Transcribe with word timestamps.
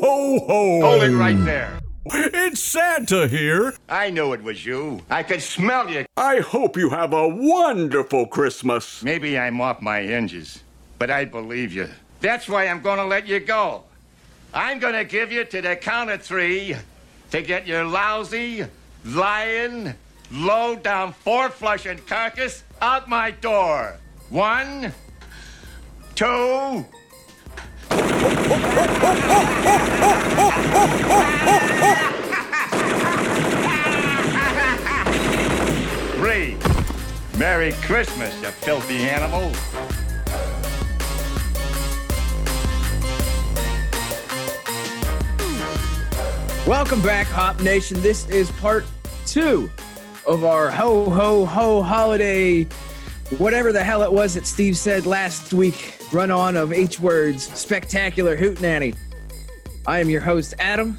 ho, 0.00 0.38
ho! 0.46 0.80
Hold 0.80 1.02
it 1.02 1.16
right 1.16 1.44
there. 1.44 1.78
It's 2.10 2.62
Santa 2.62 3.28
here. 3.28 3.74
I 3.88 4.10
knew 4.10 4.32
it 4.32 4.42
was 4.42 4.64
you. 4.64 5.02
I 5.10 5.22
could 5.22 5.42
smell 5.42 5.90
you. 5.90 6.06
I 6.16 6.38
hope 6.38 6.76
you 6.76 6.88
have 6.90 7.12
a 7.12 7.28
wonderful 7.28 8.26
Christmas. 8.26 9.02
Maybe 9.02 9.38
I'm 9.38 9.60
off 9.60 9.82
my 9.82 10.00
hinges, 10.00 10.62
but 10.98 11.10
I 11.10 11.26
believe 11.26 11.72
you. 11.72 11.88
That's 12.20 12.48
why 12.48 12.66
I'm 12.68 12.80
gonna 12.80 13.04
let 13.04 13.26
you 13.26 13.40
go. 13.40 13.84
I'm 14.54 14.78
gonna 14.78 15.04
give 15.04 15.30
you 15.30 15.44
to 15.44 15.60
the 15.60 15.76
count 15.76 16.10
of 16.10 16.22
three 16.22 16.76
to 17.30 17.42
get 17.42 17.66
your 17.66 17.84
lousy, 17.84 18.64
lying, 19.04 19.94
low 20.32 20.76
down, 20.76 21.12
four 21.12 21.50
flushing 21.50 21.98
carcass 21.98 22.64
out 22.80 23.08
my 23.08 23.30
door. 23.30 23.98
One, 24.30 24.92
two. 26.14 26.86
Three. 36.16 36.56
Merry 37.38 37.72
Christmas, 37.82 38.34
you 38.42 38.48
filthy 38.48 38.98
animal. 38.98 39.52
Welcome 46.66 47.00
back, 47.00 47.26
Hop 47.28 47.62
Nation. 47.62 48.02
This 48.02 48.28
is 48.28 48.50
part 48.52 48.84
two 49.24 49.70
of 50.26 50.44
our 50.44 50.70
ho 50.70 51.08
ho 51.08 51.46
ho 51.46 51.82
holiday, 51.82 52.66
whatever 53.36 53.72
the 53.72 53.82
hell 53.84 54.02
it 54.02 54.12
was 54.12 54.34
that 54.34 54.46
Steve 54.46 54.76
said 54.76 55.06
last 55.06 55.52
week. 55.52 55.98
Run 56.12 56.30
on 56.30 56.56
of 56.56 56.72
H 56.72 56.98
words, 56.98 57.44
spectacular 57.58 58.36
hootenanny. 58.36 58.96
I 59.86 60.00
am 60.00 60.08
your 60.08 60.20
host, 60.20 60.54
Adam. 60.58 60.98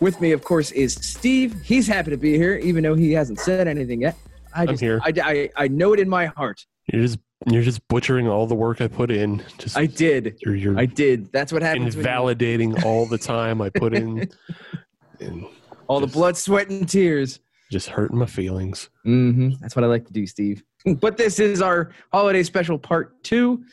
With 0.00 0.20
me, 0.20 0.32
of 0.32 0.44
course, 0.44 0.70
is 0.72 0.94
Steve. 0.94 1.60
He's 1.62 1.86
happy 1.86 2.10
to 2.10 2.16
be 2.16 2.36
here, 2.36 2.56
even 2.56 2.84
though 2.84 2.94
he 2.94 3.12
hasn't 3.12 3.40
said 3.40 3.66
anything 3.66 4.02
yet. 4.02 4.16
I 4.54 4.62
I'm 4.62 4.78
here. 4.78 5.00
I, 5.02 5.12
I, 5.22 5.50
I 5.64 5.68
know 5.68 5.92
it 5.92 6.00
in 6.00 6.08
my 6.08 6.26
heart. 6.26 6.64
You're 6.92 7.02
just 7.02 7.18
you're 7.46 7.62
just 7.62 7.86
butchering 7.88 8.28
all 8.28 8.46
the 8.46 8.54
work 8.54 8.80
I 8.80 8.88
put 8.88 9.10
in. 9.10 9.42
Just 9.58 9.76
I 9.76 9.86
did. 9.86 10.36
you're, 10.40 10.54
you're 10.54 10.78
I 10.78 10.86
did. 10.86 11.32
That's 11.32 11.52
what 11.52 11.62
happens. 11.62 11.94
invalidating 11.96 12.74
all 12.84 13.06
the 13.06 13.18
time 13.18 13.60
I 13.60 13.70
put 13.70 13.92
in, 13.94 14.28
and 15.20 15.46
all 15.86 16.00
the 16.00 16.06
blood, 16.06 16.36
sweat, 16.36 16.68
and 16.70 16.88
tears. 16.88 17.40
just 17.70 17.88
hurting 17.88 18.18
my 18.18 18.26
feelings. 18.26 18.88
hmm 19.04 19.50
That's 19.60 19.74
what 19.76 19.84
I 19.84 19.88
like 19.88 20.06
to 20.06 20.12
do, 20.12 20.26
Steve. 20.26 20.62
But 20.94 21.16
this 21.16 21.38
is 21.38 21.62
our 21.62 21.90
holiday 22.12 22.42
special 22.42 22.78
part 22.78 23.22
two. 23.22 23.64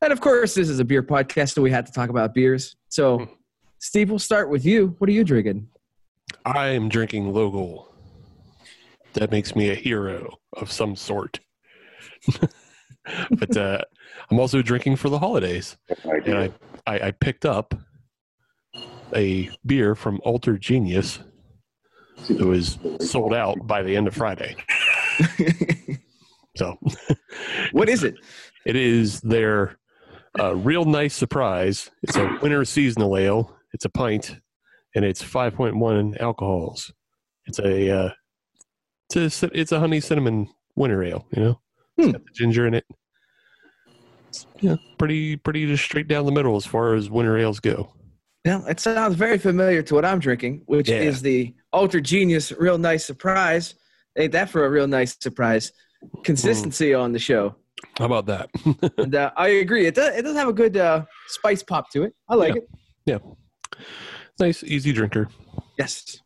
And 0.00 0.12
of 0.12 0.20
course, 0.20 0.54
this 0.54 0.68
is 0.68 0.78
a 0.78 0.84
beer 0.84 1.02
podcast, 1.02 1.54
so 1.54 1.62
we 1.62 1.70
had 1.70 1.86
to 1.86 1.92
talk 1.92 2.08
about 2.08 2.34
beers. 2.34 2.76
So, 2.88 3.28
Steve, 3.80 4.10
we'll 4.10 4.18
start 4.18 4.48
with 4.48 4.64
you. 4.64 4.94
What 4.98 5.08
are 5.08 5.12
you 5.12 5.24
drinking? 5.24 5.68
I 6.44 6.68
am 6.68 6.88
drinking 6.88 7.32
Logol. 7.32 7.86
That 9.14 9.30
makes 9.30 9.56
me 9.56 9.70
a 9.70 9.74
hero 9.74 10.38
of 10.52 10.70
some 10.70 10.94
sort. 10.94 11.40
but 13.30 13.56
uh, 13.56 13.78
I'm 14.30 14.38
also 14.38 14.62
drinking 14.62 14.96
for 14.96 15.08
the 15.08 15.18
holidays, 15.18 15.76
and 16.04 16.38
I, 16.38 16.52
I 16.86 17.06
I 17.06 17.10
picked 17.12 17.46
up 17.46 17.74
a 19.14 19.50
beer 19.64 19.94
from 19.94 20.20
Alter 20.24 20.58
Genius. 20.58 21.20
It 22.28 22.40
was 22.40 22.78
sold 23.00 23.32
out 23.32 23.66
by 23.66 23.82
the 23.82 23.96
end 23.96 24.06
of 24.06 24.14
Friday. 24.14 24.56
So 26.58 26.76
What 27.72 27.88
is 27.88 28.02
it? 28.02 28.16
It 28.66 28.74
is 28.76 29.20
their 29.20 29.78
uh, 30.38 30.56
real 30.56 30.84
nice 30.84 31.14
surprise. 31.14 31.90
It's 32.02 32.16
a 32.16 32.38
winter 32.42 32.64
seasonal 32.64 33.16
ale. 33.16 33.56
It's 33.72 33.84
a 33.84 33.88
pint, 33.88 34.36
and 34.94 35.04
it's 35.04 35.22
5.1 35.22 36.20
alcohols. 36.20 36.92
It's 37.46 37.58
a 37.60 37.90
uh, 37.90 38.10
it's 39.14 39.42
a 39.42 39.50
it's 39.58 39.72
a 39.72 39.78
honey 39.78 40.00
cinnamon 40.00 40.48
winter 40.74 41.02
ale. 41.04 41.26
You 41.34 41.42
know, 41.42 41.60
Hmm. 41.96 42.02
it's 42.02 42.12
got 42.12 42.24
the 42.24 42.32
ginger 42.34 42.66
in 42.66 42.74
it. 42.74 42.84
It's, 44.28 44.46
yeah, 44.60 44.76
pretty 44.98 45.36
pretty 45.36 45.66
just 45.66 45.84
straight 45.84 46.08
down 46.08 46.26
the 46.26 46.32
middle 46.32 46.56
as 46.56 46.66
far 46.66 46.94
as 46.94 47.08
winter 47.08 47.38
ales 47.38 47.60
go. 47.60 47.94
Now, 48.44 48.64
it 48.66 48.80
sounds 48.80 49.14
very 49.14 49.38
familiar 49.38 49.82
to 49.82 49.94
what 49.94 50.04
I'm 50.04 50.18
drinking, 50.18 50.62
which 50.66 50.88
Yeah. 50.88 51.00
is 51.00 51.22
the 51.22 51.54
Ultra 51.72 52.00
Genius 52.00 52.52
Real 52.52 52.78
Nice 52.78 53.04
Surprise. 53.04 53.74
Ain't 54.16 54.32
that 54.32 54.50
for 54.50 54.64
a 54.64 54.70
real 54.70 54.86
nice 54.88 55.16
surprise? 55.20 55.72
Consistency 56.24 56.94
on 56.94 57.12
the 57.12 57.18
show. 57.18 57.54
How 57.98 58.06
about 58.06 58.26
that? 58.26 58.50
And 58.98 59.14
uh, 59.14 59.30
I 59.36 59.48
agree. 59.48 59.86
It 59.86 59.94
does, 59.94 60.16
it 60.16 60.22
does 60.22 60.36
have 60.36 60.48
a 60.48 60.52
good 60.52 60.76
uh, 60.76 61.04
spice 61.28 61.62
pop 61.62 61.90
to 61.92 62.02
it. 62.04 62.14
I 62.28 62.34
like 62.34 62.56
it. 62.56 62.68
yeah, 63.06 63.18
nice 64.40 64.62
easy 64.64 64.92
drinker. 64.92 65.28
Yes. 65.78 66.20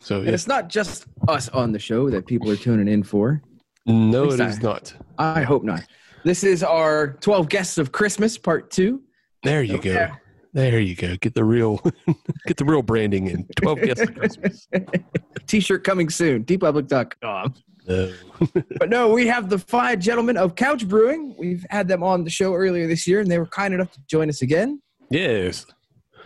So 0.00 0.18
And 0.18 0.26
yeah. 0.28 0.32
it's 0.34 0.46
not 0.46 0.68
just 0.68 1.06
us 1.28 1.48
on 1.50 1.72
the 1.72 1.78
show 1.78 2.10
that 2.10 2.26
people 2.26 2.50
are 2.50 2.56
tuning 2.56 2.88
in 2.88 3.02
for. 3.02 3.42
no, 3.86 4.24
it 4.30 4.40
is 4.40 4.58
I- 4.58 4.62
not. 4.62 4.94
I 5.18 5.42
hope 5.42 5.64
not. 5.64 5.82
This 6.24 6.44
is 6.44 6.62
our 6.62 7.14
12 7.20 7.48
Guests 7.48 7.78
of 7.78 7.90
Christmas, 7.90 8.38
part 8.38 8.70
two. 8.70 9.02
There 9.42 9.62
you 9.64 9.78
go. 9.78 9.90
Yeah. 9.92 10.14
There 10.52 10.78
you 10.80 10.94
go. 10.94 11.16
Get 11.16 11.34
the 11.34 11.42
real, 11.44 11.80
get 12.46 12.58
the 12.58 12.64
real 12.64 12.82
branding 12.82 13.26
in. 13.28 13.46
Twelve 13.56 13.80
guests 13.80 14.02
of 14.02 14.14
Christmas. 14.14 14.68
T 15.46 15.58
shirt 15.60 15.82
coming 15.82 16.10
soon, 16.10 16.44
teepublic.com. 16.44 17.54
No. 17.86 18.12
But 18.78 18.90
no, 18.90 19.12
we 19.12 19.26
have 19.28 19.48
the 19.48 19.58
five 19.58 20.00
gentlemen 20.00 20.36
of 20.36 20.56
Couch 20.56 20.86
Brewing. 20.88 21.34
We've 21.38 21.64
had 21.70 21.86
them 21.86 22.02
on 22.02 22.24
the 22.24 22.30
show 22.30 22.54
earlier 22.54 22.88
this 22.88 23.06
year, 23.06 23.20
and 23.20 23.30
they 23.30 23.38
were 23.38 23.46
kind 23.46 23.72
enough 23.72 23.92
to 23.92 24.00
join 24.08 24.28
us 24.28 24.42
again. 24.42 24.80
yes. 25.10 25.64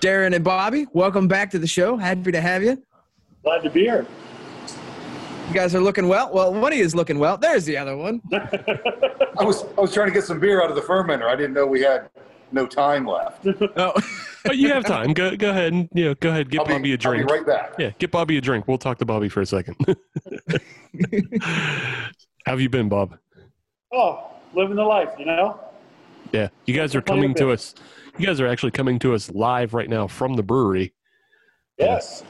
Darren 0.00 0.34
and 0.34 0.44
Bobby, 0.44 0.86
welcome 0.92 1.26
back 1.26 1.50
to 1.52 1.58
the 1.58 1.66
show. 1.66 1.96
Happy 1.96 2.30
to 2.30 2.40
have 2.40 2.62
you. 2.62 2.82
Glad 3.42 3.62
to 3.62 3.70
be 3.70 3.80
here. 3.80 4.06
You 5.48 5.54
guys 5.54 5.74
are 5.74 5.80
looking 5.80 6.06
well. 6.08 6.30
Well, 6.32 6.52
one 6.52 6.70
of 6.72 6.78
you 6.78 6.84
is 6.84 6.94
looking 6.94 7.18
well. 7.18 7.38
There's 7.38 7.64
the 7.64 7.78
other 7.78 7.96
one. 7.96 8.20
I 8.32 9.42
was 9.44 9.64
I 9.78 9.80
was 9.80 9.94
trying 9.94 10.08
to 10.08 10.12
get 10.12 10.24
some 10.24 10.38
beer 10.40 10.62
out 10.62 10.68
of 10.68 10.76
the 10.76 10.82
fermenter. 10.82 11.24
I 11.24 11.34
didn't 11.36 11.54
know 11.54 11.66
we 11.66 11.80
had 11.80 12.10
no 12.52 12.66
time 12.66 13.06
left. 13.06 13.46
Oh, 13.76 13.92
But 14.46 14.56
you 14.58 14.68
have 14.68 14.84
time. 14.84 15.12
Go 15.12 15.36
go 15.36 15.50
ahead 15.50 15.72
and 15.72 15.88
you 15.92 16.04
know, 16.06 16.14
go 16.14 16.30
ahead. 16.30 16.50
Get 16.50 16.60
I'll 16.60 16.66
be- 16.66 16.72
Bobby 16.74 16.90
a 16.90 16.94
I'll 16.94 16.96
be 16.98 17.24
drink. 17.24 17.30
right 17.30 17.46
back. 17.46 17.74
Yeah, 17.78 17.90
get 17.98 18.10
Bobby 18.10 18.36
a 18.38 18.40
drink. 18.40 18.66
We'll 18.68 18.78
talk 18.78 18.98
to 18.98 19.04
Bobby 19.04 19.28
for 19.28 19.40
a 19.40 19.46
second. 19.46 19.76
How 21.42 22.52
have 22.52 22.60
you 22.60 22.68
been, 22.68 22.88
Bob? 22.88 23.18
Oh, 23.92 24.30
living 24.54 24.76
the 24.76 24.84
life, 24.84 25.10
you 25.18 25.24
know? 25.26 25.60
Yeah, 26.32 26.48
you 26.66 26.74
guys 26.74 26.94
are 26.94 27.02
coming 27.02 27.34
to 27.34 27.50
us. 27.50 27.74
You 28.18 28.26
guys 28.26 28.40
are 28.40 28.46
actually 28.46 28.72
coming 28.72 28.98
to 29.00 29.14
us 29.14 29.30
live 29.30 29.74
right 29.74 29.88
now 29.88 30.06
from 30.06 30.34
the 30.34 30.42
brewery. 30.42 30.94
Yes. 31.78 32.24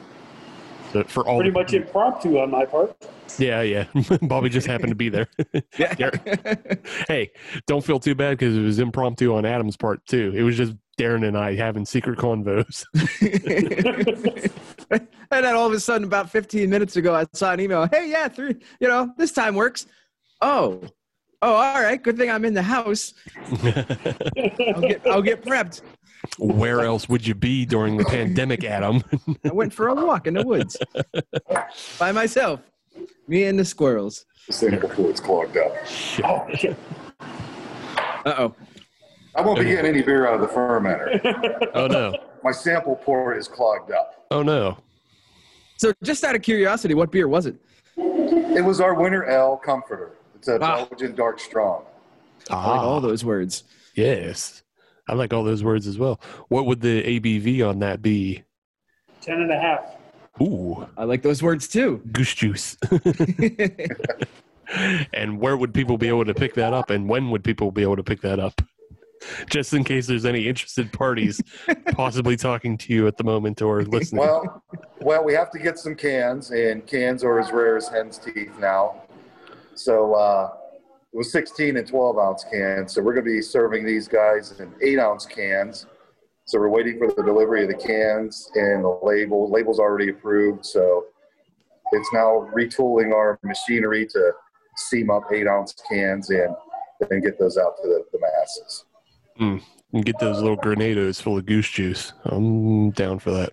So 0.93 1.05
for 1.05 1.27
all 1.27 1.37
Pretty 1.39 1.51
the- 1.51 1.59
much 1.59 1.73
impromptu 1.75 2.39
on 2.39 2.51
my 2.51 2.65
part. 2.65 2.97
Yeah, 3.39 3.63
yeah. 3.63 3.85
Bobby 4.23 4.49
just 4.49 4.67
happened 4.67 4.91
to 4.91 4.95
be 4.95 5.09
there. 5.09 5.27
Darren- 5.75 6.87
hey, 7.09 7.31
don't 7.67 7.85
feel 7.85 7.99
too 7.99 8.15
bad 8.15 8.39
because 8.39 8.57
it 8.57 8.61
was 8.63 8.79
impromptu 8.79 9.35
on 9.35 9.45
Adam's 9.45 9.77
part 9.77 10.05
too. 10.07 10.33
It 10.35 10.43
was 10.43 10.57
just 10.57 10.75
Darren 10.99 11.27
and 11.27 11.37
I 11.37 11.55
having 11.55 11.85
secret 11.85 12.19
convos. 12.19 12.85
and 14.91 15.09
then 15.31 15.55
all 15.55 15.67
of 15.67 15.73
a 15.73 15.81
sudden, 15.81 16.05
about 16.07 16.31
15 16.31 16.69
minutes 16.71 16.97
ago, 16.97 17.15
I 17.15 17.27
saw 17.33 17.53
an 17.53 17.61
email. 17.61 17.87
Hey, 17.91 18.11
yeah, 18.11 18.29
three, 18.29 18.57
you 18.81 18.89
know, 18.89 19.13
this 19.19 19.33
time 19.33 19.55
works. 19.55 19.87
Oh, 20.41 20.83
oh, 21.43 21.55
all 21.55 21.83
right. 21.83 22.03
Good 22.03 22.17
thing 22.17 22.31
I'm 22.31 22.45
in 22.45 22.55
the 22.55 22.63
house. 22.63 23.15
I'll 23.47 24.81
get, 24.81 25.07
I'll 25.07 25.23
get 25.23 25.43
prepped. 25.43 25.83
Where 26.39 26.81
else 26.81 27.09
would 27.09 27.27
you 27.27 27.35
be 27.35 27.67
during 27.67 27.97
the 27.97 28.05
pandemic, 28.05 28.65
Adam? 28.65 29.03
I 29.45 29.53
went 29.53 29.73
for 29.73 29.89
a 29.89 29.95
walk 29.95 30.27
in 30.27 30.35
the 30.35 30.45
woods 30.45 30.77
by 31.99 32.13
myself. 32.13 32.61
Me 33.29 33.45
and 33.45 33.59
the 33.59 33.65
squirrels. 33.65 34.25
This 34.47 34.61
thing 34.61 34.79
before 34.79 35.11
it's 35.11 35.21
clogged 35.21 35.57
up. 35.57 35.73
Oh, 36.25 36.47
shit. 36.55 36.77
Uh 37.21 38.35
oh. 38.39 38.55
I 39.37 39.43
won't 39.43 39.59
be 39.59 39.67
getting 39.67 39.87
any 39.87 40.03
beer 40.03 40.27
out 40.27 40.35
of 40.35 40.41
the 40.41 40.47
fermenter. 40.49 41.71
oh 41.75 41.87
no! 41.87 42.15
My 42.43 42.53
sample 42.53 42.97
port 42.97 43.37
is 43.37 43.47
clogged 43.49 43.91
up. 43.93 44.27
Oh 44.31 44.43
no! 44.43 44.79
So, 45.77 45.93
just 46.03 46.25
out 46.25 46.35
of 46.35 46.43
curiosity, 46.43 46.95
what 46.95 47.11
beer 47.13 47.29
was 47.29 47.47
it? 47.47 47.57
It 47.99 48.65
was 48.65 48.81
our 48.81 48.95
winter 48.95 49.29
ale 49.29 49.57
comforter. 49.59 50.13
It's 50.35 50.49
a 50.49 50.59
Ah. 50.61 50.85
Belgian 50.87 51.15
dark 51.15 51.39
strong. 51.39 51.85
I 52.51 52.55
like 52.55 52.81
all 52.81 52.97
Ah, 52.97 53.01
those 53.01 53.25
words. 53.25 53.65
yes, 53.95 54.63
I 55.09 55.15
like 55.15 55.33
all 55.35 55.45
those 55.45 55.63
words 55.65 55.87
as 55.87 55.99
well. 55.99 56.21
What 56.49 56.67
would 56.67 56.81
the 56.81 57.03
ABV 57.03 57.63
on 57.69 57.81
that 57.81 58.01
be? 58.03 58.43
Ten 59.21 59.41
and 59.41 59.51
a 59.53 59.59
half. 59.61 59.97
Ooh, 60.41 60.87
I 60.97 61.05
like 61.05 61.23
those 61.23 61.43
words 61.43 61.67
too. 61.69 62.01
goose 62.13 62.35
juice. 62.35 62.77
and 65.13 65.41
where 65.41 65.57
would 65.57 65.73
people 65.75 65.99
be 65.99 66.09
able 66.09 66.25
to 66.25 66.35
pick 66.35 66.55
that 66.55 66.73
up? 66.73 66.91
And 66.91 67.09
when 67.09 67.31
would 67.31 67.45
people 67.45 67.71
be 67.71 67.83
able 67.83 67.97
to 67.97 68.03
pick 68.05 68.21
that 68.23 68.39
up? 68.39 68.61
Just 69.51 69.73
in 69.73 69.85
case 69.85 70.07
there's 70.07 70.25
any 70.25 70.47
interested 70.47 70.93
parties 70.93 71.43
possibly 71.93 72.37
talking 72.37 72.77
to 72.79 72.93
you 72.93 73.07
at 73.07 73.17
the 73.17 73.25
moment 73.25 73.63
or 73.63 73.83
listening. 73.85 74.21
Well, 74.21 74.63
well, 75.01 75.25
we 75.25 75.33
have 75.35 75.51
to 75.53 75.59
get 75.59 75.79
some 75.79 75.95
cans, 75.95 76.51
and 76.51 76.87
cans 76.87 77.25
are 77.25 77.39
as 77.39 77.51
rare 77.51 77.77
as 77.77 77.89
hen's 77.89 78.19
teeth 78.19 78.53
now. 78.59 79.03
So 79.75 80.15
uh, 80.15 80.53
it 81.13 81.17
was 81.17 81.33
16 81.33 81.77
and 81.77 81.87
12 81.87 82.19
ounce 82.19 82.45
cans. 82.51 82.95
So 82.95 83.03
we're 83.03 83.15
going 83.15 83.25
to 83.25 83.31
be 83.31 83.43
serving 83.43 83.85
these 83.85 84.09
guys 84.09 84.59
in 84.61 84.73
eight 84.83 84.99
ounce 84.99 85.27
cans. 85.27 85.87
So 86.45 86.59
we're 86.59 86.69
waiting 86.69 86.99
for 86.99 87.09
the 87.09 87.23
delivery 87.23 87.63
of 87.63 87.69
the 87.69 87.75
cans 87.75 88.51
and 88.55 88.85
the 88.85 88.99
label. 89.03 89.51
Label's 89.51 89.81
already 89.81 90.11
approved, 90.11 90.65
so 90.65 91.07
it's 91.93 92.09
now 92.13 92.49
retooling 92.55 93.13
our 93.13 93.39
machinery 93.43 94.07
to 94.07 94.33
seam 94.77 95.11
up 95.11 95.25
eight 95.33 95.47
ounce 95.47 95.75
cans 95.89 96.31
and 96.31 96.55
then 97.11 97.21
get 97.21 97.39
those 97.39 97.57
out 97.57 97.77
to 97.83 97.89
the, 97.89 98.05
the 98.13 98.19
masses. 98.21 98.85
And 99.39 100.05
get 100.05 100.19
those 100.19 100.41
little 100.41 100.57
grenados 100.57 101.21
full 101.23 101.39
of 101.39 101.47
goose 101.47 101.71
juice. 101.71 102.13
I'm 102.25 102.91
down 102.91 103.19
for 103.19 103.31
that. 103.33 103.53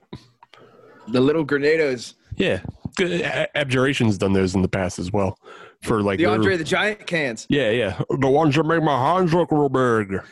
The 1.10 1.22
little 1.22 1.46
grenados. 1.46 2.14
Yeah. 2.36 2.62
Abjuration's 3.56 4.18
done 4.18 4.34
those 4.34 4.56
in 4.56 4.62
the 4.62 4.68
past 4.68 5.00
as 5.00 5.12
well. 5.12 5.38
For 5.82 6.02
like 6.02 6.18
The 6.18 6.26
their- 6.26 6.34
Andre 6.34 6.58
the 6.58 6.64
Giant 6.64 7.06
cans. 7.08 7.46
Yeah, 7.50 7.70
yeah. 7.72 8.02
The 8.20 8.30
ones 8.30 8.56
that 8.56 8.64
make 8.66 8.84
my 8.84 8.98
hands 8.98 9.34
look 9.34 9.52
real 9.52 9.70
big. 9.70 10.22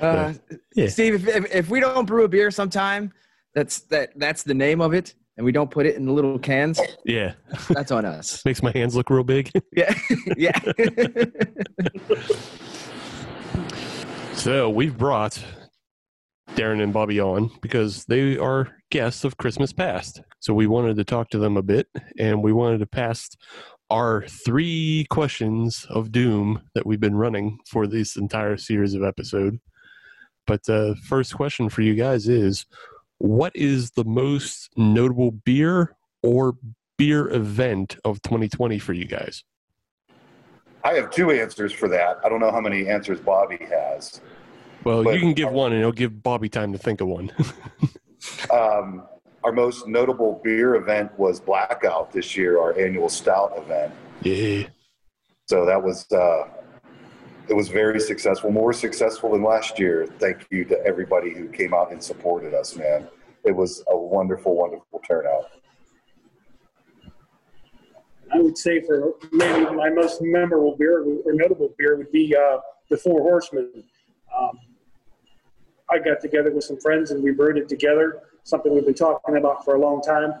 Uh, 0.00 0.34
Yeah. 0.74 0.88
Steve, 0.88 1.14
if, 1.14 1.26
if, 1.36 1.54
if 1.54 1.70
we 1.70 1.80
don't 1.80 2.04
brew 2.04 2.24
a 2.24 2.28
beer 2.28 2.50
sometime, 2.50 3.12
that's 3.54 3.80
that 3.84 4.10
that's 4.18 4.42
the 4.42 4.52
name 4.52 4.82
of 4.82 4.92
it, 4.92 5.14
and 5.36 5.44
we 5.44 5.52
don't 5.52 5.70
put 5.70 5.86
it 5.86 5.96
in 5.96 6.06
the 6.06 6.12
little 6.12 6.38
cans, 6.38 6.80
Yeah. 7.04 7.34
that's 7.70 7.90
on 7.92 8.04
us. 8.04 8.42
Makes 8.46 8.62
my 8.62 8.72
hands 8.72 8.96
look 8.96 9.10
real 9.10 9.24
big. 9.24 9.50
Yeah, 9.76 9.94
yeah. 10.36 10.58
So 14.34 14.70
we've 14.70 14.96
brought 14.96 15.42
Darren 16.50 16.82
and 16.82 16.92
Bobby 16.92 17.20
on 17.20 17.50
because 17.60 18.04
they 18.04 18.38
are 18.38 18.68
guests 18.90 19.24
of 19.24 19.36
Christmas 19.36 19.72
Past. 19.72 20.22
So 20.40 20.54
we 20.54 20.66
wanted 20.66 20.96
to 20.96 21.04
talk 21.04 21.30
to 21.30 21.38
them 21.38 21.56
a 21.56 21.62
bit 21.62 21.88
and 22.18 22.42
we 22.42 22.52
wanted 22.52 22.78
to 22.78 22.86
pass 22.86 23.28
our 23.90 24.24
three 24.44 25.06
questions 25.10 25.86
of 25.90 26.12
doom 26.12 26.62
that 26.74 26.86
we've 26.86 27.00
been 27.00 27.16
running 27.16 27.58
for 27.68 27.86
this 27.86 28.16
entire 28.16 28.56
series 28.56 28.94
of 28.94 29.02
episode. 29.02 29.58
But 30.46 30.68
uh, 30.68 30.94
first 31.08 31.34
question 31.34 31.68
for 31.68 31.82
you 31.82 31.94
guys 31.94 32.28
is 32.28 32.66
what 33.18 33.54
is 33.54 33.92
the 33.92 34.04
most 34.04 34.70
notable 34.76 35.30
beer 35.30 35.96
or 36.22 36.56
beer 36.96 37.28
event 37.28 37.96
of 38.04 38.22
2020 38.22 38.78
for 38.78 38.92
you 38.92 39.04
guys? 39.04 39.44
I 40.84 40.94
have 40.94 41.10
two 41.10 41.30
answers 41.30 41.72
for 41.72 41.88
that. 41.88 42.20
I 42.24 42.28
don't 42.28 42.40
know 42.40 42.52
how 42.52 42.60
many 42.60 42.88
answers 42.88 43.20
Bobby 43.20 43.58
has. 43.70 44.20
Well, 44.84 45.12
you 45.12 45.18
can 45.18 45.32
give 45.32 45.50
one 45.50 45.72
and 45.72 45.80
it'll 45.80 45.90
give 45.90 46.22
Bobby 46.22 46.48
time 46.48 46.72
to 46.72 46.78
think 46.78 47.00
of 47.00 47.08
one. 47.08 47.32
Um, 48.50 49.06
our 49.44 49.52
most 49.52 49.86
notable 49.86 50.40
beer 50.42 50.74
event 50.74 51.16
was 51.16 51.38
Blackout 51.38 52.12
this 52.12 52.36
year, 52.36 52.58
our 52.58 52.76
annual 52.78 53.08
stout 53.08 53.52
event. 53.56 53.92
yeah. 54.22 54.66
So 55.46 55.64
that 55.64 55.80
was 55.80 56.10
uh, 56.10 56.48
it 57.48 57.54
was 57.54 57.68
very 57.68 58.00
successful, 58.00 58.50
more 58.50 58.72
successful 58.72 59.32
than 59.32 59.42
last 59.42 59.78
year. 59.78 60.06
Thank 60.18 60.46
you 60.50 60.64
to 60.64 60.78
everybody 60.84 61.32
who 61.32 61.48
came 61.48 61.72
out 61.72 61.92
and 61.92 62.02
supported 62.02 62.54
us, 62.54 62.76
man. 62.76 63.08
It 63.44 63.54
was 63.54 63.84
a 63.88 63.96
wonderful, 63.96 64.56
wonderful 64.56 65.00
turnout. 65.06 65.50
I 68.32 68.40
would 68.40 68.58
say 68.58 68.80
for 68.80 69.14
maybe 69.32 69.64
my 69.74 69.88
most 69.88 70.20
memorable 70.20 70.76
beer 70.76 71.02
or 71.02 71.32
notable 71.32 71.72
beer 71.78 71.96
would 71.96 72.10
be 72.10 72.34
uh, 72.34 72.58
the 72.90 72.96
Four 72.96 73.20
Horsemen. 73.20 73.84
Um, 74.36 74.58
I 75.88 75.98
got 75.98 76.20
together 76.20 76.50
with 76.50 76.64
some 76.64 76.80
friends 76.80 77.12
and 77.12 77.22
we 77.22 77.30
brewed 77.30 77.56
it 77.56 77.68
together, 77.68 78.22
something 78.42 78.74
we've 78.74 78.84
been 78.84 78.94
talking 78.94 79.36
about 79.36 79.64
for 79.64 79.76
a 79.76 79.80
long 79.80 80.02
time. 80.02 80.32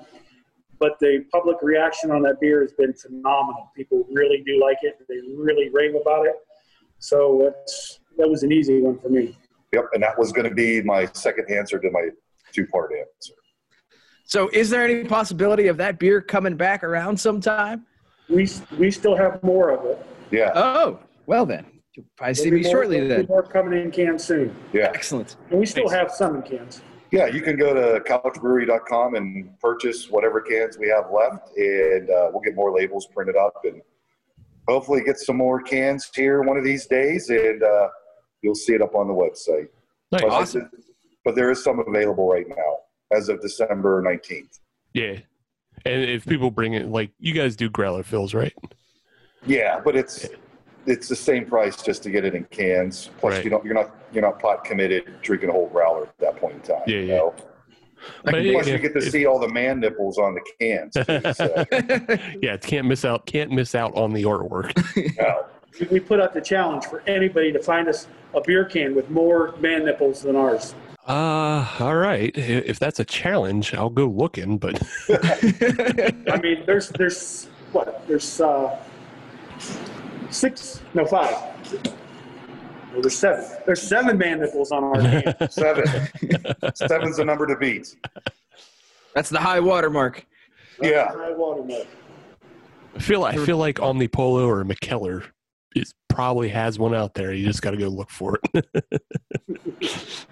But 0.80 0.98
the 0.98 1.24
public 1.32 1.58
reaction 1.62 2.10
on 2.10 2.22
that 2.22 2.40
beer 2.40 2.60
has 2.60 2.72
been 2.72 2.92
phenomenal. 2.92 3.70
People 3.76 4.04
really 4.12 4.42
do 4.44 4.60
like 4.60 4.78
it. 4.82 4.98
They 5.08 5.20
really 5.36 5.70
rave 5.70 5.94
about 5.94 6.26
it. 6.26 6.34
So 6.98 7.42
it's, 7.46 8.00
that 8.18 8.28
was 8.28 8.42
an 8.42 8.52
easy 8.52 8.80
one 8.80 8.98
for 8.98 9.08
me. 9.08 9.36
Yep, 9.72 9.84
and 9.94 10.02
that 10.02 10.18
was 10.18 10.32
going 10.32 10.48
to 10.48 10.54
be 10.54 10.80
my 10.82 11.06
second 11.12 11.50
answer 11.50 11.78
to 11.78 11.90
my 11.90 12.08
two-part 12.52 12.92
answer. 12.92 13.34
so, 14.24 14.48
is 14.52 14.70
there 14.70 14.84
any 14.84 15.04
possibility 15.04 15.66
of 15.66 15.76
that 15.78 15.98
beer 15.98 16.20
coming 16.20 16.56
back 16.56 16.82
around 16.84 17.18
sometime? 17.18 17.84
We, 18.28 18.48
we 18.78 18.90
still 18.90 19.16
have 19.16 19.42
more 19.42 19.70
of 19.70 19.84
it. 19.86 20.04
Yeah, 20.30 20.50
Oh, 20.54 20.98
well 21.26 21.44
then, 21.46 21.66
you'll 21.94 22.06
probably 22.16 22.34
see 22.34 22.44
There'll 22.44 22.56
me 22.58 22.62
more- 22.64 22.72
shortly 22.72 23.06
then. 23.08 23.26
More 23.28 23.42
coming 23.42 23.80
in 23.80 23.90
cans 23.90 24.24
soon. 24.24 24.54
yeah, 24.72 24.90
Excellent. 24.94 25.36
And 25.50 25.58
we 25.60 25.66
still 25.66 25.88
have 25.88 26.10
some 26.10 26.36
in 26.36 26.42
cans. 26.42 26.82
yeah. 27.12 27.26
You 27.26 27.40
can 27.42 27.56
go 27.56 27.74
to 27.74 28.00
couchbrewery.com 28.04 29.14
and 29.14 29.50
purchase 29.60 30.08
whatever 30.10 30.40
cans 30.40 30.78
we 30.78 30.88
have 30.88 31.04
left, 31.12 31.56
and 31.56 32.08
uh, 32.10 32.30
we'll 32.32 32.40
get 32.42 32.54
more 32.56 32.72
labels 32.76 33.06
printed 33.14 33.36
up, 33.36 33.54
and 33.64 33.80
hopefully 34.68 35.02
get 35.02 35.18
some 35.18 35.36
more 35.36 35.60
cans 35.60 36.10
here 36.14 36.42
one 36.42 36.56
of 36.56 36.64
these 36.64 36.86
days, 36.86 37.30
and 37.30 37.62
uh, 37.62 37.88
you'll 38.42 38.54
see 38.54 38.74
it 38.74 38.82
up 38.82 38.94
on 38.94 39.08
the 39.08 39.14
website. 39.14 39.68
Nice. 40.12 40.22
But, 40.22 40.24
Awesome. 40.30 40.70
but 41.24 41.34
there 41.34 41.50
is 41.50 41.62
some 41.62 41.80
available 41.86 42.28
right 42.28 42.48
now 42.48 42.78
as 43.16 43.28
of 43.28 43.40
December 43.40 44.02
19th. 44.02 44.58
Yeah. 44.92 45.18
And 45.84 46.02
if 46.02 46.24
people 46.26 46.50
bring 46.50 46.74
it, 46.74 46.88
like 46.88 47.10
you 47.18 47.32
guys 47.34 47.54
do 47.54 47.68
growler 47.68 48.02
fills, 48.02 48.34
right? 48.34 48.54
Yeah, 49.46 49.80
but 49.84 49.94
it's 49.94 50.26
it's 50.86 51.08
the 51.08 51.16
same 51.16 51.44
price 51.46 51.82
just 51.82 52.02
to 52.04 52.10
get 52.10 52.24
it 52.24 52.34
in 52.34 52.44
cans. 52.44 53.10
Plus, 53.18 53.34
Right. 53.34 53.44
you 53.44 53.50
don't 53.50 53.64
you're 53.64 53.74
not 53.74 53.94
you're 54.12 54.22
not 54.22 54.40
pot 54.40 54.64
committed 54.64 55.04
drinking 55.22 55.50
a 55.50 55.52
whole 55.52 55.68
growler 55.68 56.04
at 56.04 56.18
that 56.18 56.36
point 56.36 56.54
in 56.54 56.60
time. 56.62 56.82
Yeah, 56.86 56.96
you 56.96 57.02
yeah. 57.02 57.16
know? 57.16 57.34
But 58.24 58.32
Plus, 58.32 58.66
you 58.66 58.78
get 58.78 58.92
to 58.94 58.98
if- 58.98 59.10
see 59.10 59.26
all 59.26 59.38
the 59.38 59.48
man 59.48 59.80
nipples 59.80 60.18
on 60.18 60.34
the 60.34 60.40
cans. 60.60 60.94
Too, 60.94 61.32
so, 61.32 61.64
yeah, 62.42 62.56
can't 62.56 62.86
miss 62.86 63.04
out. 63.04 63.26
Can't 63.26 63.50
miss 63.50 63.74
out 63.74 63.94
on 63.96 64.12
the 64.12 64.22
artwork. 64.24 64.72
no. 65.18 65.46
We- 65.80 65.86
We 65.90 66.00
put 66.00 66.20
out 66.20 66.32
the 66.32 66.40
challenge 66.40 66.86
for 66.86 67.02
anybody 67.06 67.52
to 67.52 67.62
find 67.62 67.86
us 67.88 68.06
a 68.34 68.40
beer 68.40 68.64
can 68.64 68.94
with 68.94 69.10
more 69.10 69.54
man 69.60 69.84
nipples 69.84 70.22
than 70.22 70.34
ours. 70.34 70.74
Uh, 71.06 71.68
all 71.78 71.96
right. 71.96 72.32
If 72.36 72.78
that's 72.78 72.98
a 72.98 73.04
challenge, 73.04 73.74
I'll 73.74 73.90
go 73.90 74.06
looking. 74.06 74.56
But 74.58 74.82
I 75.10 76.40
mean, 76.42 76.64
there's 76.66 76.88
there's 76.90 77.48
what 77.72 78.06
there's 78.08 78.40
uh, 78.40 78.76
six 80.30 80.80
no 80.94 81.04
five. 81.06 81.36
Well, 82.96 83.02
there's 83.02 83.18
seven. 83.18 83.44
There's 83.66 83.82
seven 83.82 84.16
man 84.16 84.40
nipples 84.40 84.72
on 84.72 84.82
our 84.82 84.94
can. 84.94 85.50
Seven. 85.50 85.84
Seven's 86.74 87.18
the 87.18 87.26
number 87.26 87.46
to 87.46 87.54
beat. 87.54 87.94
That's 89.14 89.28
the 89.28 89.38
high 89.38 89.60
water 89.60 89.90
mark. 89.90 90.24
Yeah. 90.80 91.08
High 91.12 91.32
water 91.32 91.62
mark. 91.62 91.86
I 92.94 92.98
feel 92.98 93.24
I 93.24 93.36
feel 93.36 93.58
like 93.58 93.76
Omnipollo 93.76 94.46
or 94.46 94.64
Mikkeller 94.64 95.24
is 95.74 95.92
probably 96.08 96.48
has 96.48 96.78
one 96.78 96.94
out 96.94 97.12
there. 97.12 97.34
You 97.34 97.44
just 97.44 97.60
got 97.60 97.72
to 97.72 97.76
go 97.76 97.88
look 97.88 98.08
for 98.08 98.40
it. 98.54 100.26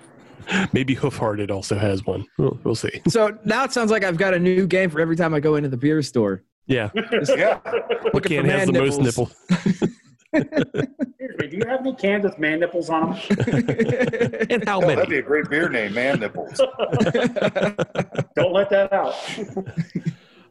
Maybe 0.72 0.94
Hoof 0.94 1.18
Hearted 1.18 1.50
also 1.50 1.76
has 1.76 2.02
one. 2.06 2.24
We'll, 2.38 2.58
we'll 2.64 2.74
see. 2.74 3.02
So 3.08 3.36
now 3.44 3.64
it 3.64 3.72
sounds 3.72 3.90
like 3.90 4.04
I've 4.04 4.16
got 4.16 4.32
a 4.32 4.38
new 4.38 4.66
game 4.66 4.88
for 4.88 5.00
every 5.00 5.16
time 5.16 5.34
I 5.34 5.40
go 5.40 5.56
into 5.56 5.68
the 5.68 5.76
beer 5.76 6.00
store. 6.00 6.42
Yeah, 6.66 6.88
Yeah. 6.94 7.58
what 7.62 8.14
Looking 8.14 8.38
can 8.38 8.46
for 8.46 8.52
has 8.52 8.66
the 8.68 8.72
man 8.72 8.82
most 8.86 9.00
nipple? 9.02 9.30
Excuse 10.34 11.38
me, 11.38 11.46
do 11.48 11.56
you 11.56 11.62
have 11.66 11.80
any 11.80 11.94
cans 11.94 12.24
with 12.24 12.38
man 12.38 12.60
nipples 12.60 12.90
on 12.90 13.10
them? 13.12 13.20
And 14.50 14.66
how 14.68 14.82
Oh, 14.82 14.86
that'd 14.86 15.08
be 15.08 15.18
a 15.18 15.22
great 15.22 15.48
beer 15.48 15.68
name, 15.68 15.94
man 15.94 16.20
nipples. 16.20 16.56
Don't 18.36 18.52
let 18.52 18.68
that 18.70 18.92
out. 18.92 19.14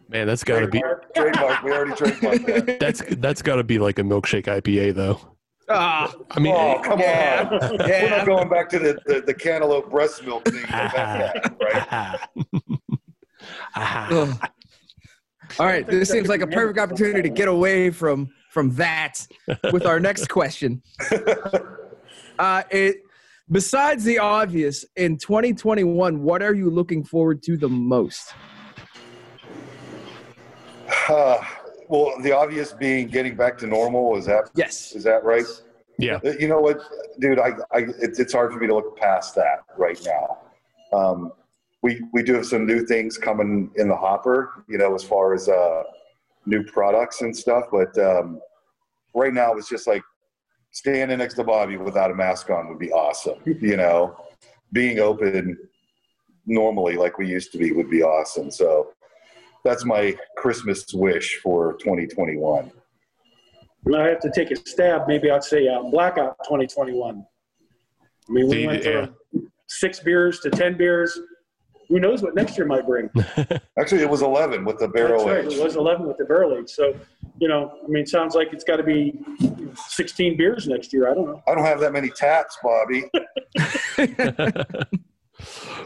Man, 0.10 0.28
that's 0.28 0.44
got 0.44 0.60
to 0.62 0.68
be 0.68 0.80
Trademark. 0.80 1.14
Trademark. 1.16 1.64
We 1.64 1.72
already 1.72 1.92
trademarked 1.92 2.66
that. 2.66 2.80
that's 2.80 3.02
that's 3.18 3.42
got 3.42 3.56
to 3.58 3.64
be 3.64 3.80
like 3.80 4.00
a 4.00 4.04
milkshake 4.04 4.46
IPA 4.46 4.96
though. 4.96 5.20
Ah, 5.70 6.14
I 6.32 6.40
mean, 6.40 6.54
Oh, 6.56 6.80
come 6.84 7.00
Yeah. 7.00 7.48
on. 7.62 7.78
We're 7.78 8.10
not 8.10 8.26
going 8.26 8.50
back 8.50 8.70
to 8.70 8.80
the, 8.80 8.98
the, 9.06 9.22
the 9.22 9.34
cantaloupe 9.34 9.90
breast 9.90 10.24
milk 10.26 10.44
thing. 10.46 10.62
right? 10.64 10.94
aha. 10.98 12.28
aha. 13.76 14.08
Ugh. 14.12 14.50
All 15.60 15.66
right, 15.66 15.86
this 15.86 16.10
seems 16.10 16.28
like 16.28 16.42
a 16.42 16.48
perfect 16.48 16.80
opportunity 16.80 17.22
to 17.22 17.30
get 17.30 17.48
away 17.48 17.92
from 17.92 18.30
from 18.54 18.70
that 18.76 19.26
with 19.72 19.86
our 19.86 20.00
next 20.00 20.30
question. 20.30 20.82
Uh, 22.40 22.64
it 22.72 22.98
besides 23.52 24.04
the 24.04 24.20
obvious 24.20 24.86
in 24.96 25.18
2021, 25.18 26.22
what 26.22 26.42
are 26.42 26.54
you 26.54 26.70
looking 26.70 27.04
forward 27.04 27.42
to 27.44 27.58
the 27.58 27.68
most? 27.68 28.34
Uh, 31.10 31.38
well, 31.90 32.14
the 32.22 32.32
obvious 32.32 32.72
being 32.74 33.08
getting 33.08 33.36
back 33.36 33.58
to 33.58 33.68
normal. 33.68 34.16
Is 34.18 34.26
that 34.26 34.50
Yes. 34.56 34.94
is 34.94 35.04
that 35.04 35.24
right? 35.24 35.46
Yeah. 35.98 36.20
Uh, 36.24 36.32
You 36.40 36.48
know 36.48 36.60
what, 36.60 36.80
dude? 37.20 37.40
I, 37.40 37.50
I 37.72 37.80
it's, 38.00 38.20
it's 38.20 38.34
hard 38.34 38.52
for 38.54 38.60
me 38.60 38.68
to 38.68 38.76
look 38.76 38.98
past 38.98 39.36
that 39.36 39.64
right 39.78 40.00
now. 40.06 40.38
Um, 40.98 41.34
we 41.82 42.02
we 42.14 42.24
do 42.24 42.34
have 42.36 42.46
some 42.46 42.66
new 42.66 42.86
things 42.86 43.18
coming 43.18 43.70
in 43.76 43.88
the 43.88 43.96
hopper, 43.96 44.64
you 44.68 44.78
know, 44.78 44.96
as 44.96 45.04
far 45.04 45.34
as 45.34 45.50
uh, 45.50 45.84
new 46.46 46.64
products 46.64 47.22
and 47.22 47.36
stuff. 47.36 47.66
But 47.72 47.98
um, 47.98 48.40
right 49.14 49.34
now, 49.34 49.54
it's 49.54 49.70
just 49.70 49.88
like 49.88 50.02
standing 50.72 51.20
next 51.20 51.36
to 51.36 51.44
Bobby 51.44 51.78
without 51.78 52.12
a 52.12 52.16
mask 52.16 52.50
on 52.50 52.68
would 52.70 52.80
be 52.80 52.92
awesome. 52.92 53.40
You 53.46 53.78
know, 53.78 54.18
being 54.72 55.00
open 55.00 55.58
normally 56.46 56.98
like 56.98 57.18
we 57.18 57.28
used 57.28 57.52
to 57.54 57.58
be 57.58 57.72
would 57.72 57.90
be 57.90 58.04
awesome. 58.04 58.52
So 58.52 58.90
that's 59.64 59.86
my 59.86 60.16
Christmas 60.38 60.94
wish 60.94 61.40
for 61.42 61.74
2021. 61.74 62.72
And 63.86 63.96
I 63.96 64.08
have 64.08 64.20
to 64.22 64.32
take 64.34 64.52
a 64.52 64.56
stab. 64.56 65.08
Maybe 65.08 65.30
I'd 65.30 65.44
say 65.44 65.68
uh, 65.68 65.84
blackout 65.84 66.38
2021. 66.46 67.26
I 68.28 68.32
mean, 68.32 68.48
we 68.48 68.52
See, 68.52 68.68
went 68.68 68.84
yeah. 68.84 69.06
from 69.06 69.52
six 69.68 70.00
beers 70.00 70.40
to 70.42 70.50
ten 70.50 70.78
beers. 70.78 71.20
Who 71.90 72.00
knows 72.00 72.22
what 72.22 72.34
next 72.36 72.58
year 72.58 72.66
might 72.66 72.86
bring? 72.86 73.10
Actually, 73.78 74.02
it 74.02 74.10
was 74.10 74.22
11 74.22 74.66
with 74.66 74.80
the 74.80 74.88
barrel 74.88 75.26
That's 75.26 75.46
right. 75.46 75.52
age. 75.54 75.60
It 75.60 75.64
was 75.64 75.76
11 75.76 76.08
with 76.08 76.18
the 76.18 76.26
barrel 76.26 76.58
age. 76.58 76.70
So, 76.70 76.96
you 77.40 77.48
know, 77.48 77.78
I 77.84 77.88
mean, 77.88 78.04
it 78.04 78.10
sounds 78.10 78.36
like 78.36 78.54
it's 78.54 78.64
got 78.64 78.78
to 78.78 78.84
be 78.84 79.20
16 79.88 80.38
beers 80.38 80.68
next 80.68 80.94
year. 80.94 81.10
I 81.10 81.14
don't 81.14 81.26
know. 81.26 81.44
I 81.48 81.56
don't 81.56 81.66
have 81.66 81.80
that 81.82 81.92
many 81.94 82.10
taps, 82.10 82.58
Bobby. 82.64 83.04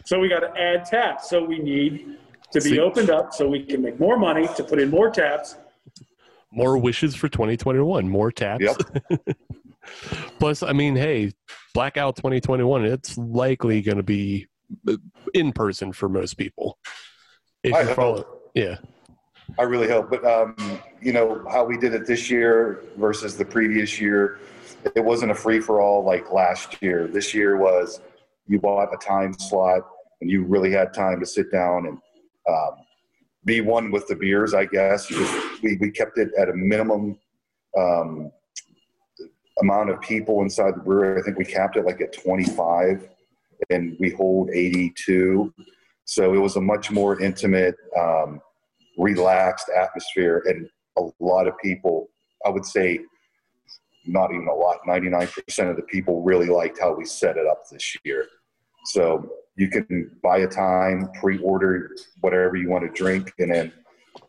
So 0.06 0.20
we 0.20 0.30
got 0.30 0.40
to 0.42 0.54
add 0.60 0.86
taps. 0.86 1.30
So 1.30 1.44
we 1.44 1.60
need 1.60 2.18
to 2.52 2.62
be 2.62 2.70
See- 2.72 2.80
opened 2.80 3.10
up 3.10 3.34
so 3.34 3.48
we 3.48 3.64
can 3.66 3.82
make 3.82 4.00
more 4.00 4.18
money 4.18 4.48
to 4.56 4.64
put 4.64 4.80
in 4.80 4.90
more 4.90 5.10
taps. 5.10 5.56
more 6.52 6.78
wishes 6.78 7.16
for 7.16 7.28
2021, 7.28 8.08
more 8.08 8.32
taps. 8.32 8.64
Yep. 8.64 9.38
Plus, 10.40 10.64
I 10.64 10.74
mean, 10.74 10.96
hey, 10.96 11.32
Blackout 11.74 12.16
2021, 12.18 12.86
it's 12.86 13.18
likely 13.18 13.82
going 13.82 13.98
to 13.98 14.04
be 14.04 14.48
in 15.34 15.52
person 15.52 15.92
for 15.94 16.10
most 16.10 16.36
people. 16.36 16.78
If 17.64 17.74
I 17.74 17.82
you 17.82 17.94
hope. 17.94 18.52
yeah, 18.54 18.78
I 19.58 19.64
really 19.64 19.88
hope. 19.88 20.10
But, 20.10 20.26
um, 20.26 20.56
you 21.02 21.14
know, 21.14 21.46
how 21.50 21.66
we 21.66 21.78
did 21.78 21.94
it 21.94 22.06
this 22.06 22.30
year 22.30 22.84
versus 22.98 23.38
the 23.38 23.46
previous 23.46 24.00
year, 24.00 24.40
it 24.96 25.04
wasn't 25.04 25.32
a 25.32 25.36
free 25.36 25.60
for 25.60 25.82
all 25.82 26.04
like 26.04 26.32
last 26.32 26.82
year. 26.82 27.08
This 27.08 27.34
year 27.34 27.58
was 27.58 28.02
you 28.48 28.60
bought 28.60 28.94
a 28.94 28.98
time 28.98 29.34
slot 29.34 29.82
and 30.22 30.30
you 30.30 30.44
really 30.44 30.72
had 30.72 30.94
time 30.94 31.20
to 31.20 31.26
sit 31.26 31.52
down 31.52 31.88
and 31.88 31.98
um, 32.48 32.86
be 33.46 33.62
one 33.62 33.92
with 33.92 34.08
the 34.08 34.16
beers, 34.16 34.54
I 34.54 34.66
guess. 34.66 35.10
We, 35.62 35.78
we 35.78 35.92
kept 35.92 36.18
it 36.18 36.30
at 36.38 36.50
a 36.50 36.54
minimum 36.54 37.18
um, 37.78 38.32
amount 39.62 39.90
of 39.90 40.00
people 40.02 40.42
inside 40.42 40.76
the 40.76 40.82
brewery. 40.82 41.20
I 41.20 41.24
think 41.24 41.38
we 41.38 41.46
capped 41.46 41.78
it 41.78 41.86
like 41.86 42.02
at 42.02 42.14
25 42.14 43.10
and 43.70 43.96
we 44.00 44.12
hold 44.12 44.50
82. 44.52 45.54
So 46.06 46.34
it 46.34 46.38
was 46.38 46.56
a 46.56 46.62
much 46.62 46.92
more 46.92 47.20
intimate, 47.22 47.76
um, 47.98 48.42
relaxed 48.98 49.70
atmosphere. 49.76 50.44
And 50.46 50.70
a 50.98 51.10
lot 51.24 51.48
of 51.48 51.54
people, 51.64 52.10
I 52.46 52.50
would 52.50 52.66
say, 52.66 53.00
not 54.06 54.32
even 54.32 54.48
a 54.48 54.54
lot, 54.54 54.78
99% 54.88 55.70
of 55.70 55.76
the 55.76 55.82
people 55.84 56.24
really 56.24 56.48
liked 56.48 56.80
how 56.80 56.96
we 56.96 57.06
set 57.06 57.38
it 57.38 57.46
up 57.46 57.64
this 57.70 57.96
year. 58.06 58.26
So 58.86 59.30
you 59.58 59.70
can 59.70 60.12
buy 60.24 60.40
a 60.40 60.48
time, 60.48 61.10
pre-order 61.20 61.90
whatever 62.22 62.56
you 62.56 62.70
want 62.70 62.86
to 62.86 62.92
drink, 62.92 63.34
and 63.40 63.52
then 63.52 63.74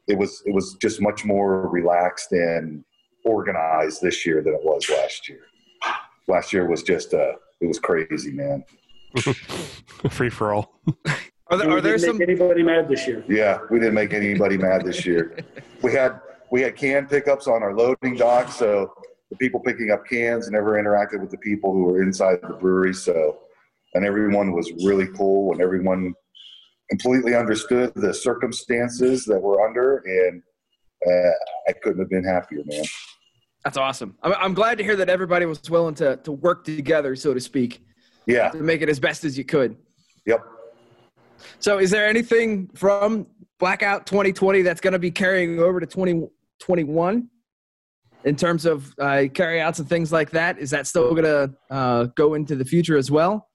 it 0.09 0.17
was 0.17 0.43
it 0.47 0.55
was 0.55 0.75
just 0.81 1.01
much 1.01 1.25
more 1.25 1.69
relaxed 1.69 2.33
and 2.33 2.85
organized 3.25 4.01
this 4.03 4.27
year 4.27 4.43
than 4.43 4.55
it 4.55 4.65
was 4.65 4.89
last 4.91 5.29
year. 5.29 5.43
Last 6.27 6.53
year 6.53 6.67
was 6.67 6.83
just 6.83 7.15
uh, 7.15 7.33
it 7.61 7.67
was 7.67 7.79
crazy, 7.79 8.33
man. 8.33 8.65
free 10.11 10.31
for 10.31 10.53
all. 10.53 10.81
Are 11.51 11.57
there, 11.57 11.71
are 11.71 11.75
we 11.77 11.81
there 11.81 11.97
didn't 11.97 12.01
some? 12.01 12.19
make 12.19 12.29
anybody 12.29 12.63
mad 12.63 12.89
this 12.89 13.07
year. 13.07 13.25
Yeah, 13.29 13.59
we 13.71 13.79
didn't 13.79 13.95
make 13.95 14.13
anybody 14.13 14.59
mad 14.59 14.85
this 14.85 15.05
year. 15.07 15.37
We 15.81 15.93
had 15.93 16.21
we 16.51 16.63
had 16.63 16.75
can 16.75 17.07
pickups 17.07 17.47
on 17.47 17.63
our 17.63 17.73
loading 17.73 18.17
dock, 18.17 18.51
so 18.51 18.93
the 19.31 19.37
people 19.37 19.61
picking 19.61 19.93
up 19.93 20.05
cans 20.05 20.51
never 20.51 20.73
interacted 20.73 21.21
with 21.21 21.31
the 21.31 21.39
people 21.39 21.73
who 21.73 21.85
were 21.85 22.03
inside 22.03 22.39
the 22.43 22.55
brewery. 22.55 22.93
So, 22.95 23.39
and 23.95 24.05
everyone 24.05 24.51
was 24.51 24.73
really 24.85 25.07
cool, 25.17 25.53
and 25.53 25.61
everyone 25.61 26.15
completely 26.91 27.37
understood 27.37 27.93
the 27.95 28.13
circumstances 28.13 29.25
that 29.27 29.39
we're 29.39 29.65
under, 29.65 29.99
and 29.99 30.43
uh, 31.07 31.31
I 31.69 31.73
couldn't 31.75 32.01
have 32.01 32.11
been 32.11 32.25
happier, 32.25 32.63
man. 32.65 32.83
That's 33.63 33.77
awesome. 33.77 34.17
I'm, 34.25 34.35
I'm 34.35 34.55
glad 34.55 34.79
to 34.79 34.85
hear 34.85 34.97
that 34.97 35.09
everybody 35.09 35.47
was 35.47 35.71
willing 35.71 35.95
to 35.97 36.17
to 36.17 36.33
work 36.33 36.65
together, 36.65 37.15
so 37.15 37.35
to 37.35 37.41
speak, 37.41 37.83
Yeah, 38.29 38.51
to 38.51 38.59
make 38.59 38.83
it 38.83 38.89
as 38.89 39.01
best 39.01 39.25
as 39.25 39.37
you 39.37 39.45
could. 39.45 39.77
yep. 40.27 40.45
So, 41.59 41.79
is 41.79 41.91
there 41.91 42.07
anything 42.07 42.69
from 42.75 43.27
Blackout 43.59 44.07
2020 44.07 44.63
that's 44.63 44.81
going 44.81 44.93
to 44.93 44.99
be 44.99 45.11
carrying 45.11 45.59
over 45.59 45.81
to 45.81 45.87
2021 45.87 47.29
in 48.25 48.37
terms 48.37 48.67
of 48.67 48.95
uh, 48.99 49.25
carryouts 49.33 49.79
and 49.79 49.89
things 49.89 50.13
like 50.13 50.31
that? 50.31 50.59
Is 50.59 50.71
that 50.71 50.87
still 50.87 51.15
going 51.15 51.25
to 51.25 51.55
uh, 51.71 52.05
go 52.15 52.35
into 52.35 52.55
the 52.55 52.65
future 52.65 52.97
as 52.97 53.11
well? 53.11 53.49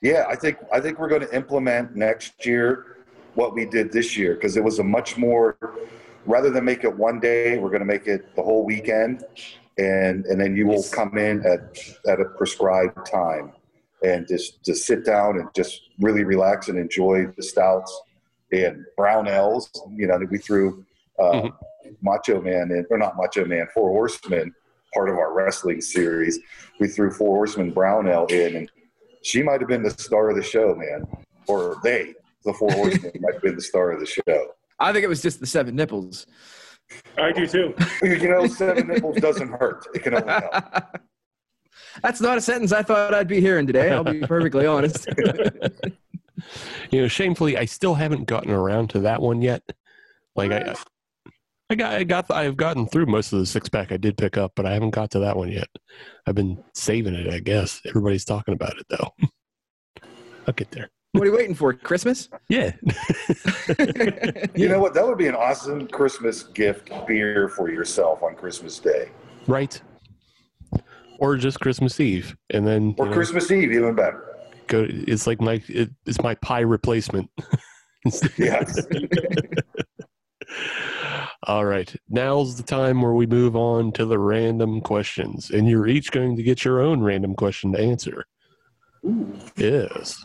Yeah, 0.00 0.26
I 0.28 0.36
think 0.36 0.58
I 0.72 0.80
think 0.80 1.00
we're 1.00 1.08
going 1.08 1.22
to 1.22 1.34
implement 1.34 1.96
next 1.96 2.46
year 2.46 2.98
what 3.34 3.52
we 3.52 3.66
did 3.66 3.92
this 3.92 4.16
year 4.16 4.34
because 4.34 4.56
it 4.56 4.62
was 4.62 4.78
a 4.78 4.84
much 4.84 5.16
more 5.16 5.58
rather 6.24 6.50
than 6.50 6.64
make 6.64 6.84
it 6.84 6.96
one 6.96 7.18
day, 7.18 7.58
we're 7.58 7.70
going 7.70 7.80
to 7.80 7.86
make 7.86 8.06
it 8.06 8.34
the 8.36 8.42
whole 8.42 8.64
weekend, 8.64 9.24
and 9.76 10.24
and 10.26 10.40
then 10.40 10.54
you 10.54 10.66
will 10.66 10.84
come 10.92 11.18
in 11.18 11.44
at 11.44 11.76
at 12.06 12.20
a 12.20 12.26
prescribed 12.36 13.10
time 13.10 13.52
and 14.02 14.26
just 14.28 14.64
just 14.64 14.86
sit 14.86 15.04
down 15.04 15.38
and 15.38 15.48
just 15.54 15.80
really 15.98 16.24
relax 16.24 16.68
and 16.68 16.78
enjoy 16.78 17.26
the 17.36 17.42
stouts 17.42 18.02
and 18.52 18.84
brown 18.96 19.28
ales. 19.28 19.70
You 19.90 20.06
know, 20.06 20.18
we 20.30 20.38
threw 20.38 20.84
uh, 21.18 21.48
Macho 22.02 22.40
Man 22.40 22.70
in, 22.70 22.86
or 22.90 22.98
not 22.98 23.16
Macho 23.16 23.44
Man, 23.44 23.66
Four 23.74 23.90
Horsemen, 23.90 24.54
part 24.94 25.08
of 25.08 25.16
our 25.16 25.34
wrestling 25.34 25.80
series. 25.80 26.38
We 26.80 26.88
threw 26.88 27.10
Four 27.10 27.36
Horsemen 27.36 27.70
brown 27.72 28.08
ale 28.08 28.26
in, 28.26 28.56
and 28.56 28.70
she 29.22 29.42
might 29.42 29.60
have 29.60 29.68
been 29.68 29.82
the 29.82 29.90
star 29.90 30.30
of 30.30 30.36
the 30.36 30.42
show, 30.42 30.74
man. 30.74 31.06
Or 31.46 31.76
they, 31.82 32.14
the 32.44 32.52
Four 32.52 32.70
Horsemen, 32.72 33.12
might 33.20 33.34
have 33.34 33.42
been 33.42 33.56
the 33.56 33.62
star 33.62 33.90
of 33.90 34.00
the 34.00 34.06
show. 34.06 34.52
I 34.78 34.92
think 34.92 35.04
it 35.04 35.08
was 35.08 35.22
just 35.22 35.40
the 35.40 35.46
seven 35.46 35.74
nipples. 35.74 36.26
I 37.18 37.32
do 37.32 37.46
too. 37.46 37.74
You 38.02 38.28
know, 38.28 38.46
seven 38.46 38.88
nipples 38.88 39.16
doesn't 39.16 39.48
hurt. 39.48 39.86
It 39.94 40.02
can 40.02 40.14
only 40.14 40.28
help. 40.28 40.54
That's 42.02 42.20
not 42.20 42.38
a 42.38 42.40
sentence 42.40 42.72
I 42.72 42.82
thought 42.82 43.14
I'd 43.14 43.28
be 43.28 43.40
hearing 43.40 43.66
today. 43.66 43.90
I'll 43.90 44.04
be 44.04 44.20
perfectly 44.20 44.66
honest. 44.74 45.06
You 46.90 47.02
know, 47.02 47.08
shamefully, 47.08 47.56
I 47.58 47.64
still 47.64 47.94
haven't 47.94 48.24
gotten 48.24 48.50
around 48.50 48.90
to 48.90 49.00
that 49.00 49.20
one 49.20 49.42
yet. 49.42 49.62
Like 50.36 50.52
I, 50.52 50.74
I 51.70 51.74
got, 51.74 51.92
I 51.94 52.04
got, 52.04 52.30
I've 52.30 52.56
gotten 52.56 52.86
through 52.86 53.06
most 53.06 53.32
of 53.32 53.40
the 53.40 53.46
six 53.46 53.68
pack 53.68 53.92
I 53.92 53.96
did 53.96 54.16
pick 54.16 54.38
up, 54.38 54.52
but 54.54 54.64
I 54.64 54.72
haven't 54.72 54.90
got 54.90 55.10
to 55.12 55.18
that 55.20 55.36
one 55.36 55.50
yet. 55.50 55.68
I've 56.26 56.34
been 56.36 56.62
saving 56.74 57.14
it, 57.14 57.32
I 57.32 57.40
guess. 57.40 57.80
Everybody's 57.86 58.24
talking 58.24 58.54
about 58.54 58.78
it 58.78 58.86
though. 58.88 59.12
I'll 60.46 60.54
get 60.54 60.70
there. 60.70 60.88
what 61.12 61.24
are 61.24 61.26
you 61.26 61.36
waiting 61.36 61.54
for? 61.54 61.74
Christmas? 61.74 62.28
Yeah. 62.48 62.72
You 64.54 64.68
know 64.68 64.80
what? 64.80 64.94
That 64.94 65.06
would 65.06 65.18
be 65.18 65.26
an 65.28 65.34
awesome 65.34 65.86
Christmas 65.86 66.42
gift 66.42 66.90
beer 67.06 67.48
for 67.48 67.70
yourself 67.70 68.22
on 68.22 68.34
Christmas 68.34 68.78
Day. 68.78 69.10
right. 69.46 69.80
Or 71.18 71.36
just 71.36 71.60
Christmas 71.60 71.98
Eve, 72.00 72.36
and 72.50 72.66
then 72.66 72.94
Or 72.98 73.06
you 73.06 73.10
know, 73.10 73.16
Christmas 73.16 73.50
Eve, 73.50 73.72
even 73.72 73.94
better. 73.94 74.24
go. 74.68 74.86
It's 74.88 75.26
like 75.26 75.40
my, 75.40 75.60
it, 75.68 75.90
it's 76.06 76.22
my 76.22 76.34
pie 76.36 76.60
replacement. 76.60 77.30
Yes. 78.38 78.86
All 81.46 81.64
right. 81.64 81.94
Now's 82.08 82.56
the 82.56 82.62
time 82.62 83.02
where 83.02 83.12
we 83.12 83.26
move 83.26 83.56
on 83.56 83.92
to 83.92 84.04
the 84.06 84.18
random 84.18 84.80
questions. 84.80 85.50
And 85.50 85.68
you're 85.68 85.86
each 85.86 86.10
going 86.10 86.36
to 86.36 86.42
get 86.42 86.64
your 86.64 86.80
own 86.80 87.02
random 87.02 87.34
question 87.34 87.72
to 87.72 87.80
answer. 87.80 88.24
Yes. 89.56 90.24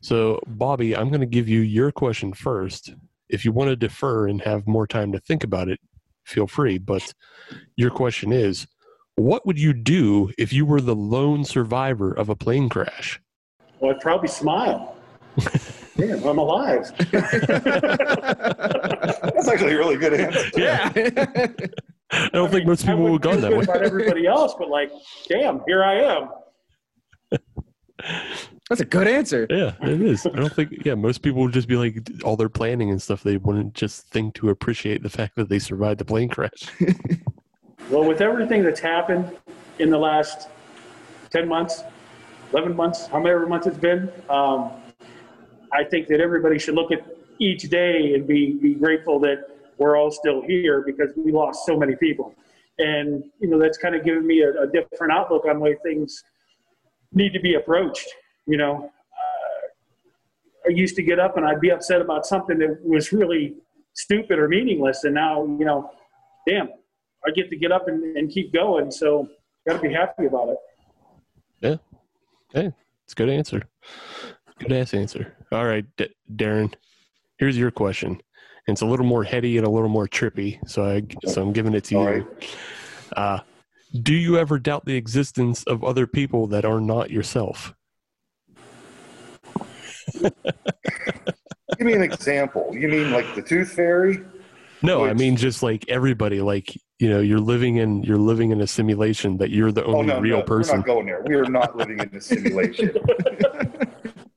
So, 0.00 0.40
Bobby, 0.46 0.96
I'm 0.96 1.08
going 1.08 1.20
to 1.20 1.26
give 1.26 1.48
you 1.48 1.60
your 1.60 1.90
question 1.90 2.32
first. 2.32 2.94
If 3.28 3.44
you 3.44 3.52
want 3.52 3.70
to 3.70 3.76
defer 3.76 4.28
and 4.28 4.40
have 4.42 4.66
more 4.66 4.86
time 4.86 5.12
to 5.12 5.20
think 5.20 5.44
about 5.44 5.68
it, 5.68 5.80
feel 6.24 6.46
free. 6.46 6.78
But 6.78 7.12
your 7.76 7.90
question 7.90 8.32
is 8.32 8.66
What 9.18 9.44
would 9.46 9.58
you 9.58 9.72
do 9.72 10.30
if 10.38 10.52
you 10.52 10.64
were 10.64 10.80
the 10.80 10.94
lone 10.94 11.44
survivor 11.44 12.12
of 12.12 12.28
a 12.28 12.36
plane 12.36 12.68
crash? 12.68 13.20
Well, 13.80 13.92
I'd 13.92 14.00
probably 14.00 14.28
smile. 14.28 14.96
Damn, 15.96 16.22
I'm 16.22 16.38
alive. 16.38 16.92
That's 17.10 17.18
actually 19.48 19.72
a 19.72 19.76
really 19.76 19.96
good 19.96 20.14
answer. 20.14 20.50
Yeah. 20.56 20.92
I 22.12 22.28
don't 22.32 22.48
think 22.52 22.68
most 22.68 22.82
people 22.86 23.02
would 23.02 23.24
wouldn't 23.24 23.42
have 23.42 23.42
gone 23.42 23.50
feel 23.50 23.50
that 23.50 23.56
way. 23.58 23.64
about 23.64 23.82
everybody 23.82 24.28
else, 24.28 24.54
but 24.56 24.70
like, 24.70 24.92
damn, 25.28 25.62
here 25.66 25.82
I 25.82 25.94
am. 25.94 26.28
That's 28.68 28.82
a 28.82 28.84
good 28.84 29.08
answer. 29.08 29.48
Yeah, 29.50 29.72
it 29.82 30.00
is. 30.00 30.26
I 30.26 30.30
don't 30.30 30.52
think. 30.52 30.84
Yeah, 30.84 30.94
most 30.94 31.22
people 31.22 31.42
would 31.42 31.52
just 31.52 31.66
be 31.66 31.74
like 31.74 32.08
all 32.22 32.36
their 32.36 32.48
planning 32.48 32.90
and 32.90 33.02
stuff. 33.02 33.24
They 33.24 33.36
wouldn't 33.36 33.74
just 33.74 34.06
think 34.10 34.34
to 34.34 34.50
appreciate 34.50 35.02
the 35.02 35.10
fact 35.10 35.34
that 35.34 35.48
they 35.48 35.58
survived 35.58 35.98
the 35.98 36.04
plane 36.04 36.28
crash. 36.28 36.68
Well, 37.90 38.04
with 38.04 38.20
everything 38.20 38.62
that's 38.64 38.80
happened 38.80 39.34
in 39.78 39.88
the 39.88 39.96
last 39.96 40.48
10 41.30 41.48
months, 41.48 41.82
11 42.52 42.76
months, 42.76 43.06
however 43.06 43.46
months 43.46 43.66
it's 43.66 43.78
been, 43.78 44.12
um, 44.28 44.72
I 45.72 45.84
think 45.84 46.06
that 46.08 46.20
everybody 46.20 46.58
should 46.58 46.74
look 46.74 46.92
at 46.92 47.06
each 47.38 47.62
day 47.70 48.12
and 48.12 48.26
be, 48.26 48.52
be 48.52 48.74
grateful 48.74 49.18
that 49.20 49.48
we're 49.78 49.96
all 49.96 50.10
still 50.10 50.42
here 50.42 50.82
because 50.84 51.12
we 51.16 51.32
lost 51.32 51.64
so 51.64 51.78
many 51.78 51.96
people. 51.96 52.34
And, 52.78 53.24
you 53.40 53.48
know, 53.48 53.58
that's 53.58 53.78
kind 53.78 53.94
of 53.94 54.04
given 54.04 54.26
me 54.26 54.42
a, 54.42 54.64
a 54.64 54.66
different 54.66 55.14
outlook 55.14 55.46
on 55.46 55.54
the 55.54 55.60
way 55.60 55.76
things 55.82 56.22
need 57.12 57.32
to 57.32 57.40
be 57.40 57.54
approached. 57.54 58.08
You 58.46 58.58
know, 58.58 58.84
uh, 58.84 60.66
I 60.66 60.72
used 60.72 60.94
to 60.96 61.02
get 61.02 61.18
up 61.18 61.38
and 61.38 61.46
I'd 61.46 61.60
be 61.60 61.70
upset 61.70 62.02
about 62.02 62.26
something 62.26 62.58
that 62.58 62.84
was 62.84 63.14
really 63.14 63.54
stupid 63.94 64.38
or 64.38 64.46
meaningless. 64.46 65.04
And 65.04 65.14
now, 65.14 65.46
you 65.46 65.64
know, 65.64 65.90
damn, 66.46 66.68
I 67.26 67.30
get 67.30 67.50
to 67.50 67.56
get 67.56 67.72
up 67.72 67.88
and, 67.88 68.16
and 68.16 68.30
keep 68.30 68.52
going. 68.52 68.90
So 68.90 69.28
got 69.66 69.80
to 69.82 69.88
be 69.88 69.92
happy 69.92 70.26
about 70.26 70.50
it. 70.50 70.56
Yeah. 71.60 71.76
Hey, 72.52 72.72
it's 73.04 73.12
a 73.12 73.16
good 73.16 73.28
answer. 73.28 73.62
Good 74.58 74.72
ass 74.72 74.94
answer. 74.94 75.36
All 75.52 75.64
right, 75.66 75.84
D- 75.96 76.14
Darren. 76.34 76.72
Here's 77.38 77.56
your 77.56 77.70
question. 77.70 78.20
It's 78.66 78.82
a 78.82 78.86
little 78.86 79.06
more 79.06 79.24
heady 79.24 79.56
and 79.56 79.66
a 79.66 79.70
little 79.70 79.88
more 79.88 80.06
trippy, 80.06 80.58
so 80.68 80.84
I 80.84 81.02
so 81.26 81.42
I'm 81.42 81.52
giving 81.52 81.74
it 81.74 81.84
to 81.84 81.96
All 81.96 82.04
you. 82.04 82.10
right. 82.10 82.26
Uh, 83.16 83.40
do 84.02 84.12
you 84.14 84.36
ever 84.36 84.58
doubt 84.58 84.84
the 84.84 84.96
existence 84.96 85.64
of 85.64 85.82
other 85.84 86.06
people 86.06 86.46
that 86.48 86.64
are 86.64 86.80
not 86.80 87.10
yourself? 87.10 87.74
Give 90.20 90.32
me 91.86 91.94
an 91.94 92.02
example. 92.02 92.70
You 92.72 92.88
mean 92.88 93.10
like 93.10 93.34
the 93.34 93.42
Tooth 93.42 93.72
Fairy? 93.72 94.20
No, 94.82 95.04
I 95.04 95.12
mean 95.14 95.36
just 95.36 95.62
like 95.62 95.84
everybody. 95.88 96.40
Like 96.40 96.76
you 96.98 97.08
know, 97.08 97.20
you're 97.20 97.40
living 97.40 97.76
in 97.76 98.02
you're 98.02 98.16
living 98.18 98.50
in 98.50 98.60
a 98.60 98.66
simulation 98.66 99.36
that 99.38 99.50
you're 99.50 99.72
the 99.72 99.84
Oh 99.84 99.96
only 99.96 100.06
no, 100.14 100.20
real 100.20 100.38
no, 100.38 100.42
person. 100.44 100.72
we're 100.72 100.78
not 100.78 100.86
going 100.86 101.06
there. 101.06 101.22
We 101.26 101.34
are 101.34 101.44
not 101.44 101.76
living 101.76 101.98
in 102.00 102.14
a 102.14 102.20
simulation. 102.20 102.90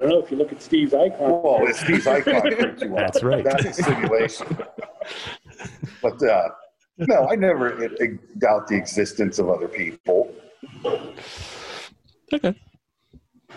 I 0.02 0.06
don't 0.06 0.10
know 0.10 0.20
if 0.24 0.32
you 0.32 0.38
look 0.38 0.52
at 0.52 0.62
Steve's 0.62 0.94
icon. 0.94 1.42
Well, 1.44 1.60
it's 1.68 1.80
Steve's 1.80 2.08
icon 2.08 2.42
you. 2.48 2.96
That's 2.96 3.22
right. 3.24 3.44
That's 3.44 3.66
a 3.66 3.74
simulation. 3.74 4.48
but 6.02 6.22
uh, 6.24 6.50
no, 6.98 7.28
I 7.30 7.36
never 7.36 7.86
uh, 7.86 7.88
doubt 8.40 8.68
the 8.68 8.78
existence 8.78 9.38
of 9.38 9.50
other 9.50 9.68
people. 9.68 10.34
Okay. 12.34 12.56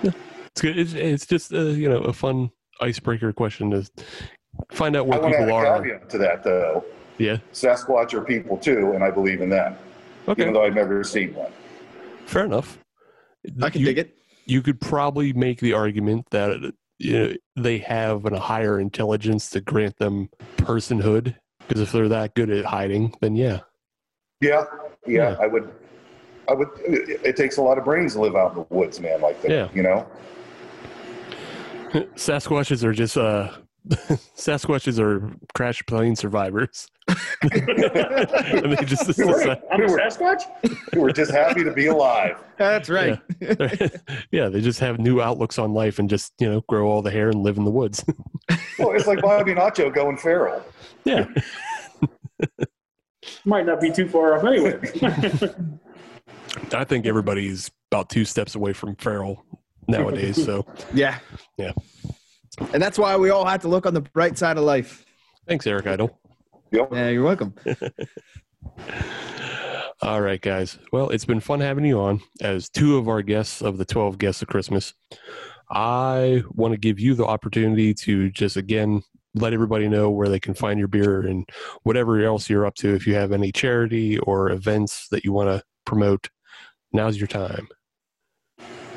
Yeah, 0.03 0.11
it's 0.47 0.61
good. 0.61 0.79
It's, 0.79 0.93
it's 0.95 1.27
just 1.27 1.53
uh, 1.53 1.61
you 1.61 1.89
know 1.89 1.99
a 1.99 2.13
fun 2.13 2.51
icebreaker 2.81 3.33
question 3.33 3.71
to 3.71 3.89
find 4.71 4.97
out 4.97 5.01
I 5.07 5.09
what 5.09 5.23
want 5.23 5.35
to 5.35 5.39
add 5.41 5.45
people 5.47 5.59
a 5.59 5.65
are. 5.67 5.83
caveat 5.83 6.11
to 6.11 6.19
that, 6.19 6.45
though. 6.45 6.85
Yeah. 7.19 7.39
Sasquatch 7.53 8.13
are 8.15 8.21
people 8.23 8.57
too, 8.57 8.93
and 8.93 9.05
I 9.05 9.11
believe 9.11 9.41
in 9.41 9.49
them, 9.49 9.77
Okay. 10.29 10.43
even 10.43 10.55
though 10.55 10.65
I've 10.65 10.75
never 10.75 11.05
seen 11.05 11.35
one. 11.35 11.53
Fair 12.27 12.45
enough. 12.45 12.79
I 13.63 13.71
can 13.71 13.81
you, 13.81 13.87
dig 13.87 13.99
it. 13.99 14.17
You 14.47 14.63
could 14.63 14.81
probably 14.81 15.33
make 15.33 15.61
the 15.61 15.73
argument 15.75 16.27
that 16.31 16.73
you 16.99 17.13
know, 17.13 17.35
they 17.57 17.79
have 17.79 18.25
a 18.25 18.39
higher 18.39 18.81
intelligence 18.81 19.51
to 19.51 19.61
grant 19.61 19.97
them 19.99 20.29
personhood. 20.57 21.37
Because 21.67 21.81
if 21.81 21.93
they're 21.93 22.09
that 22.09 22.35
good 22.35 22.51
at 22.51 22.65
hiding, 22.65 23.15
then 23.21 23.37
yeah. 23.37 23.61
Yeah, 24.41 24.65
yeah, 25.07 25.31
Yeah. 25.31 25.37
I 25.41 25.47
would. 25.47 25.73
I 26.49 26.53
would. 26.53 26.69
It, 26.87 27.21
it 27.25 27.37
takes 27.37 27.57
a 27.57 27.63
lot 27.63 27.79
of 27.79 27.85
brains 27.85 28.15
to 28.15 28.21
live 28.21 28.37
out 28.37 28.53
in 28.53 28.59
the 28.59 28.67
woods, 28.75 29.01
man. 29.01 29.21
Like 29.23 29.41
that, 29.43 29.51
Yeah. 29.51 29.69
you 29.73 29.83
know. 29.83 30.07
Sasquatches 32.17 32.83
are 32.85 32.93
just 32.93 33.17
uh, 33.17 33.51
Sasquatches 34.37 34.99
are 34.99 35.31
crash 35.55 35.83
plane 35.87 36.17
survivors. 36.17 36.89
and 37.43 38.73
they 38.73 38.85
just 38.87 39.07
decide, 39.07 39.61
I'm 39.71 39.83
a 39.83 39.85
We 39.87 39.93
were- 39.93 39.99
Sasquatch? 39.99 40.43
We're 40.95 41.13
just 41.13 41.31
happy 41.31 41.63
to 41.65 41.73
be 41.73 41.89
alive. 41.89 42.37
That's 42.57 42.89
right. 42.89 43.21
yeah, 44.31 44.49
they 44.49 44.61
just 44.63 44.81
have 44.81 44.99
new 44.99 45.21
outlooks 45.21 45.59
on 45.59 45.75
life 45.75 45.99
and 45.99 46.09
just 46.09 46.33
you 46.39 46.49
know 46.51 46.63
grow 46.69 46.87
all 46.89 47.03
the 47.03 47.11
hair 47.11 47.29
and 47.29 47.43
live 47.43 47.59
in 47.59 47.65
the 47.65 47.71
woods. 47.71 48.03
Well, 48.79 48.93
it's 48.95 49.07
like 49.07 49.21
Bobby 49.21 49.53
Nacho 49.55 49.95
going 49.95 50.17
feral. 50.17 50.65
yeah, 51.05 51.27
Might 53.45 53.67
not 53.67 53.81
be 53.81 53.91
too 53.91 54.09
far 54.09 54.37
off 54.39 54.45
anyway. 54.45 54.79
I 56.73 56.85
think 56.85 57.05
everybody's 57.07 57.71
about 57.91 58.09
two 58.09 58.25
steps 58.25 58.55
away 58.55 58.73
from 58.73 58.97
feral 58.97 59.45
nowadays. 59.89 60.43
So 60.43 60.67
Yeah. 60.95 61.19
Yeah. 61.59 61.73
And 62.73 62.83
that's 62.83 62.99
why 62.99 63.17
we 63.17 63.31
all 63.31 63.45
have 63.45 63.61
to 63.63 63.69
look 63.69 63.87
on 63.87 63.95
the 63.95 64.01
bright 64.01 64.39
side 64.39 64.57
of 64.57 64.65
life. 64.65 65.05
thanks, 65.49 65.67
Eric 65.67 65.87
Idle. 65.87 66.19
Yep. 66.73 66.89
Yeah, 66.93 67.09
you're 67.11 67.25
welcome. 67.25 67.55
All 70.03 70.21
right, 70.21 70.41
guys. 70.41 70.79
Well, 70.93 71.11
it's 71.11 71.25
been 71.25 71.41
fun 71.41 71.61
having 71.61 71.85
you 71.85 72.01
on 72.01 72.21
as 72.41 72.69
two 72.69 72.99
of 72.99 73.09
our 73.09 73.23
guests 73.23 73.63
of 73.63 73.79
the 73.79 73.85
12 73.85 74.19
guests 74.19 74.43
of 74.43 74.49
Christmas. 74.49 74.93
I 75.71 76.43
want 76.51 76.73
to 76.73 76.79
give 76.79 77.01
you 77.01 77.15
the 77.15 77.27
opportunity 77.27 77.95
to 77.95 78.31
just 78.31 78.57
again 78.57 79.03
let 79.35 79.53
everybody 79.53 79.89
know 79.89 80.11
where 80.11 80.29
they 80.29 80.41
can 80.41 80.55
find 80.55 80.79
your 80.79 80.89
beer 80.89 81.21
and 81.21 81.49
whatever 81.83 82.23
else 82.23 82.51
you're 82.51 82.67
up 82.67 82.75
to. 82.77 82.95
If 82.95 83.07
you 83.07 83.15
have 83.15 83.33
any 83.33 83.51
charity 83.51 84.19
or 84.19 84.51
events 84.51 85.09
that 85.11 85.25
you 85.25 85.33
want 85.33 85.49
to 85.49 85.63
promote, 85.87 86.29
now's 86.93 87.17
your 87.17 87.27
time. 87.27 87.69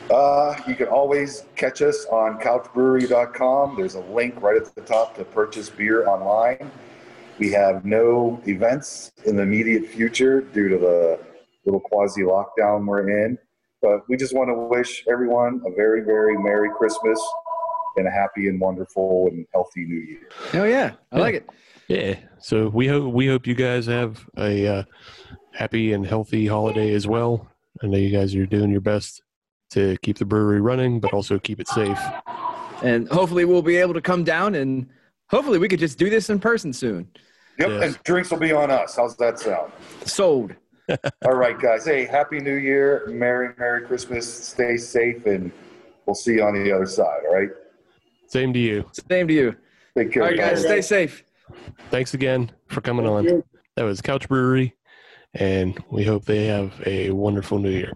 Uh, 0.09 0.55
you 0.67 0.75
can 0.75 0.87
always 0.87 1.43
catch 1.55 1.81
us 1.81 2.05
on 2.05 2.39
couchbrewery.com. 2.39 3.75
There's 3.75 3.95
a 3.95 3.99
link 4.01 4.41
right 4.41 4.55
at 4.55 4.73
the 4.73 4.81
top 4.81 5.17
to 5.17 5.25
purchase 5.25 5.69
beer 5.69 6.07
online. 6.07 6.71
We 7.39 7.51
have 7.51 7.83
no 7.83 8.41
events 8.47 9.11
in 9.25 9.35
the 9.35 9.43
immediate 9.43 9.87
future 9.87 10.41
due 10.41 10.69
to 10.69 10.77
the 10.77 11.19
little 11.65 11.81
quasi 11.81 12.21
lockdown 12.21 12.85
we're 12.85 13.09
in. 13.25 13.37
But 13.81 14.07
we 14.07 14.17
just 14.17 14.33
want 14.33 14.49
to 14.49 14.55
wish 14.55 15.03
everyone 15.07 15.61
a 15.65 15.71
very, 15.71 16.01
very 16.01 16.37
Merry 16.37 16.69
Christmas 16.75 17.21
and 17.97 18.07
a 18.07 18.11
happy 18.11 18.47
and 18.47 18.59
wonderful 18.59 19.27
and 19.27 19.45
healthy 19.53 19.85
New 19.85 19.99
Year. 19.99 20.29
Oh 20.53 20.63
yeah, 20.63 20.93
I 21.11 21.19
like 21.19 21.35
it. 21.35 21.49
Yeah. 21.87 22.15
So 22.39 22.69
we 22.69 22.87
hope 22.87 23.13
we 23.13 23.27
hope 23.27 23.45
you 23.45 23.55
guys 23.55 23.85
have 23.87 24.25
a 24.37 24.67
uh, 24.67 24.83
happy 25.53 25.93
and 25.93 26.05
healthy 26.05 26.47
holiday 26.47 26.93
as 26.93 27.07
well. 27.07 27.47
I 27.83 27.87
know 27.87 27.97
you 27.97 28.09
guys 28.09 28.35
are 28.35 28.45
doing 28.45 28.71
your 28.71 28.81
best 28.81 29.21
to 29.71 29.97
keep 30.01 30.17
the 30.17 30.25
brewery 30.25 30.61
running, 30.61 30.99
but 30.99 31.13
also 31.13 31.39
keep 31.39 31.59
it 31.59 31.67
safe. 31.67 31.99
And 32.83 33.07
hopefully 33.09 33.45
we'll 33.45 33.61
be 33.61 33.77
able 33.77 33.93
to 33.93 34.01
come 34.01 34.23
down 34.23 34.55
and 34.55 34.87
hopefully 35.29 35.57
we 35.59 35.67
could 35.67 35.79
just 35.79 35.97
do 35.97 36.09
this 36.09 36.29
in 36.29 36.39
person 36.39 36.71
soon. 36.73 37.07
Yep, 37.59 37.69
Yes. 37.69 37.83
and 37.83 38.03
drinks 38.03 38.29
will 38.31 38.37
be 38.39 38.51
on 38.51 38.69
us. 38.69 38.95
How's 38.95 39.17
that 39.17 39.39
sound? 39.39 39.71
Sold. 40.05 40.53
All 41.25 41.33
right, 41.33 41.59
guys. 41.59 41.85
Hey, 41.85 42.05
Happy 42.05 42.39
New 42.39 42.53
Year. 42.55 43.07
Merry, 43.09 43.49
Merry 43.57 43.85
Christmas. 43.85 44.31
Stay 44.31 44.77
safe, 44.77 45.25
and 45.25 45.51
we'll 46.05 46.13
see 46.15 46.35
you 46.35 46.43
on 46.43 46.53
the 46.63 46.71
other 46.71 46.85
side. 46.85 47.21
All 47.27 47.33
right? 47.35 47.49
Same 48.27 48.53
to 48.53 48.59
you. 48.59 48.85
Same 49.09 49.27
to 49.27 49.33
you. 49.33 49.55
Take 49.97 50.13
care. 50.13 50.23
All 50.23 50.29
right, 50.29 50.37
guys, 50.37 50.61
stay 50.61 50.81
safe. 50.81 51.23
Thanks 51.89 52.13
again 52.13 52.51
for 52.67 52.79
coming 52.81 53.05
Thank 53.05 53.17
on. 53.17 53.23
you. 53.25 53.43
That 53.75 53.83
was 53.83 54.01
Couch 54.01 54.29
Brewery, 54.29 54.75
and 55.33 55.77
we 55.89 56.03
hope 56.03 56.25
they 56.25 56.45
have 56.45 56.73
a 56.85 57.09
wonderful 57.11 57.57
new 57.59 57.71
year. 57.71 57.91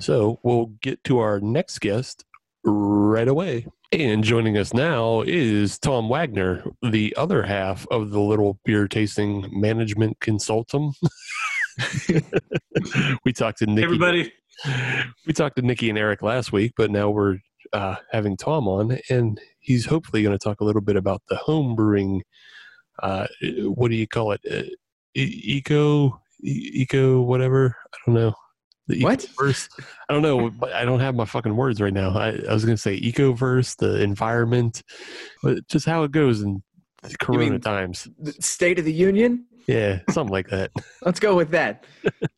So 0.00 0.40
we'll 0.42 0.72
get 0.80 1.04
to 1.04 1.18
our 1.18 1.40
next 1.40 1.80
guest 1.80 2.24
right 2.64 3.28
away. 3.28 3.66
And 3.92 4.24
joining 4.24 4.56
us 4.56 4.72
now 4.72 5.22
is 5.26 5.78
Tom 5.78 6.08
Wagner, 6.08 6.64
the 6.80 7.14
other 7.18 7.42
half 7.42 7.86
of 7.90 8.10
the 8.10 8.20
Little 8.20 8.58
Beer 8.64 8.88
Tasting 8.88 9.46
Management 9.52 10.18
Consultum. 10.20 10.94
we 13.24 13.32
talked 13.34 13.58
to 13.58 13.66
Nikki. 13.66 13.84
everybody. 13.84 14.32
We 15.26 15.34
talked 15.34 15.56
to 15.56 15.62
Nikki 15.62 15.90
and 15.90 15.98
Eric 15.98 16.22
last 16.22 16.50
week, 16.50 16.72
but 16.78 16.90
now 16.90 17.10
we're 17.10 17.38
uh, 17.74 17.96
having 18.10 18.38
Tom 18.38 18.68
on, 18.68 18.98
and 19.10 19.38
he's 19.58 19.84
hopefully 19.84 20.22
going 20.22 20.36
to 20.36 20.42
talk 20.42 20.60
a 20.60 20.64
little 20.64 20.82
bit 20.82 20.96
about 20.96 21.20
the 21.28 21.36
home 21.36 21.74
brewing. 21.76 22.22
Uh, 23.02 23.26
what 23.64 23.90
do 23.90 23.96
you 23.96 24.06
call 24.06 24.32
it? 24.32 24.40
Uh, 24.50 24.62
eco, 25.14 26.20
eco, 26.42 27.20
whatever. 27.20 27.76
I 27.92 27.98
don't 28.06 28.14
know. 28.14 28.34
The 28.90 29.02
What? 29.04 29.20
ecoverse. 29.24 29.68
I 30.08 30.12
don't 30.12 30.22
know. 30.22 30.50
But 30.50 30.72
I 30.72 30.84
don't 30.84 31.00
have 31.00 31.14
my 31.14 31.24
fucking 31.24 31.54
words 31.54 31.80
right 31.80 31.92
now. 31.92 32.10
I, 32.10 32.28
I 32.48 32.52
was 32.52 32.64
going 32.64 32.76
to 32.76 32.80
say 32.82 32.98
ecoverse, 33.00 33.76
the 33.76 34.02
environment, 34.02 34.82
but 35.42 35.66
just 35.68 35.86
how 35.86 36.02
it 36.02 36.10
goes 36.10 36.42
in 36.42 36.62
Corona 37.20 37.58
times. 37.58 38.08
State 38.40 38.78
of 38.78 38.84
the 38.84 38.92
Union? 38.92 39.46
Yeah, 39.66 40.00
something 40.10 40.32
like 40.32 40.48
that. 40.48 40.72
Let's 41.02 41.20
go 41.20 41.36
with 41.36 41.50
that. 41.50 41.84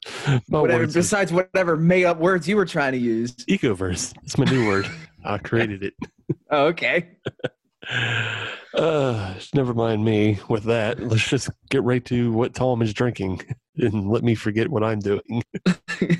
Whatever 0.49 0.85
is 0.85 0.93
besides 0.95 1.33
whatever 1.33 1.77
made 1.77 2.05
up 2.05 2.19
words 2.19 2.47
you 2.47 2.57
were 2.57 2.67
trying 2.67 2.93
to 2.93 2.99
use. 2.99 3.33
ecoverse. 3.49 4.13
It's 4.25 4.37
my 4.37 4.45
new 4.45 4.67
word. 4.67 4.87
I 5.25 5.39
created 5.39 5.83
it. 5.83 5.95
Oh, 6.51 6.67
okay. 6.67 7.13
Uh, 8.75 9.35
never 9.55 9.73
mind 9.73 10.05
me 10.05 10.39
with 10.49 10.65
that. 10.65 11.01
Let's 11.01 11.27
just 11.29 11.49
get 11.71 11.83
right 11.83 12.05
to 12.07 12.33
what 12.33 12.55
Tom 12.55 12.83
is 12.83 12.93
drinking 12.93 13.41
and 13.77 14.11
let 14.11 14.23
me 14.23 14.35
forget 14.35 14.69
what 14.69 14.83
I'm 14.83 15.01
doing. 15.01 15.21
All 15.67 15.73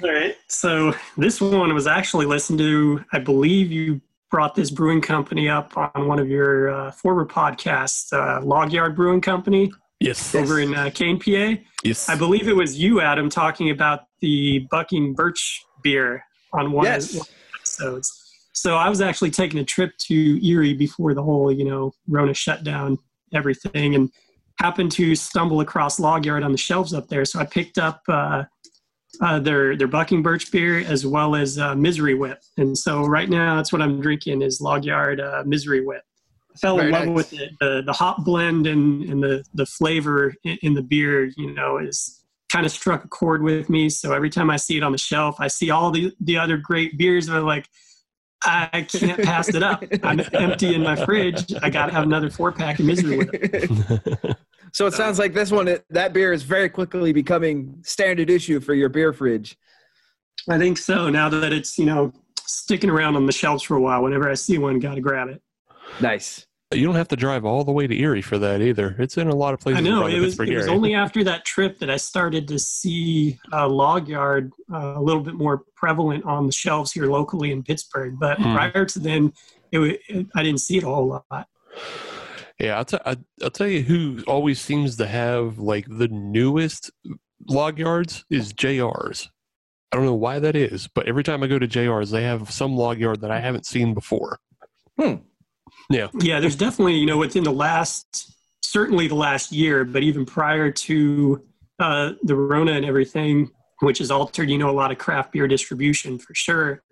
right. 0.03 0.37
So 0.49 0.95
this 1.17 1.41
one 1.41 1.73
was 1.75 1.87
actually 1.87 2.27
listened 2.27 2.59
to. 2.61 3.05
I 3.13 3.19
believe 3.19 3.71
you 3.71 4.01
brought 4.31 4.55
this 4.55 4.71
brewing 4.71 5.01
company 5.01 5.49
up 5.49 5.77
on 5.77 6.09
one 6.09 6.19
of 6.19 6.29
your 6.29 6.71
uh, 6.71 6.91
former 6.93 7.27
podcasts, 7.27 8.13
uh, 8.13 8.41
Logyard 8.41 8.97
Brewing 8.97 9.21
Company 9.21 9.71
Yes. 10.01 10.35
over 10.35 10.59
in 10.59 10.75
uh, 10.75 10.91
Kane, 10.93 11.19
PA. 11.21 11.61
Yes. 11.85 12.09
I 12.09 12.17
believe 12.17 12.49
it 12.49 12.57
was 12.57 12.79
you, 12.79 13.01
Adam, 13.01 13.29
talking 13.29 13.71
about 13.71 14.01
the 14.21 14.67
Bucking 14.71 15.15
Birch 15.15 15.63
beer 15.83 16.25
on 16.53 16.73
one 16.73 16.87
Yes. 16.87 17.15
of 17.15 17.21
the 17.27 17.29
episodes. 17.59 18.19
So 18.53 18.77
I 18.77 18.89
was 18.89 19.01
actually 19.01 19.31
taking 19.31 19.61
a 19.61 19.65
trip 19.65 19.93
to 20.07 20.47
Erie 20.47 20.75
before 20.75 21.15
the 21.15 21.23
whole, 21.23 21.53
you 21.53 21.65
know, 21.65 21.93
Rona 22.09 22.35
shutdown, 22.35 22.99
everything, 23.35 23.95
and 23.95 24.11
happened 24.63 24.93
to 24.93 25.15
stumble 25.17 25.61
across 25.61 25.99
Logyard 25.99 26.45
on 26.45 26.53
the 26.53 26.59
shelves 26.59 26.95
up 26.95 27.09
there. 27.09 27.25
So 27.25 27.41
I 27.41 27.45
picked 27.45 27.79
up 27.79 28.01
uh, 28.09 28.45
uh, 29.21 29.41
their 29.41 29.77
their 29.77 29.89
Bucking 29.89 30.23
Birch 30.23 30.51
beer 30.53 30.79
as 30.79 31.05
well 31.05 31.35
as 31.35 31.59
uh, 31.59 31.75
Misery 31.75 32.15
Whip, 32.15 32.41
and 32.57 32.77
so 32.77 33.05
right 33.05 33.29
now 33.29 33.57
that's 33.57 33.73
what 33.73 33.83
I'm 33.83 34.01
drinking 34.01 34.43
is 34.43 34.61
Logyard 34.61 35.21
uh, 35.21 35.43
Misery 35.45 35.85
Whip. 35.85 36.03
I 36.55 36.59
fell 36.59 36.79
in 36.81 36.91
love 36.91 37.07
nice. 37.07 37.15
with 37.15 37.33
it. 37.33 37.51
The, 37.61 37.83
the 37.85 37.93
hop 37.93 38.25
blend 38.25 38.67
and, 38.67 39.03
and 39.05 39.23
the, 39.23 39.43
the 39.55 39.65
flavor 39.65 40.35
in, 40.45 40.59
in 40.63 40.75
the 40.75 40.83
beer, 40.83 41.25
you 41.37 41.55
know, 41.55 41.79
is 41.79 42.23
kind 42.53 42.67
of 42.67 42.73
struck 42.73 43.05
a 43.05 43.09
chord 43.09 43.43
with 43.43 43.71
me. 43.71 43.89
So 43.89 44.13
every 44.13 44.29
time 44.29 44.51
I 44.51 44.57
see 44.57 44.77
it 44.77 44.83
on 44.83 44.93
the 44.93 44.99
shelf, 44.99 45.37
I 45.39 45.49
see 45.49 45.71
all 45.71 45.91
the 45.91 46.13
the 46.21 46.39
other 46.39 46.57
great 46.57 46.97
beers, 46.99 47.29
and 47.29 47.37
I'm 47.37 47.45
like, 47.45 47.67
I 48.45 48.87
can't 48.89 49.23
pass 49.23 49.49
it 49.49 49.63
up. 49.63 49.85
I'm 50.03 50.21
empty 50.33 50.75
in 50.75 50.83
my 50.83 50.97
fridge. 51.05 51.53
I 51.63 51.71
got 51.71 51.87
to 51.87 51.93
have 51.93 52.03
another 52.03 52.31
four 52.31 52.53
pack 52.53 52.79
of 52.79 52.87
misery 52.87 53.19
with 53.19 53.31
it. 53.35 54.37
So 54.73 54.87
it 54.87 54.95
sounds 54.95 55.19
like 55.19 55.35
this 55.35 55.51
one, 55.51 55.69
it- 55.69 55.85
that 55.91 56.13
beer 56.13 56.33
is 56.33 56.43
very 56.43 56.69
quickly 56.69 57.13
becoming 57.13 57.79
standard 57.83 58.31
issue 58.31 58.59
for 58.61 58.75
your 58.75 58.89
beer 58.89 59.13
fridge. 59.13 59.57
I 60.49 60.59
think 60.59 60.79
so. 60.79 61.09
Now 61.11 61.29
that 61.29 61.53
it's 61.53 61.79
you 61.79 61.85
know 61.87 62.13
sticking 62.47 62.91
around 62.91 63.17
on 63.17 63.27
the 63.27 63.33
shelves 63.33 63.63
for 63.63 63.77
a 63.77 63.81
while, 63.81 64.03
whenever 64.03 64.29
I 64.29 64.35
see 64.35 64.59
one, 64.59 64.79
got 64.81 64.95
to 64.97 65.01
grab 65.01 65.29
it. 65.29 65.41
Nice. 66.01 66.47
You 66.75 66.87
don't 66.87 66.95
have 66.95 67.09
to 67.09 67.17
drive 67.17 67.45
all 67.45 67.65
the 67.65 67.71
way 67.71 67.87
to 67.87 67.95
Erie 67.95 68.23
for 68.23 68.39
that 68.39 68.63
either. 68.63 68.97
It's 68.99 69.19
in 69.19 69.29
a 69.29 69.35
lot 69.37 69.53
of 69.53 69.61
places. 69.61 69.79
I 69.79 69.83
know 69.83 70.07
it 70.07 70.19
was. 70.21 70.41
It 70.41 70.57
was 70.57 70.69
only 70.69 70.95
after 70.95 71.23
that 71.25 71.45
trip 71.45 71.79
that 71.81 71.91
I 71.91 71.99
started 71.99 72.49
to 72.49 72.59
see 72.59 73.39
uh, 73.53 73.69
logyard 73.69 74.51
uh, 74.73 74.95
a 74.97 75.01
little 75.03 75.21
bit 75.23 75.35
more 75.35 75.65
prevalent 75.77 76.25
on 76.25 76.47
the 76.47 76.53
shelves 76.53 76.91
here 76.91 77.07
locally 77.07 77.53
in 77.53 77.63
Pittsburgh. 77.63 78.19
But 78.19 78.39
Hmm. 78.39 78.55
prior 78.55 78.87
to 78.87 78.99
then, 78.99 79.35
it, 79.71 79.79
wa- 79.79 79.89
it, 80.09 80.27
I 80.35 80.43
didn't 80.43 80.61
see 80.61 80.79
it 80.79 80.83
a 80.85 80.87
whole 80.87 81.23
lot. 81.31 81.47
Yeah, 82.63 82.79
I'll, 82.79 82.85
t- 82.85 82.99
I- 83.05 83.17
I'll 83.43 83.51
tell 83.51 83.67
you 83.67 83.83
who 83.83 84.23
always 84.27 84.61
seems 84.61 84.97
to 84.99 85.07
have 85.07 85.59
like 85.59 85.87
the 85.89 86.07
newest 86.09 86.91
logyards 87.49 88.25
is 88.31 88.53
JR's. 88.53 89.29
I 89.91 89.97
don't 89.97 90.07
know 90.07 90.15
why 90.15 90.39
that 90.39 90.57
is, 90.57 90.89
but 90.95 91.07
every 91.07 91.23
time 91.25 91.43
I 91.43 91.49
go 91.49 91.59
to 91.59 91.67
JR's, 91.67 92.11
they 92.11 92.23
have 92.23 92.51
some 92.51 92.73
logyard 92.77 93.21
that 93.21 93.31
I 93.31 93.41
haven't 93.41 93.67
seen 93.67 93.93
before. 93.95 94.39
Hmm. 94.99 95.17
Yeah. 95.91 96.09
Yeah, 96.21 96.41
there's 96.41 96.57
definitely 96.57 96.95
you 96.95 97.07
know 97.07 97.19
within 97.19 97.45
the 97.45 97.53
last 97.53 98.33
certainly 98.63 99.09
the 99.09 99.17
last 99.17 99.51
year, 99.53 99.85
but 99.85 100.03
even 100.03 100.25
prior 100.25 100.71
to 100.71 101.43
uh, 101.81 102.13
the 102.23 102.37
Rona 102.37 102.73
and 102.73 102.87
everything, 102.87 103.51
which 103.81 103.99
has 103.99 104.11
altered 104.11 104.49
you 104.49 104.57
know 104.57 104.71
a 104.71 104.73
lot 104.73 104.93
of 104.93 104.99
craft 104.99 105.33
beer 105.33 105.49
distribution 105.49 106.19
for 106.19 106.35
sure. 106.35 106.83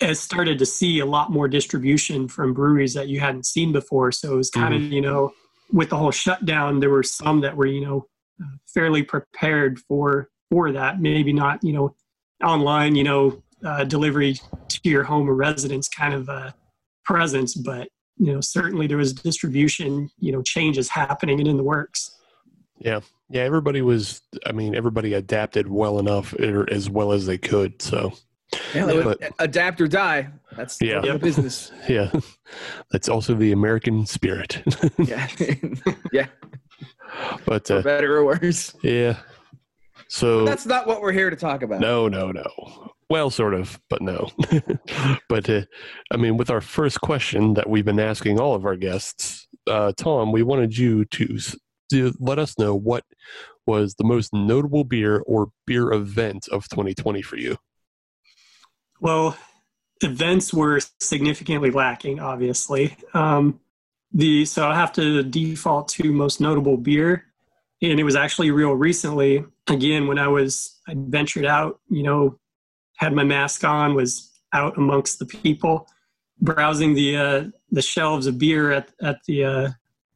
Has 0.00 0.18
started 0.18 0.58
to 0.58 0.66
see 0.66 1.00
a 1.00 1.06
lot 1.06 1.30
more 1.30 1.48
distribution 1.48 2.28
from 2.28 2.54
breweries 2.54 2.94
that 2.94 3.08
you 3.08 3.20
hadn't 3.20 3.46
seen 3.46 3.72
before. 3.72 4.12
So 4.12 4.32
it 4.32 4.36
was 4.36 4.50
kind 4.50 4.74
of 4.74 4.82
you 4.82 5.00
know 5.00 5.32
with 5.72 5.90
the 5.90 5.96
whole 5.96 6.10
shutdown, 6.10 6.80
there 6.80 6.90
were 6.90 7.02
some 7.02 7.40
that 7.42 7.56
were 7.56 7.66
you 7.66 7.84
know 7.84 8.06
uh, 8.42 8.56
fairly 8.72 9.02
prepared 9.02 9.78
for 9.80 10.28
for 10.50 10.72
that. 10.72 11.00
Maybe 11.00 11.32
not 11.32 11.62
you 11.62 11.72
know 11.72 11.94
online 12.42 12.96
you 12.96 13.04
know 13.04 13.42
uh, 13.64 13.84
delivery 13.84 14.36
to 14.68 14.80
your 14.84 15.04
home 15.04 15.28
or 15.28 15.34
residence 15.34 15.88
kind 15.88 16.14
of 16.14 16.28
uh, 16.28 16.52
presence, 17.04 17.54
but 17.54 17.88
you 18.16 18.32
know 18.32 18.40
certainly 18.40 18.86
there 18.86 18.96
was 18.96 19.12
distribution 19.12 20.10
you 20.18 20.32
know 20.32 20.42
changes 20.42 20.88
happening 20.88 21.40
and 21.40 21.48
in 21.48 21.56
the 21.56 21.62
works 21.62 22.16
Yeah, 22.78 23.00
Yeah, 23.28 23.42
everybody 23.42 23.82
was. 23.82 24.22
I 24.46 24.52
mean, 24.52 24.74
everybody 24.74 25.14
adapted 25.14 25.68
well 25.68 25.98
enough, 25.98 26.32
or 26.34 26.68
as 26.70 26.88
well 26.90 27.12
as 27.12 27.26
they 27.26 27.38
could. 27.38 27.80
So 27.80 28.12
Yeah, 28.74 28.90
Yeah. 28.92 29.02
but 29.04 29.32
adapt 29.38 29.80
or 29.80 29.88
die. 29.88 30.28
That's 30.56 30.80
Yeah. 30.80 31.00
the 31.00 31.18
business. 31.18 31.70
yeah, 31.88 32.10
that's 32.90 33.08
also 33.08 33.34
the 33.34 33.52
American 33.52 34.06
spirit. 34.06 34.62
Yeah. 34.98 35.28
yeah. 36.12 36.26
but 37.46 37.66
For 37.68 37.78
uh, 37.78 37.82
better 37.82 38.16
or 38.18 38.24
worse. 38.24 38.74
yeah, 38.82 39.16
so 40.08 40.44
That's 40.44 40.66
not 40.66 40.86
what 40.86 41.00
we're 41.00 41.12
here 41.12 41.30
to 41.30 41.36
talk 41.36 41.62
about. 41.62 41.80
No, 41.80 42.08
no, 42.08 42.30
no. 42.32 42.92
Well, 43.08 43.30
sort 43.30 43.54
of, 43.54 43.80
but 43.88 44.02
no. 44.02 44.28
but 45.28 45.48
uh, 45.50 45.62
I 46.12 46.16
mean, 46.16 46.36
with 46.36 46.50
our 46.50 46.60
first 46.60 47.00
question 47.00 47.54
that 47.54 47.68
we've 47.68 47.84
been 47.84 47.98
asking 48.00 48.38
all 48.38 48.54
of 48.54 48.64
our 48.64 48.76
guests, 48.76 49.48
uh, 49.66 49.92
Tom, 49.96 50.30
we 50.32 50.42
wanted 50.44 50.76
you 50.78 51.04
to, 51.06 51.38
to 51.90 52.12
let 52.20 52.38
us 52.38 52.56
know 52.58 52.74
what 52.74 53.04
was 53.66 53.94
the 53.96 54.04
most 54.04 54.32
notable 54.32 54.84
beer 54.84 55.22
or 55.26 55.48
beer 55.66 55.92
event 55.92 56.46
of 56.52 56.68
2020 56.68 57.20
for 57.22 57.36
you. 57.36 57.56
Well 59.00 59.36
events 60.02 60.54
were 60.54 60.80
significantly 61.00 61.70
lacking 61.70 62.20
obviously. 62.20 62.96
Um, 63.14 63.60
the 64.12 64.44
so 64.44 64.66
i'll 64.66 64.74
have 64.74 64.92
to 64.92 65.22
default 65.22 65.88
to 65.88 66.12
most 66.12 66.40
notable 66.40 66.76
beer. 66.76 67.26
And 67.82 67.98
it 67.98 68.04
was 68.04 68.16
actually 68.16 68.50
real 68.50 68.72
recently. 68.72 69.44
Again 69.68 70.06
when 70.06 70.18
i 70.18 70.28
was 70.28 70.80
i 70.88 70.94
ventured 70.96 71.46
out 71.46 71.80
you 71.88 72.02
know 72.02 72.38
had 72.96 73.12
my 73.12 73.24
mask 73.24 73.64
on 73.64 73.94
was 73.94 74.30
out 74.52 74.76
amongst 74.76 75.18
the 75.18 75.26
people 75.26 75.88
browsing 76.40 76.94
the 76.94 77.16
uh, 77.16 77.44
the 77.70 77.82
shelves 77.82 78.26
of 78.26 78.38
beer 78.38 78.72
at, 78.72 78.90
at 79.00 79.18
the 79.26 79.44
uh, 79.44 79.68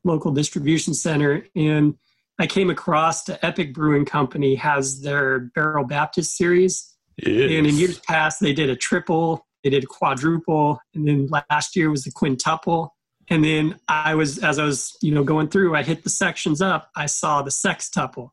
local 0.02 0.32
distribution 0.32 0.94
center. 0.94 1.46
And 1.54 1.94
i 2.38 2.46
came 2.46 2.70
across 2.70 3.24
the 3.24 3.44
epic 3.44 3.72
brewing 3.74 4.04
company 4.04 4.56
has 4.56 5.02
their 5.02 5.50
barrel 5.54 5.84
baptist 5.84 6.36
series 6.36 6.93
and 7.22 7.66
in 7.66 7.76
years 7.76 7.98
past, 8.00 8.40
they 8.40 8.52
did 8.52 8.70
a 8.70 8.76
triple, 8.76 9.46
they 9.62 9.70
did 9.70 9.84
a 9.84 9.86
quadruple, 9.86 10.78
and 10.94 11.06
then 11.06 11.28
last 11.50 11.76
year 11.76 11.90
was 11.90 12.04
the 12.04 12.12
quintuple. 12.12 12.94
And 13.30 13.42
then 13.42 13.78
I 13.88 14.14
was, 14.14 14.38
as 14.38 14.58
I 14.58 14.64
was, 14.64 14.96
you 15.00 15.12
know, 15.12 15.24
going 15.24 15.48
through, 15.48 15.74
I 15.74 15.82
hit 15.82 16.04
the 16.04 16.10
sections 16.10 16.60
up. 16.60 16.90
I 16.94 17.06
saw 17.06 17.40
the 17.40 17.50
sextuple, 17.50 18.30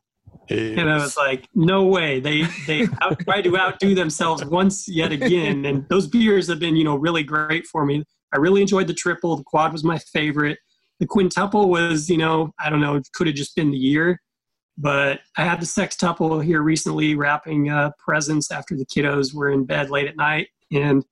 and 0.50 0.90
I 0.90 0.96
was 0.96 1.16
like, 1.16 1.48
"No 1.54 1.84
way! 1.84 2.20
They 2.20 2.42
they 2.66 2.86
out, 3.00 3.18
tried 3.20 3.42
to 3.42 3.56
outdo 3.56 3.94
themselves 3.94 4.44
once 4.44 4.86
yet 4.88 5.10
again." 5.12 5.64
And 5.64 5.88
those 5.88 6.06
beers 6.06 6.48
have 6.48 6.58
been, 6.58 6.76
you 6.76 6.84
know, 6.84 6.96
really 6.96 7.22
great 7.22 7.66
for 7.66 7.86
me. 7.86 8.04
I 8.34 8.38
really 8.38 8.60
enjoyed 8.60 8.86
the 8.86 8.94
triple. 8.94 9.36
The 9.36 9.44
quad 9.44 9.72
was 9.72 9.84
my 9.84 9.98
favorite. 9.98 10.58
The 11.00 11.06
quintuple 11.06 11.68
was, 11.68 12.08
you 12.08 12.18
know, 12.18 12.52
I 12.60 12.70
don't 12.70 12.80
know, 12.80 12.96
it 12.96 13.08
could 13.14 13.26
have 13.26 13.36
just 13.36 13.56
been 13.56 13.70
the 13.70 13.78
year. 13.78 14.20
But 14.78 15.20
I 15.36 15.44
had 15.44 15.60
the 15.60 15.66
sextuple 15.66 16.42
here 16.42 16.62
recently, 16.62 17.14
wrapping 17.14 17.68
uh, 17.68 17.90
presents 17.98 18.50
after 18.50 18.76
the 18.76 18.86
kiddos 18.86 19.34
were 19.34 19.50
in 19.50 19.64
bed 19.64 19.90
late 19.90 20.08
at 20.08 20.16
night, 20.16 20.48
and 20.72 21.04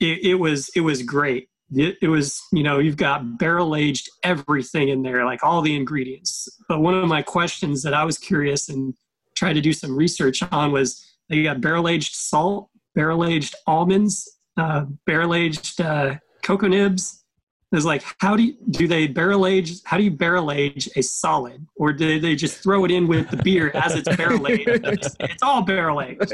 it, 0.00 0.24
it 0.24 0.34
was 0.36 0.70
it 0.74 0.80
was 0.80 1.02
great. 1.02 1.48
It, 1.72 1.96
it 2.00 2.08
was 2.08 2.40
you 2.52 2.62
know 2.62 2.78
you've 2.78 2.96
got 2.96 3.38
barrel 3.38 3.76
aged 3.76 4.08
everything 4.22 4.88
in 4.88 5.02
there, 5.02 5.24
like 5.24 5.44
all 5.44 5.60
the 5.60 5.76
ingredients. 5.76 6.48
But 6.68 6.80
one 6.80 6.94
of 6.94 7.06
my 7.06 7.22
questions 7.22 7.82
that 7.82 7.94
I 7.94 8.04
was 8.04 8.18
curious 8.18 8.68
and 8.68 8.94
tried 9.34 9.54
to 9.54 9.60
do 9.60 9.72
some 9.72 9.94
research 9.94 10.42
on 10.50 10.72
was 10.72 11.04
they 11.28 11.42
got 11.42 11.60
barrel 11.60 11.88
aged 11.88 12.14
salt, 12.14 12.70
barrel 12.94 13.26
aged 13.26 13.54
almonds, 13.66 14.38
uh, 14.56 14.86
barrel 15.04 15.34
aged 15.34 15.80
uh, 15.80 16.16
cocoa 16.42 16.68
nibs, 16.68 17.24
it's 17.72 17.84
like 17.84 18.02
how 18.18 18.36
do 18.36 18.44
you, 18.44 18.54
do 18.70 18.86
they 18.88 19.06
barrel 19.06 19.46
age 19.46 19.82
how 19.84 19.96
do 19.96 20.02
you 20.04 20.10
barrel 20.10 20.52
age 20.52 20.88
a 20.96 21.02
solid? 21.02 21.66
Or 21.76 21.92
do 21.92 22.20
they 22.20 22.34
just 22.36 22.62
throw 22.62 22.84
it 22.84 22.90
in 22.90 23.06
with 23.08 23.28
the 23.30 23.36
beer 23.38 23.70
as 23.74 23.94
it's 23.94 24.14
barrel 24.16 24.46
aged? 24.48 24.68
It's, 24.84 25.16
it's 25.20 25.42
all 25.42 25.62
barrel 25.62 26.00
aged. 26.00 26.32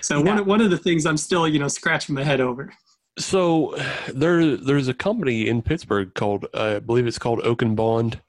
So 0.00 0.20
one, 0.20 0.38
of- 0.38 0.46
one 0.46 0.60
of 0.60 0.70
the 0.70 0.78
things 0.78 1.06
i'm 1.06 1.16
still 1.16 1.46
you 1.48 1.58
know 1.58 1.68
scratching 1.68 2.14
my 2.14 2.22
head 2.24 2.40
over. 2.40 2.72
So 3.18 3.74
there, 4.12 4.56
there's 4.58 4.88
a 4.88 4.94
company 4.94 5.48
in 5.48 5.62
Pittsburgh 5.62 6.12
called, 6.12 6.44
uh, 6.52 6.74
I 6.76 6.78
believe 6.80 7.06
it's 7.06 7.18
called 7.18 7.40
Oak 7.40 7.62
and 7.62 7.74
Bond, 7.74 8.20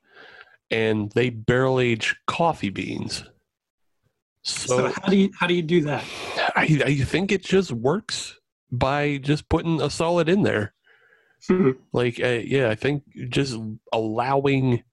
and 0.71 1.11
they 1.11 1.29
barrel 1.29 1.81
age 1.81 2.15
coffee 2.25 2.69
beans. 2.69 3.25
so, 4.43 4.77
So, 4.77 4.87
how 4.95 5.09
do 5.09 5.17
you 5.17 5.29
how 5.37 5.45
do 5.47 5.53
you 5.53 5.61
do 5.61 5.81
that? 5.83 6.05
I, 6.55 6.81
I 6.85 6.95
think 6.99 7.33
it 7.33 7.43
just 7.43 7.73
works 7.73 8.39
by 8.71 9.17
just 9.17 9.49
putting 9.49 9.81
a 9.81 9.89
solid 9.89 10.29
in 10.29 10.43
there. 10.43 10.73
Hmm. 11.47 11.71
Like, 11.93 12.19
uh, 12.21 12.27
yeah, 12.43 12.69
I 12.69 12.75
think 12.75 13.03
just 13.29 13.57
allowing 13.93 14.83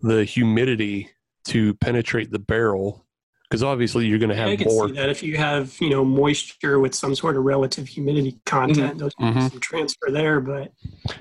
the 0.00 0.24
humidity 0.24 1.08
to 1.46 1.74
penetrate 1.74 2.30
the 2.30 2.38
barrel, 2.38 3.04
because 3.48 3.62
obviously 3.62 4.06
you're 4.06 4.18
going 4.18 4.30
to 4.30 4.36
have. 4.36 4.48
i 4.48 4.56
can 4.56 4.68
more. 4.68 4.88
see 4.88 4.94
that 4.94 5.08
if 5.08 5.22
you 5.22 5.36
have 5.36 5.76
you 5.80 5.90
know 5.90 6.04
moisture 6.04 6.78
with 6.78 6.94
some 6.94 7.14
sort 7.14 7.36
of 7.36 7.44
relative 7.44 7.86
humidity 7.86 8.38
content 8.46 8.98
there's 8.98 9.14
Mhm. 9.16 9.50
some 9.50 9.60
transfer 9.60 10.10
there 10.10 10.40
but 10.40 10.72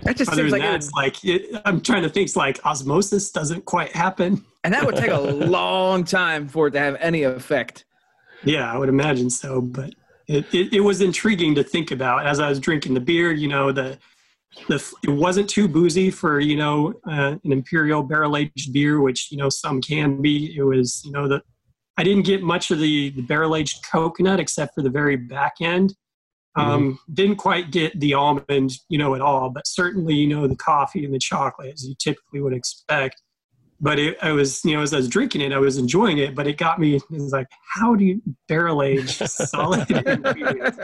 That 0.03 0.17
just 0.17 0.31
other 0.31 0.43
seems 0.43 0.51
than 0.51 0.61
like, 0.61 0.69
that 0.69 0.75
it's 0.75 0.91
like 0.93 1.23
it, 1.25 1.61
i'm 1.65 1.81
trying 1.81 2.03
to 2.03 2.09
think 2.09 2.27
it's 2.27 2.35
like 2.35 2.65
osmosis 2.65 3.31
doesn't 3.31 3.65
quite 3.65 3.91
happen 3.91 4.43
and 4.63 4.73
that 4.73 4.85
would 4.85 4.95
take 4.95 5.11
a 5.11 5.19
long 5.59 6.03
time 6.05 6.47
for 6.47 6.67
it 6.67 6.71
to 6.71 6.79
have 6.79 6.95
any 7.01 7.23
effect. 7.23 7.83
Yeah, 8.45 8.71
I 8.73 8.77
would 8.77 8.89
imagine 8.89 9.29
so. 9.29 9.59
But 9.61 9.93
it, 10.27 10.45
it, 10.53 10.73
it 10.73 10.79
was 10.79 11.01
intriguing 11.01 11.53
to 11.55 11.63
think 11.63 11.91
about 11.91 12.25
as 12.25 12.39
I 12.39 12.47
was 12.49 12.59
drinking 12.61 12.93
the 12.93 13.01
beer. 13.01 13.31
You 13.33 13.49
know, 13.49 13.71
the 13.73 13.97
the 14.69 14.93
it 15.03 15.09
wasn't 15.09 15.49
too 15.49 15.67
boozy 15.67 16.09
for 16.09 16.39
you 16.39 16.55
know 16.55 16.93
uh, 17.07 17.35
an 17.43 17.51
imperial 17.51 18.03
barrel 18.03 18.37
aged 18.37 18.73
beer, 18.73 19.01
which 19.01 19.31
you 19.31 19.37
know 19.37 19.49
some 19.49 19.81
can 19.81 20.21
be. 20.21 20.55
It 20.55 20.63
was 20.63 21.01
you 21.05 21.11
know 21.11 21.27
the 21.27 21.41
I 21.97 22.03
didn't 22.03 22.25
get 22.25 22.41
much 22.41 22.71
of 22.71 22.79
the, 22.79 23.11
the 23.11 23.21
barrel 23.21 23.55
aged 23.55 23.85
coconut 23.89 24.39
except 24.39 24.73
for 24.73 24.81
the 24.81 24.89
very 24.89 25.15
back 25.15 25.53
end. 25.61 25.95
Um, 26.55 26.99
Didn't 27.11 27.37
quite 27.37 27.71
get 27.71 27.99
the 27.99 28.13
almond, 28.13 28.73
you 28.87 28.99
know, 28.99 29.15
at 29.15 29.21
all, 29.21 29.49
but 29.49 29.65
certainly 29.67 30.13
you 30.15 30.27
know 30.27 30.47
the 30.47 30.55
coffee 30.55 31.03
and 31.03 31.13
the 31.13 31.19
chocolate 31.19 31.73
as 31.73 31.87
you 31.87 31.95
typically 31.99 32.41
would 32.41 32.53
expect 32.53 33.21
but 33.83 33.99
it, 33.99 34.17
I 34.21 34.31
was, 34.31 34.63
you 34.63 34.75
know, 34.75 34.81
as 34.81 34.93
I 34.93 34.97
was 34.97 35.09
drinking 35.09 35.41
it, 35.41 35.51
I 35.51 35.59
was 35.59 35.77
enjoying 35.77 36.17
it, 36.17 36.35
but 36.35 36.47
it 36.47 36.57
got 36.57 36.79
me. 36.79 36.95
It 36.95 37.03
was 37.09 37.33
like, 37.33 37.47
how 37.73 37.95
do 37.95 38.05
you 38.05 38.21
barrel 38.47 38.81
age 38.81 39.17
solid 39.25 39.89
ingredients? 39.91 40.77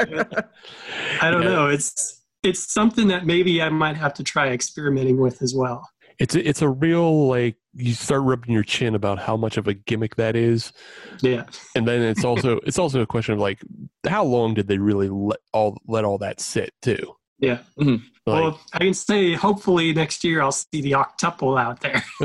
I 1.21 1.31
don't 1.31 1.43
Yeah. 1.43 1.49
know. 1.49 1.67
It's 1.67 2.18
it's 2.43 2.71
something 2.71 3.07
that 3.09 3.25
maybe 3.25 3.61
I 3.61 3.69
might 3.69 3.97
have 3.97 4.13
to 4.15 4.23
try 4.23 4.49
experimenting 4.49 5.19
with 5.19 5.41
as 5.41 5.53
well. 5.55 5.87
It's 6.19 6.35
a, 6.35 6.47
it's 6.47 6.61
a 6.61 6.69
real 6.69 7.27
like 7.27 7.55
you 7.73 7.93
start 7.93 8.23
rubbing 8.23 8.51
your 8.53 8.63
chin 8.63 8.93
about 8.95 9.19
how 9.19 9.37
much 9.37 9.55
of 9.57 9.67
a 9.67 9.73
gimmick 9.73 10.17
that 10.17 10.35
is, 10.35 10.73
Yeah. 11.21 11.45
and 11.75 11.87
then 11.87 12.01
it's 12.01 12.25
also 12.25 12.59
it's 12.65 12.77
also 12.79 13.01
a 13.01 13.05
question 13.07 13.33
of 13.35 13.39
like 13.39 13.59
how 14.07 14.23
long 14.25 14.53
did 14.53 14.67
they 14.67 14.77
really 14.77 15.07
let 15.09 15.39
all 15.53 15.77
let 15.87 16.03
all 16.03 16.17
that 16.19 16.39
sit 16.41 16.73
too? 16.81 17.15
Yeah. 17.41 17.59
Like, 17.77 18.01
well, 18.25 18.59
I 18.73 18.79
can 18.79 18.93
say 18.93 19.33
hopefully 19.33 19.93
next 19.93 20.25
year 20.25 20.41
I'll 20.41 20.51
see 20.51 20.81
the 20.81 20.91
octuple 20.91 21.57
out 21.57 21.79
there. 21.79 22.03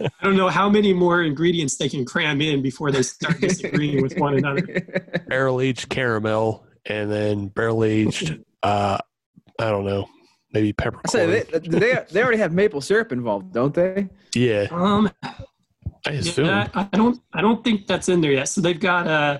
I 0.00 0.10
don't 0.22 0.36
know 0.36 0.50
how 0.50 0.68
many 0.68 0.92
more 0.92 1.22
ingredients 1.22 1.78
they 1.78 1.88
can 1.88 2.04
cram 2.04 2.42
in 2.42 2.60
before 2.60 2.92
they 2.92 3.02
start 3.02 3.40
disagreeing 3.40 4.02
with 4.02 4.18
one 4.18 4.34
another. 4.36 4.62
barrel 5.26 5.62
aged 5.62 5.88
caramel 5.88 6.66
and 6.84 7.10
then 7.10 7.48
barrel 7.48 7.82
aged 7.82 8.38
uh 8.62 8.98
I 9.58 9.70
don't 9.70 9.84
know 9.84 10.06
maybe 10.52 10.70
I 10.70 10.82
peppercorn. 10.82 11.10
say 11.10 11.26
they, 11.26 11.58
they 11.58 11.98
they 12.10 12.22
already 12.22 12.38
have 12.38 12.52
maple 12.52 12.80
syrup 12.80 13.12
involved, 13.12 13.52
don't 13.52 13.74
they? 13.74 14.08
yeah, 14.34 14.66
Um, 14.70 15.10
I 16.06 16.12
assume. 16.12 16.46
yeah, 16.46 16.68
I 16.74 16.88
I 16.92 16.96
don't, 16.96 17.20
I 17.32 17.40
don't 17.40 17.62
think 17.62 17.86
that's 17.86 18.08
in 18.08 18.20
there 18.20 18.32
yet. 18.32 18.48
So 18.48 18.60
they've 18.60 18.78
got 18.80 19.06
uh, 19.06 19.38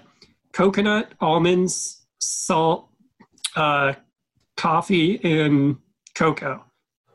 coconut, 0.53 1.13
almonds, 1.21 2.07
salt, 2.21 2.91
uh, 3.55 3.95
coffee, 4.57 5.21
and 5.25 5.77
cocoa. 6.15 6.65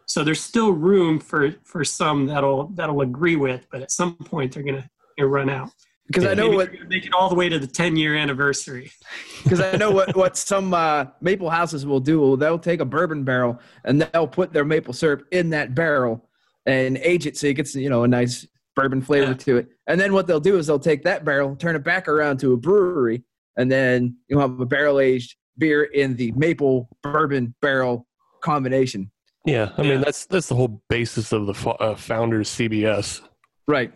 So 0.08 0.24
there's 0.24 0.42
still 0.42 0.72
room 0.72 1.20
for 1.20 1.54
for 1.64 1.84
some 1.86 2.26
that'll 2.26 2.68
that'll 2.70 3.02
agree 3.02 3.36
with, 3.36 3.68
but 3.72 3.82
at 3.82 3.92
some 3.92 4.16
point 4.16 4.54
they're 4.54 4.64
gonna, 4.64 4.90
gonna 5.18 5.30
run 5.30 5.50
out. 5.50 5.70
Because 6.08 6.26
I 6.26 6.34
know 6.34 6.46
Maybe 6.48 6.56
what 6.58 6.68
they're 6.68 6.78
gonna 6.78 6.90
make 6.90 7.06
it 7.06 7.14
all 7.14 7.30
the 7.30 7.36
way 7.36 7.48
to 7.48 7.58
the 7.58 7.68
10 7.68 7.96
year 7.96 8.16
anniversary. 8.16 8.92
because 9.44 9.62
I 9.62 9.78
know 9.78 9.92
what 9.92 10.16
what 10.16 10.36
some 10.38 10.74
uh, 10.74 11.06
maple 11.22 11.50
houses 11.50 11.86
will 11.86 12.00
do. 12.02 12.20
Well, 12.20 12.38
they'll 12.38 12.60
take 12.60 12.80
a 12.82 12.86
bourbon 12.86 13.24
barrel 13.24 13.60
and 13.86 14.02
they'll 14.02 14.28
put 14.28 14.52
their 14.52 14.66
maple 14.66 14.94
syrup 14.94 15.26
in 15.32 15.50
that 15.52 15.74
barrel 15.74 16.28
and 16.66 16.98
age 16.98 17.26
it 17.26 17.38
so 17.38 17.48
it 17.48 17.54
gets 17.54 17.74
you 17.76 17.90
know 17.90 18.04
a 18.04 18.08
nice 18.08 18.46
bourbon 18.76 19.02
flavor 19.02 19.32
Yeah. 19.32 19.34
to 19.38 19.58
it. 19.58 19.68
And 19.88 20.00
then 20.00 20.14
what 20.14 20.28
they'll 20.28 20.40
do 20.40 20.58
is 20.58 20.68
they'll 20.68 20.80
take 20.80 21.04
that 21.04 21.24
barrel, 21.26 21.56
turn 21.56 21.76
it 21.76 21.84
back 21.84 22.08
around 22.08 22.40
to 22.40 22.54
a 22.54 22.58
brewery, 22.58 23.24
and 23.58 23.72
then 23.72 24.18
you'll 24.28 24.42
have 24.42 24.60
a 24.60 24.66
barrel 24.66 25.00
aged 25.00 25.36
beer 25.58 25.84
in 25.84 26.16
the 26.16 26.32
maple 26.34 26.90
bourbon 27.04 27.54
barrel 27.62 28.08
combination. 28.42 29.12
yeah, 29.46 29.72
I 29.78 29.82
Yeah. 29.84 29.90
mean 29.92 30.02
that's 30.02 30.26
that's 30.26 30.48
the 30.48 30.56
whole 30.56 30.82
basis 30.90 31.32
of 31.32 31.46
the 31.46 31.70
uh, 31.80 31.96
founders 31.96 32.50
CBS. 32.50 33.22
Right. 33.68 33.94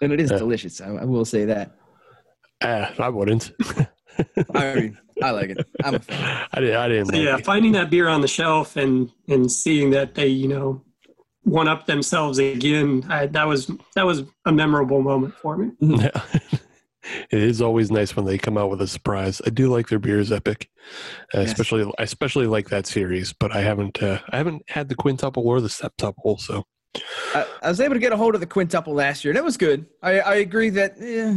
And 0.00 0.12
it 0.12 0.20
is 0.20 0.30
Yeah. 0.30 0.38
delicious. 0.38 0.80
I, 0.80 0.88
I 0.88 1.04
will 1.04 1.24
say 1.24 1.44
that. 1.46 1.72
Ah, 2.62 2.92
I 2.98 3.08
wouldn't. 3.08 3.52
I 4.54 4.74
mean, 4.74 4.98
I 5.22 5.30
like 5.30 5.50
it. 5.50 5.66
I'm 5.84 5.94
a 5.96 5.98
fan. 6.00 6.46
I 6.52 6.60
didn't. 6.60 6.76
I 6.76 6.88
didn't. 6.88 7.06
So 7.06 7.12
like 7.16 7.22
yeah, 7.24 7.36
it. 7.36 7.44
finding 7.44 7.72
that 7.72 7.90
beer 7.90 8.08
on 8.08 8.20
the 8.20 8.28
shelf 8.28 8.76
and 8.76 9.10
and 9.28 9.50
seeing 9.50 9.90
that 9.90 10.14
they, 10.14 10.28
you 10.28 10.48
know, 10.48 10.82
one 11.42 11.68
up 11.68 11.86
themselves 11.86 12.38
again, 12.38 13.04
I, 13.08 13.26
that 13.26 13.44
was 13.46 13.70
that 13.96 14.06
was 14.06 14.22
a 14.44 14.52
memorable 14.52 15.02
moment 15.02 15.34
for 15.36 15.56
me. 15.56 15.72
Yeah. 15.80 16.10
it 17.30 17.42
is 17.42 17.60
always 17.60 17.90
nice 17.90 18.14
when 18.16 18.24
they 18.24 18.38
come 18.38 18.56
out 18.56 18.70
with 18.70 18.80
a 18.80 18.86
surprise. 18.86 19.42
I 19.46 19.50
do 19.50 19.68
like 19.68 19.88
their 19.88 19.98
beers 19.98 20.30
epic, 20.32 20.70
uh, 21.34 21.40
Yes. 21.40 21.48
especially 21.50 21.92
I 21.98 22.02
especially 22.04 22.46
like 22.46 22.70
that 22.70 22.86
series. 22.86 23.32
But 23.32 23.50
I 23.54 23.62
haven't 23.62 24.02
uh, 24.02 24.20
I 24.30 24.36
haven't 24.38 24.62
had 24.68 24.88
the 24.88 24.94
quintuple 24.94 25.46
or 25.46 25.60
the 25.60 25.68
septuple. 25.68 26.38
So 26.40 26.64
I, 27.34 27.46
I 27.62 27.68
was 27.68 27.80
able 27.80 27.94
to 27.94 28.00
get 28.00 28.12
a 28.12 28.16
hold 28.16 28.34
of 28.34 28.40
the 28.40 28.46
quintuple 28.46 28.94
last 28.94 29.24
year, 29.24 29.30
and 29.32 29.38
it 29.38 29.44
was 29.44 29.56
good. 29.56 29.86
I, 30.02 30.20
I 30.20 30.34
agree 30.36 30.70
that 30.70 30.94
eh, 31.00 31.36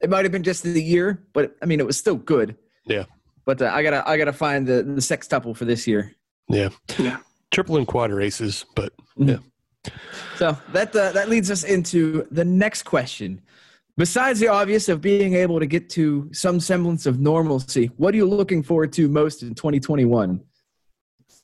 it 0.00 0.10
might 0.10 0.24
have 0.24 0.32
been 0.32 0.42
just 0.42 0.62
the 0.62 0.82
year, 0.82 1.22
but 1.32 1.56
I 1.62 1.66
mean, 1.66 1.80
it 1.80 1.86
was 1.86 1.96
still 1.98 2.16
good. 2.16 2.56
Yeah. 2.86 3.04
But 3.44 3.62
uh, 3.62 3.70
I 3.72 3.82
gotta 3.82 4.08
I 4.08 4.16
gotta 4.18 4.32
find 4.32 4.66
the 4.66 4.82
the 4.82 5.00
sextuple 5.00 5.56
for 5.56 5.64
this 5.64 5.86
year. 5.86 6.14
yeah, 6.48 6.68
Yeah. 6.98 7.18
triple 7.50 7.76
and 7.76 7.86
quad 7.86 8.10
races. 8.10 8.64
But 8.74 8.92
yeah. 9.16 9.38
So 10.36 10.56
that 10.72 10.94
uh, 10.94 11.12
that 11.12 11.28
leads 11.28 11.50
us 11.50 11.64
into 11.64 12.26
the 12.30 12.44
next 12.44 12.82
question. 12.82 13.40
Besides 13.96 14.38
the 14.38 14.46
obvious 14.48 14.88
of 14.88 15.00
being 15.00 15.34
able 15.34 15.58
to 15.58 15.66
get 15.66 15.90
to 15.90 16.28
some 16.32 16.60
semblance 16.60 17.04
of 17.06 17.18
normalcy, 17.18 17.86
what 17.96 18.14
are 18.14 18.16
you 18.16 18.26
looking 18.26 18.62
forward 18.62 18.92
to 18.92 19.08
most 19.08 19.42
in 19.42 19.54
2021? 19.54 20.40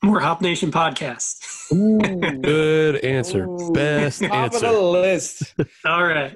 More 0.03 0.19
Hop 0.19 0.41
Nation 0.41 0.71
podcast. 0.71 1.71
Ooh, 1.73 2.39
good 2.41 2.97
answer, 2.97 3.45
Ooh. 3.45 3.71
best 3.71 4.23
top 4.23 4.53
of 4.53 4.61
the 4.61 4.71
list. 4.71 5.55
All 5.85 6.03
right. 6.05 6.35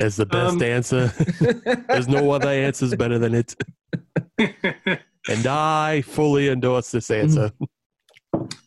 As 0.00 0.16
the 0.16 0.26
best 0.26 0.56
Um, 0.56 0.62
answer. 0.62 1.06
There's 1.88 2.08
no 2.08 2.30
other 2.32 2.48
answers 2.48 2.94
better 2.94 3.18
than 3.18 3.34
it. 3.34 3.54
And 5.28 5.46
I 5.46 6.02
fully 6.02 6.48
endorse 6.48 6.90
this 6.90 7.10
answer. 7.10 7.50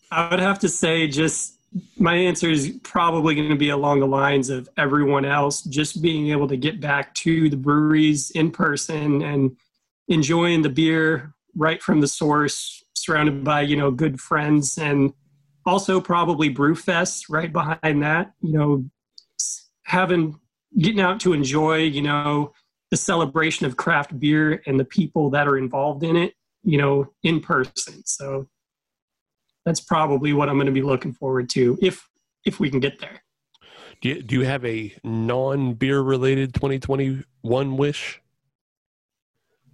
I 0.09 0.29
would 0.31 0.39
have 0.39 0.57
to 0.59 0.69
say 0.69 1.07
just 1.07 1.59
my 1.99 2.15
answer 2.15 2.49
is 2.49 2.79
probably 2.81 3.35
going 3.35 3.49
to 3.49 3.55
be 3.55 3.69
along 3.69 3.99
the 3.99 4.07
lines 4.07 4.49
of 4.49 4.67
everyone 4.77 5.25
else, 5.25 5.61
just 5.61 6.01
being 6.01 6.29
able 6.29 6.47
to 6.47 6.57
get 6.57 6.79
back 6.79 7.13
to 7.15 7.49
the 7.49 7.57
breweries 7.57 8.31
in 8.31 8.49
person 8.49 9.21
and 9.21 9.55
enjoying 10.07 10.63
the 10.63 10.69
beer 10.69 11.33
right 11.55 11.81
from 11.81 12.01
the 12.01 12.07
source, 12.07 12.83
surrounded 13.07 13.41
by, 13.41 13.61
you 13.61 13.77
know, 13.77 13.89
good 13.89 14.19
friends 14.19 14.77
and 14.77 15.13
also 15.65 16.01
probably 16.01 16.53
Brewfest 16.53 17.25
right 17.29 17.51
behind 17.51 18.03
that, 18.03 18.33
you 18.41 18.51
know, 18.51 18.85
having 19.83 20.37
getting 20.77 20.99
out 20.99 21.21
to 21.21 21.31
enjoy, 21.31 21.77
you 21.77 22.01
know, 22.01 22.51
the 22.91 22.97
celebration 22.97 23.65
of 23.65 23.77
craft 23.77 24.19
beer 24.19 24.61
and 24.67 24.77
the 24.77 24.85
people 24.85 25.29
that 25.29 25.47
are 25.47 25.57
involved 25.57 26.03
in 26.03 26.17
it, 26.17 26.33
you 26.63 26.77
know, 26.77 27.07
in 27.23 27.39
person. 27.39 28.05
So 28.05 28.47
that's 29.65 29.79
probably 29.79 30.33
what 30.33 30.49
I'm 30.49 30.55
going 30.55 30.67
to 30.67 30.73
be 30.73 30.81
looking 30.81 31.13
forward 31.13 31.49
to 31.51 31.79
if 31.81 32.05
if 32.45 32.59
we 32.59 32.69
can 32.69 32.81
get 32.81 32.99
there. 32.99 33.23
Do 34.01 34.09
you, 34.09 34.21
do 34.21 34.35
you 34.35 34.45
have 34.45 34.65
a 34.65 34.93
non 35.03 35.73
beer 35.75 36.01
related 36.01 36.53
2021 36.53 37.77
wish? 37.77 38.21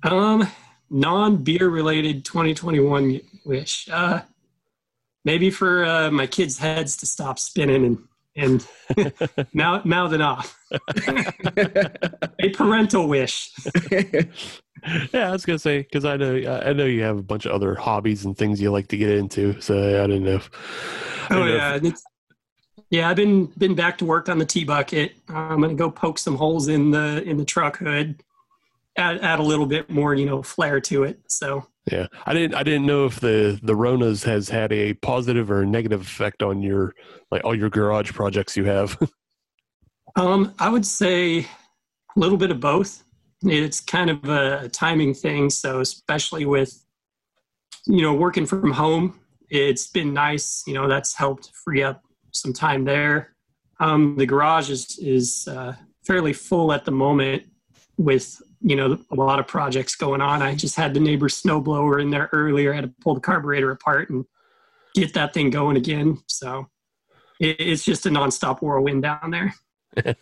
Um, 0.04 0.48
non 0.94 1.38
beer 1.38 1.70
related 1.70 2.24
2021 2.24 3.20
wish. 3.44 3.90
Uh, 3.90 4.22
maybe 5.26 5.50
for 5.50 5.84
uh, 5.84 6.12
my 6.12 6.28
kids' 6.28 6.58
heads 6.58 6.96
to 6.98 7.06
stop 7.06 7.38
spinning 7.40 7.86
and 7.86 7.98
and 8.36 8.68
mouth, 9.54 9.86
mouthing 9.86 10.22
off. 10.22 10.58
a 11.08 12.50
parental 12.54 13.08
wish. 13.10 13.52
Yeah, 15.14 15.30
I 15.30 15.32
was 15.32 15.46
gonna 15.46 15.60
say 15.60 15.84
because 15.84 16.04
I 16.04 16.18
know 16.18 16.36
I 16.66 16.74
know 16.74 16.84
you 16.84 17.04
have 17.04 17.18
a 17.18 17.24
bunch 17.24 17.46
of 17.46 17.54
other 17.54 17.74
hobbies 17.74 18.26
and 18.26 18.38
things 18.38 18.62
you 18.62 18.70
like 18.70 18.90
to 18.90 18.98
get 18.98 19.12
into. 19.12 19.60
So 19.62 20.04
I 20.04 20.08
don't 20.08 20.26
know. 20.26 20.36
If, 20.36 20.50
I 21.30 21.36
Oh 21.36 21.40
know 21.40 21.54
yeah, 21.54 21.80
it's, 21.82 22.04
yeah. 22.90 23.10
I've 23.10 23.16
been 23.16 23.46
been 23.58 23.76
back 23.76 23.98
to 24.00 24.06
work 24.06 24.28
on 24.28 24.40
the 24.40 24.46
T 24.46 24.66
bucket. 24.66 25.14
I'm 25.30 25.62
gonna 25.62 25.76
go 25.76 25.90
poke 25.90 26.18
some 26.18 26.36
holes 26.36 26.68
in 26.68 26.92
the 26.92 27.24
in 27.24 27.38
the 27.38 27.46
truck 27.46 27.78
hood. 27.78 28.22
Add 28.96 29.22
add 29.22 29.40
a 29.40 29.44
little 29.44 29.66
bit 29.66 29.90
more, 29.90 30.14
you 30.14 30.26
know, 30.26 30.44
flair 30.44 30.80
to 30.82 31.04
it. 31.04 31.20
So 31.28 31.66
yeah, 31.92 32.08
I 32.26 32.34
didn't. 32.34 32.56
I 32.56 32.64
didn't 32.64 32.86
know 32.86 33.06
if 33.06 33.20
the 33.20 33.60
the 33.62 33.74
Ronas 33.74 34.24
has 34.26 34.50
had 34.50 34.72
a 34.72 34.94
positive 34.94 35.52
or 35.52 35.66
negative 35.66 36.02
effect 36.02 36.42
on 36.42 36.62
your 36.62 36.94
like 37.32 37.44
all 37.44 37.56
your 37.56 37.70
garage 37.70 38.12
projects 38.12 38.56
you 38.56 38.66
have. 38.66 38.98
Um, 40.16 40.54
I 40.60 40.70
would 40.70 40.86
say 40.86 41.40
a 41.40 41.46
little 42.16 42.38
bit 42.38 42.52
of 42.52 42.60
both. 42.60 43.04
It's 43.44 43.80
kind 43.80 44.10
of 44.10 44.24
a 44.26 44.70
timing 44.70 45.14
thing. 45.14 45.50
So 45.50 45.80
especially 45.80 46.46
with, 46.46 46.86
you 47.88 48.02
know, 48.02 48.14
working 48.14 48.46
from 48.46 48.72
home, 48.72 49.20
it's 49.50 49.88
been 49.88 50.14
nice. 50.14 50.64
You 50.68 50.76
know, 50.76 50.88
that's 50.88 51.16
helped 51.16 51.52
free 51.64 51.84
up 51.84 52.04
some 52.32 52.54
time 52.54 52.86
there. 52.86 53.36
Um, 53.80 54.16
the 54.18 54.26
garage 54.26 54.70
is 54.70 54.98
is 55.00 55.48
uh, 55.48 55.76
fairly 56.06 56.34
full 56.34 56.72
at 56.72 56.86
the 56.86 56.92
moment 56.92 57.44
with 57.98 58.42
you 58.62 58.76
know 58.76 58.98
a 59.12 59.16
lot 59.16 59.40
of 59.40 59.48
projects 59.48 59.96
going 59.96 60.22
on. 60.22 60.42
I 60.42 60.56
just 60.56 60.76
had 60.76 60.94
the 60.94 61.00
neighbor's 61.00 61.42
snowblower 61.42 62.02
in 62.02 62.10
there 62.10 62.30
earlier. 62.32 62.74
I 62.74 62.76
had 62.76 62.86
to 62.86 62.94
pull 63.02 63.14
the 63.16 63.22
carburetor 63.22 63.72
apart 63.72 64.10
and 64.10 64.26
get 64.96 65.14
that 65.14 65.34
thing 65.34 65.50
going 65.50 65.78
again. 65.78 66.20
So 66.28 66.68
it, 67.40 67.60
it's 67.60 67.84
just 67.84 68.06
a 68.06 68.10
nonstop 68.10 68.62
whirlwind 68.62 69.04
down 69.04 69.32
there. 69.32 69.54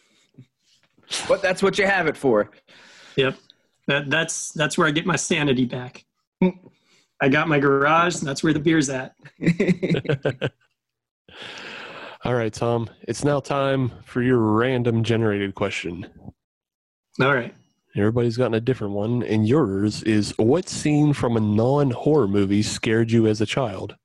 but 1.28 1.42
that's 1.42 1.64
what 1.64 1.78
you 1.78 1.86
have 1.86 2.08
it 2.08 2.18
for. 2.18 2.52
Yep. 3.16 3.38
That 3.88 4.10
that's 4.10 4.52
that's 4.52 4.78
where 4.78 4.88
I 4.88 4.92
get 4.92 5.06
my 5.06 5.16
sanity 5.16 5.66
back. 5.66 6.06
I 7.22 7.30
got 7.30 7.48
my 7.48 7.60
garage, 7.60 8.18
and 8.18 8.28
that's 8.28 8.44
where 8.44 8.54
the 8.54 8.60
beer's 8.60 8.90
at. 8.90 9.14
all 12.24 12.34
right, 12.34 12.52
Tom. 12.52 12.90
It's 13.04 13.24
now 13.24 13.40
time 13.40 13.92
for 14.06 14.24
your 14.24 14.40
random 14.40 15.04
generated 15.04 15.54
question. 15.54 16.08
All 17.22 17.34
right. 17.34 17.54
Everybody's 17.96 18.38
gotten 18.38 18.54
a 18.54 18.62
different 18.62 18.94
one, 18.94 19.24
and 19.24 19.48
yours 19.48 20.04
is: 20.04 20.34
What 20.38 20.70
scene 20.70 21.14
from 21.14 21.36
a 21.36 21.42
non 21.42 21.92
horror 21.92 22.28
movie 22.28 22.64
scared 22.64 23.12
you 23.12 23.28
as 23.28 23.42
a 23.42 23.46
child? 23.46 23.96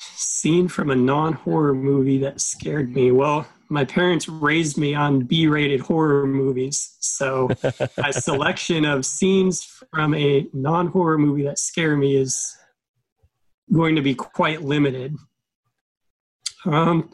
Scene 0.00 0.68
from 0.68 0.90
a 0.90 0.96
non-horror 0.96 1.74
movie 1.74 2.18
that 2.18 2.40
scared 2.40 2.94
me. 2.94 3.10
Well, 3.10 3.46
my 3.68 3.84
parents 3.84 4.28
raised 4.28 4.78
me 4.78 4.94
on 4.94 5.20
B-rated 5.20 5.80
horror 5.80 6.26
movies, 6.26 6.96
so 7.00 7.48
a 7.98 8.12
selection 8.12 8.84
of 8.84 9.04
scenes 9.04 9.64
from 9.90 10.14
a 10.14 10.46
non-horror 10.52 11.18
movie 11.18 11.42
that 11.42 11.58
scare 11.58 11.96
me 11.96 12.16
is 12.16 12.56
going 13.72 13.96
to 13.96 14.02
be 14.02 14.14
quite 14.14 14.62
limited. 14.62 15.16
Um, 16.64 17.10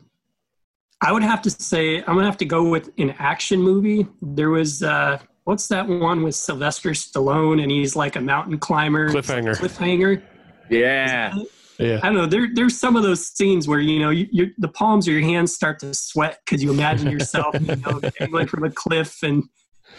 I 1.01 1.13
would 1.13 1.23
have 1.23 1.43
to 1.43 1.51
say 1.51 1.99
I'm 1.99 2.15
gonna 2.15 2.25
have 2.25 2.39
to 2.39 2.45
go 2.45 2.69
with 2.69 2.91
an 2.99 3.15
action 3.19 3.61
movie. 3.61 4.07
There 4.23 4.51
was 4.51 4.83
uh, 4.83 5.19
what's 5.45 5.69
that 5.69 5.87
one 5.87 6.23
with 6.23 6.35
Sylvester 6.35 6.91
Stallone 6.91 7.63
and 7.63 7.71
he's 7.71 7.95
like 7.97 8.17
a 8.17 8.21
mountain 8.21 8.59
climber. 8.59 9.11
Cliffhanger. 9.11 9.57
Cliffhanger. 9.57 10.23
Yeah. 10.71 11.35
Yeah. 11.79 12.01
I 12.03 12.07
don't 12.07 12.15
know. 12.15 12.27
There, 12.27 12.49
there's 12.53 12.79
some 12.79 12.95
of 12.97 13.03
those 13.03 13.27
scenes 13.27 13.67
where 13.67 13.81
you 13.81 13.99
know 13.99 14.11
you, 14.11 14.29
you 14.31 14.51
the 14.59 14.69
palms 14.69 15.09
of 15.09 15.13
your 15.13 15.23
hands 15.23 15.55
start 15.55 15.81
to 15.81 15.93
sweat 15.93 16.39
because 16.45 16.63
you 16.63 16.71
imagine 16.71 17.11
yourself 17.11 17.55
you 17.61 17.77
know 17.77 18.01
dangling 18.19 18.47
from 18.47 18.65
a 18.65 18.71
cliff 18.71 19.23
and 19.23 19.43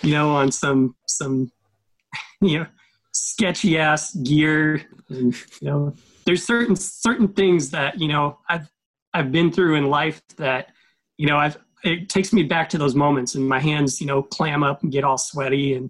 you 0.02 0.12
know 0.12 0.30
on 0.30 0.52
some 0.52 0.96
some 1.08 1.52
you 2.42 2.60
know 2.60 2.66
sketchy 3.12 3.78
ass 3.78 4.14
gear 4.16 4.82
and 5.10 5.36
you 5.62 5.70
know 5.70 5.94
there's 6.26 6.46
certain 6.46 6.76
certain 6.76 7.28
things 7.28 7.72
that 7.72 8.00
you 8.00 8.08
know 8.08 8.40
I've 8.50 8.70
I've 9.14 9.32
been 9.32 9.52
through 9.52 9.76
in 9.76 9.90
life 9.90 10.22
that 10.38 10.70
you 11.18 11.28
know 11.28 11.38
I've 11.38 11.58
it 11.84 12.10
takes 12.10 12.34
me 12.34 12.44
back 12.44 12.70
to 12.70 12.78
those 12.78 12.96
moments 12.96 13.36
and 13.36 13.48
my 13.48 13.60
hands 13.60 14.02
you 14.02 14.08
know 14.08 14.24
clam 14.24 14.64
up 14.64 14.84
and 14.84 14.92
get 14.92 15.04
all 15.04 15.18
sweaty 15.18 15.74
and 15.74 15.90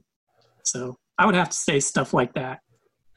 so 0.64 0.98
I 1.18 1.26
would 1.26 1.36
have 1.36 1.50
to 1.50 1.58
say 1.58 1.80
stuff 1.80 2.14
like 2.14 2.34
that. 2.34 2.60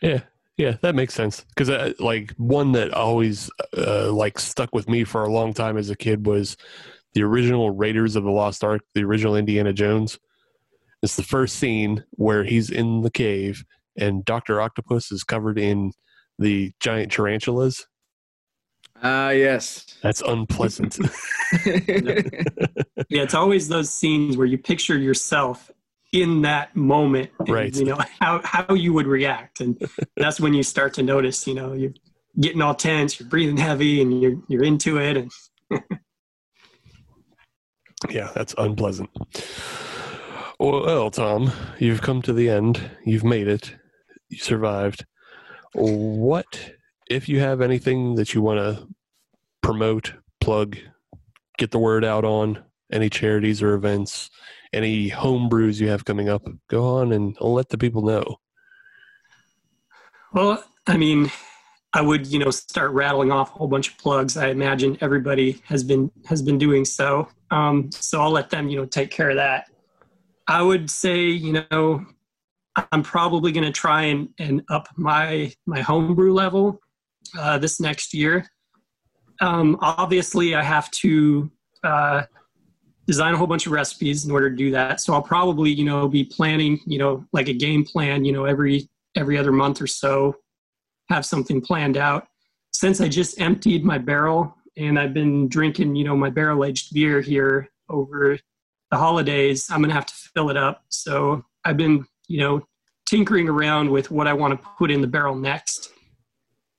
Yeah, 0.01 0.21
yeah, 0.57 0.77
that 0.83 0.95
makes 0.95 1.15
sense. 1.15 1.45
Because 1.49 1.71
uh, 1.71 1.93
like 1.99 2.33
one 2.37 2.73
that 2.73 2.93
always 2.93 3.51
uh, 3.77 4.13
like 4.13 4.39
stuck 4.39 4.75
with 4.75 4.89
me 4.89 5.05
for 5.05 5.25
a 5.25 5.33
long 5.33 5.53
time 5.53 5.77
as 5.77 5.91
a 5.91 5.97
kid 5.97 6.27
was 6.27 6.57
the 7.15 7.23
original 7.23 7.71
Raiders 7.71 8.17
of 8.17 8.25
the 8.25 8.31
Lost 8.31 8.63
Ark, 8.63 8.83
the 8.95 9.03
original 9.03 9.37
Indiana 9.37 9.73
Jones. 9.73 10.19
It's 11.03 11.17
the 11.17 11.23
first 11.23 11.57
scene 11.57 12.05
where 12.13 12.45
he's 12.45 12.71
in 12.71 13.03
the 13.03 13.11
cave 13.11 13.65
and 13.97 14.25
Doctor 14.25 14.61
Octopus 14.61 15.11
is 15.11 15.25
covered 15.25 15.59
in 15.59 15.93
the 16.39 16.73
giant 16.81 17.11
tarantulas. 17.11 17.87
Ah, 19.03 19.31
yes. 19.31 19.87
That's 20.03 20.23
unpleasant. 20.23 20.99
Yeah, 23.11 23.23
it's 23.23 23.35
always 23.35 23.69
those 23.69 23.91
scenes 23.91 24.37
where 24.37 24.47
you 24.47 24.59
picture 24.59 24.99
yourself 24.99 25.71
in 26.13 26.43
that 26.43 26.77
moment, 26.77 27.31
and, 27.39 27.49
Right. 27.49 27.75
You 27.75 27.87
know 27.87 27.99
how 28.21 28.41
how 28.45 28.75
you 28.75 28.93
would 28.93 29.07
react, 29.07 29.61
and 29.61 29.81
that's 30.17 30.39
when 30.41 30.53
you 30.53 30.63
start 30.63 30.93
to 30.95 31.03
notice. 31.03 31.47
You 31.47 31.55
know, 31.55 31.73
you're 31.73 31.95
getting 32.39 32.61
all 32.61 32.75
tense, 32.75 33.19
you're 33.19 33.29
breathing 33.29 33.57
heavy, 33.57 34.03
and 34.03 34.21
you're 34.21 34.37
you're 34.49 34.65
into 34.65 34.99
it. 34.99 35.17
And 35.17 35.33
yeah, 38.11 38.31
that's 38.35 38.55
unpleasant. 38.59 39.11
Well, 40.59 41.11
Tom, 41.11 41.53
you've 41.79 42.03
come 42.03 42.21
to 42.23 42.33
the 42.33 42.51
end. 42.51 42.91
You've 43.05 43.25
made 43.25 43.49
it. 43.49 43.75
You 44.29 44.39
survived. 44.39 45.07
What, 45.73 46.73
if 47.09 47.29
you 47.29 47.41
have 47.41 47.61
anything 47.61 48.15
that 48.17 48.35
you 48.35 48.43
want 48.43 48.59
to 48.59 48.87
promote, 49.63 50.15
plug, 50.41 50.77
get 51.57 51.71
the 51.71 51.79
word 51.79 52.05
out 52.05 52.25
on, 52.25 52.63
any 52.93 53.11
charities 53.11 53.63
or 53.63 53.75
events, 53.75 54.31
any 54.73 55.09
home 55.09 55.49
brews 55.49 55.81
you 55.81 55.89
have 55.89 56.05
coming 56.05 56.29
up, 56.29 56.47
go 56.69 56.99
on 56.99 57.13
and 57.13 57.37
let 57.41 57.69
the 57.69 57.79
people 57.79 58.03
know. 58.03 58.37
well, 60.33 60.63
I 60.87 60.97
mean, 60.97 61.31
I 61.95 62.03
would 62.03 62.27
you 62.27 62.39
know 62.39 62.51
start 62.51 62.93
rattling 62.93 63.33
off 63.33 63.51
a 63.55 63.59
whole 63.59 63.69
bunch 63.69 63.89
of 63.89 63.99
plugs. 63.99 64.37
I 64.37 64.49
imagine 64.49 64.99
everybody 65.01 65.63
has 65.65 65.83
been 65.83 66.11
has 66.27 66.43
been 66.43 66.59
doing 66.59 66.85
so. 66.85 67.29
Um, 67.51 67.91
so 67.93 68.21
I'll 68.21 68.31
let 68.31 68.51
them 68.51 68.69
you 68.69 68.77
know 68.77 68.85
take 68.85 69.11
care 69.11 69.31
of 69.31 69.37
that. 69.37 69.71
I 70.47 70.63
would 70.63 70.91
say 70.91 71.23
you 71.25 71.65
know 71.71 72.07
I'm 72.93 73.03
probably 73.03 73.53
going 73.53 73.65
to 73.65 73.73
try 73.73 74.03
and, 74.03 74.29
and 74.39 74.63
up 74.69 74.89
my 74.97 75.53
my 75.67 75.81
homebrew 75.81 76.33
level 76.33 76.81
uh, 77.39 77.59
this 77.59 77.81
next 77.81 78.15
year. 78.15 78.47
Um, 79.41 79.79
obviously, 79.81 80.55
I 80.55 80.63
have 80.63 80.91
to 80.93 81.51
uh, 81.85 82.23
design 83.07 83.35
a 83.35 83.37
whole 83.37 83.47
bunch 83.47 83.67
of 83.67 83.73
recipes 83.73 84.27
in 84.27 84.31
order 84.31 84.51
to 84.51 84.57
do 84.57 84.71
that. 84.71 85.01
So 85.01 85.15
I'll 85.15 85.23
probably 85.23 85.71
you 85.73 85.85
know 85.85 86.07
be 86.07 86.25
planning 86.25 86.79
you 86.87 86.99
know 86.99 87.25
like 87.33 87.49
a 87.49 87.55
game 87.55 87.85
plan 87.85 88.25
you 88.25 88.33
know 88.33 88.45
every 88.45 88.89
every 89.17 89.37
other 89.39 89.51
month 89.51 89.81
or 89.81 89.87
so, 89.87 90.37
have 91.09 91.25
something 91.25 91.61
planned 91.61 91.97
out. 91.97 92.29
Since 92.73 93.01
I 93.01 93.09
just 93.09 93.41
emptied 93.41 93.85
my 93.85 93.99
barrel 93.99 94.55
and 94.77 94.99
I've 94.99 95.15
been 95.15 95.49
drinking 95.49 95.97
you 95.97 96.05
know 96.05 96.17
my 96.17 96.31
barrel 96.31 96.65
aged 96.65 96.93
beer 96.93 97.21
here 97.21 97.69
over 97.89 98.39
the 98.91 98.97
holidays, 98.97 99.67
I'm 99.71 99.81
gonna 99.81 99.95
have 99.95 100.07
to 100.07 100.15
fill 100.15 100.51
it 100.51 100.57
up. 100.57 100.85
So 100.91 101.45
I've 101.65 101.77
been 101.77 102.05
you 102.29 102.41
know 102.41 102.67
tinkering 103.07 103.49
around 103.49 103.91
with 103.91 104.11
what 104.11 104.27
I 104.27 104.35
want 104.35 104.61
to 104.61 104.69
put 104.77 104.91
in 104.91 105.01
the 105.01 105.07
barrel 105.07 105.35
next. 105.35 105.93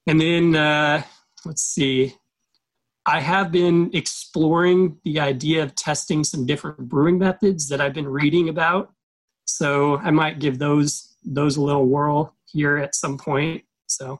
And 0.09 0.19
then 0.19 0.55
uh, 0.55 1.03
let's 1.45 1.61
see, 1.61 2.15
I 3.05 3.19
have 3.19 3.51
been 3.51 3.91
exploring 3.93 4.97
the 5.05 5.19
idea 5.19 5.61
of 5.61 5.75
testing 5.75 6.23
some 6.23 6.47
different 6.47 6.79
brewing 6.89 7.19
methods 7.19 7.69
that 7.69 7.79
I've 7.79 7.93
been 7.93 8.07
reading 8.07 8.49
about. 8.49 8.91
So 9.45 9.97
I 9.97 10.09
might 10.09 10.39
give 10.39 10.57
those 10.57 11.15
those 11.23 11.57
a 11.57 11.61
little 11.61 11.85
whirl 11.85 12.35
here 12.47 12.77
at 12.77 12.95
some 12.95 13.19
point. 13.19 13.65
So 13.85 14.19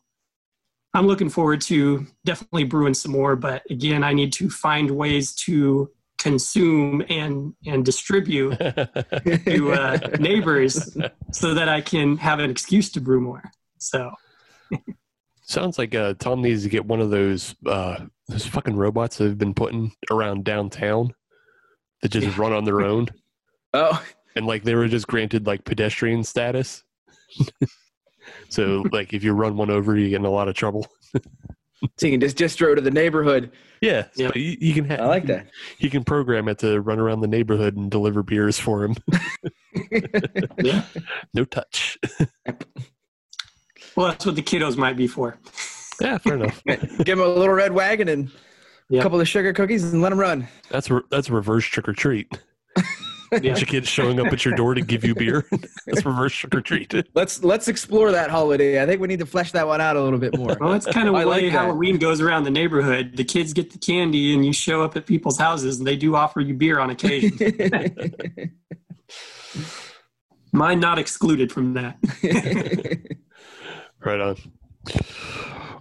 I'm 0.93 1.07
looking 1.07 1.27
forward 1.27 1.61
to 1.61 2.05
definitely 2.23 2.65
brewing 2.65 2.93
some 2.93 3.13
more, 3.13 3.35
but 3.35 3.63
again, 3.71 4.03
I 4.03 4.13
need 4.13 4.31
to 4.33 4.47
find 4.47 4.91
ways 4.91 5.33
to 5.45 5.89
consume 6.19 7.03
and 7.09 7.55
and 7.65 7.83
distribute 7.83 8.59
to 8.59 9.73
uh, 9.73 9.97
neighbors 10.19 10.95
so 11.31 11.55
that 11.55 11.67
I 11.67 11.81
can 11.81 12.17
have 12.17 12.37
an 12.37 12.51
excuse 12.51 12.91
to 12.91 13.01
brew 13.01 13.21
more. 13.21 13.51
So 13.79 14.11
Sounds 15.49 15.79
like 15.79 15.95
uh, 15.95 16.13
Tom 16.19 16.43
needs 16.43 16.61
to 16.61 16.69
get 16.69 16.85
one 16.85 17.01
of 17.01 17.09
those 17.09 17.55
uh, 17.65 18.05
those 18.27 18.45
fucking 18.45 18.75
robots 18.75 19.17
that 19.17 19.23
have 19.23 19.39
been 19.39 19.55
putting 19.55 19.91
around 20.11 20.43
downtown 20.45 21.11
that 22.03 22.09
just 22.09 22.37
run 22.37 22.53
on 22.53 22.65
their 22.65 22.81
own. 22.81 23.07
oh, 23.73 23.99
and 24.35 24.45
like 24.45 24.63
they 24.63 24.75
were 24.75 24.87
just 24.87 25.07
granted 25.07 25.47
like 25.47 25.65
pedestrian 25.65 26.23
status. 26.23 26.83
so 28.49 28.85
like 28.91 29.11
if 29.11 29.23
you 29.23 29.33
run 29.33 29.57
one 29.57 29.71
over, 29.71 29.97
you 29.97 30.09
get 30.09 30.17
in 30.17 30.25
a 30.25 30.29
lot 30.29 30.47
of 30.47 30.53
trouble. 30.53 30.85
so 31.97 32.05
you 32.05 32.11
can 32.11 32.19
just 32.21 32.37
distro 32.37 32.75
to 32.75 32.81
the 32.81 32.91
neighborhood. 32.91 33.51
Yeah, 33.81 34.05
Yeah. 34.15 34.27
so 34.27 34.35
you, 34.35 34.55
you 34.59 34.73
can 34.75 34.85
have. 34.85 34.99
I 34.99 35.07
like 35.07 35.25
that. 35.25 35.47
You 35.79 35.89
can 35.89 36.03
program 36.03 36.47
it 36.47 36.59
to 36.59 36.79
run 36.79 36.99
around 36.99 37.21
the 37.21 37.27
neighborhood 37.27 37.75
and 37.75 37.89
deliver 37.89 38.21
beers 38.21 38.59
for 38.59 38.83
him. 38.83 38.95
yeah, 40.59 40.83
no 41.33 41.43
touch. 41.43 41.97
Well, 43.95 44.07
that's 44.07 44.25
what 44.25 44.35
the 44.35 44.41
kiddos 44.43 44.77
might 44.77 44.95
be 44.97 45.07
for. 45.07 45.37
yeah, 46.01 46.17
fair 46.17 46.35
enough. 46.35 46.63
Give 46.67 47.05
them 47.05 47.21
a 47.21 47.27
little 47.27 47.53
red 47.53 47.71
wagon 47.73 48.07
and 48.09 48.31
Yeah. 48.89 48.99
a 48.99 49.03
couple 49.03 49.19
of 49.21 49.27
sugar 49.27 49.53
cookies 49.53 49.83
and 49.91 50.01
let 50.01 50.09
them 50.09 50.19
run. 50.19 50.47
That's 50.69 50.89
re- 50.89 51.01
that's 51.09 51.29
reverse 51.29 51.65
trick 51.65 51.87
or 51.87 51.93
treat. 51.93 52.27
Yeah. 53.31 53.51
Bunch 53.51 53.61
of 53.61 53.67
kids 53.67 53.87
showing 53.87 54.19
up 54.19 54.33
at 54.33 54.43
your 54.43 54.55
door 54.55 54.73
to 54.73 54.81
give 54.81 55.03
you 55.05 55.13
beer. 55.13 55.45
that's 55.85 56.03
reverse 56.03 56.33
trick 56.33 56.55
or 56.55 56.61
treat. 56.61 56.91
Let's 57.13 57.43
let's 57.43 57.67
explore 57.67 58.11
that 58.11 58.31
holiday. 58.31 58.81
I 58.81 58.87
think 58.87 58.99
we 59.01 59.07
need 59.07 59.19
to 59.19 59.27
flesh 59.27 59.51
that 59.51 59.67
one 59.67 59.79
out 59.81 59.95
a 59.95 60.01
little 60.01 60.17
bit 60.17 60.35
more. 60.35 60.57
Well, 60.59 60.71
that's 60.71 60.87
kind 60.87 61.07
of 61.07 61.13
I 61.15 61.21
the 61.21 61.27
way 61.27 61.33
like 61.43 61.43
that. 61.43 61.51
Halloween 61.51 61.99
goes 61.99 62.21
around 62.21 62.45
the 62.45 62.49
neighborhood. 62.49 63.17
The 63.17 63.23
kids 63.23 63.53
get 63.53 63.69
the 63.69 63.77
candy, 63.77 64.33
and 64.33 64.43
you 64.43 64.51
show 64.51 64.81
up 64.81 64.97
at 64.97 65.05
people's 65.05 65.37
houses, 65.37 65.77
and 65.77 65.85
they 65.85 65.95
do 65.95 66.15
offer 66.15 66.39
you 66.41 66.55
beer 66.55 66.79
on 66.79 66.89
occasion. 66.89 67.37
Mine 70.51 70.79
not 70.79 70.97
excluded 70.97 71.51
from 71.51 71.73
that. 71.75 71.97
Right 74.03 74.19
on. 74.19 74.37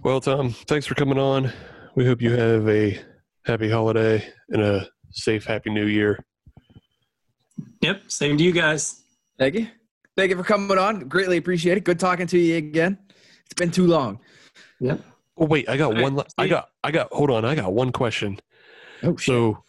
Well, 0.03 0.21
Tom, 0.21 0.51
thanks 0.51 0.85
for 0.85 0.95
coming 0.95 1.17
on. 1.17 1.51
We 1.95 2.05
hope 2.05 2.21
you 2.21 2.31
have 2.31 2.67
a 2.67 2.99
happy 3.45 3.69
holiday 3.69 4.25
and 4.49 4.61
a 4.61 4.87
safe, 5.11 5.45
happy 5.45 5.69
new 5.69 5.85
year. 5.85 6.23
Yep, 7.81 8.03
same 8.07 8.37
to 8.37 8.43
you 8.43 8.51
guys. 8.51 9.03
Thank 9.37 9.55
you. 9.55 9.67
Thank 10.17 10.31
you 10.31 10.37
for 10.37 10.43
coming 10.43 10.77
on. 10.77 11.07
Greatly 11.07 11.37
appreciate 11.37 11.77
it. 11.77 11.83
Good 11.85 11.99
talking 11.99 12.27
to 12.27 12.37
you 12.37 12.57
again. 12.57 12.97
It's 13.45 13.53
been 13.55 13.71
too 13.71 13.87
long. 13.87 14.19
Yep. 14.81 15.01
Oh 15.37 15.45
wait, 15.45 15.69
I 15.69 15.77
got 15.77 15.87
All 15.87 15.93
right, 15.93 16.03
one. 16.03 16.15
la- 16.15 16.23
I 16.37 16.47
got. 16.47 16.69
I 16.83 16.91
got. 16.91 17.11
Hold 17.13 17.31
on. 17.31 17.45
I 17.45 17.55
got 17.55 17.73
one 17.73 17.91
question. 17.91 18.37
Oh 19.01 19.15
shit. 19.15 19.25
So, 19.25 19.63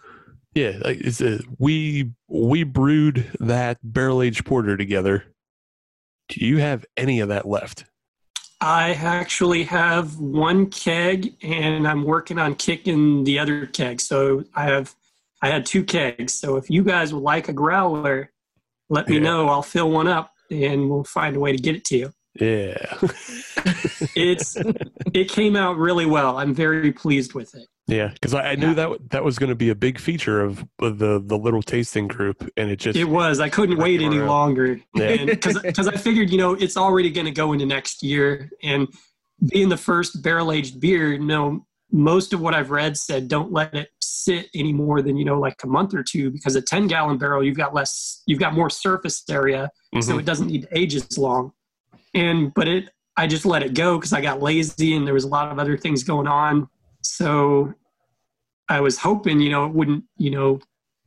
yeah, 0.54 0.78
like, 0.84 0.98
it's 1.00 1.20
a, 1.20 1.38
we 1.58 2.10
we 2.26 2.64
brewed 2.64 3.30
that 3.38 3.78
barrel 3.84 4.22
aged 4.22 4.44
porter 4.44 4.76
together. 4.76 5.24
Do 6.28 6.44
you 6.44 6.59
have 6.59 6.84
any 6.96 7.20
of 7.20 7.28
that 7.28 7.46
left? 7.46 7.84
I 8.61 8.92
actually 8.92 9.62
have 9.64 10.18
one 10.18 10.66
keg, 10.66 11.34
and 11.42 11.88
I'm 11.88 12.04
working 12.04 12.38
on 12.38 12.54
kicking 12.54 13.24
the 13.24 13.38
other 13.38 13.66
keg. 13.66 14.00
So 14.00 14.44
I 14.54 14.64
have, 14.64 14.94
I 15.40 15.48
had 15.48 15.64
two 15.64 15.82
kegs. 15.82 16.34
So 16.34 16.56
if 16.56 16.68
you 16.68 16.84
guys 16.84 17.14
would 17.14 17.22
like 17.22 17.48
a 17.48 17.54
growler, 17.54 18.32
let 18.90 19.08
me 19.08 19.16
Yeah. 19.16 19.22
know. 19.22 19.48
I'll 19.48 19.62
fill 19.62 19.90
one 19.90 20.08
up, 20.08 20.32
and 20.50 20.90
we'll 20.90 21.04
find 21.04 21.36
a 21.36 21.40
way 21.40 21.52
to 21.52 21.58
get 21.62 21.74
it 21.74 21.84
to 21.86 21.96
you. 21.96 22.12
Yeah, 22.39 22.76
It's, 24.14 24.57
it 25.12 25.28
came 25.28 25.57
out 25.57 25.76
really 25.76 26.07
well. 26.07 26.39
I'm 26.39 26.55
very 26.55 26.93
pleased 26.93 27.35
with 27.35 27.55
it. 27.55 27.66
yeah. 27.87 28.09
Because 28.12 28.35
I, 28.35 28.53
I 28.53 28.55
knew 28.55 28.68
Yeah. 28.68 28.74
that 28.74 29.11
that 29.11 29.24
was 29.24 29.39
going 29.39 29.51
to 29.51 29.57
be 29.57 29.70
a 29.70 29.74
big 29.74 29.99
feature 29.99 30.41
of, 30.43 30.64
of 30.81 30.99
the 30.99 31.20
the 31.24 31.37
little 31.37 31.62
tasting 31.62 32.07
group, 32.07 32.49
and 32.57 32.70
it 32.70 32.76
just 32.76 32.97
It 32.97 33.05
was. 33.05 33.41
I 33.41 33.49
couldn't 33.49 33.78
wait 33.78 34.01
any 34.01 34.20
longer 34.20 34.81
Yeah. 34.95 35.24
because 35.24 35.89
I 35.89 35.97
figured, 35.97 36.31
you 36.31 36.39
know, 36.39 36.53
it's 36.55 36.76
already 36.76 37.11
going 37.11 37.26
to 37.26 37.33
go 37.33 37.53
into 37.53 37.66
next 37.66 38.03
year, 38.03 38.49
and 38.62 38.87
being 39.49 39.68
the 39.68 39.76
first 39.76 40.22
barrel 40.22 40.53
aged 40.53 40.81
beer, 40.81 41.12
you 41.14 41.18
know, 41.18 41.66
most 41.93 42.33
of 42.33 42.41
what 42.41 42.55
I've 42.55 42.70
read 42.70 42.97
said 42.97 43.26
don't 43.26 43.51
let 43.53 43.74
it 43.74 43.89
sit 44.01 44.47
any 44.55 44.72
more 44.72 45.03
than 45.03 45.16
you 45.16 45.24
know 45.24 45.41
like 45.41 45.57
a 45.64 45.66
month 45.66 45.93
or 45.95 46.03
two 46.05 46.31
because 46.31 46.55
a 46.55 46.62
10 46.62 46.87
gallon 46.87 47.16
barrel 47.18 47.43
you've 47.43 47.57
got 47.57 47.74
less 47.74 48.22
you've 48.26 48.39
got 48.39 48.55
more 48.55 48.68
surface 48.70 49.24
area 49.31 49.70
so 50.01 50.12
Mhm. 50.14 50.20
it 50.20 50.24
doesn't 50.26 50.47
need 50.49 50.62
to 50.62 50.78
age 50.78 50.95
as 50.95 51.18
long. 51.18 51.53
And 52.14 52.52
but 52.54 52.68
it 52.68 52.90
I 53.16 53.26
just 53.26 53.44
let 53.44 53.62
it 53.62 53.74
go 53.74 53.98
because 53.98 54.12
I 54.12 54.20
got 54.20 54.40
lazy 54.40 54.96
and 54.96 55.06
there 55.06 55.14
was 55.14 55.24
a 55.24 55.28
lot 55.28 55.50
of 55.52 55.58
other 55.58 55.76
things 55.76 56.02
going 56.02 56.26
on. 56.26 56.68
So 57.02 57.74
I 58.68 58.80
was 58.80 58.98
hoping 58.98 59.40
you 59.40 59.50
know 59.50 59.66
it 59.66 59.72
wouldn't 59.72 60.04
you 60.16 60.30
know 60.30 60.61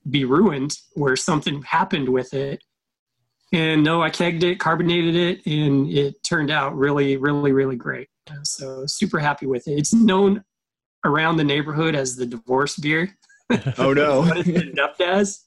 be 0.09 0.25
ruined 0.25 0.77
or 0.95 1.15
something 1.15 1.61
happened 1.63 2.09
with 2.09 2.33
it. 2.33 2.63
And 3.51 3.83
no, 3.83 4.01
I 4.01 4.09
kegged 4.09 4.41
it, 4.41 4.59
carbonated 4.59 5.15
it, 5.15 5.45
and 5.45 5.87
it 5.87 6.23
turned 6.23 6.49
out 6.49 6.75
really, 6.75 7.17
really, 7.17 7.51
really 7.51 7.75
great. 7.75 8.07
So 8.43 8.85
super 8.87 9.19
happy 9.19 9.45
with 9.45 9.67
it. 9.67 9.73
It's 9.73 9.93
known 9.93 10.43
around 11.05 11.37
the 11.37 11.43
neighborhood 11.43 11.95
as 11.95 12.15
the 12.15 12.25
divorce 12.25 12.77
beer. 12.77 13.15
Oh 13.77 13.93
no. 13.93 14.19
what 14.21 14.37
it's 14.37 14.49
been 14.49 14.73
dubbed 14.73 15.01
as. 15.01 15.43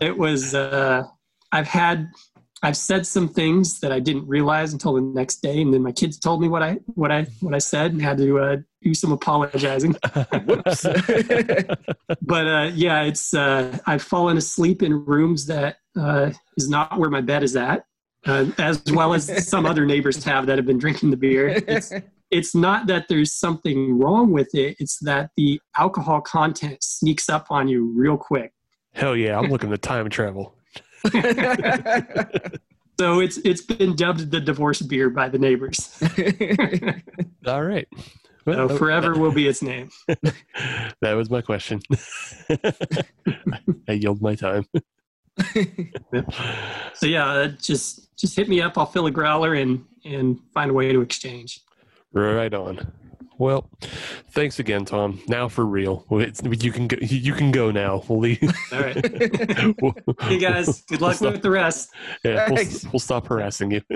It 0.00 0.16
was. 0.16 0.54
Uh, 0.54 1.04
I've 1.52 1.66
had. 1.66 2.10
I've 2.62 2.76
said 2.76 3.06
some 3.06 3.28
things 3.28 3.80
that 3.80 3.90
I 3.90 4.00
didn't 4.00 4.28
realize 4.28 4.72
until 4.74 4.92
the 4.94 5.00
next 5.00 5.36
day, 5.36 5.62
and 5.62 5.72
then 5.72 5.82
my 5.82 5.92
kids 5.92 6.18
told 6.18 6.42
me 6.42 6.48
what 6.48 6.62
I 6.62 6.74
what 6.94 7.10
I 7.10 7.26
what 7.40 7.54
I 7.54 7.58
said, 7.58 7.92
and 7.92 8.02
had 8.02 8.18
to 8.18 8.38
uh, 8.38 8.56
do 8.82 8.92
some 8.92 9.12
apologizing. 9.12 9.96
Whoops. 10.46 10.86
But 12.22 12.46
uh, 12.46 12.70
yeah, 12.74 13.02
it's. 13.02 13.34
Uh, 13.34 13.78
I've 13.86 14.02
fallen 14.02 14.36
asleep 14.36 14.82
in 14.82 15.04
rooms 15.04 15.46
that 15.46 15.76
uh, 15.98 16.30
is 16.56 16.68
not 16.68 16.98
where 16.98 17.10
my 17.10 17.20
bed 17.20 17.42
is 17.42 17.56
at, 17.56 17.84
uh, 18.26 18.46
as 18.58 18.82
well 18.92 19.14
as 19.14 19.48
some 19.48 19.66
other 19.66 19.86
neighbors 19.86 20.22
have 20.24 20.46
that 20.46 20.58
have 20.58 20.66
been 20.66 20.78
drinking 20.78 21.10
the 21.10 21.16
beer. 21.16 21.48
It's, 21.66 21.92
it's 22.30 22.54
not 22.54 22.86
that 22.86 23.06
there's 23.08 23.32
something 23.32 23.98
wrong 23.98 24.30
with 24.30 24.54
it; 24.54 24.76
it's 24.78 24.98
that 25.00 25.30
the 25.36 25.60
alcohol 25.76 26.20
content 26.20 26.82
sneaks 26.82 27.28
up 27.28 27.46
on 27.50 27.68
you 27.68 27.92
real 27.96 28.16
quick. 28.16 28.52
Hell 28.92 29.16
yeah, 29.16 29.38
I'm 29.38 29.50
looking 29.50 29.70
to 29.70 29.78
time 29.78 30.08
travel. 30.10 30.54
So 32.98 33.20
it's 33.20 33.38
it's 33.38 33.62
been 33.62 33.96
dubbed 33.96 34.30
the 34.30 34.40
divorce 34.42 34.82
beer 34.82 35.08
by 35.08 35.30
the 35.30 35.38
neighbors. 35.38 35.98
All 37.46 37.62
right. 37.62 37.88
Well, 38.44 38.68
that- 38.68 38.76
forever 38.76 39.18
will 39.18 39.32
be 39.32 39.48
its 39.48 39.62
name. 39.62 39.88
That 41.00 41.14
was 41.14 41.30
my 41.30 41.40
question. 41.40 41.80
I 43.88 43.92
yield 43.92 44.20
my 44.20 44.34
time. 44.34 44.66
So 46.92 47.06
yeah, 47.06 47.26
uh, 47.26 47.46
just 47.48 48.14
just 48.18 48.36
hit 48.36 48.50
me 48.50 48.60
up. 48.60 48.76
I'll 48.76 48.84
fill 48.84 49.06
a 49.06 49.10
growler 49.10 49.54
and 49.54 49.82
and 50.04 50.38
find 50.52 50.70
a 50.70 50.74
way 50.74 50.92
to 50.92 51.00
exchange. 51.00 51.60
Right 52.12 52.52
on. 52.52 52.92
Well, 53.40 53.70
thanks 54.32 54.58
again, 54.58 54.84
Tom. 54.84 55.18
Now 55.26 55.48
for 55.48 55.64
real, 55.64 56.04
It's- 56.10 56.42
you 56.62 56.70
can 56.70 56.86
go. 56.88 56.98
You 57.00 57.32
can 57.32 57.50
go 57.50 57.70
now. 57.70 58.04
We'll 58.06 58.18
leave. 58.18 58.42
All 58.72 58.80
right. 58.80 59.74
We'll- 59.80 59.94
Hey 60.20 60.38
guys, 60.38 60.82
good 60.82 61.00
luck 61.00 61.18
with 61.22 61.40
the 61.40 61.50
rest. 61.50 61.88
Yeah, 62.22 62.50
we'll, 62.50 62.66
we'll 62.92 63.00
stop 63.00 63.26
harassing 63.28 63.70
you. 63.70 63.80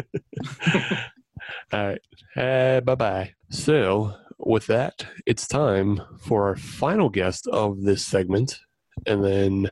All 1.74 1.88
right. 1.88 2.00
Uh, 2.34 2.80
bye 2.80 2.94
bye. 2.94 3.34
So, 3.50 4.14
with 4.38 4.66
that, 4.68 5.06
it's 5.26 5.46
time 5.46 6.00
for 6.22 6.46
our 6.48 6.56
final 6.56 7.10
guest 7.10 7.46
of 7.48 7.82
this 7.82 8.02
segment. 8.04 8.58
And 9.06 9.22
then 9.22 9.68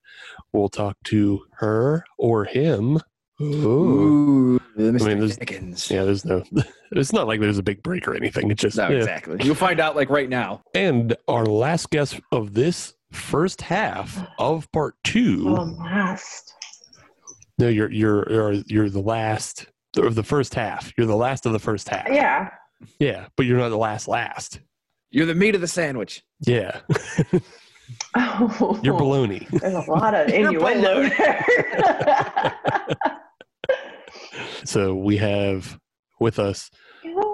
we'll 0.53 0.69
talk 0.69 0.99
to 1.05 1.45
her 1.61 2.05
or 2.19 2.45
him. 2.45 3.01
Ooh. 3.43 4.55
Ooh, 4.55 4.59
Mr. 4.79 5.07
mean, 5.07 5.19
there's- 5.19 5.37
Dickens. 5.37 5.91
Yeah, 5.91 6.05
there's 6.05 6.25
no, 6.25 6.43
it's 6.93 7.13
not 7.13 7.27
like 7.27 7.41
there's 7.41 7.59
a 7.59 7.63
big 7.63 7.83
break 7.83 8.07
or 8.09 8.15
anything. 8.15 8.51
It's 8.51 8.63
just, 8.63 8.77
No, 8.77 8.89
yeah. 8.89 8.99
exactly. 8.99 9.39
You'll 9.43 9.55
find 9.55 9.81
out 9.81 9.97
like 9.97 10.09
right 10.11 10.29
now. 10.29 10.63
And 10.75 11.17
our 11.29 11.45
last 11.45 11.91
guest 11.91 12.21
of 12.31 12.55
this 12.55 12.95
first 13.13 13.61
half 13.61 14.27
of 14.39 14.71
part 14.73 14.95
two. 15.05 15.45
Oh, 15.49 15.65
last. 15.81 16.55
No, 17.59 17.69
you're 17.69 17.91
you're 17.93 18.27
you're 18.33 18.53
you're 18.67 18.89
the 18.89 19.03
last 19.03 19.67
of 19.99 20.15
the 20.15 20.23
first 20.23 20.55
half. 20.55 20.91
You're 20.97 21.07
the 21.07 21.15
last 21.17 21.45
of 21.45 21.53
the 21.53 21.59
first 21.59 21.89
half. 21.89 22.09
Yeah. 22.11 22.49
Yeah, 22.99 23.27
but 23.37 23.45
you're 23.47 23.59
not 23.59 23.69
the 23.69 23.77
last 23.79 24.09
last. 24.09 24.59
You're 25.11 25.27
the 25.27 25.35
meat 25.35 25.55
of 25.55 25.61
the 25.61 25.69
sandwich. 25.69 26.23
Yeah, 26.41 26.81
Oh, 28.17 28.81
you're 28.83 28.99
baloney. 28.99 29.47
There's 29.61 29.75
a 29.75 29.91
lot 29.91 30.15
of 30.15 30.29
You're 30.35 30.49
innuendo 30.49 31.09
there. 31.11 31.45
So 34.65 34.95
we 34.95 35.17
have 35.19 35.79
with 36.21 36.39
us 36.39 36.71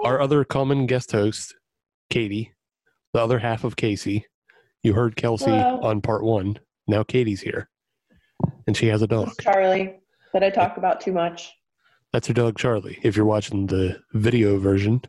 our 0.03 0.19
other 0.21 0.43
common 0.43 0.85
guest 0.85 1.11
host, 1.11 1.53
Katie, 2.09 2.53
the 3.13 3.21
other 3.21 3.39
half 3.39 3.63
of 3.63 3.75
Casey. 3.75 4.25
You 4.83 4.93
heard 4.93 5.15
Kelsey 5.15 5.45
Hello. 5.51 5.79
on 5.81 6.01
part 6.01 6.23
one. 6.23 6.57
Now 6.87 7.03
Katie's 7.03 7.41
here, 7.41 7.69
and 8.65 8.75
she 8.75 8.87
has 8.87 9.01
a 9.01 9.07
dog. 9.07 9.31
Charlie, 9.41 9.99
that 10.33 10.43
I 10.43 10.49
talk 10.49 10.77
about 10.77 11.01
too 11.01 11.11
much. 11.11 11.53
That's 12.13 12.27
her 12.27 12.33
dog 12.33 12.57
Charlie. 12.57 12.97
If 13.03 13.15
you're 13.15 13.25
watching 13.25 13.67
the 13.67 13.99
video 14.13 14.57
version, 14.57 15.01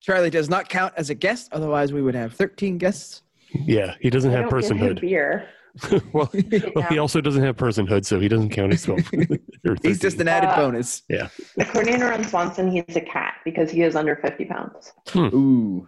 Charlie 0.00 0.30
does 0.30 0.48
not 0.48 0.68
count 0.68 0.94
as 0.96 1.10
a 1.10 1.14
guest, 1.14 1.48
otherwise 1.52 1.92
we 1.92 2.02
would 2.02 2.14
have 2.14 2.34
13 2.34 2.78
guests. 2.78 3.22
yeah, 3.52 3.94
he 4.00 4.10
doesn't 4.10 4.30
I 4.30 4.34
have 4.40 4.50
don't 4.50 4.60
give 4.60 4.70
him 4.70 4.78
personhood. 4.78 5.00
beer. 5.00 5.48
well, 6.12 6.30
well, 6.74 6.84
he 6.88 6.98
also 6.98 7.20
doesn't 7.20 7.42
have 7.42 7.56
personhood, 7.56 8.04
so 8.06 8.18
he 8.18 8.28
doesn't 8.28 8.50
count 8.50 8.72
as 8.72 8.82
twelve. 8.84 9.00
He's 9.82 9.98
just 10.00 10.18
an 10.20 10.28
added 10.28 10.50
Uh, 10.50 10.56
bonus. 10.56 11.02
Yeah. 11.08 11.28
According 11.58 11.98
to 12.00 12.06
Ron 12.06 12.24
Swanson, 12.24 12.70
he's 12.70 12.84
a 12.96 13.00
cat 13.00 13.34
because 13.44 13.70
he 13.70 13.82
is 13.82 13.94
under 13.96 14.16
50 14.16 14.44
pounds. 14.46 14.92
Ooh. 15.16 15.86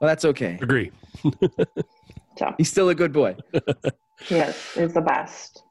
Well, 0.00 0.08
that's 0.08 0.24
okay. 0.24 0.58
agree. 0.62 0.92
So, 2.38 2.54
He's 2.56 2.70
still 2.70 2.88
a 2.90 2.94
good 2.94 3.12
boy. 3.12 3.36
yes, 4.30 4.74
he's 4.74 4.92
the 4.92 5.00
best. 5.00 5.64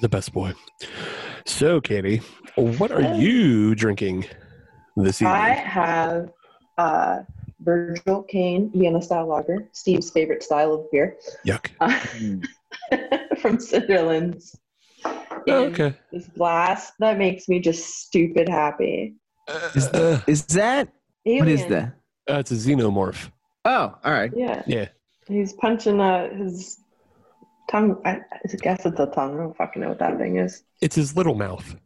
The 0.00 0.08
best 0.08 0.32
boy. 0.32 0.52
So, 1.44 1.80
Katie, 1.80 2.18
what 2.54 2.92
are 2.92 3.16
you 3.16 3.74
drinking 3.74 4.26
this 4.96 5.20
evening? 5.20 5.34
I 5.36 5.48
have 5.50 6.30
uh, 6.78 7.20
Virgil 7.62 8.22
Kane 8.24 8.70
Vienna 8.74 9.00
style 9.02 9.26
lager, 9.28 9.68
Steve's 9.72 10.10
favorite 10.10 10.42
style 10.42 10.72
of 10.74 10.90
beer, 10.90 11.16
Yuck. 11.46 11.70
uh, 11.80 11.88
Mm. 11.90 12.44
from 13.38 13.58
Cinderlands. 13.58 14.56
Oh, 15.04 15.64
okay. 15.66 15.94
This 16.12 16.28
glass 16.28 16.92
that 17.00 17.18
makes 17.18 17.48
me 17.48 17.58
just 17.60 17.84
stupid 18.06 18.48
happy. 18.48 19.14
Is, 19.74 19.88
Uh, 19.88 20.20
is 20.26 20.44
that? 20.46 20.88
What 21.24 21.48
is 21.48 21.66
that? 21.66 21.94
uh, 22.30 22.34
it's 22.38 22.50
a 22.50 22.54
xenomorph. 22.54 23.30
Oh, 23.64 23.94
all 24.04 24.12
right. 24.12 24.30
Yeah. 24.36 24.62
Yeah. 24.66 24.88
He's 25.28 25.52
punching 25.54 26.00
uh, 26.00 26.30
his 26.34 26.78
tongue. 27.70 28.00
I, 28.04 28.20
I 28.32 28.56
guess 28.60 28.84
it's 28.86 28.98
a 28.98 29.06
tongue. 29.06 29.34
I 29.34 29.42
don't 29.42 29.56
fucking 29.56 29.82
know 29.82 29.88
what 29.90 29.98
that 29.98 30.18
thing 30.18 30.36
is. 30.38 30.62
It's 30.80 30.96
his 30.96 31.16
little 31.16 31.34
mouth. 31.34 31.76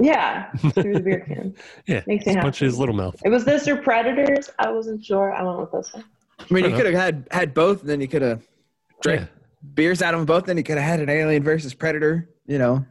Yeah, 0.00 0.50
through 0.52 0.94
the 0.94 1.00
beer 1.00 1.20
can. 1.26 1.54
Yeah. 1.86 2.02
Makes 2.06 2.26
me 2.26 2.32
He's 2.32 2.40
punching 2.42 2.42
happy. 2.44 2.64
his 2.66 2.78
little 2.78 2.94
mouth. 2.94 3.16
It 3.24 3.30
was 3.30 3.44
this 3.44 3.66
or 3.66 3.76
Predators. 3.76 4.48
I 4.58 4.70
wasn't 4.70 5.04
sure. 5.04 5.32
I 5.34 5.42
went 5.42 5.58
with 5.60 5.72
this 5.72 5.92
one. 5.92 6.04
I 6.38 6.44
mean, 6.54 6.64
you 6.64 6.70
could 6.76 6.86
have 6.86 6.94
had 6.94 7.26
had 7.32 7.52
both, 7.54 7.80
and 7.80 7.88
then 7.90 8.00
you 8.00 8.06
could 8.08 8.22
have 8.22 8.46
drank 9.02 9.22
Yeah. 9.22 9.26
beers 9.74 10.00
out 10.02 10.14
of 10.14 10.20
them 10.20 10.26
both. 10.26 10.46
Then 10.46 10.56
you 10.56 10.62
could 10.62 10.78
have 10.78 10.86
had 10.88 11.00
an 11.00 11.08
Alien 11.10 11.42
versus 11.42 11.74
Predator. 11.74 12.28
You 12.46 12.58
know. 12.58 12.86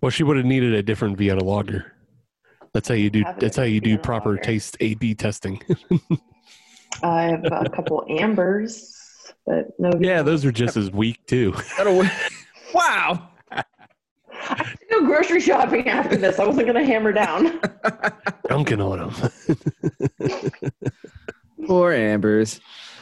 Well, 0.00 0.10
she 0.10 0.22
would 0.22 0.36
have 0.36 0.46
needed 0.46 0.74
a 0.74 0.82
different 0.82 1.18
Vienna 1.18 1.42
lager. 1.44 1.92
That's 2.72 2.88
how 2.88 2.94
you 2.94 3.10
do. 3.10 3.24
That's 3.38 3.56
how 3.56 3.64
you 3.64 3.80
do 3.80 3.90
Vienna 3.90 4.02
proper 4.02 4.30
lager. 4.30 4.42
taste 4.42 4.76
A/B 4.80 5.14
testing. 5.14 5.60
I 7.02 7.22
have 7.24 7.44
a 7.44 7.68
couple 7.68 8.04
ambers, 8.10 8.96
but 9.44 9.68
no. 9.78 9.90
yeah, 10.00 10.22
those 10.22 10.44
are 10.44 10.52
just 10.52 10.76
as 10.76 10.90
weak 10.90 11.26
too. 11.26 11.52
Wow. 12.74 13.28
I 15.02 15.04
have 15.04 15.10
to 15.10 15.14
go 15.14 15.22
grocery 15.22 15.40
shopping 15.40 15.88
after 15.88 16.16
this. 16.16 16.38
I 16.38 16.46
wasn't 16.46 16.66
gonna 16.66 16.84
hammer 16.84 17.12
down. 17.12 17.60
Dunking 18.48 18.80
on 18.80 19.10
them. 19.10 20.50
Poor 21.66 21.92
Ambers. 21.92 22.60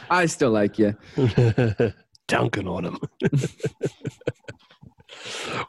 I 0.09 0.25
still 0.25 0.51
like 0.51 0.77
you. 0.77 0.95
Dunking 2.27 2.67
on 2.67 2.83
them. 2.83 2.97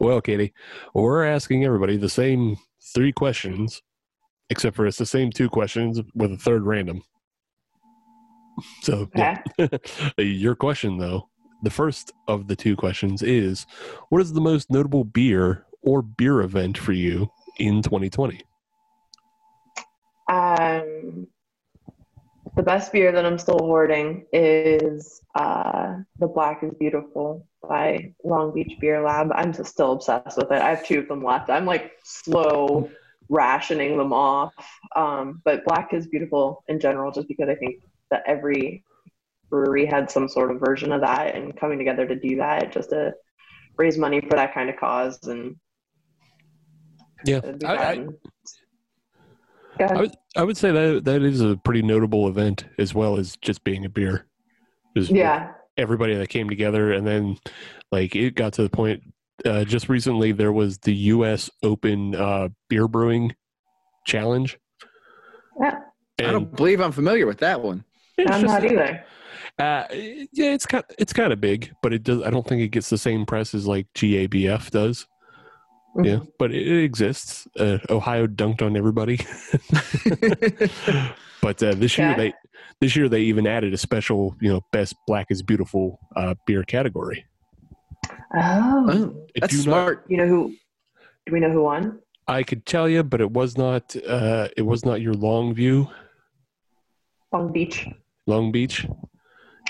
well, 0.00 0.20
Katie, 0.20 0.52
we're 0.94 1.24
asking 1.24 1.64
everybody 1.64 1.96
the 1.96 2.08
same 2.08 2.56
three 2.94 3.12
questions, 3.12 3.82
except 4.50 4.76
for 4.76 4.86
it's 4.86 4.98
the 4.98 5.06
same 5.06 5.30
two 5.30 5.48
questions 5.48 6.00
with 6.14 6.32
a 6.32 6.36
third 6.36 6.64
random. 6.64 7.02
So, 8.82 9.08
yeah. 9.16 9.42
your 10.18 10.54
question, 10.54 10.98
though, 10.98 11.28
the 11.62 11.70
first 11.70 12.12
of 12.28 12.48
the 12.48 12.56
two 12.56 12.76
questions 12.76 13.22
is 13.22 13.66
What 14.10 14.20
is 14.20 14.32
the 14.32 14.40
most 14.40 14.70
notable 14.70 15.04
beer 15.04 15.66
or 15.82 16.02
beer 16.02 16.40
event 16.40 16.78
for 16.78 16.92
you 16.92 17.30
in 17.58 17.82
2020? 17.82 18.40
Um, 20.28 21.26
the 22.56 22.62
best 22.62 22.92
beer 22.92 23.12
that 23.12 23.24
I'm 23.24 23.38
still 23.38 23.58
hoarding 23.58 24.26
is 24.32 25.20
uh, 25.34 25.96
the 26.18 26.26
Black 26.26 26.62
is 26.62 26.72
Beautiful 26.78 27.46
by 27.68 28.12
Long 28.24 28.52
Beach 28.52 28.78
Beer 28.80 29.02
Lab. 29.02 29.30
I'm 29.34 29.52
just 29.52 29.72
still 29.72 29.92
obsessed 29.92 30.36
with 30.36 30.50
it. 30.50 30.62
I 30.62 30.70
have 30.70 30.86
two 30.86 31.00
of 31.00 31.08
them 31.08 31.24
left. 31.24 31.50
I'm 31.50 31.66
like 31.66 31.92
slow 32.04 32.90
rationing 33.28 33.96
them 33.96 34.12
off. 34.12 34.54
Um, 34.94 35.40
but 35.44 35.64
Black 35.64 35.94
is 35.94 36.06
Beautiful 36.06 36.64
in 36.68 36.78
general, 36.78 37.10
just 37.10 37.28
because 37.28 37.48
I 37.48 37.54
think 37.54 37.82
that 38.10 38.22
every 38.26 38.84
brewery 39.48 39.86
had 39.86 40.10
some 40.10 40.28
sort 40.28 40.50
of 40.50 40.60
version 40.60 40.92
of 40.92 41.00
that 41.02 41.34
and 41.34 41.56
coming 41.56 41.78
together 41.78 42.06
to 42.06 42.16
do 42.16 42.36
that 42.36 42.72
just 42.72 42.90
to 42.90 43.12
raise 43.76 43.98
money 43.98 44.20
for 44.20 44.36
that 44.36 44.54
kind 44.54 44.70
of 44.70 44.76
cause 44.76 45.18
and 45.24 45.56
Yeah, 47.24 47.40
I, 47.64 47.76
I. 47.76 47.96
Go 49.78 49.84
ahead. 49.84 49.96
I 49.96 50.00
would 50.00 50.14
I 50.36 50.42
would 50.44 50.56
say 50.56 50.70
that 50.70 51.04
that 51.04 51.22
is 51.22 51.40
a 51.40 51.56
pretty 51.56 51.82
notable 51.82 52.28
event 52.28 52.66
as 52.78 52.94
well 52.94 53.18
as 53.18 53.36
just 53.36 53.64
being 53.64 53.84
a 53.84 53.88
beer. 53.88 54.26
Just 54.96 55.10
yeah. 55.10 55.52
everybody 55.76 56.14
that 56.14 56.28
came 56.28 56.48
together, 56.48 56.92
and 56.92 57.06
then 57.06 57.38
like 57.90 58.14
it 58.14 58.34
got 58.34 58.52
to 58.54 58.62
the 58.62 58.70
point. 58.70 59.02
Uh, 59.44 59.64
just 59.64 59.88
recently, 59.88 60.32
there 60.32 60.52
was 60.52 60.78
the 60.78 60.94
U.S. 60.94 61.50
Open 61.62 62.14
uh, 62.14 62.48
beer 62.68 62.86
brewing 62.86 63.34
challenge. 64.06 64.58
Yeah. 65.60 65.78
I 66.18 66.30
don't 66.30 66.54
believe 66.54 66.80
I'm 66.80 66.92
familiar 66.92 67.26
with 67.26 67.38
that 67.38 67.60
one. 67.60 67.84
I'm 68.18 68.26
just- 68.26 68.44
not 68.44 68.64
either. 68.64 69.04
Uh, 69.58 69.84
yeah, 69.90 70.52
it's 70.52 70.66
kind 70.66 70.84
it's 70.98 71.12
kind 71.12 71.32
of 71.32 71.40
big, 71.40 71.72
but 71.82 71.92
it 71.92 72.02
does. 72.02 72.22
I 72.22 72.30
don't 72.30 72.46
think 72.46 72.62
it 72.62 72.68
gets 72.68 72.88
the 72.88 72.98
same 72.98 73.26
press 73.26 73.54
as 73.54 73.66
like 73.66 73.86
GABF 73.94 74.70
does. 74.70 75.06
Yeah, 75.97 76.03
Mm-hmm. 76.16 76.24
but 76.38 76.53
it, 76.53 76.66
it 76.66 76.84
exists. 76.84 77.47
Uh, 77.59 77.78
Ohio 77.90 78.26
dunked 78.26 78.62
on 78.62 78.76
everybody, 78.76 79.16
but 81.43 81.62
uh, 81.62 81.74
this 81.74 81.99
year 81.99 82.09
Yeah. 82.11 82.16
they 82.16 82.32
this 82.80 82.97
year 82.97 83.09
they 83.09 83.20
even 83.22 83.47
added 83.47 83.72
a 83.74 83.76
special, 83.76 84.34
you 84.40 84.53
know, 84.53 84.61
best 84.72 84.95
black 85.07 85.26
is 85.30 85.43
beautiful 85.43 86.01
uh, 86.16 86.34
beer 86.47 86.62
category. 86.64 87.24
Oh. 88.34 88.86
Oh, 88.88 89.26
I 89.36 89.40
that's 89.40 89.53
do 89.53 89.57
not- 89.59 89.64
smart. 89.64 90.05
You 90.09 90.16
know 90.16 90.26
who? 90.26 90.55
Do 91.26 91.32
we 91.32 91.40
know 91.40 91.51
who 91.51 91.62
won? 91.62 92.01
I 92.26 92.43
could 92.43 92.64
tell 92.66 92.88
you, 92.88 93.03
but 93.03 93.20
it 93.20 93.30
was 93.30 93.57
not. 93.59 93.95
Uh, 93.97 94.49
it 94.57 94.62
was 94.62 94.84
not 94.84 95.01
your 95.01 95.14
Long 95.14 95.55
View, 95.55 95.88
Long 97.32 97.53
Beach. 97.53 97.88
Long 98.26 98.53
Beach. 98.53 98.86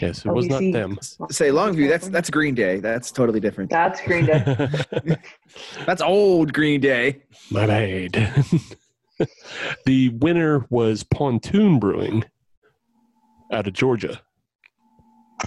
Yes, 0.03 0.26
it 0.26 0.32
was 0.32 0.48
not 0.48 0.61
them. 0.72 0.98
Say 1.30 1.50
Longview. 1.50 1.88
That's 1.88 2.09
that's 2.09 2.28
Green 2.28 2.57
Day. 2.57 2.80
That's 2.80 3.12
totally 3.12 3.38
different. 3.38 3.70
That's 3.70 4.00
Green 4.00 4.26
Day. 4.26 4.68
That's 5.86 6.03
old 6.03 6.53
Green 6.53 6.80
Day. 6.80 7.22
My 7.53 7.66
bad. 7.66 8.44
the 9.86 10.09
winner 10.09 10.66
was 10.70 11.05
Pontoon 11.05 11.78
Brewing 11.78 12.24
out 13.53 13.68
of 13.68 13.74
Georgia. 13.74 14.20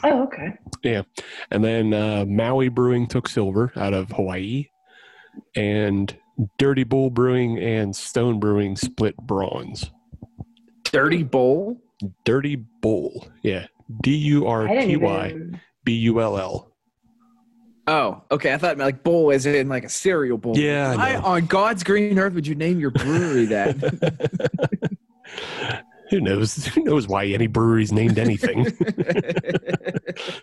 oh, 0.06 0.24
okay. 0.24 0.54
Yeah. 0.84 1.02
And 1.52 1.62
then 1.62 1.94
uh, 1.94 2.24
Maui 2.26 2.70
Brewing 2.70 3.08
took 3.08 3.28
silver 3.28 3.74
out 3.76 3.94
of 3.94 4.10
Hawaii. 4.12 4.70
And 5.58 6.18
Durty 6.58 6.86
Bull 6.86 7.10
Brewing 7.10 7.60
and 7.60 7.94
Stone 7.94 8.40
Brewing 8.40 8.78
split 8.78 9.18
bronze. 9.18 9.92
Dirty 10.86 11.24
Bowl. 11.24 11.82
Durty 12.24 12.56
Bull. 12.56 13.28
Yeah. 13.44 13.68
D 14.02 14.16
U 14.16 14.48
R 14.48 14.68
I 14.68 14.74
didn't 14.74 14.88
T 14.90 14.96
Y 14.98 15.28
even. 15.28 15.62
B 15.84 15.94
U 15.96 16.22
L 16.22 16.38
L. 16.38 16.72
Oh, 17.88 18.24
okay. 18.32 18.52
I 18.54 18.58
thought 18.58 18.78
like 18.80 19.04
bowl 19.04 19.30
is 19.30 19.46
in 19.46 19.70
like 19.70 19.84
a 19.84 19.90
cereal 19.90 20.38
bowl. 20.40 20.58
Yeah, 20.58 20.96
Why 20.96 21.16
on 21.18 21.46
God's 21.46 21.84
green 21.84 22.18
earth 22.18 22.34
would 22.34 22.48
you 22.48 22.56
name 22.56 22.80
your 22.80 22.90
brewery 22.92 23.46
that? 23.46 23.76
Who 26.12 26.22
knows? 26.22 26.66
Who 26.68 26.84
knows 26.84 27.08
why 27.08 27.26
any 27.28 27.48
brewery's 27.48 27.92
named 27.92 28.20
anything? 28.20 28.64
the 28.66 30.34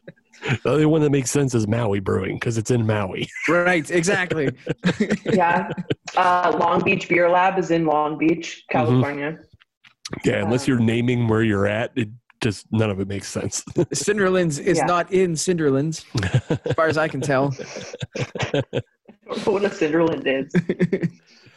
only 0.65 0.87
one 0.87 1.03
that 1.03 1.11
makes 1.11 1.31
sense 1.31 1.55
is 1.55 1.69
Maui 1.69 2.01
Brewing 2.01 2.35
because 2.37 2.59
it's 2.59 2.71
in 2.71 2.87
Maui. 2.87 3.29
right. 3.49 3.89
Exactly. 3.91 4.51
Yeah. 5.25 5.71
Uh, 6.17 6.57
Long 6.61 6.83
Beach 6.83 7.09
Beer 7.09 7.31
Lab 7.31 7.59
is 7.59 7.71
in 7.71 7.87
Long 7.87 8.19
Beach, 8.19 8.65
Mm-hmm. 8.71 8.79
California. 8.79 9.39
Yeah, 10.25 10.43
unless 10.45 10.67
you're 10.69 10.79
naming 10.81 11.27
where 11.29 11.43
you're 11.43 11.67
at, 11.67 11.93
it 11.97 12.09
just 12.43 12.67
none 12.73 12.91
of 12.91 13.01
it 13.01 13.09
makes 13.09 13.29
sense. 13.29 13.63
Cinderlands 13.95 14.61
is 14.61 14.79
Yeah. 14.79 14.85
not 14.87 15.13
in 15.13 15.33
Cinderlands, 15.35 16.05
as 16.67 16.75
far 16.75 16.87
as 16.89 16.99
I 16.99 17.09
can 17.09 17.21
tell. 17.21 17.55
I 18.17 18.63
don't 18.63 19.47
know 19.47 19.53
what 19.53 19.65
a 19.65 19.71
Cinderland 19.71 20.25
is. 20.27 21.11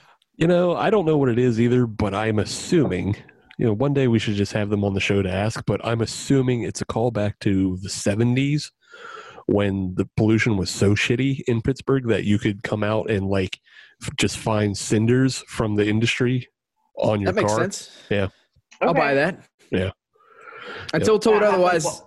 you 0.38 0.48
know, 0.48 0.76
I 0.76 0.90
don't 0.90 1.06
know 1.06 1.18
what 1.18 1.30
it 1.30 1.40
is 1.40 1.60
either, 1.60 1.86
but 1.88 2.14
I'm 2.14 2.40
assuming. 2.40 3.16
You 3.58 3.66
know, 3.68 3.74
one 3.74 3.94
day 3.94 4.08
we 4.10 4.20
should 4.20 4.36
just 4.36 4.52
have 4.54 4.70
them 4.70 4.84
on 4.84 4.94
the 4.94 5.00
show 5.00 5.22
to 5.22 5.32
ask, 5.32 5.64
but 5.66 5.80
I'm 5.86 6.02
assuming 6.02 6.64
it's 6.64 6.82
a 6.82 6.86
callback 6.86 7.40
to 7.42 7.78
the 7.82 7.88
70s 7.90 8.72
when 9.48 9.94
the 9.96 10.10
pollution 10.18 10.58
was 10.58 10.70
so 10.70 10.94
shitty 10.94 11.40
in 11.48 11.62
Pittsburgh 11.62 12.08
that 12.10 12.26
you 12.26 12.38
could 12.38 12.64
come 12.64 12.84
out 12.84 13.10
and 13.10 13.28
like 13.28 13.58
just 14.18 14.38
find 14.38 14.78
cinders 14.78 15.38
from 15.48 15.76
the 15.76 15.88
industry 15.88 16.50
on 16.98 17.22
your 17.22 17.32
That 17.32 17.42
makes 17.42 17.52
car. 17.54 17.62
sense. 17.62 17.92
Yeah. 18.10 18.28
I'll 18.82 18.94
buy 18.94 19.14
that. 19.14 19.40
Yeah. 19.72 19.92
Until 20.94 21.20
told 21.20 21.42
Yeah, 21.42 21.50
I- 21.50 21.54
otherwise, 21.54 22.02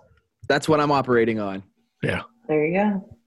that's 0.47 0.67
what 0.67 0.79
I'm 0.79 0.91
operating 0.91 1.39
on. 1.39 1.63
Yeah. 2.01 2.21
There 2.47 2.65
you 2.65 2.73
go. 2.73 3.17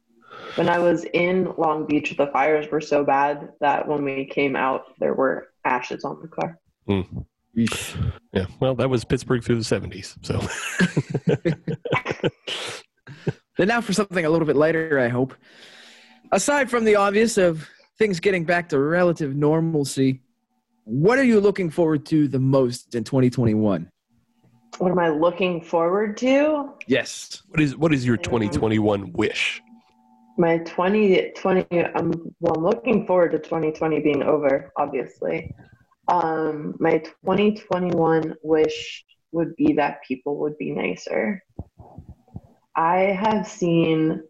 When 0.56 0.68
I 0.68 0.78
was 0.78 1.04
in 1.04 1.52
Long 1.56 1.86
Beach, 1.86 2.14
the 2.16 2.26
fires 2.26 2.70
were 2.70 2.80
so 2.80 3.04
bad 3.04 3.50
that 3.60 3.86
when 3.86 4.04
we 4.04 4.26
came 4.26 4.56
out, 4.56 4.82
there 4.98 5.14
were 5.14 5.48
ashes 5.64 6.04
on 6.04 6.20
the 6.20 6.28
car. 6.28 6.58
Hmm. 6.86 7.02
Yeah. 7.54 8.46
Well, 8.60 8.74
that 8.76 8.88
was 8.88 9.04
Pittsburgh 9.04 9.44
through 9.44 9.56
the 9.56 9.62
70s. 9.62 10.16
So 10.22 10.40
Then 13.58 13.68
now 13.68 13.80
for 13.80 13.92
something 13.92 14.24
a 14.24 14.30
little 14.30 14.46
bit 14.46 14.56
lighter, 14.56 14.98
I 14.98 15.08
hope. 15.08 15.34
Aside 16.32 16.70
from 16.70 16.84
the 16.84 16.96
obvious 16.96 17.36
of 17.36 17.68
things 17.98 18.20
getting 18.20 18.44
back 18.44 18.70
to 18.70 18.78
relative 18.78 19.36
normalcy, 19.36 20.22
what 20.84 21.18
are 21.18 21.24
you 21.24 21.40
looking 21.40 21.68
forward 21.68 22.06
to 22.06 22.26
the 22.26 22.38
most 22.38 22.94
in 22.94 23.04
2021? 23.04 23.90
What 24.78 24.90
am 24.90 24.98
I 24.98 25.10
looking 25.10 25.60
forward 25.60 26.16
to? 26.18 26.72
Yes. 26.86 27.42
what 27.48 27.60
is 27.60 27.76
what 27.76 27.92
is 27.92 28.04
your 28.04 28.16
2021 28.16 29.12
wish? 29.12 29.62
My 30.38 30.58
2020, 30.58 31.66
I'm, 31.94 32.34
well, 32.40 32.56
I'm 32.56 32.64
looking 32.64 33.06
forward 33.06 33.32
to 33.32 33.38
2020 33.38 34.00
being 34.00 34.22
over, 34.22 34.72
obviously. 34.78 35.54
Um, 36.08 36.74
my 36.80 36.98
2021 36.98 38.34
wish 38.42 39.04
would 39.32 39.54
be 39.56 39.74
that 39.74 40.02
people 40.06 40.38
would 40.38 40.56
be 40.56 40.72
nicer. 40.72 41.42
I 42.74 42.98
have 42.98 43.46
seen, 43.46 44.22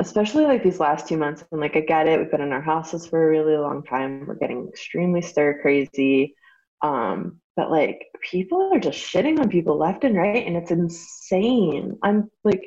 especially 0.00 0.44
like 0.44 0.62
these 0.62 0.80
last 0.80 1.08
two 1.08 1.16
months, 1.16 1.44
and 1.50 1.60
like 1.60 1.76
I 1.76 1.80
get 1.80 2.06
it, 2.06 2.18
we've 2.18 2.30
been 2.30 2.42
in 2.42 2.52
our 2.52 2.62
houses 2.62 3.06
for 3.06 3.24
a 3.24 3.30
really 3.30 3.56
long 3.56 3.82
time. 3.82 4.26
We're 4.26 4.34
getting 4.34 4.68
extremely 4.68 5.22
stir 5.22 5.60
crazy. 5.62 6.34
Um, 6.82 7.40
but 7.58 7.72
like 7.72 8.06
people 8.30 8.70
are 8.72 8.78
just 8.78 8.96
shitting 8.96 9.40
on 9.40 9.48
people 9.48 9.76
left 9.76 10.04
and 10.04 10.16
right, 10.16 10.46
and 10.46 10.56
it's 10.56 10.70
insane. 10.70 11.98
I'm 12.04 12.30
like, 12.44 12.62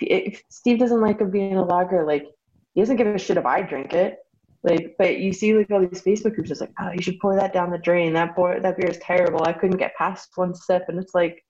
if 0.00 0.42
Steve 0.50 0.80
doesn't 0.80 1.00
like 1.00 1.20
a 1.20 1.24
being 1.24 1.54
a 1.54 1.64
lager, 1.64 2.04
like 2.04 2.26
he 2.74 2.80
doesn't 2.80 2.96
give 2.96 3.06
a 3.06 3.16
shit 3.16 3.36
if 3.36 3.46
I 3.46 3.62
drink 3.62 3.92
it. 3.92 4.18
Like, 4.64 4.96
but 4.98 5.18
you 5.18 5.32
see 5.32 5.54
like 5.54 5.70
all 5.70 5.86
these 5.86 6.02
Facebook 6.02 6.34
groups 6.34 6.48
just 6.48 6.60
like, 6.60 6.72
oh, 6.80 6.90
you 6.90 7.00
should 7.00 7.20
pour 7.20 7.36
that 7.36 7.52
down 7.52 7.70
the 7.70 7.78
drain. 7.78 8.12
That 8.14 8.34
pour 8.34 8.58
that 8.58 8.76
beer 8.76 8.90
is 8.90 8.98
terrible. 8.98 9.44
I 9.44 9.52
couldn't 9.52 9.76
get 9.76 9.94
past 9.94 10.30
one 10.34 10.52
sip, 10.52 10.82
and 10.88 10.98
it's 10.98 11.14
like, 11.14 11.44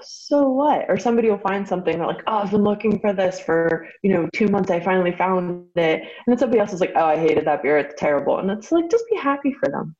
so 0.00 0.48
what? 0.48 0.84
Or 0.88 0.96
somebody 0.96 1.30
will 1.30 1.38
find 1.38 1.66
something 1.66 1.98
they're 1.98 2.06
like, 2.06 2.22
oh, 2.28 2.38
I've 2.38 2.52
been 2.52 2.62
looking 2.62 3.00
for 3.00 3.12
this 3.12 3.40
for 3.40 3.88
you 4.04 4.12
know 4.12 4.28
two 4.32 4.46
months. 4.46 4.70
I 4.70 4.78
finally 4.78 5.16
found 5.16 5.66
it, 5.74 6.02
and 6.02 6.08
then 6.28 6.38
somebody 6.38 6.60
else 6.60 6.72
is 6.72 6.80
like, 6.80 6.92
oh, 6.94 7.06
I 7.06 7.16
hated 7.16 7.44
that 7.48 7.64
beer. 7.64 7.76
It's 7.76 8.00
terrible, 8.00 8.38
and 8.38 8.52
it's 8.52 8.70
like, 8.70 8.88
just 8.88 9.04
be 9.10 9.16
happy 9.16 9.52
for 9.52 9.68
them. 9.68 9.96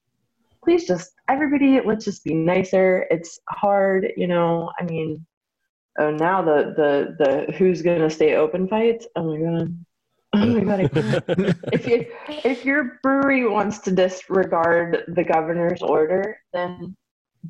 Please, 0.64 0.86
just 0.86 1.12
everybody, 1.28 1.80
let's 1.84 2.04
just 2.04 2.24
be 2.24 2.34
nicer. 2.34 3.06
It's 3.10 3.38
hard, 3.50 4.12
you 4.16 4.26
know. 4.26 4.70
I 4.80 4.84
mean, 4.84 5.24
oh 5.98 6.10
now 6.10 6.42
the 6.42 6.74
the 6.76 7.24
the 7.24 7.52
who's 7.52 7.82
gonna 7.82 8.10
stay 8.10 8.34
open 8.34 8.66
fights? 8.68 9.06
Oh 9.16 9.24
my 9.24 9.38
god. 9.38 9.84
Oh 10.36 10.46
my 10.46 10.64
god 10.64 10.90
if 11.72 11.86
you 11.86 12.06
if 12.28 12.64
your 12.64 12.98
brewery 13.02 13.48
wants 13.48 13.78
to 13.80 13.92
disregard 13.92 15.04
the 15.08 15.22
governor's 15.22 15.80
order 15.80 16.36
then 16.52 16.96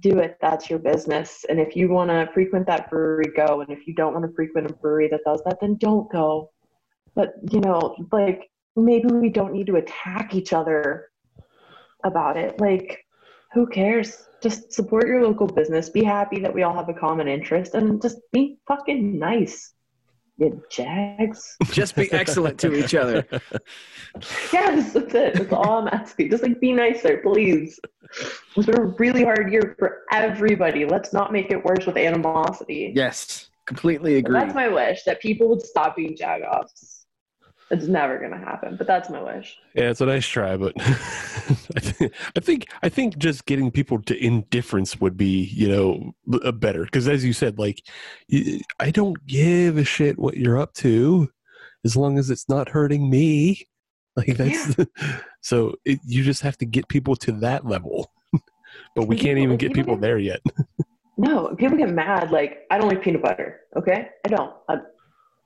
do 0.01 0.19
it. 0.19 0.37
That's 0.41 0.69
your 0.69 0.81
business. 0.81 1.45
And 1.49 1.61
if 1.61 1.77
you 1.77 1.89
want 1.89 2.11
to 2.11 2.29
frequent 2.35 2.67
that 2.67 2.91
brewery 2.91 3.31
go. 3.37 3.61
And 3.61 3.71
if 3.71 3.87
you 3.87 3.95
don't 3.95 4.13
want 4.13 4.27
to 4.27 4.35
frequent 4.35 4.69
a 4.69 4.75
brewery 4.75 5.09
that 5.09 5.21
does 5.25 5.41
that 5.45 5.59
then 5.61 5.77
don't 5.77 6.11
go. 6.11 6.51
But 7.15 7.35
you 7.51 7.61
know 7.61 7.97
like 8.13 8.51
maybe 8.77 9.07
we 9.07 9.31
don't 9.31 9.53
need 9.53 9.69
to 9.69 9.77
attack 9.77 10.35
each 10.35 10.53
other 10.53 11.09
about 12.05 12.37
it. 12.37 12.61
Like 12.61 13.04
who 13.55 13.67
cares? 13.67 14.27
Just 14.43 14.73
support 14.73 15.07
your 15.07 15.23
local 15.23 15.47
business. 15.47 15.89
Be 15.89 16.05
happy 16.05 16.41
that 16.41 16.53
we 16.53 16.63
all 16.65 16.75
have 16.75 16.89
a 16.89 16.95
common 16.95 17.29
interest 17.29 17.75
and 17.75 18.03
just 18.03 18.19
be 18.33 18.59
fucking 18.69 19.19
nice 19.19 19.75
you 20.37 20.63
jags. 20.69 21.57
Just 21.71 21.95
be 21.95 22.11
excellent 22.13 22.59
to 22.61 22.75
each 22.75 22.95
other. 22.95 23.25
yes 24.53 24.93
that's 24.93 25.15
it. 25.15 25.35
That's 25.35 25.53
all 25.53 25.79
i'm 25.79 25.89
asking. 25.89 26.31
Just 26.31 26.43
like 26.43 26.61
be 26.61 26.73
nicer 26.73 27.19
please. 27.19 27.79
It's 28.57 28.67
been 28.67 28.79
a 28.79 28.87
really 28.99 29.25
hard 29.25 29.53
year 29.53 29.77
for 29.79 30.03
everybody. 30.11 30.85
Let's 30.85 31.13
not 31.13 31.33
make 31.33 31.51
it 31.51 31.65
worse 31.65 31.87
with 31.87 31.97
animosity. 31.97 32.93
Yes. 32.95 33.51
Completely 33.67 34.15
So 34.15 34.19
agree. 34.19 34.41
that's 34.41 34.55
my 34.55 34.69
wish 34.69 35.05
that 35.05 35.21
people 35.21 35.49
would 35.49 35.63
stop 35.63 35.97
being 35.97 36.17
jagoffs 36.17 36.94
It's 37.75 37.89
never 37.89 38.19
gonna 38.19 38.39
happen, 38.39 38.77
but 38.77 38.87
that's 38.87 39.11
my 39.11 39.21
wish. 39.21 39.59
Yeah, 39.75 39.91
it's 39.91 40.01
a 40.01 40.07
nice 40.07 40.25
try, 40.25 40.57
but 40.57 40.75
I, 40.79 41.81
think, 41.81 42.13
I 42.37 42.41
think 42.41 42.67
I 42.85 42.89
think 42.89 43.19
just 43.19 43.47
getting 43.47 43.73
people 43.73 44.01
to 44.03 44.17
indifference 44.25 45.01
would 45.01 45.17
be, 45.17 45.47
you 45.53 45.69
know, 45.69 46.13
b- 46.31 46.41
uh, 46.45 46.53
better. 46.53 46.85
Because 46.85 47.09
as 47.09 47.25
you 47.25 47.33
said, 47.33 47.59
like, 47.59 47.83
I 48.79 48.93
don't 48.93 49.27
give 49.27 49.77
a 49.77 49.85
shit 49.85 50.21
what 50.21 50.37
you're 50.37 50.57
up 50.57 50.73
to, 50.75 51.29
as 51.85 51.97
long 51.97 52.17
as 52.17 52.31
it's 52.31 52.49
not 52.49 52.69
hurting 52.69 53.11
me. 53.11 53.67
Like 54.17 54.37
that's 54.37 54.77
so 55.41 55.75
it, 55.85 55.99
you 56.07 56.23
just 56.23 56.43
have 56.43 56.57
to 56.59 56.65
get 56.65 56.87
people 56.87 57.17
to 57.17 57.33
that 57.41 57.67
level, 57.67 58.13
but 58.95 59.09
we 59.09 59.17
can't 59.17 59.39
even 59.39 59.57
get 59.57 59.75
people 59.75 59.97
there 59.97 60.19
yet. 60.19 60.41
No, 61.17 61.55
people 61.57 61.77
get 61.77 61.91
mad. 61.91 62.31
Like, 62.31 62.61
I 62.71 62.79
don't 62.79 62.89
like 62.89 63.03
peanut 63.03 63.23
butter. 63.23 63.63
Okay, 63.77 64.11
I 64.25 64.29
don't. 64.29 64.55
I 64.69 64.77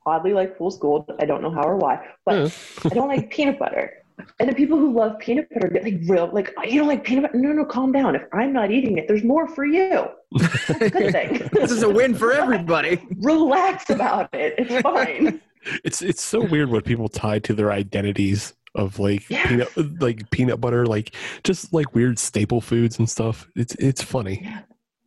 oddly 0.08 0.32
like 0.32 0.56
fool's 0.58 0.78
gold. 0.78 1.10
I 1.20 1.24
don't 1.26 1.42
know 1.42 1.50
how 1.50 1.62
or 1.62 1.76
why, 1.76 2.04
but 2.26 2.52
I 2.84 2.88
don't 2.90 3.08
like 3.08 3.30
peanut 3.36 3.58
butter. 3.58 3.92
And 4.40 4.48
the 4.48 4.54
people 4.54 4.76
who 4.78 4.92
love 4.92 5.18
peanut 5.20 5.48
butter 5.50 5.68
get 5.68 5.84
like 5.84 6.00
real, 6.08 6.28
like 6.32 6.52
"Oh, 6.58 6.64
you 6.64 6.80
don't 6.80 6.88
like 6.88 7.04
peanut 7.04 7.22
butter. 7.24 7.38
No, 7.38 7.52
no, 7.52 7.64
calm 7.64 7.92
down. 7.92 8.16
If 8.16 8.22
I'm 8.32 8.52
not 8.52 8.72
eating 8.72 8.98
it, 8.98 9.06
there's 9.06 9.22
more 9.22 9.46
for 9.46 9.64
you. 9.64 10.06
That's 10.32 10.70
a 10.70 10.90
good 10.90 11.12
thing. 11.12 11.48
this 11.52 11.70
is 11.70 11.84
a 11.84 11.88
win 11.88 12.14
for 12.14 12.32
everybody. 12.32 13.00
Relax 13.20 13.90
about 13.90 14.34
it. 14.34 14.54
It's 14.58 14.80
fine. 14.82 15.40
It's 15.84 16.02
it's 16.02 16.22
so 16.22 16.44
weird 16.44 16.70
what 16.70 16.84
people 16.84 17.08
tie 17.08 17.38
to 17.40 17.52
their 17.54 17.70
identities 17.70 18.54
of 18.74 18.98
like 18.98 19.28
Yes. 19.30 19.46
peanut 19.48 20.00
like 20.00 20.28
peanut 20.30 20.60
butter, 20.60 20.84
like 20.86 21.14
just 21.44 21.72
like 21.72 21.94
weird 21.94 22.18
staple 22.18 22.60
foods 22.60 22.98
and 22.98 23.08
stuff. 23.08 23.46
It's 23.54 23.74
it's 23.76 24.02
funny, 24.02 24.40
Yeah. 24.42 24.60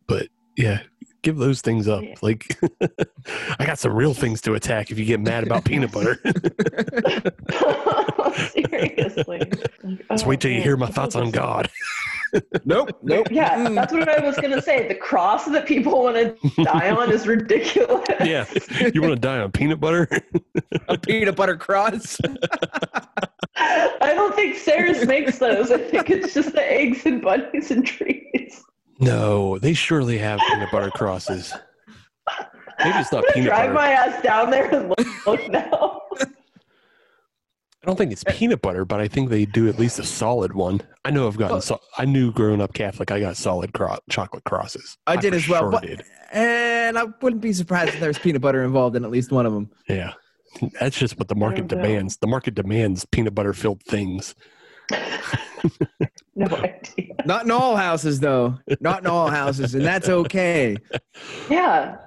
but 0.06 0.28
yeah, 0.56 0.80
give 1.22 1.36
those 1.36 1.60
things 1.60 1.88
up. 1.88 2.02
Yeah. 2.02 2.14
Like 2.20 2.58
I 3.58 3.66
got 3.66 3.78
some 3.78 3.92
real 3.94 4.14
things 4.14 4.40
to 4.42 4.54
attack 4.54 4.90
if 4.90 4.98
you 4.98 5.04
get 5.04 5.20
mad 5.20 5.44
about 5.44 5.64
peanut 5.64 5.92
butter. 5.92 6.20
Seriously. 8.50 9.38
Like, 9.38 9.50
Just 10.10 10.24
oh, 10.24 10.28
wait 10.28 10.40
till 10.40 10.50
you 10.50 10.60
hear 10.60 10.76
my 10.76 10.88
thoughts 10.88 11.16
on 11.16 11.30
God. 11.30 11.70
Nope, 12.64 12.98
nope. 13.02 13.26
Yeah, 13.30 13.68
that's 13.68 13.92
what 13.92 14.08
I 14.08 14.24
was 14.24 14.36
gonna 14.38 14.62
say. 14.62 14.88
The 14.88 14.94
cross 14.94 15.44
that 15.44 15.66
people 15.66 16.02
want 16.02 16.16
to 16.16 16.64
die 16.64 16.90
on 16.90 17.12
is 17.12 17.26
ridiculous. 17.26 18.08
Yeah, 18.24 18.46
you 18.94 19.02
want 19.02 19.12
to 19.12 19.20
die 19.20 19.40
on 19.40 19.52
peanut 19.52 19.80
butter? 19.80 20.08
a 20.88 20.96
peanut 20.96 21.36
butter 21.36 21.58
cross. 21.58 22.16
I 23.56 24.14
don't 24.14 24.34
think 24.34 24.56
Sarris 24.56 25.06
makes 25.06 25.40
those. 25.40 25.70
I 25.70 25.76
think 25.76 26.08
it's 26.08 26.32
just 26.32 26.52
the 26.54 26.72
eggs 26.72 27.04
and 27.04 27.20
bunnies 27.20 27.70
and 27.70 27.84
trees. 27.84 28.64
No, 29.00 29.58
they 29.58 29.74
surely 29.74 30.18
have 30.18 30.38
peanut 30.48 30.70
butter 30.70 30.90
crosses. 30.90 31.52
Maybe 32.78 32.98
it's 32.98 33.12
not 33.12 33.24
peanut 33.32 33.48
Drive 33.48 33.72
butter. 33.72 33.72
Drive 33.72 33.74
my 33.74 33.88
ass 33.90 34.22
down 34.22 34.50
there 34.50 34.72
and 34.74 34.88
look, 34.88 35.26
look 35.26 35.48
now. 35.50 36.00
I 36.20 37.86
don't 37.86 37.96
think 37.96 38.12
it's 38.12 38.22
peanut 38.24 38.62
butter, 38.62 38.84
but 38.84 39.00
I 39.00 39.08
think 39.08 39.28
they 39.28 39.44
do 39.44 39.68
at 39.68 39.76
least 39.76 39.98
a 39.98 40.04
solid 40.04 40.52
one. 40.54 40.82
I 41.04 41.10
know 41.10 41.26
I've 41.26 41.36
gotten. 41.36 41.60
So, 41.60 41.80
I 41.98 42.04
knew 42.04 42.30
growing 42.30 42.60
up 42.60 42.74
Catholic, 42.74 43.10
I 43.10 43.18
got 43.18 43.36
solid 43.36 43.72
cro- 43.72 43.98
chocolate 44.08 44.44
crosses. 44.44 44.96
I 45.08 45.16
did 45.16 45.34
as 45.34 45.48
well, 45.48 45.62
sure 45.62 45.70
but- 45.72 45.82
did. 45.82 46.02
And 46.32 46.96
I 46.96 47.04
wouldn't 47.20 47.42
be 47.42 47.52
surprised 47.52 47.94
if 47.94 48.00
there's 48.00 48.18
peanut 48.18 48.40
butter 48.40 48.62
involved 48.62 48.94
in 48.96 49.04
at 49.04 49.10
least 49.10 49.32
one 49.32 49.46
of 49.46 49.52
them. 49.52 49.68
Yeah, 49.88 50.12
that's 50.80 50.96
just 50.96 51.18
what 51.18 51.28
the 51.28 51.34
market 51.34 51.66
demands. 51.66 52.16
The 52.18 52.26
market 52.28 52.54
demands 52.54 53.04
peanut 53.04 53.34
butter 53.34 53.52
filled 53.52 53.82
things. 53.82 54.34
No 56.34 56.46
idea. 56.56 57.14
Not 57.26 57.44
in 57.44 57.50
all 57.50 57.76
houses, 57.76 58.18
though. 58.18 58.58
Not 58.80 59.00
in 59.00 59.06
all 59.06 59.28
houses, 59.28 59.74
and 59.74 59.84
that's 59.84 60.08
okay. 60.08 60.76
Yeah. 61.50 61.98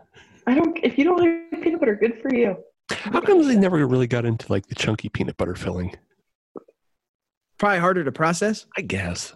I 0.48 0.56
don't 0.56 0.78
if 0.84 0.98
you 0.98 1.04
don't 1.04 1.18
like 1.20 1.62
peanut 1.64 1.80
butter, 1.80 1.96
good 1.96 2.20
for 2.22 2.34
you. 2.34 2.58
How 2.90 3.22
come 3.22 3.48
they 3.48 3.56
never 3.56 3.86
really 3.88 4.08
got 4.08 4.26
into 4.26 4.52
like 4.52 4.66
the 4.68 4.76
chunky 4.76 5.10
peanut 5.10 5.38
butter 5.38 5.56
filling? 5.56 5.94
Probably 7.60 7.80
harder 7.80 8.04
to 8.04 8.12
process. 8.12 8.66
I 8.78 8.82
guess. 8.82 9.34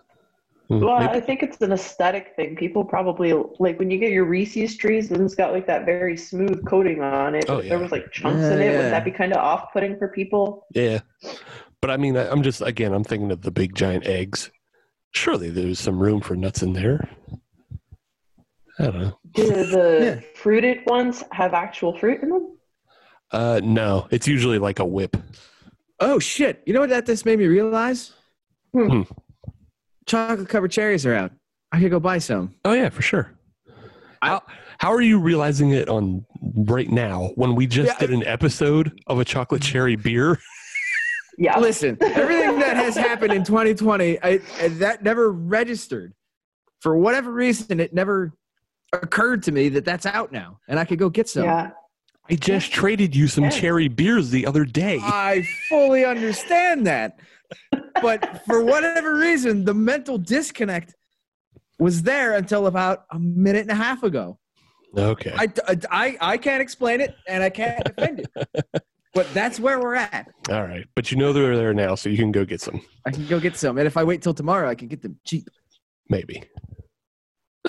Hmm, 0.68 0.82
Well, 0.82 1.00
maybe- 1.00 1.12
I 1.14 1.20
think 1.22 1.43
it's 1.43 1.62
an 1.62 1.72
aesthetic 1.72 2.34
thing. 2.36 2.56
People 2.56 2.84
probably 2.84 3.34
like 3.60 3.80
when 3.80 3.89
you 3.91 3.97
get 4.00 4.12
your 4.12 4.26
Reese's 4.26 4.76
trees 4.76 5.12
and 5.12 5.22
it's 5.22 5.36
got 5.36 5.54
like 5.54 5.66
that 5.68 5.86
very 5.86 6.18
smooth 6.18 6.66
coating 6.66 7.02
on 7.02 7.36
it. 7.36 7.45
Oh, 7.47 7.62
yeah. 7.62 7.70
there 7.70 7.80
was 7.80 7.91
like 7.91 8.12
chunks 8.12 8.41
Yeah, 8.41 8.54
in 8.54 8.60
it. 8.62 8.66
yeah. 8.74 8.84
Would 8.84 8.91
that 8.93 9.06
be 9.06 9.12
kind 9.12 9.32
of 9.34 9.38
off 9.39 9.72
putting 9.72 9.97
for 9.97 10.08
people? 10.10 10.66
yeah, 10.76 11.00
but 11.82 11.89
I 11.91 11.97
mean, 11.97 12.17
I, 12.17 12.30
I'm 12.30 12.43
just 12.43 12.61
again, 12.61 12.93
I'm 12.93 13.03
thinking 13.03 13.32
of 13.32 13.41
the 13.41 13.51
big 13.51 13.75
giant 13.75 14.05
eggs. 14.05 14.51
Surely 15.11 15.49
there's 15.49 15.80
some 15.80 15.99
room 15.99 16.21
for 16.21 16.36
nuts 16.36 16.61
in 16.61 16.73
there. 16.73 17.09
I 18.77 18.84
don't 18.84 19.01
know. 19.01 19.19
Do 19.34 19.45
the 19.47 19.99
Yeah. 20.01 20.19
fruited 20.36 20.80
ones 20.86 21.23
have 21.32 21.53
actual 21.53 21.97
fruit 21.97 22.21
in 22.21 22.30
them? 22.30 22.57
Uh, 23.32 23.59
no, 23.63 24.07
it's 24.11 24.27
usually 24.27 24.57
like 24.59 24.80
a 24.80 24.86
whip. 24.86 25.17
Oh 25.99 26.17
shit! 26.19 26.63
You 26.65 26.73
know 26.73 26.80
what 26.80 26.89
that 26.89 27.05
this 27.05 27.25
made 27.25 27.39
me 27.39 27.45
realize? 27.47 28.13
Hmm. 28.73 29.01
Chocolate 30.05 30.47
covered 30.49 30.71
cherries 30.71 31.05
are 31.05 31.13
out. 31.13 31.32
I 31.71 31.80
could 31.80 31.91
go 31.91 31.99
buy 31.99 32.17
some. 32.19 32.55
Oh 32.65 32.73
yeah, 32.73 32.89
for 32.89 33.01
sure. 33.01 33.32
How, 34.21 34.41
how 34.80 34.91
are 34.91 35.01
you 35.01 35.19
realizing 35.19 35.71
it 35.71 35.88
on 35.88 36.25
right 36.41 36.89
now 36.89 37.32
when 37.36 37.55
we 37.55 37.67
just 37.67 37.93
Yeah, 37.93 37.99
did 37.99 38.11
an 38.11 38.25
episode 38.25 38.99
of 39.07 39.19
a 39.19 39.25
chocolate 39.25 39.61
cherry 39.61 39.95
beer? 39.95 40.39
Yeah. 41.40 41.58
Listen, 41.58 41.98
everything 42.02 42.60
that 42.60 42.76
has 42.76 42.96
happened 43.08 43.32
in 43.32 43.44
2020, 43.46 44.22
I, 44.22 44.40
I- 44.62 44.68
that 44.80 45.04
never 45.04 45.32
registered. 45.32 46.14
For 46.82 46.96
whatever 46.98 47.32
reason, 47.32 47.80
it 47.80 47.94
never 47.94 48.34
occurred 48.94 49.44
to 49.44 49.52
me 49.52 49.70
that 49.70 49.86
that's 49.86 50.06
out 50.06 50.32
now, 50.32 50.60
and 50.68 50.78
I 50.80 50.86
could 50.86 51.00
go 51.00 51.10
get 51.10 51.28
some. 51.30 51.44
Yeah. 51.46 51.72
I 52.30 52.36
just 52.36 52.72
traded 52.72 53.16
you 53.16 53.28
some 53.28 53.46
Yeah. 53.46 53.50
cherry 53.52 53.88
beers 53.88 54.30
the 54.30 54.46
other 54.46 54.64
day. 54.66 55.00
I 55.02 55.48
fully 55.70 56.06
understand 56.06 56.86
that. 56.88 57.20
But 58.02 58.44
for 58.46 58.64
whatever 58.64 59.16
reason, 59.16 59.66
the 59.66 59.74
mental 59.74 60.18
disconnect 60.18 60.94
was 61.80 62.04
there 62.04 62.36
until 62.36 62.68
about 62.68 63.06
a 63.12 63.18
minute 63.20 63.62
and 63.62 63.72
a 63.72 63.76
half 63.76 64.04
ago. 64.04 64.38
Okay. 64.96 65.34
I, 65.36 65.48
I, 65.90 66.18
I 66.22 66.38
can't 66.38 66.62
explain 66.62 67.02
it 67.02 67.16
and 67.28 67.42
I 67.44 67.50
can't 67.50 67.84
defend 67.84 68.20
it. 68.22 68.66
But 69.14 69.32
that's 69.34 69.60
where 69.60 69.80
we're 69.80 69.95
at. 69.95 70.28
All 70.49 70.64
right. 70.64 70.86
But 70.95 71.12
you 71.12 71.18
know 71.18 71.34
they're 71.34 71.57
there 71.57 71.74
now, 71.74 71.95
so 71.95 72.10
you 72.10 72.18
can 72.18 72.32
go 72.32 72.45
get 72.45 72.62
some. 72.62 72.82
I 73.05 73.12
can 73.12 73.26
go 73.28 73.39
get 73.39 73.57
some. 73.57 73.78
And 73.78 73.88
if 73.88 73.97
I 73.97 74.03
wait 74.03 74.22
till 74.22 74.34
tomorrow, 74.34 74.70
I 74.70 74.76
can 74.76 74.88
get 74.88 75.01
them 75.01 75.20
cheap. 75.26 75.49
Maybe. 76.10 76.43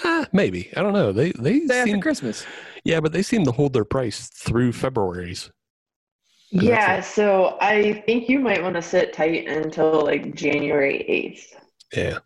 Ah, 0.05 0.27
maybe. 0.33 0.71
I 0.77 0.83
don't 0.83 0.93
know. 0.93 1.13
They 1.13 1.33
they 1.33 1.61
Day 1.61 1.79
after 1.81 1.93
seem, 1.93 2.01
Christmas. 2.01 2.47
yeah, 2.85 3.01
but 3.01 3.13
they 3.13 3.23
seem 3.23 3.45
to 3.45 3.53
hold 3.53 3.73
their 3.73 3.85
price 3.85 4.29
through 4.29 4.73
February's. 4.73 5.51
that's 6.53 6.65
Yeah, 6.65 7.01
so 7.01 7.59
I 7.61 8.03
think 8.07 8.29
you 8.29 8.39
might 8.39 8.63
want 8.63 8.77
to 8.77 8.83
sit 8.83 9.13
tight 9.13 9.49
until 9.49 10.05
like 10.05 10.35
January 10.35 11.05
8th. 11.09 11.61
Yeah. 11.97 12.19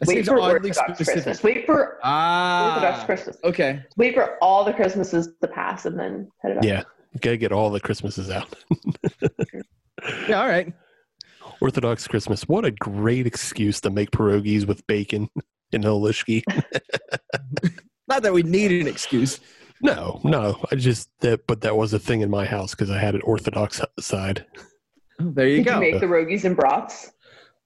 That 0.00 0.08
Wait 0.08 0.26
for 0.26 0.40
oddly 0.40 0.70
Orthodox 0.70 0.78
specific. 0.98 1.12
Christmas. 1.24 1.42
Wait 1.42 1.66
for 1.66 1.98
ah, 2.02 2.74
Orthodox. 2.74 3.04
Christmas. 3.04 3.36
Okay. 3.44 3.82
Wait 3.96 4.14
for 4.14 4.36
all 4.42 4.64
the 4.64 4.72
Christmases 4.72 5.30
to 5.40 5.48
pass 5.48 5.86
and 5.86 5.98
then 5.98 6.28
head 6.42 6.52
it 6.52 6.58
up. 6.58 6.64
Yeah. 6.64 6.82
You 7.16 7.20
gotta 7.20 7.36
get 7.38 7.50
all 7.52 7.70
the 7.70 7.80
Christmases 7.80 8.28
out. 8.30 8.54
Yeah, 10.28 10.40
all 10.42 10.46
right. 10.46 10.72
Orthodox 11.60 12.06
Christmas. 12.06 12.46
What 12.46 12.66
a 12.66 12.70
great 12.70 13.26
excuse 13.26 13.80
to 13.80 13.90
make 13.90 14.10
pierogies 14.10 14.66
with 14.66 14.86
bacon 14.86 15.30
in 15.72 15.82
halushki. 15.82 16.42
Not 18.08 18.22
that 18.22 18.32
we 18.32 18.42
need 18.42 18.72
an 18.72 18.86
excuse. 18.86 19.40
No, 19.80 20.20
no. 20.22 20.62
I 20.70 20.76
just 20.76 21.08
that, 21.20 21.46
but 21.46 21.62
that 21.62 21.76
was 21.76 21.94
a 21.94 21.98
thing 21.98 22.20
in 22.20 22.30
my 22.30 22.44
house 22.44 22.72
because 22.72 22.90
I 22.90 22.98
had 22.98 23.14
an 23.14 23.22
Orthodox 23.22 23.80
side. 23.98 24.44
Oh, 25.18 25.30
there 25.30 25.48
you 25.48 25.56
Did 25.56 25.66
you 25.66 25.72
go. 25.72 25.80
make 25.80 25.98
the 25.98 26.06
rogies 26.06 26.44
and 26.44 26.54
brats? 26.54 27.10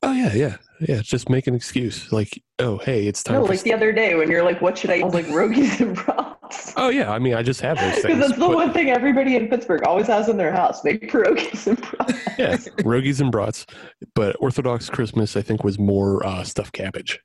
Oh 0.03 0.13
yeah, 0.13 0.33
yeah, 0.33 0.57
yeah. 0.81 1.03
Just 1.03 1.29
make 1.29 1.47
an 1.47 1.55
excuse. 1.55 2.11
Like, 2.11 2.43
oh 2.59 2.79
hey, 2.79 3.07
it's 3.07 3.23
time. 3.23 3.37
No, 3.37 3.47
for 3.47 3.53
like 3.53 3.63
the 3.63 3.73
other 3.75 3.93
day 3.93 4.15
when 4.15 4.31
you're 4.31 4.43
like, 4.43 4.61
what 4.63 4.79
should 4.79 4.91
I? 4.91 5.01
I 5.01 5.05
was 5.05 5.13
like, 5.15 5.27
rogies 5.27 5.79
and 5.81 5.95
brats. 5.95 6.73
oh 6.77 6.89
yeah, 6.89 7.11
I 7.13 7.19
mean, 7.19 7.35
I 7.35 7.43
just 7.43 7.61
have 7.61 7.77
those 7.79 7.93
things. 7.93 8.03
Because 8.03 8.19
things. 8.19 8.29
that's 8.29 8.41
the 8.41 8.49
but- 8.49 8.55
one 8.55 8.73
thing 8.73 8.89
everybody 8.91 9.37
in 9.37 9.49
Pittsburgh 9.49 9.83
always 9.87 10.07
has 10.07 10.29
in 10.31 10.39
their 10.39 10.53
house. 10.53 10.83
Make 10.85 11.11
pierogies 11.11 11.67
and 11.67 11.79
brats. 11.83 12.39
yeah, 12.39 12.57
rogies 12.83 13.21
and 13.21 13.31
brats. 13.31 13.67
But 14.15 14.37
Orthodox 14.41 14.89
Christmas, 14.89 15.37
I 15.37 15.43
think, 15.43 15.65
was 15.65 15.79
more 15.79 16.25
uh, 16.27 16.45
stuffed 16.45 16.73
cabbage. 16.73 17.21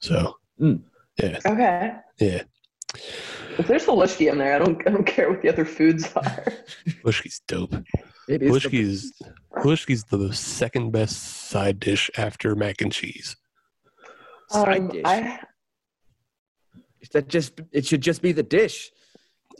So 0.00 0.34
yeah. 0.58 1.38
Okay. 1.46 1.92
yeah, 2.18 2.42
If 3.58 3.66
there's 3.68 3.84
a 3.84 3.90
lishki 3.90 4.30
in 4.30 4.38
there, 4.38 4.54
I 4.56 4.58
don't 4.58 4.80
I 4.88 4.90
don't 4.90 5.06
care 5.06 5.30
what 5.30 5.42
the 5.42 5.48
other 5.50 5.64
foods 5.64 6.12
are. 6.16 6.44
Lishki's 7.04 7.40
dope. 7.46 7.74
It 8.28 8.42
is 8.42 8.52
the- 8.52 8.68
Lishki's 8.68 9.12
Lishki's 9.56 10.04
the 10.04 10.32
second 10.34 10.92
best 10.92 11.16
side 11.48 11.80
dish 11.80 12.10
after 12.16 12.54
mac 12.54 12.80
and 12.80 12.92
cheese. 12.92 13.36
Side 14.50 14.78
Um, 14.80 14.88
dish. 14.88 15.02
I, 15.04 15.40
that 17.12 17.28
just 17.28 17.60
it 17.72 17.86
should 17.86 18.02
just 18.02 18.20
be 18.22 18.32
the 18.32 18.42
dish. 18.42 18.90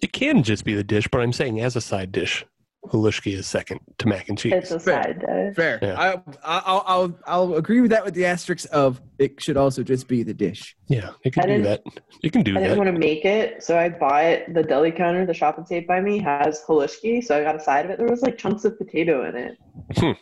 It 0.02 0.12
can 0.12 0.42
just 0.42 0.64
be 0.64 0.74
the 0.74 0.84
dish, 0.84 1.08
but 1.10 1.20
I'm 1.20 1.32
saying 1.32 1.60
as 1.60 1.74
a 1.76 1.80
side 1.80 2.12
dish. 2.12 2.44
Halushki 2.91 3.34
is 3.34 3.47
second 3.47 3.80
to 3.99 4.09
mac 4.09 4.28
and 4.28 4.39
cheese. 4.39 4.53
It's 4.55 4.70
a 4.70 4.80
Fair. 4.80 5.03
side 5.03 5.20
dish. 5.20 5.55
Fair. 5.57 5.78
Yeah. 5.82 5.95
I, 5.99 6.12
I, 6.45 6.62
I'll, 6.64 6.84
I'll, 6.86 7.18
I'll 7.26 7.55
agree 7.55 7.80
with 7.80 7.91
that 7.91 8.05
with 8.05 8.14
the 8.14 8.24
asterisk 8.26 8.66
of 8.72 9.01
it 9.18 9.41
should 9.41 9.57
also 9.57 9.82
just 9.82 10.09
be 10.09 10.22
the 10.22 10.34
dish. 10.34 10.76
yeah, 10.89 11.11
you 11.24 11.30
can 11.30 11.45
I 11.45 11.57
do 11.57 11.62
that. 11.62 11.84
didn't- 11.84 12.01
You 12.22 12.30
can 12.30 12.43
do 12.43 12.55
that. 12.55 12.61
I 12.61 12.62
didn't 12.64 12.78
want 12.78 12.93
to 12.95 12.99
make 12.99 13.24
it, 13.24 13.62
so 13.62 13.78
I 13.78 13.89
bought 13.89 14.53
the 14.55 14.62
deli 14.62 14.91
counter. 14.93 15.26
The 15.26 15.34
shop 15.34 15.59
and 15.59 15.66
save 15.68 15.86
by 15.86 16.01
me 16.01 16.18
has 16.18 16.62
halushki, 16.66 17.22
so 17.24 17.39
I 17.39 17.43
got 17.43 17.57
a 17.57 17.61
side 17.61 17.84
of 17.84 17.91
it. 17.91 17.99
There 17.99 18.09
was 18.09 18.22
like 18.22 18.39
chunks 18.39 18.64
of 18.64 18.78
potato 18.78 19.28
in 19.28 19.36
it. 19.36 19.59
Hmm. 19.97 20.12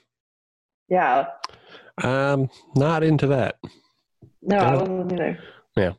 Yeah, 0.89 1.27
Um, 2.03 2.49
not 2.77 3.03
into 3.03 3.27
that. 3.29 3.57
no, 4.43 4.57
I 4.59 4.61
Yeah. 4.73 4.75
wasn't 4.77 5.13
either. 5.13 5.39
Yeah. 5.77 5.93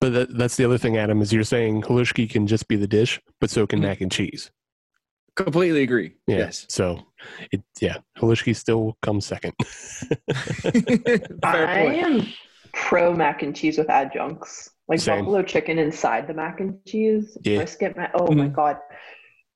But 0.00 0.12
that, 0.12 0.38
that's 0.38 0.56
the 0.56 0.64
other 0.64 0.78
thing, 0.78 0.96
Adam, 0.96 1.20
is 1.20 1.32
you're 1.32 1.42
saying 1.42 1.82
Halushki 1.82 2.30
can 2.30 2.46
just 2.46 2.68
be 2.68 2.76
the 2.76 2.86
dish, 2.86 3.20
but 3.40 3.50
so 3.50 3.66
can 3.66 3.80
Mhm. 3.80 3.82
mac 3.82 4.00
and 4.00 4.12
cheese. 4.12 4.50
Completely 5.38 5.82
agree. 5.82 6.14
Yeah. 6.26 6.38
Yes. 6.38 6.66
So, 6.68 6.98
it 7.52 7.62
yeah, 7.80 7.98
Halushki 8.18 8.54
still 8.56 8.96
comes 9.02 9.24
second. 9.24 9.54
Fair 10.32 11.68
I 11.68 11.82
point. 11.84 11.96
am 12.04 12.26
pro 12.72 13.14
mac 13.14 13.42
and 13.42 13.54
cheese 13.54 13.78
with 13.78 13.88
adjuncts, 13.88 14.70
like 14.88 14.98
Same. 15.00 15.20
buffalo 15.20 15.42
chicken 15.42 15.78
inside 15.78 16.26
the 16.26 16.34
mac 16.34 16.58
and 16.60 16.84
cheese, 16.86 17.38
Yeah. 17.44 17.58
brisket. 17.58 17.96
Ma- 17.96 18.08
oh 18.14 18.32
my 18.32 18.48
Mhm. 18.48 18.52
god! 18.52 18.78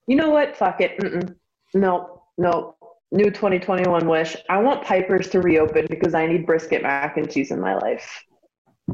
You 0.06 0.16
know 0.16 0.30
what? 0.30 0.56
Fuck 0.56 0.80
it. 0.80 0.98
Mm-mm. 0.98 1.34
No, 1.74 2.22
no. 2.38 2.76
New 3.10 3.30
2021 3.30 4.08
wish. 4.08 4.36
I 4.48 4.58
want 4.62 4.82
Piper's 4.84 5.28
to 5.30 5.40
reopen 5.40 5.86
because 5.90 6.14
I 6.14 6.26
need 6.26 6.46
brisket 6.46 6.82
mac 6.82 7.16
and 7.18 7.30
cheese 7.30 7.50
in 7.50 7.60
my 7.60 7.74
life. 7.74 8.24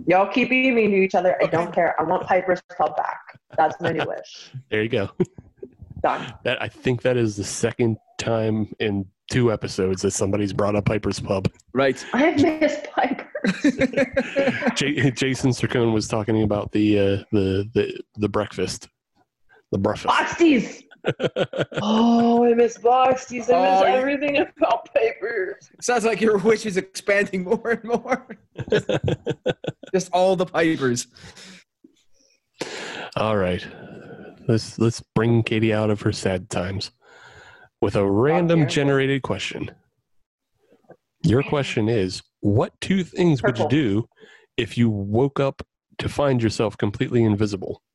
Y'all 0.06 0.26
keep 0.32 0.48
being 0.50 0.74
mean 0.74 0.90
to 0.90 0.96
each 0.96 1.14
other. 1.14 1.36
I 1.42 1.46
don't 1.46 1.72
care. 1.72 1.94
I 2.00 2.02
want 2.04 2.26
Piper's 2.26 2.60
Pub 2.76 2.96
back. 2.96 3.20
That's 3.56 3.80
my 3.80 3.92
new 3.92 4.04
wish. 4.08 4.50
there 4.70 4.82
you 4.82 4.88
go. 4.88 5.10
Done. 6.02 6.32
That 6.44 6.60
I 6.62 6.68
think 6.68 7.02
that 7.02 7.16
is 7.16 7.36
the 7.36 7.44
second 7.44 7.96
time 8.18 8.72
in 8.80 9.06
two 9.30 9.52
episodes 9.52 10.02
that 10.02 10.12
somebody's 10.12 10.52
brought 10.52 10.74
up 10.76 10.84
Piper's 10.86 11.20
Pub. 11.20 11.50
Right. 11.74 12.02
I've 12.12 12.40
missed 12.40 12.84
Piper's. 12.94 13.62
J- 14.74 15.10
Jason 15.10 15.50
Sircone 15.50 15.92
was 15.92 16.08
talking 16.08 16.42
about 16.42 16.72
the 16.72 16.98
uh, 16.98 17.02
the 17.32 17.68
the 17.74 18.00
the 18.16 18.28
breakfast, 18.28 18.88
the 19.72 19.78
breakfast. 19.78 20.08
Boxties. 20.14 20.82
Oh, 21.80 22.44
I 22.44 22.52
miss 22.54 22.76
Boxties. 22.76 23.48
I 23.48 23.54
Oh, 23.54 23.80
miss 23.80 23.80
you- 23.88 23.96
everything 23.96 24.36
about 24.38 24.88
Piper's. 24.92 25.70
Sounds 25.80 26.04
like 26.04 26.20
your 26.20 26.36
wish 26.38 26.66
is 26.66 26.76
expanding 26.76 27.44
more 27.44 27.70
and 27.70 27.84
more. 27.84 28.26
just 29.94 30.10
all 30.12 30.36
the 30.36 30.44
pipers. 30.44 31.06
All 33.16 33.36
right, 33.36 33.64
let's 34.48 34.78
let's 34.78 35.02
bring 35.14 35.42
Katie 35.42 35.72
out 35.72 35.90
of 35.90 36.00
her 36.02 36.12
sad 36.12 36.50
times 36.50 36.90
with 37.80 37.94
a 37.94 38.10
random 38.10 38.66
generated 38.66 39.22
question. 39.22 39.70
Your 41.22 41.42
question 41.42 41.88
is: 41.88 42.22
What 42.40 42.72
two 42.80 43.04
things 43.04 43.42
would 43.42 43.58
you 43.58 43.68
do 43.68 44.08
if 44.56 44.76
you 44.76 44.90
woke 44.90 45.38
up 45.38 45.62
to 45.98 46.08
find 46.08 46.42
yourself 46.42 46.76
completely 46.76 47.22
invisible? 47.22 47.82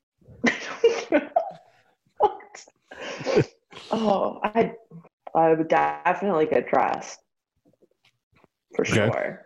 Oh, 3.92 4.40
I 4.44 4.74
I 5.36 5.54
would 5.54 5.68
definitely 5.68 6.48
get 6.48 6.68
dressed. 6.68 7.20
For 8.76 8.82
Okay. 8.82 8.96
sure. 8.96 9.46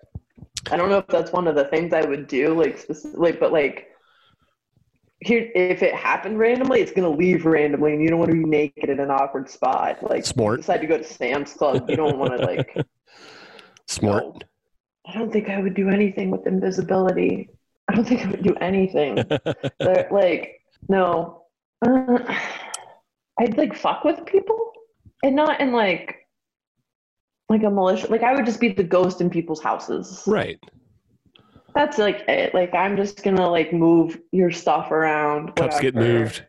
I 0.71 0.77
don't 0.77 0.89
know 0.89 0.99
if 0.99 1.07
that's 1.07 1.33
one 1.33 1.47
of 1.47 1.55
the 1.55 1.65
things 1.65 1.93
I 1.93 2.05
would 2.05 2.27
do, 2.27 2.53
like 2.53 2.77
specifically, 2.77 3.33
but 3.33 3.51
like 3.51 3.89
here 5.19 5.49
if 5.55 5.81
it 5.81 5.93
happened 5.95 6.37
randomly, 6.39 6.81
it's 6.81 6.91
gonna 6.91 7.09
leave 7.09 7.45
randomly 7.45 7.93
and 7.93 8.01
you 8.01 8.09
don't 8.09 8.19
want 8.19 8.31
to 8.31 8.37
be 8.37 8.43
naked 8.43 8.89
in 8.89 8.99
an 8.99 9.09
awkward 9.09 9.49
spot. 9.49 9.97
Like 10.01 10.25
Smart. 10.25 10.61
decide 10.61 10.81
to 10.81 10.87
go 10.87 10.97
to 10.97 11.03
Sam's 11.03 11.53
Club, 11.53 11.89
you 11.89 11.95
don't 11.95 12.17
want 12.17 12.37
to 12.37 12.45
like 12.45 12.75
Smart. 13.87 14.23
no. 14.23 14.39
I 15.07 15.17
don't 15.17 15.31
think 15.31 15.49
I 15.49 15.59
would 15.61 15.73
do 15.73 15.89
anything 15.89 16.31
with 16.31 16.45
invisibility. 16.45 17.49
I 17.87 17.95
don't 17.95 18.05
think 18.05 18.25
I 18.25 18.29
would 18.29 18.43
do 18.43 18.53
anything. 18.55 19.23
But, 19.79 20.11
like, 20.11 20.61
no. 20.89 21.43
Uh, 21.85 22.19
I'd 23.39 23.57
like 23.57 23.75
fuck 23.75 24.03
with 24.03 24.25
people 24.25 24.71
and 25.23 25.35
not 25.35 25.61
in 25.61 25.71
like 25.71 26.27
like 27.49 27.63
a 27.63 27.69
malicious 27.69 28.09
like 28.09 28.23
I 28.23 28.33
would 28.33 28.45
just 28.45 28.59
be 28.59 28.69
the 28.73 28.83
ghost 28.83 29.21
in 29.21 29.29
people's 29.29 29.61
houses. 29.61 30.23
Right. 30.27 30.59
That's 31.77 31.99
like 31.99 32.27
it. 32.27 32.55
Like 32.55 32.73
I'm 32.73 32.97
just 32.97 33.21
gonna 33.23 33.47
like 33.47 33.71
move 33.71 34.19
your 34.31 34.49
stuff 34.49 34.89
around. 34.89 35.55
Cups 35.55 35.79
get 35.79 35.93
moved. 35.93 36.43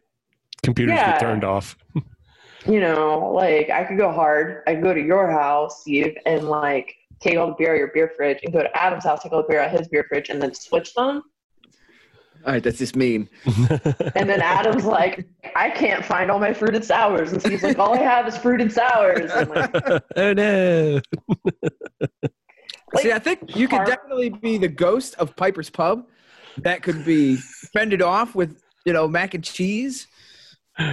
Computers 0.63 0.95
Yeah. 0.97 1.13
get 1.13 1.21
turned 1.21 1.45
off. 1.45 1.77
You 2.67 2.81
know, 2.81 3.31
like 3.35 3.71
I 3.71 3.85
could 3.85 3.97
go 3.97 4.11
hard. 4.13 4.63
I 4.67 4.75
could 4.75 4.83
go 4.83 4.93
to 4.93 5.01
your 5.01 5.31
house, 5.31 5.81
Steve, 5.83 6.19
and 6.27 6.49
like 6.49 6.93
take 7.21 7.39
all 7.39 7.47
the 7.47 7.55
beer 7.55 7.71
out 7.71 7.75
of 7.75 7.79
your 7.79 7.91
beer 7.95 8.13
fridge 8.15 8.41
and 8.43 8.53
go 8.53 8.63
to 8.63 8.77
Adam's 8.77 9.05
house, 9.05 9.23
take 9.23 9.33
all 9.33 9.43
the 9.43 9.49
beer 9.49 9.61
out 9.61 9.73
of 9.73 9.79
his 9.79 9.89
beer 9.89 10.05
fridge, 10.07 10.29
and 10.29 10.43
then 10.43 10.53
switch 10.53 10.93
them. 10.93 11.23
All 12.45 12.53
right, 12.53 12.63
that's 12.63 12.79
just 12.79 12.95
mean. 12.95 13.29
And 13.47 14.29
then 14.29 14.43
Adam's 14.43 14.85
like, 14.99 15.27
I 15.57 15.71
can't 15.71 16.05
find 16.05 16.31
all 16.31 16.41
my 16.41 16.53
fruit 16.53 16.71
fruited 16.73 16.85
sours. 16.85 17.33
And 17.33 17.41
Steve's 17.41 17.63
like, 17.63 17.79
all 17.79 17.95
I 17.95 18.03
have 18.03 18.27
is 18.27 18.37
fruited 18.37 18.73
sours. 18.73 19.31
I'm 19.33 19.49
like, 19.49 19.71
oh 20.17 20.33
no. 20.35 21.01
Like, 22.93 23.03
See, 23.05 23.13
I 23.13 23.19
think 23.19 23.55
you 23.57 23.69
could 23.69 23.85
definitely 23.87 24.31
be 24.31 24.59
the 24.59 24.69
ghost 24.69 25.15
of 25.17 25.35
Piper's 25.37 25.71
Pub. 25.71 26.07
That 26.59 26.83
could 26.83 27.05
be 27.05 27.37
fended 27.37 28.03
off 28.03 28.35
with, 28.35 28.61
you 28.85 28.93
know, 28.93 29.07
mac 29.07 29.35
and 29.35 29.45
cheese. 29.45 30.07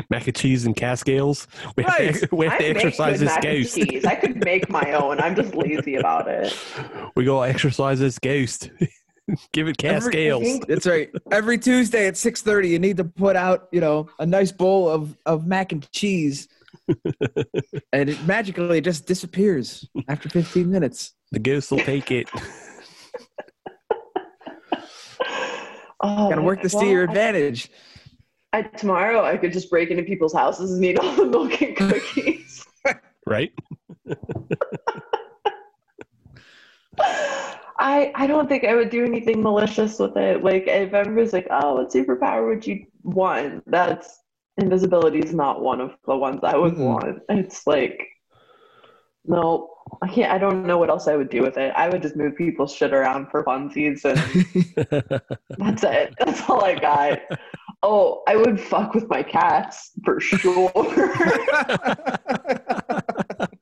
Mac 0.10 0.26
and 0.28 0.36
cheese 0.36 0.66
and 0.66 0.76
cascales. 0.76 1.46
We 1.78 1.84
have 1.84 1.94
Right. 2.00 2.14
to, 2.16 2.36
we 2.36 2.48
have 2.48 2.58
to 2.58 2.66
exercise 2.66 3.20
this 3.20 3.30
mac 3.30 3.44
ghost. 3.44 3.78
I 4.06 4.16
could 4.16 4.44
make 4.44 4.68
my 4.70 4.94
own. 4.94 5.20
I'm 5.20 5.36
just 5.36 5.54
lazy 5.56 5.96
about 5.96 6.28
it. 6.28 6.56
We 7.16 7.24
go 7.24 7.42
exercise 7.44 8.00
this 8.00 8.18
ghost. 8.20 8.70
Give 9.54 9.68
it 9.68 9.84
Every- 9.84 10.12
cascales. 10.14 10.66
That's 10.68 10.86
right. 10.86 11.10
Every 11.32 11.58
Tuesday 11.58 12.08
at 12.08 12.16
six 12.18 12.42
thirty, 12.44 12.70
you 12.70 12.78
need 12.80 12.98
to 12.98 13.04
put 13.04 13.36
out, 13.36 13.68
you 13.72 13.80
know, 13.82 14.08
a 14.20 14.26
nice 14.26 14.52
bowl 14.52 14.88
of 14.90 15.18
of 15.26 15.48
mac 15.48 15.72
and 15.72 15.90
cheese, 15.92 16.48
and 17.94 18.10
it 18.10 18.24
magically 18.26 18.82
just 18.82 19.08
disappears 19.08 19.88
after 20.08 20.30
fifteen 20.30 20.70
minutes. 20.72 21.14
The 21.32 21.40
ghost 21.40 21.72
will 21.72 21.80
take 21.80 22.12
it. 22.12 22.30
Oh, 26.02 26.30
Got 26.30 26.36
to 26.36 26.42
work 26.42 26.62
this 26.62 26.74
to 26.74 26.80
well, 26.80 26.86
your 26.88 27.02
I- 27.02 27.06
advantage. 27.06 27.72
I, 28.54 28.62
tomorrow 28.62 29.24
I 29.26 29.38
could 29.38 29.52
just 29.52 29.70
break 29.70 29.90
into 29.90 30.04
people's 30.04 30.34
houses 30.34 30.72
and 30.74 30.86
eat 30.86 31.00
all 31.00 31.16
the 31.16 31.26
milk 31.26 31.62
and 31.62 31.76
cookies. 31.76 32.66
Right? 33.28 33.52
I 37.80 38.12
I 38.14 38.28
don't 38.28 38.48
think 38.48 38.64
I 38.66 38.76
would 38.76 38.92
do 38.92 39.04
anything 39.04 39.42
malicious 39.42 39.98
with 39.98 40.16
it. 40.16 40.44
Like 40.44 40.66
if 40.68 40.94
everybody's 40.94 41.34
like, 41.34 41.48
"Oh, 41.50 41.76
what 41.76 41.90
superpower 41.92 42.48
would 42.48 42.68
you 42.68 42.86
want?" 43.02 43.64
That's 43.66 44.20
invisibility 44.58 45.20
is 45.20 45.34
not 45.34 45.62
one 45.62 45.82
of 45.82 45.96
the 46.06 46.16
ones 46.16 46.40
I 46.44 46.58
would 46.58 46.76
Mm-mm. 46.76 46.86
want. 46.86 47.22
It's 47.30 47.68
like, 47.68 48.08
no, 49.26 49.72
I 50.02 50.08
can't. 50.08 50.32
I 50.32 50.38
don't 50.38 50.66
know 50.66 50.78
what 50.78 50.90
else 50.90 51.08
I 51.08 51.16
would 51.16 51.30
do 51.30 51.42
with 51.42 51.58
it. 51.58 51.74
I 51.76 51.90
would 51.90 52.02
just 52.02 52.16
move 52.16 52.38
people's 52.38 52.74
shit 52.74 52.94
around 52.94 53.30
for 53.30 53.44
funsies, 53.44 54.06
and 54.06 55.22
that's 55.58 55.84
it. 55.84 56.14
That's 56.20 56.50
all 56.50 56.64
I 56.64 56.76
got. 56.76 57.20
Oh, 57.84 58.24
I 58.28 58.36
would 58.36 58.60
fuck 58.60 58.94
with 58.94 59.10
my 59.10 59.24
cats 59.24 59.92
for 60.04 60.20
sure. 60.20 60.72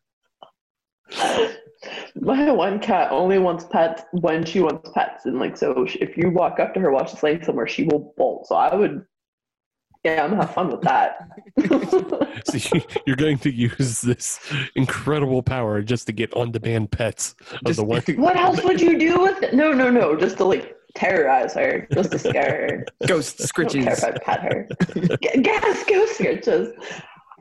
My 2.16 2.52
one 2.52 2.80
cat 2.80 3.12
only 3.12 3.40
wants 3.40 3.66
pets 3.66 4.04
when 4.12 4.46
she 4.46 4.62
wants 4.62 4.90
pets, 4.94 5.26
and 5.26 5.40
like 5.40 5.58
so, 5.58 5.86
if 6.00 6.16
you 6.16 6.30
walk 6.30 6.60
up 6.60 6.74
to 6.74 6.80
her 6.80 6.92
while 6.92 7.06
she's 7.06 7.24
laying 7.24 7.44
somewhere, 7.44 7.68
she 7.68 7.84
will 7.84 8.14
bolt. 8.16 8.48
So 8.48 8.56
I 8.56 8.74
would, 8.74 9.06
yeah, 10.04 10.24
I'm 10.24 10.32
gonna 10.32 10.46
have 10.46 10.54
fun 10.54 10.70
with 10.70 10.82
that. 10.82 11.30
so 12.46 12.76
you- 12.76 12.84
you're 13.06 13.16
going 13.16 13.38
to 13.40 13.52
use 13.52 14.02
this 14.02 14.40
incredible 14.76 15.42
power 15.42 15.82
just 15.82 16.08
to 16.08 16.14
get 16.14 16.34
on-demand 16.34 16.92
pets 16.92 17.36
of 17.52 17.64
Just- 17.66 17.80
the 17.80 17.86
one. 17.86 18.02
what 18.18 18.36
else 18.38 18.64
would 18.64 18.82
you 18.82 18.98
do 19.00 19.22
with 19.22 19.42
it? 19.44 19.54
No, 19.54 19.72
no, 19.72 19.90
no, 19.90 20.16
just 20.16 20.38
to 20.38 20.46
like 20.46 20.76
terrorize 20.96 21.54
her, 21.56 21.88
just 21.94 22.12
to 22.12 22.20
scare 22.20 22.68
her. 22.70 22.86
Ghost 23.08 23.42
I 23.42 23.64
don't 23.64 23.72
care 23.84 23.94
if 23.94 24.04
I 24.04 24.12
pet 24.12 24.42
her. 24.42 24.68
G- 25.22 25.42
Gas, 25.42 25.84
go 25.86 26.06
scritches. 26.06 26.72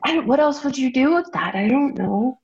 I, 0.05 0.19
what 0.19 0.39
else 0.39 0.63
would 0.63 0.77
you 0.77 0.91
do 0.91 1.13
with 1.13 1.29
that? 1.33 1.55
I 1.55 1.67
don't 1.67 1.97
know. 1.97 2.39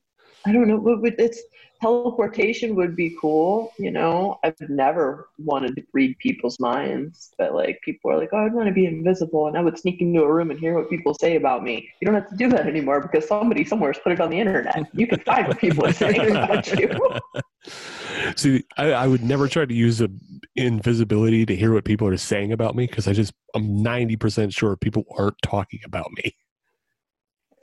I 0.46 0.52
don't 0.52 0.68
know. 0.68 0.76
What 0.76 1.02
would 1.02 1.14
it's 1.18 1.42
teleportation 1.80 2.74
would 2.76 2.94
be 2.94 3.16
cool. 3.20 3.72
You 3.78 3.90
know, 3.90 4.38
I've 4.44 4.60
never 4.68 5.28
wanted 5.38 5.76
to 5.76 5.82
read 5.92 6.18
people's 6.18 6.60
minds, 6.60 7.32
but 7.38 7.54
like 7.54 7.80
people 7.82 8.10
are 8.10 8.18
like, 8.18 8.30
oh, 8.32 8.44
I'd 8.44 8.52
want 8.52 8.68
to 8.68 8.74
be 8.74 8.86
invisible, 8.86 9.46
and 9.46 9.56
I 9.56 9.62
would 9.62 9.78
sneak 9.78 10.00
into 10.00 10.22
a 10.22 10.32
room 10.32 10.50
and 10.50 10.58
hear 10.58 10.74
what 10.74 10.90
people 10.90 11.14
say 11.14 11.36
about 11.36 11.62
me. 11.62 11.88
You 12.00 12.06
don't 12.06 12.14
have 12.14 12.28
to 12.28 12.36
do 12.36 12.48
that 12.50 12.66
anymore 12.66 13.00
because 13.00 13.26
somebody 13.26 13.64
somewhere 13.64 13.92
has 13.92 14.00
put 14.02 14.12
it 14.12 14.20
on 14.20 14.30
the 14.30 14.38
internet. 14.38 14.86
You 14.92 15.06
can 15.06 15.20
find 15.20 15.48
what 15.48 15.58
people 15.58 15.86
are 15.86 15.92
saying 15.92 16.30
about 16.30 16.66
you. 16.78 16.98
See, 18.36 18.64
I, 18.76 18.92
I 18.92 19.06
would 19.06 19.22
never 19.22 19.48
try 19.48 19.64
to 19.64 19.74
use 19.74 20.00
a 20.00 20.08
invisibility 20.56 21.46
to 21.46 21.56
hear 21.56 21.72
what 21.72 21.84
people 21.84 22.08
are 22.08 22.16
saying 22.16 22.52
about 22.52 22.74
me 22.74 22.86
because 22.86 23.08
I 23.08 23.12
just 23.12 23.32
I'm 23.54 23.82
ninety 23.82 24.16
percent 24.16 24.52
sure 24.52 24.76
people 24.76 25.04
aren't 25.16 25.40
talking 25.42 25.80
about 25.84 26.10
me. 26.12 26.34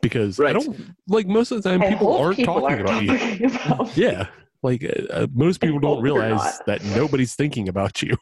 Because 0.02 0.40
I 0.40 0.54
don't 0.54 0.96
like 1.08 1.28
most 1.28 1.52
of 1.52 1.62
the 1.62 1.70
time 1.70 1.82
I 1.82 1.90
people 1.90 2.18
aren't 2.18 2.36
people 2.38 2.56
talking 2.62 2.70
aren't 2.70 2.82
about 2.82 3.04
you. 3.04 3.18
talking 3.18 3.46
about 3.74 3.98
Yeah, 3.98 4.28
like 4.64 4.84
uh, 4.84 5.14
uh, 5.14 5.28
most 5.34 5.60
people 5.62 5.80
don't 5.80 6.02
realize 6.02 6.60
that 6.68 6.84
nobody's 6.84 7.36
thinking 7.36 7.68
about 7.70 8.02
you. 8.02 8.16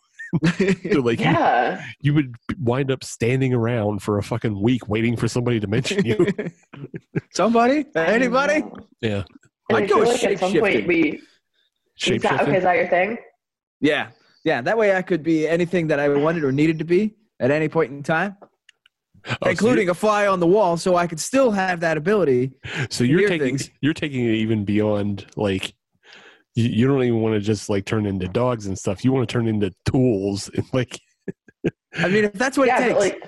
so 0.57 0.99
like 1.01 1.19
you, 1.19 1.25
Yeah. 1.25 1.85
you 2.01 2.13
would 2.13 2.35
wind 2.59 2.91
up 2.91 3.03
standing 3.03 3.53
around 3.53 4.01
for 4.01 4.17
a 4.17 4.23
fucking 4.23 4.59
week 4.61 4.87
waiting 4.89 5.15
for 5.15 5.27
somebody 5.27 5.59
to 5.59 5.67
mention 5.67 6.03
you. 6.05 6.25
Somebody? 7.33 7.85
Anybody? 7.95 8.63
yeah, 9.01 9.23
And 9.69 9.77
I'd 9.77 9.89
go 9.89 10.03
feel 10.03 10.11
like 10.13 10.23
at 10.23 10.39
some 10.39 10.51
point 10.53 10.73
shape-shifting. 10.73 10.87
we. 10.87 11.21
Is 12.15 12.21
that, 12.23 12.41
okay, 12.41 12.57
is 12.57 12.63
that 12.63 12.75
your 12.75 12.87
thing? 12.89 13.17
Yeah. 13.79 14.09
Yeah. 14.43 14.61
That 14.61 14.77
way 14.77 14.95
I 14.95 15.01
could 15.01 15.23
be 15.23 15.47
anything 15.47 15.87
that 15.87 15.99
I 15.99 16.09
wanted 16.09 16.43
or 16.43 16.51
needed 16.51 16.79
to 16.79 16.85
be 16.85 17.15
at 17.39 17.51
any 17.51 17.69
point 17.69 17.91
in 17.91 18.03
time, 18.03 18.35
Oh, 19.27 19.35
so 19.43 19.49
including 19.49 19.89
a 19.89 19.93
fly 19.93 20.27
on 20.27 20.39
the 20.39 20.47
wall, 20.47 20.77
so 20.77 20.95
I 20.95 21.07
could 21.07 21.19
still 21.19 21.51
have 21.51 21.79
that 21.79 21.97
ability. 21.97 22.51
you're, 22.63 22.87
so 22.89 23.03
you're 23.03 23.19
hear 23.21 23.29
taking 23.29 23.57
things. 23.57 23.71
you're 23.81 23.93
taking 23.93 24.25
it 24.25 24.35
even 24.35 24.65
beyond 24.65 25.25
like 25.35 25.73
you, 26.53 26.65
you 26.69 26.87
don't 26.87 27.03
even 27.03 27.21
want 27.21 27.33
to 27.33 27.39
just 27.39 27.69
like 27.69 27.85
turn 27.85 28.05
into 28.05 28.27
dogs 28.27 28.67
and 28.67 28.77
stuff. 28.77 29.03
You 29.03 29.11
want 29.11 29.27
to 29.27 29.33
turn 29.33 29.47
into 29.47 29.71
tools 29.89 30.49
and 30.55 30.65
like 30.73 30.99
I 31.97 32.07
mean, 32.07 32.25
if 32.25 32.33
that's 32.33 32.57
what 32.57 32.67
yeah, 32.67 32.79
it 32.81 32.87
takes. 32.89 32.99
like, 32.99 33.23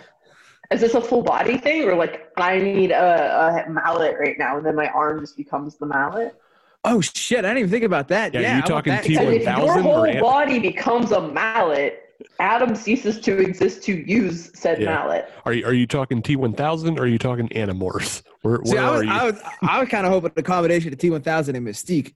is 0.71 0.81
this 0.81 0.93
a 0.93 1.01
full 1.01 1.23
body 1.23 1.57
thing, 1.57 1.83
or 1.85 1.95
like 1.95 2.27
I 2.37 2.59
need 2.59 2.91
a, 2.91 3.63
a 3.65 3.69
mallet 3.69 4.17
right 4.19 4.37
now, 4.37 4.57
and 4.57 4.65
then 4.65 4.75
my 4.75 4.87
arm 4.89 5.21
just 5.21 5.37
becomes 5.37 5.77
the 5.77 5.85
mallet? 5.85 6.35
oh 6.83 7.01
shit! 7.01 7.39
I 7.39 7.41
didn't 7.49 7.57
even 7.59 7.71
think 7.71 7.83
about 7.85 8.07
that. 8.09 8.33
Yeah, 8.33 8.41
Yeah, 8.41 8.47
you 8.47 8.53
I 8.53 8.55
want 8.57 8.85
talking. 8.85 9.01
T- 9.01 9.17
And 9.17 9.33
if 9.33 9.43
your 9.43 9.81
whole 9.81 10.05
Ant- 10.05 10.21
body 10.21 10.59
becomes 10.59 11.11
a 11.11 11.21
mallet, 11.31 12.06
Adam 12.39 12.75
ceases 12.75 13.19
to 13.21 13.37
exist 13.39 13.83
to 13.83 13.93
use 14.09 14.51
said 14.55 14.79
Yeah. 14.81 14.85
mallet. 14.95 15.29
are 15.45 15.53
you 15.53 15.65
are 15.65 15.73
you 15.73 15.85
talking 15.87 16.21
T 16.21 16.35
one 16.35 16.53
thousand 16.53 16.99
or 16.99 17.03
are 17.03 17.07
you 17.07 17.17
talking 17.17 17.47
Animorphs? 17.49 18.23
Where, 18.41 18.59
See, 18.65 18.75
where 18.75 18.83
I 18.83 18.87
are 18.87 18.93
was, 18.93 19.03
you? 19.03 19.09
I 19.11 19.25
was, 19.25 19.41
I 19.61 19.79
was 19.79 19.89
kind 19.89 20.05
of 20.05 20.11
hoping 20.11 20.31
the 20.35 20.43
combination 20.43 20.93
of 20.93 20.99
T1000 20.99 21.55
and 21.55 21.67
Mystique 21.67 22.13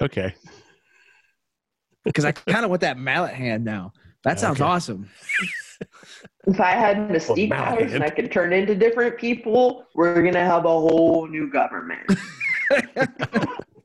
okay, 0.00 0.34
because 2.04 2.24
I 2.24 2.32
kind 2.32 2.64
of 2.64 2.70
want 2.70 2.82
that 2.82 2.98
mallet 2.98 3.34
hand 3.34 3.64
now. 3.64 3.92
That 4.24 4.38
sounds 4.40 4.60
Okay. 4.60 4.68
awesome. 4.68 5.08
If 6.46 6.60
I 6.60 6.70
had 6.70 6.96
Mystique 7.10 7.50
Well, 7.50 7.58
powers 7.58 7.92
and. 7.92 8.04
I 8.04 8.08
could 8.08 8.30
turn 8.30 8.52
into 8.52 8.74
different 8.76 9.18
people, 9.18 9.84
we're 9.96 10.22
gonna 10.22 10.44
have 10.44 10.64
a 10.64 10.68
whole 10.68 11.26
new 11.26 11.50
government. 11.50 12.08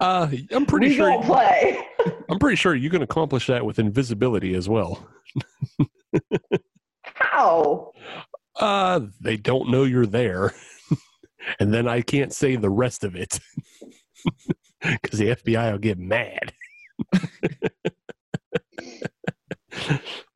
uh, 0.00 0.28
I'm 0.50 0.66
pretty 0.66 0.88
we 0.88 0.96
sure 0.96 1.22
play. 1.22 1.78
I'm 2.30 2.38
pretty 2.38 2.56
sure 2.56 2.74
you 2.74 2.90
can 2.90 3.02
accomplish 3.02 3.46
that 3.46 3.64
with 3.64 3.78
invisibility 3.78 4.54
as 4.54 4.68
well. 4.68 5.06
How? 7.02 7.92
Uh, 8.56 9.00
they 9.20 9.36
don't 9.36 9.70
know 9.70 9.84
you're 9.84 10.06
there, 10.06 10.52
and 11.60 11.72
then 11.72 11.88
I 11.88 12.02
can't 12.02 12.32
say 12.32 12.56
the 12.56 12.70
rest 12.70 13.04
of 13.04 13.16
it 13.16 13.40
because 14.82 15.18
the 15.18 15.36
FBI 15.36 15.72
will 15.72 15.78
get 15.78 15.98
mad. 15.98 16.52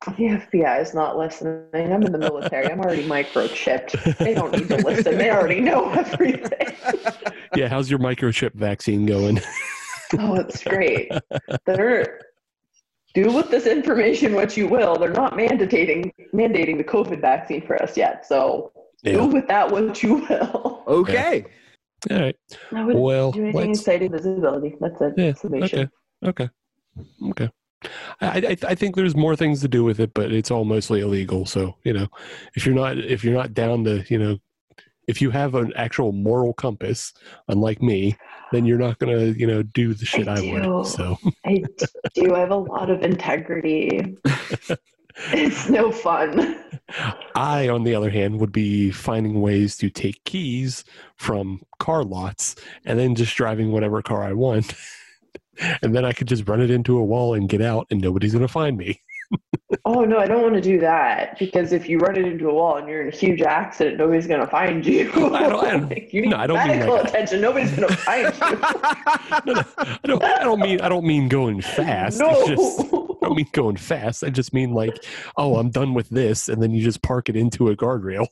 The 0.05 0.13
FBI 0.13 0.81
is 0.81 0.93
not 0.93 1.17
listening. 1.17 1.65
I'm 1.73 2.03
in 2.03 2.11
the 2.11 2.19
military. 2.19 2.67
I'm 2.67 2.79
already 2.79 3.07
microchipped. 3.07 4.17
They 4.17 4.35
don't 4.35 4.51
need 4.51 4.67
to 4.67 4.77
listen. 4.77 5.17
They 5.17 5.31
already 5.31 5.59
know 5.59 5.89
everything. 5.91 6.75
Yeah, 7.59 7.67
how's 7.69 7.89
your 7.89 7.99
microchip 7.99 8.53
vaccine 8.53 9.05
going? 9.05 9.41
Oh, 10.19 10.35
it's 10.35 10.63
great. 10.63 11.11
They're 11.65 12.19
do 13.15 13.31
with 13.31 13.49
this 13.49 13.65
information 13.65 14.33
what 14.35 14.55
you 14.55 14.67
will. 14.67 14.97
They're 14.97 15.09
not 15.11 15.33
mandating 15.33 16.11
mandating 16.31 16.77
the 16.77 16.83
COVID 16.83 17.19
vaccine 17.21 17.65
for 17.65 17.81
us 17.81 17.97
yet. 17.97 18.25
So 18.25 18.71
do 19.03 19.25
with 19.25 19.47
that 19.47 19.69
what 19.71 20.03
you 20.03 20.25
will. 20.29 20.83
Okay. 20.87 21.43
All 22.11 22.19
right. 22.19 22.35
I 22.71 22.83
wouldn't 22.83 23.03
Well, 23.03 23.31
do 23.31 23.41
anything 23.45 23.69
let's- 23.69 23.79
exciting 23.79 24.11
visibility. 24.11 24.75
That's 24.79 25.01
it. 25.01 25.13
Yeah, 25.17 25.33
Summation. 25.33 25.89
Okay. 26.23 26.47
Okay. 27.29 27.29
Okay. 27.31 27.49
I, 28.21 28.37
I 28.37 28.57
I 28.71 28.75
think 28.75 28.95
there's 28.95 29.15
more 29.15 29.35
things 29.35 29.59
to 29.61 29.67
do 29.67 29.83
with 29.83 29.99
it, 29.99 30.13
but 30.13 30.31
it's 30.31 30.51
all 30.51 30.65
mostly 30.65 31.01
illegal. 31.01 31.47
So 31.47 31.75
you 31.83 31.93
know, 31.93 32.07
if 32.55 32.65
you're 32.65 32.75
not 32.75 32.97
if 32.99 33.23
you're 33.23 33.33
not 33.33 33.55
down 33.55 33.83
to 33.85 34.03
you 34.07 34.19
know, 34.19 34.37
if 35.07 35.21
you 35.21 35.29
have 35.31 35.55
an 35.55 35.73
actual 35.75 36.11
moral 36.11 36.53
compass, 36.53 37.13
unlike 37.47 37.81
me, 37.81 38.17
then 38.51 38.65
you're 38.65 38.77
not 38.77 38.99
gonna 38.99 39.25
you 39.25 39.47
know 39.47 39.63
do 39.63 39.93
the 39.93 40.05
shit 40.05 40.27
I, 40.27 40.41
do. 40.41 40.51
would. 40.51 40.87
So 40.87 41.17
I 41.45 41.63
do 42.13 42.35
I 42.35 42.39
have 42.39 42.51
a 42.51 42.55
lot 42.55 42.89
of 42.89 43.01
integrity. 43.03 44.17
it's 45.31 45.69
no 45.69 45.91
fun. 45.91 46.57
I, 47.35 47.67
on 47.69 47.83
the 47.83 47.95
other 47.95 48.09
hand, 48.09 48.39
would 48.39 48.51
be 48.51 48.91
finding 48.91 49.41
ways 49.41 49.75
to 49.77 49.89
take 49.89 50.23
keys 50.23 50.83
from 51.17 51.61
car 51.79 52.03
lots 52.03 52.55
and 52.85 52.99
then 52.99 53.15
just 53.15 53.35
driving 53.35 53.71
whatever 53.71 54.01
car 54.01 54.23
I 54.23 54.33
want. 54.33 54.73
and 55.81 55.95
then 55.95 56.05
I 56.05 56.13
could 56.13 56.27
just 56.27 56.47
run 56.47 56.61
it 56.61 56.69
into 56.69 56.97
a 56.97 57.03
wall 57.03 57.33
and 57.33 57.49
get 57.49 57.61
out, 57.61 57.87
and 57.89 58.01
nobody's 58.01 58.33
going 58.33 58.45
to 58.45 58.51
find 58.51 58.77
me. 58.77 59.01
Oh 59.83 60.05
no, 60.05 60.17
I 60.19 60.27
don't 60.27 60.41
want 60.41 60.53
to 60.55 60.61
do 60.61 60.79
that 60.79 61.37
because 61.39 61.71
if 61.73 61.89
you 61.89 61.97
run 61.99 62.15
it 62.15 62.25
into 62.25 62.49
a 62.49 62.53
wall 62.53 62.77
and 62.77 62.87
you're 62.87 63.01
in 63.01 63.07
a 63.13 63.15
huge 63.15 63.41
accident, 63.41 63.97
nobody's 63.97 64.27
gonna 64.27 64.47
find 64.47 64.85
you. 64.85 65.09
I 65.15 65.19
don't- 65.19 65.35
I 65.35 65.47
don't- 65.71 65.89
Like, 65.89 66.13
you 66.13 66.21
need 66.21 66.29
no, 66.29 66.37
I 66.37 66.47
don't 66.47 66.57
mean 66.59 66.67
medical 66.79 66.95
like- 66.95 67.05
attention. 67.09 67.41
Nobody's 67.41 67.71
gonna 67.71 67.87
find 67.97 68.33
you. 68.33 68.59
No, 69.45 69.53
no, 69.53 69.63
I 70.03 70.07
don't. 70.07 70.23
I 70.23 70.43
don't 70.43 70.59
mean. 70.59 70.81
I 70.81 70.89
don't 70.89 71.05
mean 71.05 71.27
going 71.27 71.61
fast. 71.61 72.19
no. 72.19 72.47
Just, 72.47 72.79
I 72.81 73.27
don't 73.29 73.35
mean 73.35 73.47
going 73.53 73.75
fast. 73.77 74.23
I 74.23 74.29
just 74.29 74.53
mean 74.53 74.71
like, 74.73 75.03
oh, 75.37 75.57
I'm 75.57 75.69
done 75.71 75.93
with 75.93 76.09
this, 76.09 76.47
and 76.49 76.61
then 76.61 76.71
you 76.71 76.83
just 76.83 77.01
park 77.01 77.27
it 77.29 77.35
into 77.35 77.69
a 77.69 77.75
guardrail. 77.75 78.27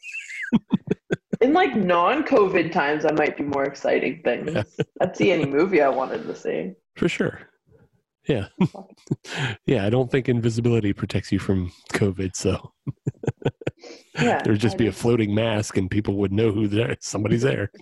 in 1.42 1.52
like 1.54 1.76
non-COVID 1.76 2.72
times, 2.72 3.04
that 3.04 3.16
might 3.18 3.36
be 3.36 3.44
more 3.44 3.66
exciting 3.66 4.22
things. 4.24 4.52
Yeah. 4.54 4.64
I'd 5.02 5.16
see 5.18 5.32
any 5.32 5.46
movie 5.46 5.82
I 5.82 5.90
wanted 5.90 6.24
to 6.28 6.36
see. 6.36 6.74
For 6.96 7.10
sure. 7.10 7.40
Yeah. 8.28 8.48
yeah. 9.66 9.86
I 9.86 9.90
don't 9.90 10.10
think 10.12 10.30
invisibility 10.30 10.94
protects 10.94 11.32
you 11.32 11.40
from 11.40 11.72
COVID. 11.94 12.36
So 12.36 12.72
Yeah, 14.20 14.42
there'd 14.44 14.60
just 14.60 14.76
I 14.76 14.78
be 14.78 14.88
a 14.88 14.92
floating 14.92 15.34
mask, 15.34 15.78
and 15.78 15.90
people 15.90 16.16
would 16.18 16.32
know 16.32 16.52
who 16.52 16.68
there. 16.68 16.96
Somebody's 17.00 17.42
there. 17.42 17.72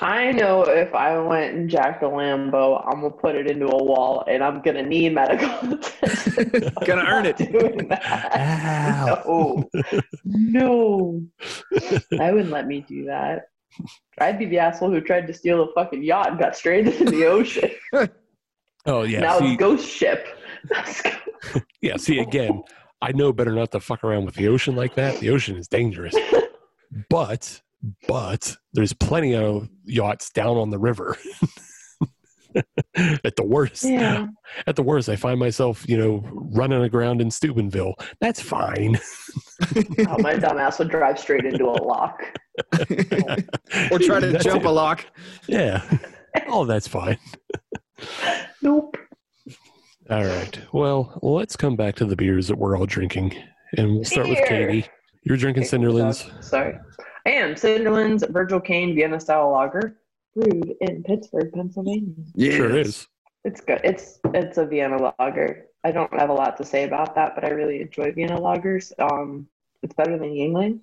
I 0.00 0.32
know 0.32 0.64
if 0.64 0.92
I 0.96 1.16
went 1.16 1.54
and 1.54 1.70
jacked 1.70 2.02
a 2.02 2.06
Lambo, 2.06 2.84
I'm 2.84 3.02
gonna 3.02 3.10
put 3.10 3.36
it 3.36 3.48
into 3.48 3.66
a 3.66 3.84
wall, 3.84 4.24
and 4.26 4.42
I'm 4.42 4.60
gonna 4.60 4.82
need 4.82 5.14
medical 5.14 5.48
attention. 5.74 6.72
I'm 6.76 6.86
Gonna 6.86 7.04
earn 7.06 7.26
it. 7.26 7.36
Doing 7.36 7.86
that. 7.88 8.02
Ow. 8.34 9.64
No, 9.92 10.02
no, 10.24 11.22
I 12.20 12.32
wouldn't 12.32 12.50
let 12.50 12.66
me 12.66 12.84
do 12.88 13.04
that. 13.04 13.44
I'd 14.18 14.40
be 14.40 14.46
the 14.46 14.58
asshole 14.58 14.90
who 14.90 15.00
tried 15.00 15.28
to 15.28 15.32
steal 15.32 15.62
a 15.62 15.72
fucking 15.72 16.02
yacht 16.02 16.30
and 16.30 16.38
got 16.38 16.56
stranded 16.56 17.00
in 17.00 17.06
the 17.06 17.26
ocean. 17.26 17.70
Oh 18.86 19.02
yeah. 19.02 19.20
now 19.20 19.38
see, 19.38 19.52
it's 19.52 19.60
ghost 19.60 19.88
ship. 19.88 20.26
yeah. 21.80 21.96
See 21.96 22.18
again. 22.18 22.62
I 23.00 23.12
know 23.12 23.32
better 23.32 23.52
not 23.52 23.72
to 23.72 23.80
fuck 23.80 24.04
around 24.04 24.24
with 24.26 24.36
the 24.36 24.48
ocean 24.48 24.76
like 24.76 24.94
that. 24.94 25.18
The 25.20 25.30
ocean 25.30 25.56
is 25.56 25.68
dangerous. 25.68 26.14
But 27.08 27.62
but 28.06 28.54
there's 28.74 28.92
plenty 28.92 29.34
of 29.34 29.66
yachts 29.86 30.28
down 30.30 30.58
on 30.58 30.68
the 30.68 30.78
river. 30.78 31.16
at 32.54 33.34
the 33.36 33.44
worst, 33.44 33.84
yeah. 33.84 34.26
at 34.66 34.76
the 34.76 34.82
worst, 34.82 35.08
I 35.08 35.16
find 35.16 35.40
myself, 35.40 35.88
you 35.88 35.96
know, 35.96 36.22
running 36.32 36.82
aground 36.82 37.22
in 37.22 37.30
Steubenville. 37.30 37.94
That's 38.20 38.42
fine. 38.42 39.00
Oh, 40.06 40.18
my 40.18 40.34
dumbass 40.34 40.78
would 40.80 40.90
drive 40.90 41.18
straight 41.18 41.46
into 41.46 41.64
a 41.64 41.80
lock. 41.82 42.22
or 43.90 43.98
try 43.98 44.20
to 44.20 44.32
That's 44.32 44.44
jump 44.44 44.64
it. 44.64 44.66
a 44.66 44.70
lock. 44.70 45.06
Yeah. 45.48 45.82
Oh, 46.48 46.66
that's 46.66 46.86
fine. 46.86 47.16
Nope. 48.62 48.96
All 50.10 50.24
right. 50.24 50.58
Well, 50.72 51.18
let's 51.22 51.56
come 51.56 51.76
back 51.76 51.94
to 51.96 52.04
the 52.04 52.16
beers 52.16 52.48
that 52.48 52.58
we're 52.58 52.76
all 52.76 52.86
drinking, 52.86 53.34
and 53.76 53.94
we'll 53.94 54.04
start 54.04 54.28
with 54.28 54.38
Katie. 54.46 54.86
You're 55.24 55.36
drinking 55.36 55.64
Cinderlands. 55.64 56.42
Sorry. 56.42 56.78
I 57.26 57.30
am 57.30 57.54
Cinderland's 57.54 58.24
Virgil 58.28 58.60
Kane 58.60 58.94
Vienna 58.94 59.20
style 59.20 59.50
lager, 59.52 59.98
brewed 60.34 60.74
in 60.80 61.02
Pittsburgh, 61.04 61.52
Pennsylvania. 61.52 62.14
Yeah. 62.34 62.56
Sure 62.56 62.76
is. 62.76 63.06
It's 63.44 63.60
good. 63.60 63.80
It's 63.84 64.18
it's 64.34 64.58
a 64.58 64.66
Vienna 64.66 65.12
lager. 65.18 65.66
I 65.84 65.92
don't 65.92 66.12
have 66.18 66.30
a 66.30 66.34
lot 66.34 66.56
to 66.58 66.64
say 66.64 66.84
about 66.84 67.14
that, 67.14 67.34
but 67.34 67.44
I 67.44 67.48
really 67.48 67.80
enjoy 67.80 68.12
Vienna 68.12 68.38
lagers. 68.38 68.92
Um, 68.98 69.48
it's 69.82 69.94
better 69.94 70.18
than 70.18 70.30
Yuengling. 70.30 70.80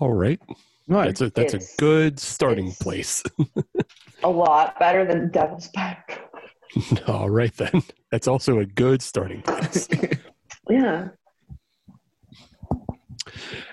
All 0.00 0.12
right. 0.12 0.40
Nice. 0.86 1.06
That's 1.06 1.20
a 1.20 1.30
that's 1.30 1.54
a 1.54 1.76
good 1.78 2.18
starting 2.18 2.72
place. 2.72 3.22
A 4.22 4.28
lot 4.28 4.78
better 4.78 5.04
than 5.04 5.30
Devil's 5.30 5.68
Back. 5.68 6.22
All 7.06 7.30
right 7.30 7.54
then. 7.56 7.82
That's 8.10 8.28
also 8.28 8.58
a 8.58 8.66
good 8.66 9.02
starting 9.02 9.42
place. 9.42 9.88
Yeah. 10.70 11.08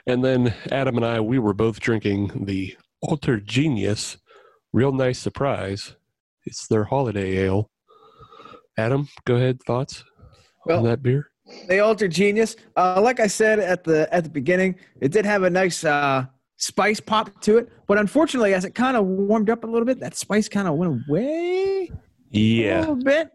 and 0.05 0.21
then 0.25 0.53
Adam 0.73 0.97
and 0.97 1.05
I, 1.05 1.21
we 1.21 1.39
were 1.39 1.53
both 1.53 1.79
drinking 1.79 2.43
the 2.45 2.75
Alter 3.01 3.39
Genius, 3.39 4.17
real 4.73 4.91
nice 4.91 5.17
surprise. 5.17 5.95
It's 6.45 6.67
their 6.67 6.83
holiday 6.83 7.37
ale. 7.37 7.69
Adam, 8.77 9.07
go 9.23 9.35
ahead. 9.35 9.63
Thoughts 9.63 10.03
Well, 10.65 10.79
on 10.79 10.83
that 10.83 11.01
beer? 11.01 11.29
They 11.69 11.79
Alter 11.79 12.09
genius. 12.09 12.57
Uh, 12.75 12.99
like 13.01 13.21
I 13.21 13.27
said 13.27 13.59
at 13.59 13.85
the 13.85 14.13
at 14.13 14.25
the 14.25 14.29
beginning, 14.29 14.75
it 14.99 15.13
did 15.13 15.25
have 15.25 15.43
a 15.43 15.49
nice 15.49 15.85
uh, 15.85 16.25
spice 16.57 16.99
pop 16.99 17.41
to 17.43 17.57
it. 17.57 17.69
But 17.87 17.99
unfortunately, 17.99 18.53
as 18.53 18.65
it 18.65 18.75
kind 18.75 18.97
of 18.97 19.05
warmed 19.05 19.49
up 19.49 19.63
a 19.63 19.67
little 19.67 19.85
bit, 19.85 19.99
that 20.01 20.15
spice 20.15 20.49
kind 20.49 20.67
of 20.67 20.75
went 20.75 21.03
away 21.09 21.89
a 22.33 22.37
Yeah, 22.37 22.79
little 22.81 22.95
bit. 22.95 23.29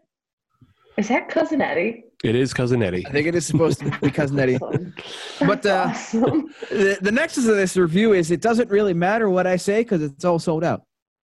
Is 0.97 1.09
that 1.09 1.29
cousin 1.29 1.61
Eddie? 1.61 2.05
it 2.25 2.35
is 2.35 2.55
cousin 2.55 2.83
Eddie. 2.83 3.07
I 3.07 3.11
think 3.11 3.27
it 3.27 3.35
is 3.35 3.45
supposed 3.47 3.81
to 3.81 3.91
be 4.01 4.11
cousin 4.11 4.39
Eddie. 4.39 4.57
Awesome. 4.57 4.95
But, 5.47 5.67
uh, 5.67 5.89
awesome. 5.91 6.49
the, 6.71 6.99
the 7.03 7.13
nexus 7.13 7.47
of 7.47 7.57
this 7.57 7.77
review 7.77 8.15
is 8.15 8.31
it 8.31 8.41
doesn't 8.41 8.71
really 8.71 8.95
matter 8.95 9.29
what 9.29 9.47
I 9.47 9.57
say 9.57 9.81
because 9.83 10.03
it's 10.03 10.25
all 10.25 10.39
sold 10.39 10.65
out. 10.65 10.83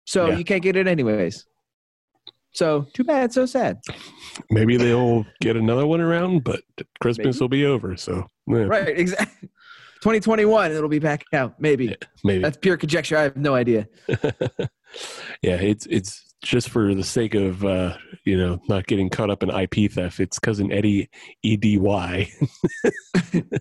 So 0.06 0.28
Yeah. 0.30 0.38
you 0.38 0.44
can't 0.44 0.64
get 0.64 0.76
it 0.76 0.88
anyways. 0.88 1.46
So 2.54 2.88
too 2.94 3.04
bad, 3.04 3.32
so 3.32 3.46
sad. 3.46 3.80
Maybe 4.50 4.76
they'll 4.76 5.26
get 5.40 5.56
another 5.56 5.86
one 5.86 6.02
around, 6.02 6.44
but 6.44 6.62
Christmas 7.00 7.36
Maybe. 7.36 7.44
will 7.44 7.50
be 7.50 7.66
over. 7.66 7.96
So 7.96 8.28
yeah, 8.48 8.64
Right, 8.64 8.88
exactly. 8.90 9.50
2021, 10.02 10.72
it'll 10.72 10.90
be 10.90 10.98
back 11.00 11.24
out. 11.32 11.60
Maybe. 11.62 11.86
Yeah. 11.86 11.96
maybe. 12.24 12.42
That's 12.42 12.58
pure 12.58 12.76
conjecture. 12.76 13.16
I 13.18 13.22
have 13.22 13.38
no 13.38 13.54
idea. 13.54 13.88
yeah, 14.10 15.56
it's 15.62 15.86
it's 15.86 16.31
just 16.42 16.70
for 16.70 16.94
the 16.96 17.04
sake 17.04 17.36
of 17.36 17.64
uh, 17.64 17.96
you 18.26 18.38
know 18.38 18.60
not 18.68 18.88
getting 18.88 19.10
caught 19.10 19.30
up 19.30 19.44
in 19.44 19.50
IP 19.50 19.92
theft. 19.92 20.20
It's 20.20 20.40
cousin 20.40 20.72
Eddie 20.72 21.10
E 21.44 21.58
D 21.58 21.78
Y. 21.78 22.32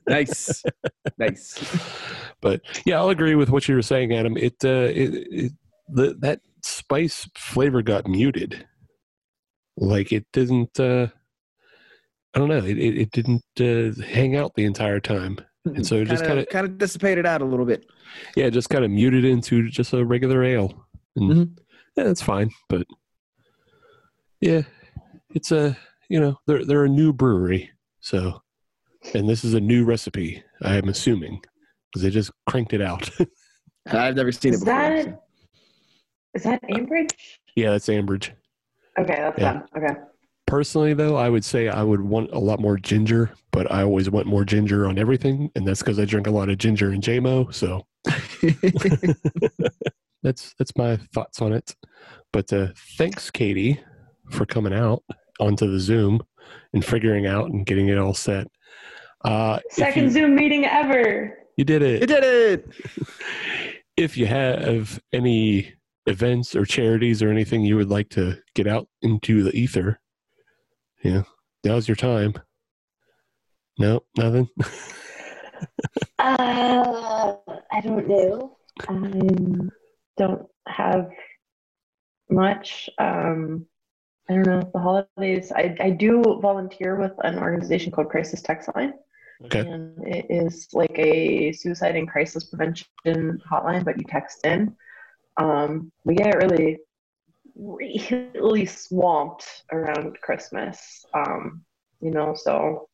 Nice. 0.09 0.63
nice. 1.19 1.79
but 2.41 2.61
yeah, 2.85 2.99
I'll 2.99 3.11
agree 3.11 3.35
with 3.37 3.51
what 3.51 3.69
you 3.69 3.75
were 3.75 3.83
saying, 3.83 4.13
Adam. 4.13 4.37
It 4.37 4.55
uh, 4.65 4.91
it, 4.93 5.15
it 5.31 5.53
the 5.89 6.17
that 6.21 6.41
spice 6.63 7.29
flavor 7.37 7.83
got 7.83 8.07
muted. 8.09 8.67
Like 9.77 10.13
it 10.13 10.27
didn't. 10.33 10.79
Uh, 10.79 11.09
I 12.35 12.39
don't 12.39 12.49
know. 12.49 12.59
It 12.59 12.79
it, 12.79 12.99
it 12.99 13.11
didn't 13.13 13.45
uh, 13.61 14.03
hang 14.05 14.37
out 14.37 14.55
the 14.55 14.65
entire 14.65 15.01
time. 15.01 15.39
And 15.65 15.87
so 15.87 15.97
it 15.97 16.07
just 16.07 16.25
kind 16.25 16.39
kinda- 16.39 16.51
kind 16.51 16.67
of 16.67 16.79
dissipated 16.79 17.27
out 17.27 17.43
a 17.43 17.45
little 17.45 17.67
bit. 17.67 17.85
Yeah, 18.35 18.47
it 18.47 18.53
just 18.53 18.71
kind 18.71 18.85
of 18.85 18.91
muted 18.91 19.25
into 19.25 19.69
just 19.69 19.93
a 19.93 20.05
regular 20.05 20.43
ale. 20.43 20.87
And 21.17 21.31
Mhm. 21.31 21.59
Yeah, 22.01 22.07
that's 22.07 22.23
fine. 22.23 22.51
But 22.69 22.87
yeah, 24.41 24.63
it's 25.35 25.53
a 25.53 25.77
you 26.09 26.19
know 26.19 26.39
they're 26.47 26.65
they're 26.65 26.85
a 26.85 26.89
new 26.89 27.13
brewery, 27.13 27.71
so 28.01 28.43
and 29.15 29.29
this 29.29 29.45
is 29.45 29.55
a 29.55 29.61
new 29.61 29.85
recipe. 29.85 30.43
I 30.63 30.77
am 30.77 30.89
assuming 30.89 31.43
because 31.91 32.03
they 32.03 32.11
just 32.11 32.31
cranked 32.49 32.73
it 32.73 32.81
out. 32.81 33.11
I've 33.87 34.17
never 34.17 34.33
seen 34.33 34.55
it 34.55 34.61
before. 34.61 34.67
that 34.75 35.05
so. 35.05 35.23
is 36.35 36.43
that 36.45 36.63
Ambridge? 36.65 37.11
yeah, 37.55 37.73
that's 37.73 37.89
Ambridge. 37.89 38.31
Okay, 38.99 39.15
that's 39.17 39.39
Yeah. 39.39 39.53
done. 39.53 39.65
Okay. 39.77 39.95
Personally, 40.47 40.95
though, 40.95 41.17
I 41.17 41.29
would 41.29 41.45
say 41.45 41.69
I 41.69 41.83
would 41.83 42.01
want 42.01 42.31
a 42.33 42.39
lot 42.39 42.61
more 42.61 42.77
ginger, 42.77 43.31
but 43.53 43.71
I 43.71 43.83
always 43.83 44.11
want 44.11 44.27
more 44.27 44.45
ginger 44.45 44.89
on 44.89 44.99
everything, 44.99 45.51
and 45.55 45.67
that's 45.67 45.81
because 45.81 45.99
I 45.99 46.05
drink 46.07 46.27
a 46.27 46.31
lot 46.31 46.49
of 46.49 46.59
ginger 46.59 46.91
and 46.91 47.03
JMO. 47.03 47.53
So 47.55 47.87
that's 50.23 50.55
that's 50.59 50.77
my 50.77 50.97
thoughts 51.15 51.41
on 51.41 51.53
it. 51.53 51.75
But 52.33 52.53
uh, 52.53 52.69
thanks, 52.97 53.31
Katie, 53.31 53.81
for 54.31 54.47
coming 54.47 54.73
out 54.75 55.03
onto 55.41 55.71
the 55.71 55.81
Zoom 55.81 56.21
and 56.73 56.85
figuring 56.85 57.27
out 57.27 57.51
and 57.51 57.67
getting 57.67 57.89
it 57.89 57.99
all 57.99 58.15
set. 58.15 58.47
Uh, 59.25 59.59
Second 59.71 60.05
you, 60.05 60.11
Zoom 60.11 60.35
meeting 60.35 60.65
ever. 60.65 61.37
you 61.57 61.65
did 61.65 61.83
it. 61.83 62.01
you 62.01 62.07
did 62.07 62.25
it. 62.25 62.69
If 63.97 64.17
you 64.17 64.25
have 64.25 64.99
any 65.13 65.75
events 66.07 66.57
or 66.57 66.65
charities 66.65 67.23
or 67.23 67.29
anything 67.29 67.63
you 67.67 67.77
would 67.77 67.91
like 67.91 68.09
to 68.11 68.39
get 68.55 68.67
out 68.67 68.89
into 69.03 69.43
the 69.43 69.55
ether, 69.55 70.01
yeah, 71.05 71.25
now's 71.65 71.87
your 71.87 71.97
time. 71.97 72.33
No, 73.79 74.01
nothing. 74.17 74.49
Uh, 76.19 77.35
I 77.71 77.81
don't 77.83 78.09
know. 78.09 78.57
I 78.89 78.93
don't 80.21 80.47
have 80.69 81.09
much. 82.29 82.89
Um, 82.99 83.67
I 84.29 84.35
don't 84.35 84.47
know. 84.47 84.71
The 84.73 84.79
holidays. 84.79 85.51
I, 85.51 85.77
I 85.81 85.91
do 85.91 86.23
volunteer 86.41 86.97
with 86.97 87.13
an 87.25 87.39
organization 87.39 87.91
called 87.91 88.11
Crisis 88.11 88.43
Text 88.43 88.69
Line. 88.77 88.93
Okay. 89.47 89.61
And 89.61 89.97
it 90.07 90.27
is 90.29 90.69
like 90.73 90.97
a 90.99 91.53
suicide 91.53 91.97
and 91.97 92.09
crisis 92.09 92.45
prevention 92.45 92.87
hotline, 93.51 93.85
but 93.85 93.99
you 93.99 94.05
text 94.05 94.47
in. 94.47 94.77
Um, 95.39 95.91
we 96.05 96.15
get 96.15 96.37
really, 96.37 96.79
really 97.57 98.67
swamped 98.67 99.47
around 99.73 100.21
Christmas. 100.21 101.05
Um, 101.15 101.65
you 102.03 102.11
know, 102.11 102.35
so 102.35 102.89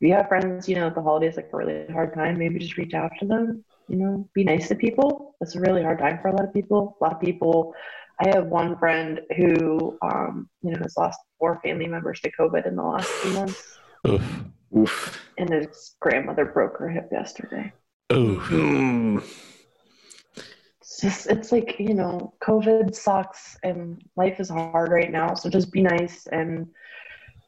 if 0.00 0.08
you 0.08 0.14
have 0.14 0.28
friends, 0.28 0.68
you 0.68 0.76
know, 0.76 0.86
at 0.86 0.94
the 0.94 1.02
holidays 1.02 1.36
like 1.36 1.50
a 1.52 1.56
really 1.56 1.86
hard 1.92 2.14
time, 2.14 2.38
maybe 2.38 2.60
just 2.60 2.78
reach 2.78 2.94
out 2.94 3.10
to 3.18 3.26
them. 3.26 3.64
You 3.88 3.96
know, 3.96 4.28
be 4.34 4.44
nice 4.44 4.68
to 4.68 4.74
people. 4.74 5.34
It's 5.40 5.56
a 5.56 5.60
really 5.60 5.82
hard 5.82 5.98
time 5.98 6.18
for 6.20 6.28
a 6.28 6.32
lot 6.32 6.44
of 6.44 6.52
people. 6.52 6.96
A 7.00 7.04
lot 7.04 7.14
of 7.14 7.20
people. 7.20 7.74
I 8.20 8.28
have 8.34 8.46
one 8.46 8.76
friend 8.76 9.20
who, 9.36 9.96
um, 10.02 10.48
you 10.62 10.72
know, 10.72 10.78
has 10.82 10.96
lost 10.96 11.20
four 11.38 11.60
family 11.62 11.86
members 11.86 12.20
to 12.20 12.32
COVID 12.32 12.66
in 12.66 12.74
the 12.74 12.82
last 12.82 13.08
few 13.08 13.32
months 13.32 13.78
Oof. 14.08 14.44
Oof. 14.76 15.28
and 15.38 15.50
his 15.50 15.94
grandmother 16.00 16.44
broke 16.44 16.78
her 16.78 16.88
hip 16.88 17.08
yesterday. 17.12 17.72
Oof. 18.12 18.42
Mm. 18.48 19.22
It's 20.80 21.00
just, 21.00 21.26
it's 21.28 21.52
like, 21.52 21.76
you 21.78 21.94
know, 21.94 22.34
COVID 22.42 22.94
sucks 22.94 23.56
and 23.62 24.02
life 24.16 24.40
is 24.40 24.48
hard 24.48 24.90
right 24.90 25.12
now. 25.12 25.34
So 25.34 25.48
just 25.48 25.70
be 25.70 25.82
nice 25.82 26.26
and 26.26 26.66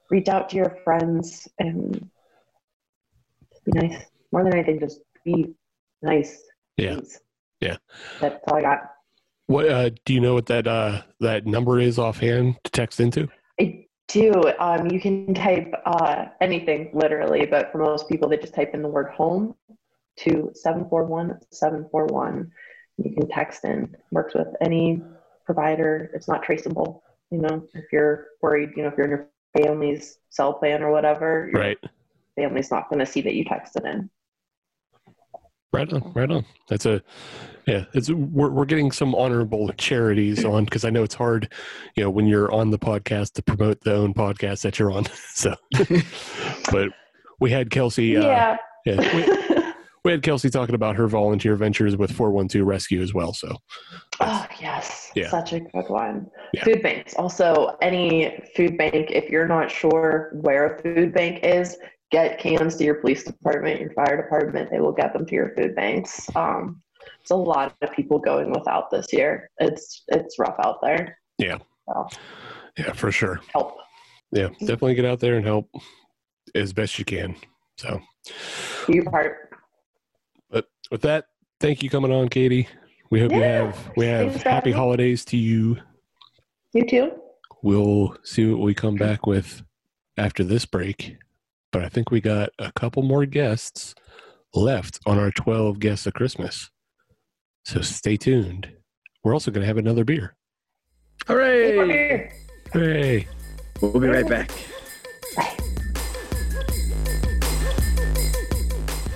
reach 0.08 0.28
out 0.28 0.50
to 0.50 0.56
your 0.56 0.78
friends 0.84 1.48
and 1.58 2.08
be 3.64 3.72
nice. 3.74 4.04
More 4.30 4.44
than 4.44 4.54
anything, 4.54 4.78
just 4.78 5.00
be 5.24 5.54
nice. 6.02 6.42
Yeah. 6.76 6.96
please. 6.96 7.20
Yeah. 7.60 7.76
That's 8.20 8.42
all 8.48 8.56
I 8.56 8.62
got. 8.62 8.78
What 9.46 9.68
uh, 9.68 9.90
do 10.04 10.14
you 10.14 10.20
know? 10.20 10.34
What 10.34 10.46
that 10.46 10.66
uh, 10.66 11.02
that 11.20 11.46
number 11.46 11.80
is 11.80 11.98
offhand 11.98 12.56
to 12.64 12.70
text 12.70 13.00
into? 13.00 13.28
I 13.60 13.86
do. 14.08 14.32
Um, 14.58 14.90
you 14.90 15.00
can 15.00 15.34
type 15.34 15.72
uh, 15.84 16.26
anything 16.40 16.90
literally, 16.94 17.46
but 17.46 17.70
for 17.72 17.78
most 17.78 18.08
people, 18.08 18.28
they 18.28 18.36
just 18.36 18.54
type 18.54 18.74
in 18.74 18.82
the 18.82 18.88
word 18.88 19.10
home 19.10 19.54
to 20.18 20.50
741 20.54 21.38
741. 21.50 22.50
You 22.98 23.14
can 23.14 23.28
text 23.28 23.64
in. 23.64 23.94
Works 24.12 24.34
with 24.34 24.48
any 24.60 25.02
provider. 25.44 26.10
It's 26.14 26.28
not 26.28 26.42
traceable. 26.42 27.02
You 27.30 27.38
know, 27.38 27.66
if 27.74 27.86
you're 27.92 28.28
worried, 28.42 28.70
you 28.76 28.82
know, 28.82 28.88
if 28.88 28.94
you're 28.96 29.04
in 29.06 29.10
your 29.10 29.28
family's 29.56 30.18
cell 30.30 30.52
plan 30.54 30.82
or 30.82 30.90
whatever, 30.92 31.48
your 31.52 31.60
Right. 31.60 31.78
family's 32.36 32.70
not 32.70 32.88
going 32.88 33.00
to 33.00 33.06
see 33.06 33.20
that 33.22 33.34
you 33.34 33.44
texted 33.44 33.84
in. 33.84 34.10
Right 35.72 35.92
on, 35.92 36.12
right 36.14 36.30
on. 36.30 36.44
That's 36.68 36.84
a, 36.86 37.00
yeah. 37.66 37.84
It's 37.94 38.10
we're 38.10 38.50
we're 38.50 38.64
getting 38.64 38.90
some 38.90 39.14
honorable 39.14 39.70
charities 39.78 40.44
on 40.44 40.64
because 40.64 40.84
I 40.84 40.90
know 40.90 41.04
it's 41.04 41.14
hard, 41.14 41.52
you 41.94 42.02
know, 42.02 42.10
when 42.10 42.26
you're 42.26 42.50
on 42.52 42.70
the 42.70 42.78
podcast 42.78 43.34
to 43.34 43.42
promote 43.42 43.80
the 43.82 43.94
own 43.94 44.12
podcast 44.12 44.62
that 44.62 44.78
you're 44.78 44.90
on. 44.90 45.04
So, 45.34 45.54
but 46.72 46.88
we 47.38 47.50
had 47.50 47.70
Kelsey. 47.70 48.16
Uh, 48.16 48.26
yeah. 48.26 48.56
yeah, 48.84 49.14
we, 49.14 49.72
we 50.04 50.10
had 50.10 50.22
Kelsey 50.22 50.50
talking 50.50 50.74
about 50.74 50.96
her 50.96 51.06
volunteer 51.06 51.54
ventures 51.56 51.96
with 51.96 52.10
412 52.12 52.66
Rescue 52.66 53.00
as 53.00 53.14
well. 53.14 53.32
So, 53.32 53.56
Oh 54.20 54.46
yes, 54.60 55.10
Yeah. 55.14 55.30
such 55.30 55.52
a 55.52 55.60
good 55.60 55.88
one. 55.88 56.26
Yeah. 56.52 56.64
Food 56.64 56.82
banks. 56.82 57.14
Also, 57.14 57.76
any 57.80 58.42
food 58.56 58.76
bank. 58.76 59.10
If 59.12 59.30
you're 59.30 59.46
not 59.48 59.70
sure 59.70 60.30
where 60.40 60.74
a 60.74 60.82
food 60.82 61.14
bank 61.14 61.44
is, 61.44 61.76
get 62.10 62.38
cans 62.38 62.76
to 62.76 62.84
your 62.84 62.96
police 62.96 63.24
department, 63.24 63.80
your 63.80 63.92
fire 63.92 64.20
department. 64.20 64.70
They 64.70 64.80
will 64.80 64.92
get 64.92 65.12
them 65.12 65.26
to 65.26 65.34
your 65.34 65.54
food 65.54 65.74
banks. 65.74 66.28
Um, 66.36 66.82
it's 67.20 67.30
a 67.30 67.36
lot 67.36 67.74
of 67.80 67.92
people 67.92 68.18
going 68.18 68.50
without 68.50 68.90
this 68.90 69.12
year. 69.12 69.50
It's 69.58 70.04
it's 70.08 70.38
rough 70.38 70.56
out 70.64 70.80
there. 70.82 71.18
Yeah. 71.38 71.58
So 71.86 72.08
yeah, 72.78 72.92
for 72.92 73.12
sure. 73.12 73.40
help. 73.52 73.78
Yeah, 74.32 74.48
definitely 74.60 74.94
get 74.94 75.04
out 75.04 75.20
there 75.20 75.36
and 75.36 75.44
help 75.44 75.68
as 76.54 76.72
best 76.72 76.98
you 76.98 77.04
can. 77.04 77.34
So, 77.78 78.00
Do 78.86 78.94
your 78.94 79.04
part. 79.04 79.50
but 80.50 80.66
with 80.90 81.00
that, 81.02 81.26
thank 81.58 81.82
you 81.82 81.90
coming 81.90 82.12
on, 82.12 82.28
Katie. 82.28 82.68
We 83.10 83.20
hope 83.20 83.32
you 83.32 83.42
have 83.42 83.90
we 83.96 84.06
have 84.06 84.30
thanks 84.30 84.42
happy 84.44 84.72
holidays 84.72 85.24
to 85.26 85.36
you. 85.36 85.78
You 86.72 86.86
too. 86.86 87.12
We'll 87.62 88.16
see 88.22 88.46
what 88.46 88.60
we 88.60 88.74
come 88.74 88.94
back 88.94 89.26
with 89.26 89.62
after 90.16 90.44
this 90.44 90.64
break. 90.64 91.16
But 91.72 91.84
I 91.84 91.88
think 91.88 92.10
we 92.10 92.20
got 92.20 92.50
a 92.58 92.72
couple 92.72 93.02
more 93.02 93.26
guests 93.26 93.94
left 94.54 94.98
on 95.06 95.18
our 95.18 95.30
12 95.30 95.78
guests 95.78 96.06
of 96.06 96.14
Christmas. 96.14 96.70
So 97.64 97.80
stay 97.80 98.16
tuned. 98.16 98.72
We're 99.22 99.34
also 99.34 99.50
going 99.50 99.62
to 99.62 99.66
have 99.66 99.76
another 99.76 100.04
beer. 100.04 100.34
Hooray! 101.26 102.32
Hooray! 102.72 103.28
We'll 103.80 104.00
be 104.00 104.08
right 104.08 104.28
back. 104.28 104.50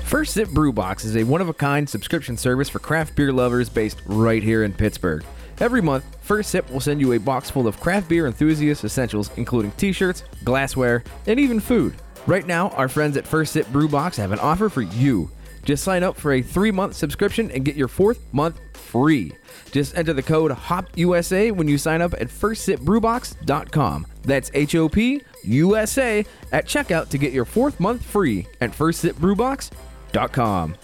First 0.05 0.35
Sip 0.35 0.49
Brew 0.51 0.73
Box 0.73 1.05
is 1.05 1.17
a 1.17 1.25
one 1.25 1.41
of 1.41 1.49
a 1.49 1.55
kind 1.55 1.89
subscription 1.89 2.37
service 2.37 2.69
for 2.69 2.79
craft 2.79 3.17
beer 3.17 3.33
lovers 3.33 3.69
based 3.69 4.01
right 4.07 4.43
here 4.43 4.63
in 4.63 4.73
Pittsburgh. 4.73 5.25
Every 5.59 5.83
month, 5.83 6.05
First 6.21 6.51
Sip 6.51 6.71
will 6.71 6.81
send 6.81 7.01
you 7.01 7.15
a 7.15 7.19
box 7.19 7.51
full 7.51 7.67
of 7.67 7.81
craft 7.81 8.09
beer 8.09 8.27
enthusiast 8.27 8.85
essentials, 8.85 9.31
including 9.37 9.73
t 9.73 9.91
shirts, 9.93 10.23
glassware, 10.45 11.03
and 11.27 11.41
even 11.41 11.59
food. 11.59 11.95
Right 12.27 12.47
now, 12.47 12.71
our 12.71 12.89
friends 12.89 13.19
at 13.19 13.27
First 13.27 13.53
Sip 13.53 13.69
Brew 13.69 13.87
Box 13.87 14.17
have 14.17 14.33
an 14.33 14.39
offer 14.39 14.71
for 14.71 14.81
you. 14.81 15.31
Just 15.63 15.85
sign 15.85 16.03
up 16.03 16.17
for 16.17 16.33
a 16.33 16.43
three 16.43 16.71
month 16.71 16.95
subscription 16.95 17.51
and 17.51 17.65
get 17.65 17.77
your 17.77 17.89
fourth 17.89 18.21
month 18.33 18.59
free. 18.77 19.33
Just 19.73 19.97
enter 19.97 20.15
the 20.15 20.23
code 20.23 20.51
HOPUSA 20.51 21.53
when 21.53 21.69
you 21.69 21.77
sign 21.77 22.01
up 22.01 22.15
at 22.15 22.29
firstsipbrewbox.com. 22.29 24.07
That's 24.23 24.51
H 24.55 24.75
O 24.75 24.89
P 24.89 25.21
U 25.45 25.77
S 25.77 25.99
A 25.99 26.25
at 26.53 26.67
checkout 26.67 27.09
to 27.11 27.19
get 27.19 27.33
your 27.33 27.45
fourth 27.45 27.79
month 27.79 28.03
free 28.03 28.47
at 28.61 28.73
firstsipbrewbox.com. 28.73 30.75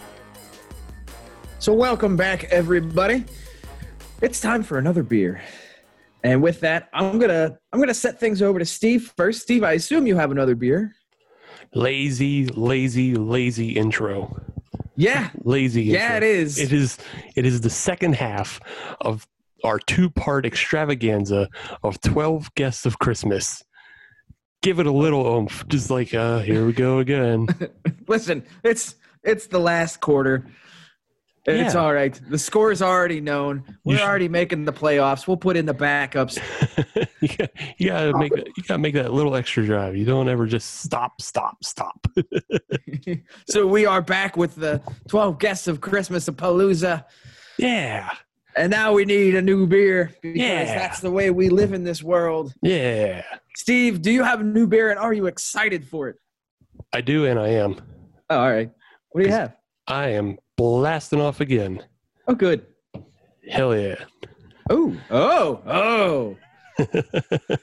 So 1.59 1.72
welcome 1.72 2.16
back, 2.16 2.45
everybody. 2.45 3.24
It's 4.20 4.41
time 4.41 4.62
for 4.62 4.76
another 4.76 5.03
beer. 5.03 5.41
And 6.22 6.43
with 6.43 6.61
that, 6.61 6.91
I'm 6.93 7.18
gonna 7.18 7.59
I'm 7.72 7.80
gonna 7.80 7.95
set 7.95 8.20
things 8.20 8.43
over 8.43 8.59
to 8.59 8.66
Steve 8.66 9.14
first. 9.16 9.41
Steve, 9.41 9.64
I 9.64 9.72
assume 9.72 10.07
you 10.07 10.16
have 10.16 10.30
another 10.30 10.55
beer. 10.55 10.95
Lazy, 11.74 12.46
lazy, 12.46 13.14
lazy 13.14 13.70
intro. 13.70 14.42
Yeah. 14.96 15.30
Lazy. 15.44 15.84
Yeah, 15.84 16.16
intro. 16.16 16.16
it 16.16 16.22
is. 16.22 16.58
It 16.58 16.72
is. 16.72 16.98
It 17.36 17.46
is 17.46 17.60
the 17.60 17.70
second 17.70 18.14
half 18.16 18.60
of 19.00 19.26
our 19.62 19.78
two-part 19.78 20.46
extravaganza 20.46 21.48
of 21.82 22.00
twelve 22.00 22.52
guests 22.54 22.86
of 22.86 22.98
Christmas. 22.98 23.62
Give 24.62 24.78
it 24.78 24.86
a 24.86 24.92
little 24.92 25.26
oomph, 25.26 25.66
just 25.68 25.90
like 25.90 26.12
uh, 26.12 26.40
here 26.40 26.66
we 26.66 26.72
go 26.72 26.98
again. 26.98 27.46
Listen, 28.08 28.44
it's 28.64 28.96
it's 29.22 29.46
the 29.46 29.60
last 29.60 30.00
quarter. 30.00 30.46
It's 31.47 31.74
Yeah. 31.74 31.80
all 31.80 31.93
right. 31.95 32.20
The 32.28 32.38
score 32.38 32.70
is 32.70 32.82
already 32.82 33.20
known. 33.20 33.64
We're 33.84 33.97
should- 33.97 34.07
already 34.07 34.28
making 34.28 34.66
the 34.66 34.72
playoffs. 34.72 35.26
We'll 35.26 35.38
put 35.38 35.57
in 35.57 35.64
the 35.64 35.74
backups. 35.74 36.38
you, 37.20 37.28
got, 37.28 37.51
you 37.78 37.88
gotta 37.88 38.12
oh. 38.14 38.18
make 38.18 38.32
that. 38.34 38.47
You 38.57 38.62
gotta 38.68 38.78
make 38.78 38.95
that 38.95 39.12
little 39.12 39.34
extra 39.34 39.64
drive. 39.64 39.97
You 39.97 40.05
don't 40.05 40.28
ever 40.28 40.47
just 40.47 40.80
stop, 40.82 41.20
stop, 41.22 41.64
stop. 41.64 42.07
so 43.49 43.66
we 43.66 43.86
are 43.86 44.03
back 44.03 44.36
with 44.36 44.55
the 44.57 44.82
12 45.09 45.38
guests 45.38 45.66
of 45.66 45.80
Christmas 45.80 46.28
of 46.28 46.36
Palooza. 46.36 47.05
yeah, 47.59 48.11
And 48.57 48.70
now 48.70 48.93
we 48.93 49.05
need 49.05 49.34
a 49.34 49.43
new 49.43 49.66
beer 49.66 50.12
because 50.20 50.36
Yeah. 50.38 50.64
that's 50.78 51.01
the 51.01 51.11
way 51.11 51.30
we 51.30 51.49
live 51.49 51.72
in 51.72 51.84
this 51.84 52.03
world. 52.03 52.53
yeah. 52.62 53.22
Steve, 53.57 54.01
do 54.01 54.11
you 54.12 54.22
have 54.22 54.41
a 54.41 54.45
new 54.45 54.66
beer 54.66 54.91
and 54.91 54.99
are 54.99 55.12
you 55.12 55.26
excited 55.26 55.86
for 55.86 56.09
it? 56.09 56.16
I 56.93 57.01
do, 57.03 57.26
and 57.26 57.38
I 57.38 57.49
am. 57.49 57.76
Oh, 58.30 58.38
all 58.38 58.51
right. 58.51 58.70
What 59.11 59.22
do 59.22 59.26
you 59.28 59.32
have? 59.34 59.55
I 59.86 60.09
am 60.11 60.38
blasting 60.61 61.22
off 61.22 61.40
again. 61.40 61.82
Oh, 62.28 62.34
good. 62.34 62.66
Hell 63.50 63.74
yeah. 63.74 63.94
Oh, 64.68 64.94
oh, 65.11 65.62
oh, 65.66 66.36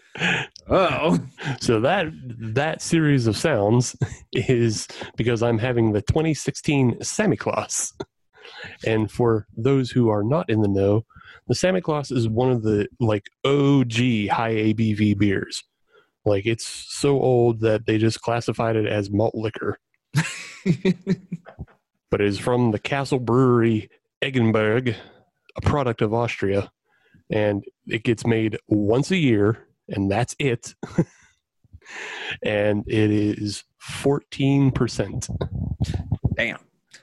oh. 0.68 1.20
so 1.60 1.80
that 1.80 2.08
that 2.40 2.82
series 2.82 3.28
of 3.28 3.38
sounds 3.38 3.96
is 4.34 4.88
because 5.16 5.44
I'm 5.44 5.60
having 5.60 5.92
the 5.92 6.02
2016 6.02 7.04
Santa 7.04 7.38
Claus. 7.38 7.94
And 8.84 9.12
for 9.12 9.46
those 9.56 9.92
who 9.92 10.10
are 10.10 10.24
not 10.24 10.50
in 10.50 10.62
the 10.62 10.68
know, 10.68 11.06
the 11.46 11.54
Santa 11.54 11.82
Claus 11.82 12.10
is 12.10 12.28
one 12.28 12.50
of 12.50 12.64
the 12.64 12.88
like 13.00 13.28
OG 13.46 13.94
high 14.36 14.56
ABV 14.56 15.20
beers. 15.20 15.64
Like 16.26 16.48
it's 16.48 16.66
so 16.66 17.22
old 17.22 17.60
that 17.60 17.86
they 17.86 18.00
just 18.00 18.22
classified 18.22 18.76
it 18.76 18.88
as 18.88 19.12
malt 19.12 19.36
liquor. 19.36 19.78
but 22.10 22.22
it 22.22 22.28
is 22.28 22.40
from 22.40 22.72
the 22.72 22.80
Castle 22.80 23.20
Brewery 23.20 23.90
Eggenberg, 24.22 24.96
a 25.56 25.62
product 25.62 26.02
of 26.02 26.14
Austria, 26.14 26.72
and 27.30 27.64
it 27.88 28.04
gets 28.04 28.26
made 28.26 28.58
once 28.68 29.12
a 29.12 29.18
year, 29.18 29.68
and 29.90 30.10
that's 30.12 30.36
it. 30.40 30.74
and 32.44 32.84
it 32.88 33.12
is 33.12 33.64
14%. 34.02 35.30
Damn. 36.36 36.60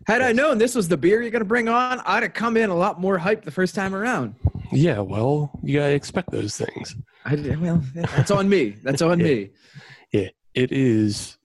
Had 0.06 0.22
I 0.22 0.32
known 0.32 0.58
this 0.58 0.74
was 0.74 0.88
the 0.88 0.96
beer 0.96 1.22
you're 1.22 1.30
going 1.30 1.40
to 1.40 1.46
bring 1.46 1.68
on, 1.68 2.00
I'd 2.04 2.22
have 2.24 2.34
come 2.34 2.56
in 2.56 2.68
a 2.70 2.74
lot 2.74 3.00
more 3.00 3.16
hype 3.16 3.44
the 3.44 3.50
first 3.50 3.74
time 3.74 3.94
around. 3.94 4.34
Yeah, 4.72 4.98
well, 5.00 5.50
you 5.62 5.78
gotta 5.78 5.92
expect 5.94 6.30
those 6.32 6.56
things. 6.56 6.96
I, 7.24 7.36
well, 7.60 7.80
that's 7.94 8.30
on 8.30 8.48
me. 8.48 8.70
That's 8.82 9.02
on 9.02 9.20
Yeah. 9.20 9.26
me. 9.26 9.50
Yeah, 10.12 10.28
it 10.54 10.72
is 10.72 11.38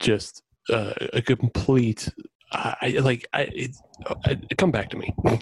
just 0.00 0.42
uh, 0.70 0.92
a 1.12 1.22
complete. 1.22 2.08
I 2.54 2.76
I- 2.82 3.00
like. 3.00 3.26
I, 3.32 3.42
it, 3.42 3.76
I, 4.24 4.38
come 4.56 4.70
back 4.70 4.90
to 4.90 4.96
me. 4.96 5.14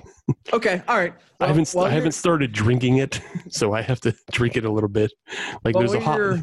Okay, 0.52 0.82
all 0.86 0.96
right. 0.96 1.14
I 1.40 1.46
haven't. 1.46 1.74
I 1.76 1.88
haven't 1.88 2.12
started 2.12 2.52
drinking 2.52 2.98
it, 2.98 3.20
so 3.48 3.72
I 3.72 3.80
have 3.80 4.00
to 4.00 4.14
drink 4.30 4.56
it 4.56 4.64
a 4.64 4.70
little 4.70 4.88
bit. 4.88 5.12
Like 5.64 5.74
while 5.74 5.86
there's 5.86 5.94
a 5.94 6.00
hot. 6.00 6.18
you're, 6.18 6.42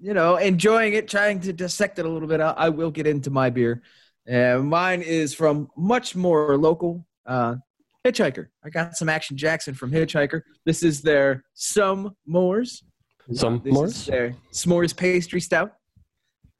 know, 0.14 0.36
enjoying 0.36 0.94
it, 0.94 1.08
trying 1.08 1.40
to 1.40 1.52
dissect 1.52 1.98
it 1.98 2.06
a 2.06 2.08
little 2.08 2.28
bit. 2.28 2.40
I, 2.40 2.50
I 2.50 2.68
will 2.70 2.90
get 2.90 3.06
into 3.06 3.30
my 3.30 3.50
beer. 3.50 3.82
Uh, 4.30 4.58
mine 4.58 5.02
is 5.02 5.34
from 5.34 5.68
much 5.76 6.16
more 6.16 6.56
local. 6.56 7.06
Uh, 7.26 7.56
Hitchhiker. 8.04 8.48
I 8.64 8.70
got 8.70 8.96
some 8.96 9.08
Action 9.08 9.36
Jackson 9.36 9.74
from 9.74 9.90
Hitchhiker. 9.90 10.42
This 10.64 10.82
is 10.82 11.02
their 11.02 11.44
Some 11.54 12.16
Moors. 12.26 12.82
Some 13.32 13.62
This 13.64 14.06
their 14.06 14.34
s'mores 14.52 14.94
pastry 14.96 15.40
stout 15.40 15.72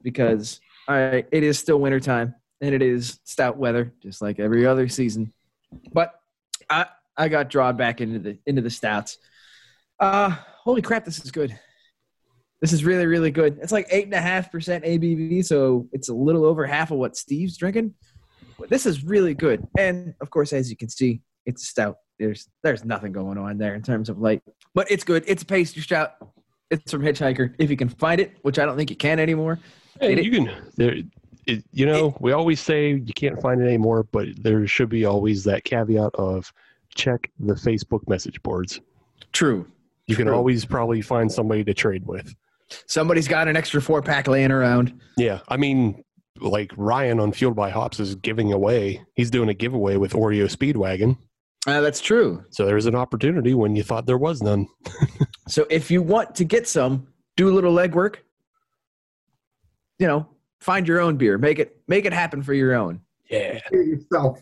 because 0.01 0.59
all 0.87 0.95
right, 0.95 1.27
it 1.31 1.43
is 1.43 1.59
still 1.59 1.79
wintertime 1.79 2.33
and 2.61 2.73
it 2.73 2.81
is 2.81 3.19
stout 3.23 3.57
weather, 3.57 3.93
just 4.01 4.21
like 4.21 4.39
every 4.39 4.65
other 4.65 4.87
season. 4.87 5.33
But 5.93 6.13
I 6.69 6.87
I 7.17 7.27
got 7.29 7.49
drawn 7.49 7.77
back 7.77 8.01
into 8.01 8.19
the 8.19 8.37
into 8.45 8.61
the 8.61 8.69
stouts. 8.69 9.17
Uh 9.99 10.35
holy 10.63 10.81
crap, 10.81 11.05
this 11.05 11.23
is 11.23 11.31
good. 11.31 11.57
This 12.61 12.73
is 12.73 12.85
really, 12.85 13.05
really 13.05 13.31
good. 13.31 13.59
It's 13.61 13.71
like 13.71 13.87
eight 13.91 14.05
and 14.05 14.13
a 14.13 14.21
half 14.21 14.51
percent 14.51 14.83
ABV, 14.85 15.45
so 15.45 15.87
it's 15.91 16.09
a 16.09 16.13
little 16.13 16.45
over 16.45 16.65
half 16.65 16.91
of 16.91 16.97
what 16.97 17.15
Steve's 17.15 17.57
drinking. 17.57 17.93
But 18.57 18.69
this 18.69 18.85
is 18.85 19.03
really 19.03 19.33
good. 19.33 19.67
And 19.77 20.15
of 20.21 20.29
course, 20.29 20.53
as 20.53 20.69
you 20.69 20.77
can 20.77 20.89
see, 20.89 21.21
it's 21.45 21.67
stout. 21.67 21.97
There's 22.17 22.49
there's 22.63 22.85
nothing 22.85 23.11
going 23.11 23.37
on 23.37 23.57
there 23.57 23.75
in 23.75 23.81
terms 23.81 24.09
of 24.09 24.19
light. 24.19 24.41
But 24.73 24.89
it's 24.89 25.03
good. 25.03 25.23
It's 25.27 25.43
a 25.43 25.45
pastry 25.45 25.81
stout. 25.81 26.13
It's 26.71 26.91
from 26.91 27.01
Hitchhiker. 27.01 27.53
If 27.59 27.69
you 27.69 27.77
can 27.77 27.89
find 27.89 28.19
it, 28.19 28.33
which 28.41 28.57
I 28.57 28.65
don't 28.65 28.77
think 28.77 28.89
you 28.89 28.95
can 28.95 29.19
anymore. 29.19 29.59
Hey, 29.99 30.19
you 30.19 30.31
can. 30.31 30.51
There, 30.75 30.95
it, 31.45 31.63
you 31.71 31.85
know, 31.85 32.15
we 32.19 32.31
always 32.31 32.59
say 32.59 32.89
you 32.89 33.13
can't 33.13 33.41
find 33.41 33.61
it 33.61 33.65
anymore, 33.65 34.03
but 34.11 34.27
there 34.41 34.65
should 34.67 34.89
be 34.89 35.05
always 35.05 35.43
that 35.43 35.63
caveat 35.63 36.13
of 36.15 36.51
check 36.93 37.31
the 37.39 37.53
Facebook 37.53 38.07
message 38.07 38.41
boards. 38.43 38.79
True. 39.33 39.67
You 40.07 40.15
can 40.15 40.29
always 40.29 40.65
probably 40.65 41.01
find 41.01 41.31
somebody 41.31 41.63
to 41.63 41.73
trade 41.73 42.05
with. 42.05 42.33
Somebody's 42.87 43.27
got 43.27 43.47
an 43.47 43.55
extra 43.55 43.81
four 43.81 44.01
pack 44.01 44.27
laying 44.27 44.51
around. 44.51 44.99
Yeah, 45.17 45.39
I 45.47 45.57
mean, 45.57 46.03
like 46.39 46.71
Ryan 46.77 47.19
on 47.19 47.31
Fueled 47.31 47.55
by 47.55 47.69
Hops 47.69 47.99
is 47.99 48.15
giving 48.15 48.53
away. 48.53 49.01
He's 49.15 49.31
doing 49.31 49.49
a 49.49 49.53
giveaway 49.53 49.97
with 49.97 50.13
Oreo 50.13 50.45
Speedwagon. 50.45 51.17
Uh, 51.67 51.81
that's 51.81 51.99
true. 51.99 52.43
So 52.51 52.65
there's 52.65 52.85
an 52.85 52.95
opportunity 52.95 53.55
when 53.55 53.75
you 53.75 53.83
thought 53.83 54.05
there 54.05 54.17
was 54.17 54.41
none. 54.41 54.67
So 55.47 55.67
if 55.69 55.91
you 55.91 56.01
want 56.01 56.33
to 56.35 56.43
get 56.43 56.67
some, 56.67 57.07
do 57.37 57.49
a 57.49 57.53
little 57.53 57.71
legwork. 57.71 58.15
You 59.99 60.07
know, 60.07 60.27
find 60.65 60.87
your 60.87 60.99
own 60.99 61.15
beer. 61.15 61.37
Make 61.37 61.59
it 61.59 61.77
make 61.87 62.05
it 62.05 62.13
happen 62.13 62.41
for 62.41 62.53
your 62.53 62.73
own. 62.73 63.01
Yeah. 63.29 63.59
yourself. 63.71 64.41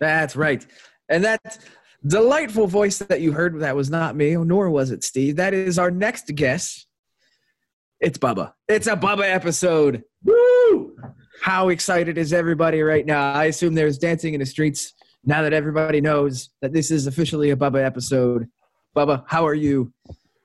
That's 0.00 0.36
right. 0.36 0.64
And 1.08 1.24
that 1.24 1.58
delightful 2.06 2.66
voice 2.66 2.98
that 2.98 3.20
you 3.20 3.32
heard 3.32 3.60
that 3.60 3.74
was 3.74 3.90
not 3.90 4.16
me, 4.16 4.36
nor 4.36 4.70
was 4.70 4.92
it 4.92 5.02
Steve. 5.02 5.36
That 5.36 5.52
is 5.52 5.78
our 5.78 5.90
next 5.90 6.32
guest. 6.34 6.86
It's 8.00 8.18
Bubba. 8.18 8.52
It's 8.68 8.86
a 8.86 8.96
Bubba 8.96 9.24
episode. 9.24 10.04
Woo! 10.24 10.96
How 11.42 11.68
excited 11.70 12.18
is 12.18 12.32
everybody 12.32 12.82
right 12.82 13.04
now? 13.04 13.32
I 13.32 13.46
assume 13.46 13.74
there's 13.74 13.98
dancing 13.98 14.34
in 14.34 14.40
the 14.40 14.46
streets 14.46 14.94
now 15.24 15.42
that 15.42 15.52
everybody 15.52 16.00
knows 16.00 16.50
that 16.62 16.72
this 16.72 16.90
is 16.90 17.06
officially 17.06 17.50
a 17.50 17.56
Bubba 17.56 17.84
episode. 17.84 18.46
Bubba, 18.96 19.24
how 19.26 19.46
are 19.46 19.54
you? 19.54 19.92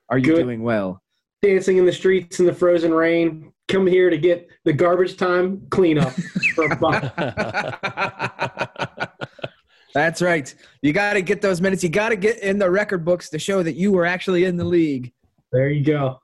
Are 0.10 0.18
you 0.18 0.26
Good. 0.26 0.44
doing 0.44 0.64
well? 0.64 1.04
Dancing 1.42 1.78
in 1.78 1.86
the 1.86 1.94
streets 1.94 2.40
in 2.40 2.46
the 2.46 2.54
frozen 2.54 2.94
rain. 2.94 3.54
Come 3.70 3.86
here 3.88 4.10
to 4.10 4.18
get 4.18 4.50
the 4.66 4.74
garbage 4.74 5.16
time 5.16 5.62
cleanup 5.70 6.12
for 6.56 6.66
a 6.66 6.76
buck. 6.76 7.04
That's 9.94 10.22
right. 10.22 10.54
You 10.82 10.94
got 10.94 11.14
to 11.14 11.22
get 11.22 11.42
those 11.42 11.62
minutes. 11.62 11.84
You 11.84 11.90
got 11.90 12.10
to 12.10 12.16
get 12.16 12.40
in 12.40 12.60
the 12.60 12.70
record 12.70 13.04
books 13.04 13.30
to 13.30 13.40
show 13.40 13.64
that 13.64 13.74
you 13.76 13.92
were 13.92 14.06
actually 14.06 14.44
in 14.46 14.56
the 14.58 14.64
league. 14.64 15.12
There 15.52 15.70
you 15.70 15.84
go. 15.84 16.20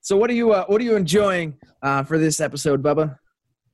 So, 0.00 0.16
what 0.16 0.30
are 0.30 0.34
you 0.34 0.52
uh, 0.52 0.64
what 0.66 0.80
are 0.80 0.84
you 0.84 0.96
enjoying 0.96 1.56
uh, 1.82 2.02
for 2.02 2.18
this 2.18 2.40
episode, 2.40 2.82
Bubba? 2.82 3.16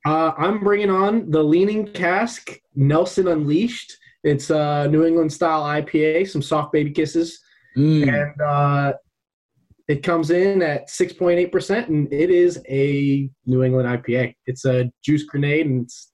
Uh, 0.05 0.31
I'm 0.37 0.63
bringing 0.63 0.89
on 0.89 1.29
the 1.31 1.41
Leaning 1.43 1.87
Cask 1.87 2.57
Nelson 2.75 3.27
Unleashed. 3.29 3.93
It's 4.23 4.49
a 4.49 4.87
New 4.89 5.05
England 5.05 5.31
style 5.31 5.63
IPA, 5.63 6.29
some 6.29 6.41
soft 6.41 6.71
baby 6.73 6.91
kisses, 6.91 7.39
Mm. 7.77 8.07
and 8.31 8.41
uh, 8.41 8.93
it 9.87 10.03
comes 10.03 10.31
in 10.31 10.61
at 10.61 10.89
6.8%, 10.89 11.87
and 11.87 12.11
it 12.11 12.29
is 12.29 12.61
a 12.67 13.29
New 13.45 13.63
England 13.63 13.87
IPA. 13.87 14.35
It's 14.45 14.65
a 14.65 14.91
juice 15.03 15.23
grenade, 15.23 15.65
and 15.65 15.85
it's, 15.85 16.11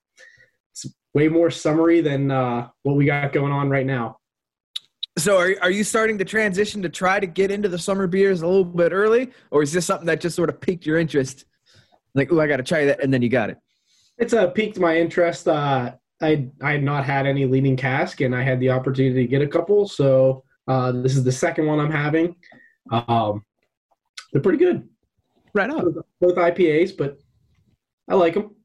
it's 0.71 0.93
way 1.13 1.27
more 1.27 1.49
summery 1.49 2.01
than 2.01 2.29
uh, 2.29 2.67
what 2.83 2.95
we 2.95 3.05
got 3.05 3.33
going 3.33 3.51
on 3.51 3.69
right 3.69 3.85
now. 3.85 4.17
So, 5.17 5.37
are 5.37 5.55
are 5.61 5.69
you 5.69 5.83
starting 5.83 6.17
to 6.17 6.25
transition 6.25 6.81
to 6.81 6.89
try 6.89 7.19
to 7.19 7.27
get 7.27 7.51
into 7.51 7.69
the 7.69 7.77
summer 7.77 8.07
beers 8.07 8.41
a 8.41 8.47
little 8.47 8.65
bit 8.65 8.91
early, 8.91 9.31
or 9.51 9.61
is 9.61 9.71
this 9.71 9.85
something 9.85 10.07
that 10.07 10.19
just 10.19 10.35
sort 10.35 10.49
of 10.49 10.59
piqued 10.59 10.87
your 10.87 10.97
interest? 10.97 11.45
Like, 12.15 12.31
oh, 12.31 12.39
I 12.39 12.47
got 12.47 12.57
to 12.57 12.63
try 12.63 12.85
that, 12.85 13.03
and 13.03 13.13
then 13.13 13.21
you 13.21 13.29
got 13.29 13.51
it. 13.51 13.57
It's 14.17 14.33
uh, 14.33 14.47
piqued 14.47 14.79
my 14.79 14.97
interest. 14.97 15.47
Uh, 15.47 15.93
I 16.19 16.49
I 16.61 16.71
had 16.71 16.83
not 16.83 17.05
had 17.05 17.27
any 17.27 17.45
Leaning 17.45 17.77
Cask, 17.77 18.21
and 18.21 18.35
I 18.35 18.41
had 18.41 18.59
the 18.59 18.71
opportunity 18.71 19.21
to 19.23 19.27
get 19.27 19.43
a 19.43 19.47
couple. 19.47 19.87
So 19.87 20.43
uh, 20.67 20.91
this 20.91 21.15
is 21.15 21.23
the 21.23 21.31
second 21.31 21.67
one 21.67 21.79
I'm 21.79 21.91
having. 21.91 22.35
Um, 22.89 23.43
they're 24.33 24.41
pretty 24.41 24.57
good. 24.57 24.87
Right 25.53 25.69
on. 25.69 25.93
Both 26.19 26.35
IPAs, 26.35 26.97
but 26.97 27.19
I 28.09 28.15
like 28.15 28.33
them. 28.33 28.55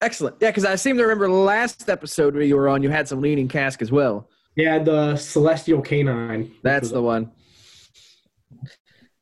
Excellent. 0.00 0.36
Yeah, 0.40 0.50
because 0.50 0.64
I 0.66 0.74
seem 0.76 0.96
to 0.98 1.02
remember 1.02 1.28
last 1.30 1.88
episode 1.88 2.34
where 2.34 2.42
you 2.42 2.56
were 2.56 2.68
on, 2.68 2.82
you 2.82 2.90
had 2.90 3.08
some 3.08 3.20
leaning 3.22 3.48
cask 3.48 3.80
as 3.80 3.90
well. 3.90 4.28
Yeah, 4.54 4.78
the 4.78 5.16
Celestial 5.16 5.80
Canine. 5.80 6.52
That's 6.62 6.90
the 6.90 7.00
one. 7.02 7.32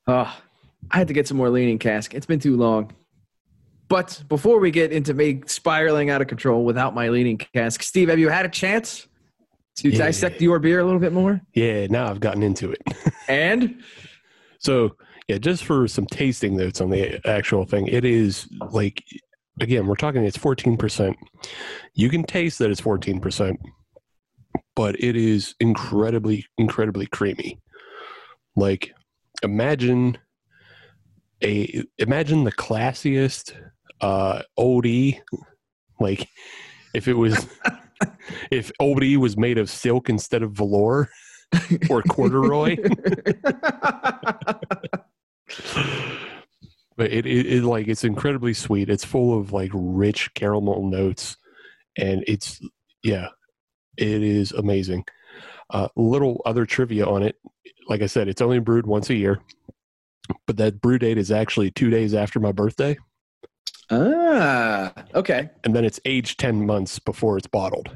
Oh, 0.06 0.36
I 0.90 0.98
had 0.98 1.08
to 1.08 1.14
get 1.14 1.28
some 1.28 1.36
more 1.36 1.48
leaning 1.50 1.78
cask. 1.78 2.14
It's 2.14 2.26
been 2.26 2.40
too 2.40 2.56
long. 2.56 2.92
But 3.88 4.22
before 4.28 4.58
we 4.58 4.70
get 4.70 4.90
into 4.90 5.14
me 5.14 5.42
spiraling 5.46 6.10
out 6.10 6.20
of 6.20 6.26
control 6.26 6.64
without 6.64 6.94
my 6.94 7.08
leaning 7.08 7.38
cask, 7.38 7.82
Steve, 7.82 8.08
have 8.08 8.18
you 8.18 8.28
had 8.28 8.44
a 8.46 8.48
chance 8.48 9.06
to 9.76 9.90
Yeah. 9.90 9.98
dissect 9.98 10.40
your 10.40 10.58
beer 10.58 10.80
a 10.80 10.84
little 10.84 10.98
bit 11.00 11.12
more? 11.12 11.40
Yeah, 11.54 11.86
now 11.88 12.08
I've 12.10 12.20
gotten 12.20 12.42
into 12.42 12.72
it. 12.72 12.82
And 13.28 13.82
So 14.58 14.96
yeah, 15.28 15.38
just 15.38 15.64
for 15.64 15.86
some 15.88 16.06
tasting 16.06 16.56
notes 16.56 16.80
on 16.80 16.90
the 16.90 17.20
actual 17.26 17.64
thing, 17.64 17.86
it 17.86 18.04
is 18.04 18.48
like 18.70 19.04
again, 19.60 19.86
we're 19.86 19.94
talking 19.94 20.24
it's 20.24 20.36
fourteen 20.36 20.76
percent. 20.76 21.16
You 21.94 22.08
can 22.08 22.24
taste 22.24 22.58
that 22.58 22.70
it's 22.70 22.80
fourteen 22.80 23.20
percent, 23.20 23.60
but 24.74 24.98
it 25.00 25.16
is 25.16 25.54
incredibly, 25.60 26.46
incredibly 26.58 27.06
creamy. 27.06 27.60
Like 28.56 28.92
imagine 29.42 30.18
a 31.42 31.84
imagine 31.98 32.44
the 32.44 32.52
classiest 32.52 33.54
uh 34.00 34.42
oldie 34.58 35.20
like 36.00 36.28
if 36.94 37.08
it 37.08 37.14
was 37.14 37.46
if 38.50 38.70
oldie 38.80 39.16
was 39.16 39.36
made 39.36 39.58
of 39.58 39.68
silk 39.68 40.08
instead 40.08 40.42
of 40.42 40.52
velour 40.52 41.10
or 41.90 42.02
corduroy 42.02 42.76
but 46.96 47.10
it, 47.10 47.26
it, 47.26 47.46
it 47.46 47.64
like 47.64 47.88
it's 47.88 48.04
incredibly 48.04 48.54
sweet 48.54 48.88
it's 48.88 49.04
full 49.04 49.38
of 49.38 49.52
like 49.52 49.70
rich 49.74 50.32
caramel 50.34 50.88
notes 50.88 51.36
and 51.96 52.24
it's 52.26 52.60
yeah 53.02 53.28
it 53.96 54.22
is 54.22 54.52
amazing 54.52 55.04
uh, 55.70 55.88
little 55.96 56.42
other 56.44 56.66
trivia 56.66 57.06
on 57.06 57.22
it 57.22 57.36
like 57.88 58.02
i 58.02 58.06
said 58.06 58.28
it's 58.28 58.42
only 58.42 58.58
brewed 58.58 58.86
once 58.86 59.10
a 59.10 59.14
year 59.14 59.40
but 60.46 60.56
that 60.56 60.80
brew 60.80 60.98
date 60.98 61.18
is 61.18 61.30
actually 61.32 61.70
two 61.70 61.90
days 61.90 62.14
after 62.14 62.38
my 62.38 62.52
birthday 62.52 62.96
ah, 63.90 64.92
okay. 65.14 65.50
and 65.64 65.74
then 65.74 65.84
it's 65.84 66.00
aged 66.04 66.38
10 66.38 66.64
months 66.64 66.98
before 66.98 67.36
it's 67.36 67.46
bottled 67.46 67.90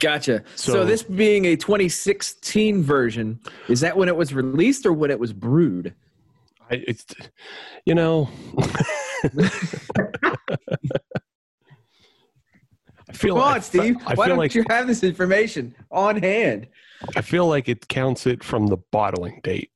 Gotcha. 0.00 0.44
So, 0.54 0.72
So- 0.72 0.84
this 0.84 1.02
being 1.02 1.46
a 1.46 1.56
2016 1.56 2.82
version, 2.84 3.40
is 3.68 3.80
that 3.80 3.96
when 3.96 4.08
it 4.08 4.14
was 4.14 4.32
released 4.32 4.86
or 4.86 4.92
when 4.92 5.10
it 5.10 5.18
was 5.18 5.32
brewed? 5.32 5.92
I, 6.70 6.82
it's 6.86 7.04
you 7.86 7.94
know 7.94 8.28
I 13.08 13.12
feel 13.12 13.34
Come 13.36 13.42
on, 13.44 13.54
I- 13.56 13.60
Steve. 13.60 13.96
I 14.06 14.14
Why 14.14 14.26
feel 14.26 14.26
don't 14.26 14.38
like 14.38 14.54
you 14.54 14.64
have 14.68 14.86
this 14.86 15.02
information 15.02 15.74
on 15.90 16.20
hand? 16.22 16.68
I 17.16 17.22
feel 17.22 17.46
like 17.46 17.68
it 17.68 17.88
counts 17.88 18.26
it 18.26 18.42
from 18.44 18.66
the 18.66 18.76
bottling 18.92 19.40
date. 19.42 19.70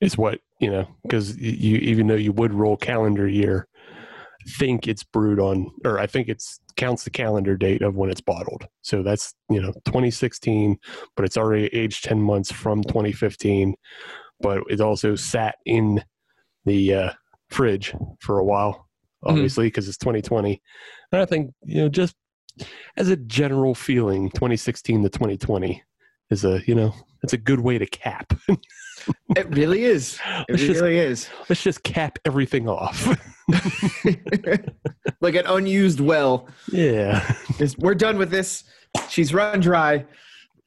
Is 0.00 0.18
what 0.18 0.40
you 0.60 0.70
know 0.70 0.86
because 1.02 1.36
you 1.38 1.78
even 1.78 2.06
though 2.06 2.14
you 2.14 2.32
would 2.32 2.52
roll 2.52 2.76
calendar 2.76 3.26
year, 3.26 3.66
think 4.58 4.86
it's 4.88 5.02
brewed 5.04 5.40
on 5.40 5.70
or 5.84 5.98
I 5.98 6.06
think 6.06 6.28
it's 6.28 6.60
counts 6.76 7.04
the 7.04 7.10
calendar 7.10 7.56
date 7.56 7.80
of 7.82 7.96
when 7.96 8.10
it's 8.10 8.20
bottled. 8.20 8.66
So 8.82 9.02
that's 9.02 9.34
you 9.48 9.60
know 9.62 9.72
2016, 9.86 10.76
but 11.14 11.24
it's 11.24 11.36
already 11.38 11.66
aged 11.68 12.04
10 12.04 12.20
months 12.20 12.52
from 12.52 12.82
2015. 12.82 13.74
But 14.40 14.62
it 14.68 14.80
also 14.80 15.14
sat 15.16 15.56
in 15.64 16.02
the 16.64 16.94
uh, 16.94 17.12
fridge 17.50 17.94
for 18.20 18.38
a 18.38 18.44
while, 18.44 18.86
obviously 19.24 19.66
because 19.68 19.88
it's 19.88 19.98
2020. 19.98 20.60
And 21.12 21.22
I 21.22 21.24
think 21.24 21.52
you 21.64 21.82
know 21.82 21.88
just 21.88 22.14
as 22.96 23.08
a 23.08 23.16
general 23.16 23.74
feeling, 23.74 24.30
2016 24.30 25.02
to 25.02 25.08
2020 25.08 25.82
is 26.30 26.44
a 26.44 26.60
you 26.66 26.74
know 26.74 26.92
it's 27.22 27.32
a 27.32 27.38
good 27.38 27.60
way 27.60 27.78
to 27.78 27.86
cap. 27.86 28.32
It 29.36 29.54
really 29.54 29.84
is. 29.84 30.18
It 30.48 30.52
Let's 30.52 30.62
just- 30.62 30.80
really 30.80 30.98
is. 30.98 31.28
Let's 31.48 31.62
just 31.62 31.82
cap 31.84 32.18
everything 32.24 32.68
off. 32.68 33.06
like 35.20 35.34
an 35.34 35.46
unused 35.46 36.00
well. 36.00 36.48
yeah. 36.72 37.34
Just, 37.58 37.78
we're 37.78 37.94
done 37.94 38.18
with 38.18 38.30
this. 38.30 38.64
She's 39.08 39.32
run 39.34 39.60
dry. 39.60 40.06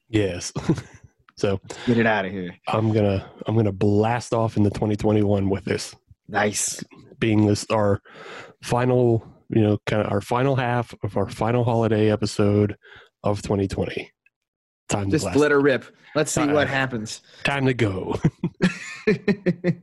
Yes. 0.09 0.53
so 1.40 1.60
Get 1.86 1.98
it 1.98 2.06
out 2.06 2.26
of 2.26 2.32
here. 2.32 2.56
I'm 2.68 2.91
gonna 2.91 3.30
I'm 3.48 3.56
gonna 3.56 3.72
blast 3.72 4.34
off 4.34 4.57
into 4.57 4.70
2021 4.70 5.49
with 5.49 5.66
this 5.66 5.95
Nice. 6.28 6.84
being 7.20 7.45
this 7.48 7.66
our 7.72 8.02
final 8.61 9.26
you 9.49 9.61
know 9.61 9.78
kind 9.86 10.06
of 10.06 10.11
our 10.11 10.22
final 10.22 10.56
half 10.56 10.94
of 11.03 11.16
our 11.18 11.30
final 11.30 11.64
holiday 11.64 12.11
episode 12.11 12.76
of 13.24 13.41
2020. 13.41 14.11
Time 14.90 15.10
Just 15.11 15.24
to 15.24 15.30
blast. 15.30 15.40
let 15.40 15.52
her 15.52 15.60
rip. 15.61 15.86
Let's 16.16 16.32
see 16.32 16.41
Uh, 16.41 16.53
what 16.53 16.68
happens. 16.68 17.22
Time 17.44 17.66
to 17.68 17.74
go. 17.74 18.16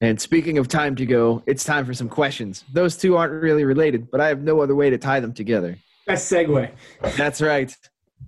and 0.00 0.20
speaking 0.20 0.58
of 0.58 0.68
time 0.68 0.94
to 0.96 1.06
go, 1.06 1.42
it's 1.46 1.64
time 1.64 1.84
for 1.86 1.94
some 1.94 2.08
questions. 2.08 2.64
Those 2.72 2.96
two 2.96 3.16
aren't 3.16 3.32
really 3.42 3.64
related, 3.64 4.10
but 4.10 4.20
I 4.20 4.28
have 4.28 4.42
no 4.42 4.60
other 4.60 4.74
way 4.74 4.90
to 4.90 4.98
tie 4.98 5.20
them 5.20 5.32
together. 5.32 5.76
Best 6.06 6.30
segue. 6.30 6.70
That's 7.16 7.40
right. 7.40 7.74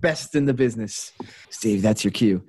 Best 0.01 0.35
in 0.35 0.45
the 0.45 0.53
business. 0.53 1.11
Steve, 1.49 1.81
that's 1.81 2.03
your 2.03 2.11
cue. 2.11 2.43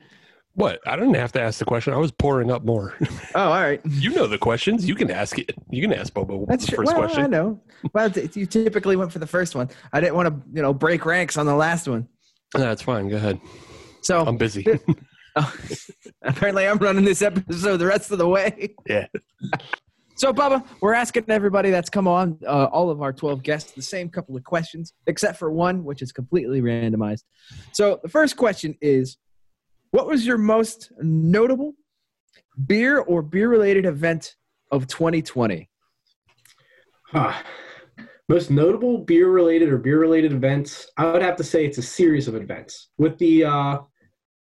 what? 0.54 0.80
I 0.86 0.96
didn't 0.96 1.14
have 1.14 1.32
to 1.32 1.40
ask 1.40 1.58
the 1.58 1.64
question. 1.64 1.92
I 1.94 1.96
was 1.96 2.10
pouring 2.12 2.50
up 2.50 2.64
more. 2.64 2.94
Oh, 3.34 3.40
all 3.52 3.60
right. 3.60 3.80
you 3.84 4.10
know 4.10 4.26
the 4.26 4.38
questions. 4.38 4.88
You 4.88 4.94
can 4.94 5.10
ask 5.10 5.38
it. 5.38 5.52
You 5.70 5.82
can 5.82 5.92
ask 5.92 6.12
Bubba 6.12 6.46
That's 6.48 6.64
the 6.64 6.72
true. 6.72 6.76
first 6.84 6.92
Well, 6.92 7.02
question. 7.04 7.24
I 7.24 7.26
know. 7.28 7.60
Well, 7.92 8.10
you 8.10 8.46
typically 8.46 8.96
went 8.96 9.12
for 9.12 9.18
the 9.20 9.26
first 9.26 9.54
one. 9.54 9.68
I 9.92 10.00
didn't 10.00 10.16
want 10.16 10.28
to, 10.28 10.50
you 10.52 10.62
know, 10.62 10.72
break 10.74 11.04
ranks 11.06 11.36
on 11.36 11.46
the 11.46 11.54
last 11.54 11.86
one. 11.86 12.08
That's 12.54 12.82
fine. 12.82 13.08
Go 13.08 13.16
ahead. 13.16 13.38
So 14.02 14.24
I'm 14.26 14.36
busy. 14.38 14.66
Oh, 15.36 15.54
apparently, 16.22 16.66
I'm 16.66 16.78
running 16.78 17.04
this 17.04 17.22
episode 17.22 17.76
the 17.76 17.86
rest 17.86 18.10
of 18.10 18.18
the 18.18 18.26
way. 18.28 18.74
Yeah. 18.88 19.06
So, 20.19 20.32
Bubba, 20.32 20.66
we're 20.81 20.95
asking 20.95 21.27
everybody 21.28 21.70
that's 21.70 21.89
come 21.89 22.09
on, 22.09 22.40
uh, 22.45 22.65
all 22.73 22.90
of 22.90 23.03
our 23.03 23.12
12 23.12 23.40
guests, 23.40 23.70
the 23.70 23.82
same 23.82 24.09
couple 24.09 24.36
of 24.36 24.43
questions, 24.43 24.93
except 25.07 25.39
for 25.39 25.53
one, 25.53 25.85
which 25.85 26.03
is 26.03 26.11
completely 26.11 26.61
randomized. 26.61 27.23
So, 27.73 28.01
the 28.03 28.09
first 28.09 28.36
question 28.36 28.77
is 28.81 29.16
What 29.93 30.09
was 30.09 30.27
your 30.27 30.36
most 30.36 30.90
notable 30.99 31.74
beer 32.66 32.99
or 32.99 33.23
beer 33.23 33.49
related 33.49 33.86
event 33.86 34.35
of 34.73 34.89
2020? 34.89 35.70
Huh. 37.05 37.32
Most 38.28 38.51
notable 38.51 38.99
beer 38.99 39.31
related 39.31 39.69
or 39.69 39.78
beer 39.78 40.01
related 40.01 40.32
events, 40.32 40.90
I 40.97 41.12
would 41.12 41.23
have 41.23 41.36
to 41.36 41.45
say 41.45 41.65
it's 41.65 41.78
a 41.78 41.82
series 41.82 42.27
of 42.27 42.35
events. 42.35 42.89
With 42.99 43.16
the 43.19 43.45
uh, 43.45 43.78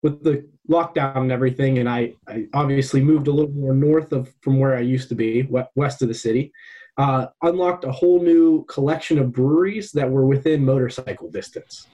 with 0.04 0.24
the 0.24 0.48
lockdown 0.70 1.18
and 1.18 1.32
everything, 1.32 1.80
and 1.80 1.90
I, 1.90 2.14
I 2.28 2.48
obviously 2.54 3.02
moved 3.02 3.28
a 3.28 3.32
little 3.32 3.52
more 3.52 3.74
north 3.74 4.12
of 4.12 4.34
from 4.42 4.60
where 4.60 4.76
I 4.76 4.82
used 4.82 5.10
to 5.10 5.16
be, 5.16 5.48
west 5.76 6.02
of 6.02 6.08
the 6.08 6.14
city. 6.14 6.52
Uh, 6.98 7.28
unlocked 7.44 7.84
a 7.84 7.92
whole 7.92 8.20
new 8.20 8.66
collection 8.66 9.20
of 9.20 9.32
breweries 9.32 9.92
that 9.92 10.10
were 10.10 10.26
within 10.26 10.66
motorcycle 10.66 11.30
distance. 11.30 11.86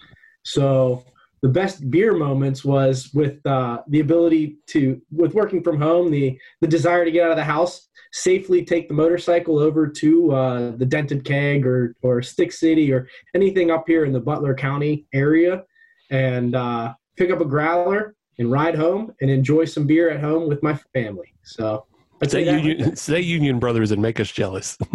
So 0.43 1.03
the 1.41 1.49
best 1.49 1.91
beer 1.91 2.13
moments 2.13 2.63
was 2.63 3.13
with 3.13 3.45
uh, 3.45 3.81
the 3.89 3.99
ability 3.99 4.57
to, 4.67 5.01
with 5.11 5.33
working 5.33 5.61
from 5.61 5.79
home, 5.79 6.09
the 6.09 6.39
the 6.61 6.67
desire 6.67 7.03
to 7.03 7.11
get 7.11 7.25
out 7.25 7.31
of 7.31 7.37
the 7.37 7.43
house, 7.43 7.89
safely 8.13 8.63
take 8.63 8.87
the 8.87 8.93
motorcycle 8.93 9.59
over 9.59 9.87
to 9.87 10.31
uh, 10.31 10.71
the 10.77 10.85
Denton 10.85 11.19
Keg 11.19 11.65
or 11.65 11.95
or 12.01 12.21
Stick 12.21 12.53
City 12.53 12.93
or 12.93 13.09
anything 13.35 13.71
up 13.71 13.83
here 13.87 14.05
in 14.05 14.13
the 14.13 14.21
Butler 14.21 14.55
County 14.55 15.05
area, 15.13 15.65
and 16.09 16.55
uh, 16.55 16.93
pick 17.17 17.31
up 17.31 17.41
a 17.41 17.45
growler 17.45 18.15
and 18.39 18.51
ride 18.51 18.75
home 18.75 19.13
and 19.21 19.29
enjoy 19.29 19.65
some 19.65 19.85
beer 19.85 20.09
at 20.09 20.19
home 20.19 20.47
with 20.47 20.61
my 20.63 20.73
family. 20.93 21.33
So 21.43 21.85
I'd 22.21 22.31
Say 22.31 22.45
say 22.45 22.51
that- 22.51 22.63
Union, 22.63 22.95
say 22.95 23.19
Union 23.21 23.59
Brothers 23.59 23.91
and 23.91 24.01
make 24.01 24.19
us 24.19 24.31
jealous. 24.31 24.77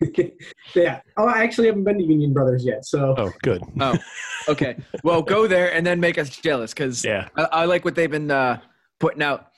yeah. 0.74 1.00
Oh, 1.16 1.26
I 1.26 1.42
actually 1.42 1.66
haven't 1.68 1.84
been 1.84 1.98
to 1.98 2.04
Union 2.04 2.32
Brothers 2.32 2.64
yet. 2.64 2.84
So 2.84 3.14
Oh, 3.16 3.32
good. 3.42 3.62
Oh, 3.80 3.96
okay. 4.48 4.76
Well, 5.02 5.22
go 5.22 5.46
there 5.46 5.72
and 5.72 5.86
then 5.86 6.00
make 6.00 6.18
us 6.18 6.30
jealous 6.30 6.72
because 6.74 7.04
Yeah. 7.04 7.28
I, 7.36 7.42
I 7.44 7.64
like 7.64 7.84
what 7.84 7.94
they've 7.94 8.10
been 8.10 8.30
uh, 8.30 8.60
putting 9.00 9.22
out 9.22 9.48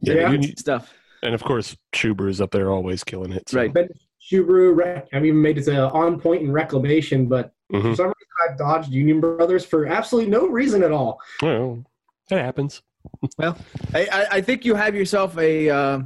Yeah. 0.00 0.14
Yeah. 0.14 0.30
Union- 0.30 0.56
stuff. 0.56 0.92
and 1.22 1.34
of 1.34 1.42
course, 1.42 1.76
ShuBrew's 1.94 2.40
up 2.40 2.50
there 2.50 2.70
always 2.70 3.04
killing 3.04 3.32
it. 3.32 3.48
so- 3.48 3.58
Right. 3.58 3.72
been 3.72 3.88
to 4.28 4.44
Shoe 4.46 5.04
I've 5.12 5.24
even 5.24 5.40
made 5.40 5.58
it 5.58 5.64
to 5.64 5.90
on 5.90 6.20
point 6.20 6.42
in 6.42 6.52
reclamation, 6.52 7.26
but 7.26 7.52
Mhm. 7.72 7.82
for 7.82 7.94
some 7.94 8.06
reason 8.06 8.14
I've 8.48 8.58
dodged 8.58 8.90
Union 8.90 9.20
Brothers 9.20 9.64
for 9.64 9.86
absolutely 9.86 10.30
no 10.30 10.46
reason 10.48 10.82
at 10.82 10.92
all. 10.92 11.20
Well, 11.42 11.84
that 12.28 12.44
happens. 12.44 12.82
Well, 13.38 13.56
I, 13.94 14.06
I, 14.12 14.26
I 14.32 14.40
think 14.42 14.64
you 14.64 14.74
have 14.74 14.94
yourself 14.94 15.36
a 15.38 15.70
uh, 15.70 16.00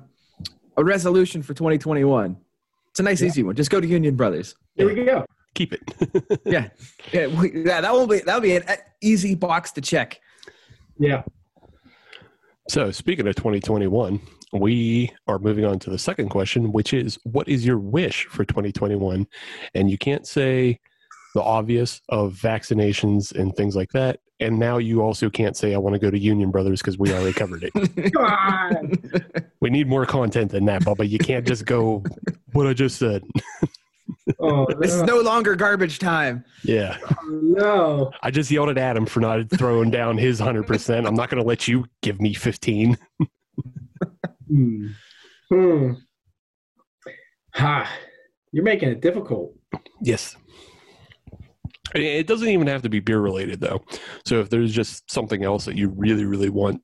a 0.77 0.85
resolution 0.85 1.43
for 1.43 1.53
2021. 1.53 2.36
It's 2.90 3.01
a 3.01 3.03
nice 3.03 3.23
easy 3.23 3.43
one. 3.43 3.57
Just 3.57 3.70
go 3.70 3.81
to 3.81 3.86
Union 3.86 4.15
Brothers. 4.15 4.55
Here 4.77 4.86
we 4.86 5.05
go. 5.05 5.24
Keep 5.55 5.73
it. 5.73 6.40
Yeah, 6.47 6.69
yeah, 7.12 7.27
we, 7.27 7.65
yeah. 7.65 7.81
That 7.81 7.93
will 7.93 8.07
be 8.07 8.20
that 8.20 8.35
will 8.35 8.40
be 8.43 8.57
an 8.57 8.65
easy 9.01 9.35
box 9.35 9.73
to 9.73 9.81
check. 9.81 10.20
Yeah. 10.99 11.23
So, 12.69 12.90
speaking 12.93 13.27
of 13.27 13.35
2021, 13.35 14.20
we 14.52 15.10
are 15.26 15.38
moving 15.38 15.64
on 15.64 15.78
to 15.80 15.90
the 15.90 15.98
second 15.98 16.28
question, 16.28 16.72
which 16.72 16.92
is 16.92 17.18
what 17.24 17.48
is 17.48 17.64
your 17.64 17.78
wish 17.78 18.26
for 18.26 18.44
2021? 18.44 19.26
And 19.74 19.90
you 19.90 19.98
can't 19.98 20.26
say 20.26 20.78
the 21.34 21.42
obvious 21.42 22.00
of 22.10 22.34
vaccinations 22.34 23.34
and 23.34 23.54
things 23.56 23.74
like 23.74 23.90
that. 23.92 24.20
And 24.40 24.58
now 24.58 24.78
you 24.78 25.00
also 25.02 25.30
can't 25.30 25.56
say, 25.56 25.74
I 25.74 25.78
want 25.78 25.94
to 25.94 25.98
go 25.98 26.10
to 26.10 26.18
Union 26.18 26.50
Brothers 26.50 26.80
because 26.82 26.98
we 26.98 27.12
already 27.12 27.32
covered 27.32 27.64
it. 27.64 27.72
Come 28.12 28.24
on. 28.24 28.92
we 29.60 29.70
need 29.70 29.88
more 29.88 30.04
content 30.04 30.50
than 30.50 30.64
that, 30.66 30.82
Bubba. 30.82 31.08
You 31.08 31.18
can't 31.18 31.46
just 31.46 31.64
go 31.64 32.02
what 32.52 32.66
I 32.66 32.74
just 32.74 32.98
said. 32.98 33.22
Oh, 34.40 34.66
This 34.80 34.92
is 34.92 35.02
no. 35.02 35.16
no 35.16 35.20
longer 35.20 35.54
garbage 35.56 35.98
time. 36.00 36.44
Yeah. 36.64 36.98
no. 37.30 38.10
I 38.22 38.30
just 38.30 38.50
yelled 38.50 38.68
at 38.68 38.78
Adam 38.78 39.06
for 39.06 39.20
not 39.20 39.48
throwing 39.50 39.90
down 39.90 40.18
his 40.18 40.40
100%. 40.40 41.06
I'm 41.06 41.14
not 41.14 41.30
going 41.30 41.42
to 41.42 41.48
let 41.48 41.68
you 41.68 41.86
give 42.02 42.20
me 42.20 42.34
15. 42.34 42.98
Hmm. 44.52 44.86
Hmm. 45.48 45.92
Ha. 47.54 47.90
You're 48.52 48.64
making 48.64 48.90
it 48.90 49.00
difficult. 49.00 49.54
Yes. 50.02 50.36
It 51.94 52.26
doesn't 52.26 52.48
even 52.48 52.66
have 52.66 52.82
to 52.82 52.90
be 52.90 53.00
beer 53.00 53.20
related 53.20 53.60
though. 53.60 53.82
So 54.26 54.40
if 54.40 54.50
there's 54.50 54.72
just 54.72 55.10
something 55.10 55.42
else 55.42 55.64
that 55.64 55.76
you 55.76 55.88
really, 55.88 56.26
really 56.26 56.50
want 56.50 56.82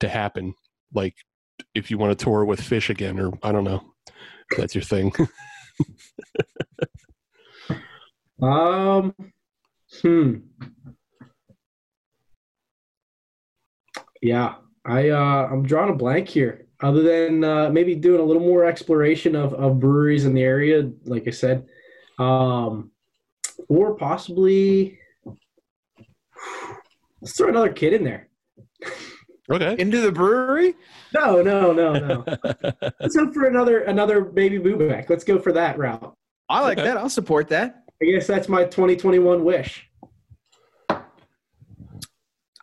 to 0.00 0.08
happen, 0.08 0.54
like 0.94 1.14
if 1.74 1.90
you 1.90 1.98
want 1.98 2.18
to 2.18 2.24
tour 2.24 2.46
with 2.46 2.60
fish 2.60 2.88
again, 2.88 3.18
or 3.20 3.32
I 3.42 3.52
don't 3.52 3.64
know, 3.64 3.82
that's 4.56 4.74
your 4.74 4.84
thing. 4.84 5.12
Um. 8.40 9.14
Hmm. 10.00 10.34
Yeah, 14.22 14.54
I 14.84 15.08
uh, 15.08 15.48
I'm 15.50 15.64
drawing 15.64 15.90
a 15.90 15.96
blank 15.96 16.28
here. 16.28 16.67
Other 16.80 17.02
than 17.02 17.42
uh, 17.42 17.70
maybe 17.70 17.94
doing 17.96 18.20
a 18.20 18.24
little 18.24 18.42
more 18.42 18.64
exploration 18.64 19.34
of, 19.34 19.52
of 19.54 19.80
breweries 19.80 20.24
in 20.24 20.34
the 20.34 20.42
area, 20.42 20.88
like 21.04 21.26
I 21.26 21.30
said, 21.32 21.66
um, 22.20 22.92
or 23.68 23.96
possibly 23.96 24.98
let's 27.20 27.36
throw 27.36 27.48
another 27.48 27.72
kid 27.72 27.94
in 27.94 28.04
there. 28.04 28.28
okay. 29.50 29.74
Into 29.76 30.00
the 30.00 30.12
brewery? 30.12 30.74
No, 31.12 31.42
no, 31.42 31.72
no, 31.72 31.92
no. 31.94 32.24
let's 33.00 33.16
go 33.16 33.32
for 33.32 33.46
another 33.46 33.80
another 33.80 34.20
baby 34.20 34.58
booback. 34.60 35.10
Let's 35.10 35.24
go 35.24 35.38
for 35.40 35.50
that 35.52 35.78
route. 35.78 36.14
I 36.48 36.60
like 36.60 36.78
Okay. 36.78 36.86
that. 36.86 36.96
I'll 36.96 37.08
support 37.10 37.48
that. 37.48 37.82
I 38.00 38.04
guess 38.04 38.28
that's 38.28 38.48
my 38.48 38.62
2021 38.64 39.42
wish. 39.44 39.90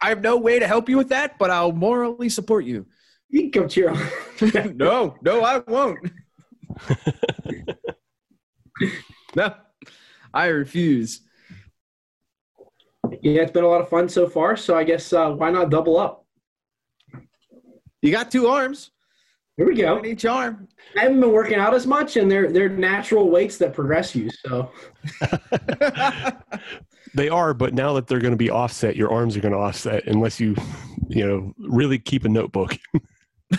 I 0.01 0.09
have 0.09 0.21
no 0.21 0.37
way 0.37 0.59
to 0.59 0.67
help 0.67 0.87
you 0.87 0.95
with 0.97 1.09
that, 1.09 1.37
but 1.37 1.49
I'll 1.49 1.71
morally 1.73 2.29
support 2.29 2.63
you. 2.63 2.85
You 3.35 3.41
can 3.41 3.63
come 3.63 3.67
cheer 3.67 3.89
on. 3.89 3.99
no, 4.77 5.17
no, 5.21 5.43
I 5.43 5.57
won't. 5.67 5.99
no, 9.35 9.53
I 10.33 10.45
refuse. 10.45 11.19
Yeah, 13.21 13.41
it's 13.41 13.51
been 13.51 13.65
a 13.65 13.67
lot 13.67 13.81
of 13.81 13.89
fun 13.89 14.07
so 14.07 14.29
far. 14.29 14.55
So 14.55 14.77
I 14.77 14.85
guess 14.85 15.11
uh, 15.11 15.31
why 15.31 15.51
not 15.51 15.69
double 15.69 15.99
up? 15.99 16.25
You 18.01 18.09
got 18.09 18.31
two 18.31 18.47
arms. 18.47 18.91
Here 19.57 19.67
we 19.67 19.75
go. 19.75 19.97
On 19.97 20.05
each 20.05 20.23
arm. 20.23 20.69
I 20.97 21.01
haven't 21.01 21.19
been 21.19 21.33
working 21.33 21.59
out 21.59 21.73
as 21.73 21.85
much, 21.85 22.15
and 22.15 22.31
they're 22.31 22.49
they're 22.49 22.69
natural 22.69 23.29
weights 23.29 23.57
that 23.57 23.73
progress 23.73 24.15
you. 24.15 24.29
So 24.29 24.71
they 27.13 27.27
are, 27.27 27.53
but 27.53 27.73
now 27.73 27.91
that 27.95 28.07
they're 28.07 28.19
going 28.19 28.31
to 28.31 28.37
be 28.37 28.49
offset, 28.49 28.95
your 28.95 29.11
arms 29.11 29.35
are 29.35 29.41
going 29.41 29.53
to 29.53 29.59
offset 29.59 30.07
unless 30.07 30.39
you, 30.39 30.55
you 31.09 31.27
know, 31.27 31.53
really 31.57 31.99
keep 31.99 32.23
a 32.23 32.29
notebook. 32.29 32.77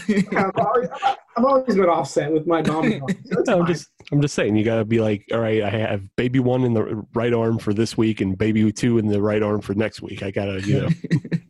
I've, 0.08 0.50
always, 0.56 0.88
I've 1.36 1.44
always 1.44 1.76
been 1.76 1.84
offset 1.84 2.32
with 2.32 2.46
my 2.46 2.60
dominant. 2.60 3.02
arm, 3.02 3.18
so 3.24 3.40
it's 3.40 3.48
I'm 3.48 3.66
just, 3.66 3.88
I'm 4.12 4.20
just 4.20 4.34
saying, 4.34 4.56
you 4.56 4.64
got 4.64 4.76
to 4.76 4.84
be 4.84 5.00
like, 5.00 5.24
all 5.32 5.40
right, 5.40 5.62
I 5.62 5.70
have 5.70 6.02
baby 6.16 6.38
one 6.40 6.64
in 6.64 6.74
the 6.74 7.04
right 7.14 7.32
arm 7.32 7.58
for 7.58 7.72
this 7.72 7.96
week 7.96 8.20
and 8.20 8.36
baby 8.36 8.72
two 8.72 8.98
in 8.98 9.06
the 9.06 9.22
right 9.22 9.42
arm 9.42 9.60
for 9.60 9.74
next 9.74 10.02
week. 10.02 10.22
I 10.22 10.30
gotta, 10.30 10.60
you 10.62 10.82
know, 10.82 10.88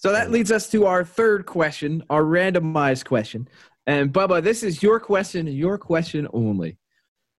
So 0.00 0.12
that 0.12 0.30
leads 0.30 0.50
us 0.50 0.70
to 0.70 0.86
our 0.86 1.04
third 1.04 1.44
question, 1.44 2.02
our 2.08 2.22
randomized 2.22 3.04
question. 3.04 3.46
And 3.86 4.10
Bubba, 4.10 4.42
this 4.42 4.62
is 4.62 4.82
your 4.82 4.98
question 4.98 5.46
and 5.46 5.54
your 5.54 5.76
question 5.76 6.26
only. 6.32 6.78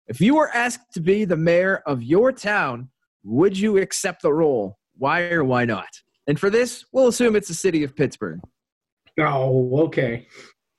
If 0.06 0.22
you 0.22 0.36
were 0.36 0.50
asked 0.50 0.94
to 0.94 1.00
be 1.00 1.26
the 1.26 1.36
mayor 1.36 1.82
of 1.88 2.04
your 2.04 2.32
town, 2.32 2.90
would 3.24 3.58
you 3.58 3.80
accept 3.80 4.22
the 4.22 4.32
role? 4.32 4.78
Why 4.96 5.32
or 5.32 5.44
why 5.44 5.66
not? 5.66 5.88
And 6.28 6.40
for 6.40 6.52
this, 6.52 6.86
we'll 6.92 7.08
assume 7.08 7.36
it's 7.36 7.48
the 7.48 7.56
city 7.56 7.84
of 7.84 7.96
Pittsburgh. 7.96 8.40
Oh, 9.22 9.84
okay. 9.86 10.28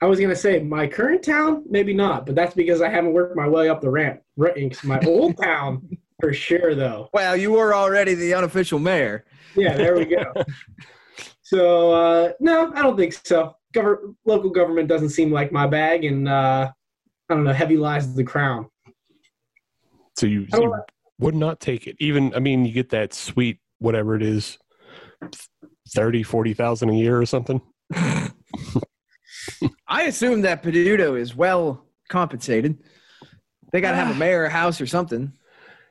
I 0.01 0.07
was 0.07 0.19
gonna 0.19 0.35
say 0.35 0.59
my 0.59 0.87
current 0.87 1.23
town, 1.23 1.65
maybe 1.69 1.95
not, 1.95 2.27
but 2.27 2.35
that's 2.35 2.55
because 2.55 2.83
I 2.83 2.89
haven't 2.89 3.13
worked 3.13 3.37
my 3.37 3.49
way 3.49 3.69
up 3.69 3.81
the 3.81 3.91
ramp. 3.91 4.21
My 4.37 5.01
old 5.07 5.37
town, 5.43 5.89
for 6.21 6.33
sure, 6.33 6.75
though. 6.75 7.09
Well, 7.13 7.37
you 7.37 7.53
were 7.53 7.73
already 7.75 8.15
the 8.15 8.35
unofficial 8.35 8.81
mayor. 8.81 9.25
Yeah, 9.55 9.77
there 9.77 9.97
we 9.97 10.07
go. 10.07 10.25
so 11.43 11.93
uh, 11.93 12.33
no, 12.41 12.73
I 12.75 12.83
don't 12.83 12.97
think 12.97 13.13
so. 13.13 13.55
Gover- 13.73 14.15
local 14.25 14.51
government 14.51 14.89
doesn't 14.89 15.11
seem 15.11 15.31
like 15.31 15.53
my 15.53 15.69
bag, 15.69 16.05
and 16.05 16.29
uh, 16.29 16.73
I 17.29 17.35
don't 17.35 17.45
know. 17.45 17.53
Heavy 17.53 17.77
lies 17.77 18.13
the 18.13 18.25
crown. 18.25 18.69
so 20.17 20.27
you, 20.27 20.49
I 20.53 20.59
you 20.59 20.75
would 21.21 21.37
not 21.37 21.61
take 21.61 21.87
it. 21.87 21.97
Even, 22.01 22.35
I 22.35 22.41
mean, 22.41 22.65
you 22.65 22.73
get 22.73 22.91
that 22.91 23.15
sweet, 23.15 23.61
whatever 23.79 24.17
it 24.17 24.23
is, 24.23 24.59
30, 25.91 26.25
40,000 26.25 26.91
a 26.91 26.93
year 26.93 27.21
or 27.21 27.27
something. 27.27 27.61
I 29.87 30.03
assume 30.05 30.43
that 30.43 30.63
Peduto 30.63 31.19
is 31.19 31.35
well 31.35 31.87
compensated. 32.09 32.79
They 33.73 33.81
got 33.81 33.93
to 33.93 33.97
have 33.97 34.15
a 34.15 34.19
mayor 34.19 34.49
house 34.49 34.81
or 34.81 34.87
something. 34.87 35.33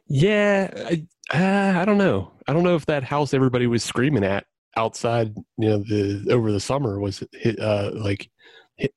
Yeah, 0.08 0.70
I, 0.76 1.06
uh, 1.34 1.80
I 1.80 1.86
don't 1.86 1.98
know. 1.98 2.32
I 2.48 2.54
don't 2.54 2.64
know 2.64 2.76
if 2.76 2.86
that 2.88 3.04
house 3.04 3.34
everybody 3.34 3.68
was 3.68 3.84
screaming 3.84 4.24
at 4.24 4.46
outside, 4.78 5.36
you 5.58 5.70
know, 5.70 5.78
the 5.80 6.28
over 6.32 6.52
the 6.52 6.60
summer 6.60 7.00
was 7.00 7.24
uh, 7.60 7.92
like 7.94 8.30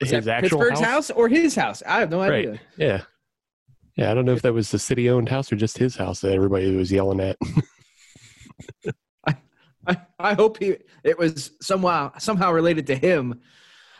Was 0.01 0.11
his 0.11 0.29
actual 0.29 0.59
Pittsburgh's 0.59 0.81
house. 0.81 1.09
house? 1.09 1.11
or 1.11 1.29
his 1.29 1.55
house? 1.55 1.83
I 1.87 2.01
have 2.01 2.11
no 2.11 2.21
idea. 2.21 2.51
Right. 2.53 2.61
Yeah. 2.77 3.03
Yeah, 3.97 4.11
I 4.11 4.15
don't 4.15 4.25
know 4.25 4.33
if 4.33 4.43
that 4.43 4.53
was 4.53 4.73
the 4.73 4.79
city-owned 4.79 5.29
house 5.29 5.53
or 5.53 5.57
just 5.57 5.79
his 5.79 5.95
house 5.95 6.21
that 6.23 6.33
everybody 6.33 6.75
was 6.75 6.91
yelling 6.91 7.21
at. 7.21 7.37
I, 9.87 9.97
I 10.19 10.35
hope 10.35 10.59
he 10.59 10.77
it 11.03 11.19
was 11.19 11.53
somehow 11.61 12.13
somehow 12.19 12.53
related 12.53 12.87
to 12.89 12.97
him. 12.97 13.41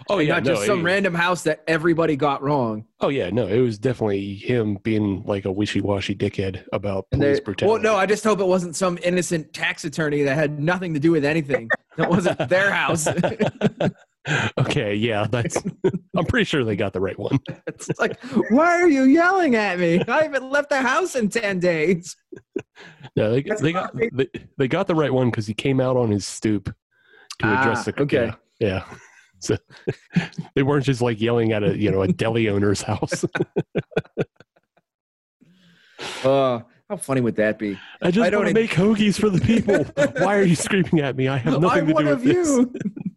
Oh 0.09 0.19
yeah, 0.19 0.35
not 0.35 0.45
no, 0.45 0.55
just 0.55 0.67
some 0.67 0.81
it- 0.81 0.85
random 0.85 1.15
house 1.15 1.43
that 1.45 1.63
everybody 1.69 2.17
got 2.17 2.43
wrong. 2.43 2.85
Oh 3.01 3.09
yeah, 3.09 3.31
no, 3.31 3.47
it 3.47 3.61
was 3.61 3.79
definitely 3.79 4.35
him 4.35 4.79
being 4.83 5.23
like 5.25 5.45
a 5.45 5.53
wishy-washy 5.53 6.15
dickhead 6.17 6.65
about 6.73 7.07
And 7.13 7.21
police 7.21 7.39
they, 7.39 7.45
brutality. 7.45 7.73
well, 7.73 7.83
no, 7.95 7.97
I 7.99 8.05
just 8.07 8.25
hope 8.25 8.41
it 8.41 8.47
wasn't 8.47 8.75
some 8.77 8.99
innocent 9.03 9.53
tax 9.53 9.85
attorney 9.85 10.23
that 10.23 10.35
had 10.35 10.59
nothing 10.61 10.95
to 10.95 11.01
do 11.01 11.13
with 11.13 11.25
anything. 11.25 11.71
That 11.97 12.11
wasn't 12.11 12.49
their 12.49 12.73
house. 12.73 13.07
okay, 14.59 14.95
yeah, 14.95 15.27
that's. 15.31 15.63
I'm 16.17 16.25
pretty 16.27 16.45
sure 16.45 16.65
they 16.65 16.77
got 16.77 16.93
the 16.93 17.01
right 17.01 17.19
one. 17.19 17.39
it's 17.67 17.91
like, 17.99 18.23
why 18.51 18.81
are 18.81 18.89
you 18.89 19.05
yelling 19.05 19.55
at 19.55 19.79
me? 19.79 20.01
I 20.09 20.23
haven't 20.23 20.51
left 20.51 20.71
the 20.71 20.81
house 20.81 21.15
in 21.15 21.29
ten 21.29 21.61
days. 21.61 22.17
No, 23.17 23.33
they, 23.33 23.43
they 23.43 23.73
got 23.73 23.95
they, 24.13 24.27
they 24.59 24.69
got 24.69 24.87
the 24.87 24.95
right 24.95 25.13
one 25.13 25.31
because 25.31 25.47
he 25.47 25.55
came 25.55 25.81
out 25.81 25.97
on 25.97 26.11
his 26.11 26.27
stoop 26.27 26.75
to 27.41 27.47
address 27.47 27.87
Ah, 27.87 27.91
the 27.91 28.03
okay. 28.03 28.33
Yeah, 28.61 28.69
yeah. 28.69 28.97
So 29.41 29.57
they 30.55 30.63
weren't 30.63 30.85
just 30.85 31.03
like 31.03 31.21
yelling 31.21 31.53
at 31.53 31.63
a 31.63 31.77
you 31.77 31.91
know 31.91 32.03
a 32.03 32.09
deli 32.09 32.49
owner's 32.49 32.83
house. 32.83 33.25
Uh, 36.25 36.61
how 36.89 36.97
funny 36.97 37.21
would 37.21 37.37
that 37.37 37.59
be? 37.59 37.79
I 38.03 38.11
just 38.11 38.27
I 38.27 38.31
don't 38.31 38.45
want 38.45 38.55
to 38.55 38.61
make 38.61 38.71
hoagies 38.71 39.19
for 39.19 39.31
the 39.31 39.41
people. 39.41 39.85
Why 40.23 40.37
are 40.37 40.43
you 40.43 40.57
screaming 40.57 41.01
at 41.01 41.17
me? 41.17 41.29
I 41.29 41.37
have 41.37 41.61
nothing 41.61 41.81
I'm 41.81 41.87
to 41.87 41.95
do 41.95 42.05
with 42.05 42.25
this. 42.25 43.14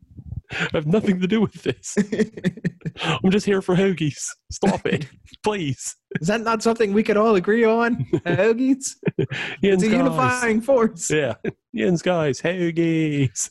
You. 0.52 0.58
I 0.74 0.78
have 0.78 0.88
nothing 0.88 1.20
to 1.22 1.28
do 1.28 1.42
with 1.42 1.54
this. 1.64 1.96
I'm 3.24 3.32
just 3.32 3.46
here 3.46 3.62
for 3.62 3.76
hoagies. 3.76 4.24
Stop 4.52 4.86
it, 4.86 5.08
please. 5.44 5.96
Is 6.22 6.28
that 6.28 6.42
not 6.42 6.64
something 6.64 6.94
we 6.94 7.04
could 7.04 7.18
all 7.18 7.36
agree 7.36 7.64
on? 7.66 7.98
Hoagies? 8.26 8.96
It's 9.18 9.84
a 9.84 9.88
guys. 9.88 9.92
unifying 9.98 10.62
force. 10.62 11.10
Yeah, 11.12 11.36
Jens 11.76 12.02
guys, 12.02 12.42
hoagies. 12.42 13.50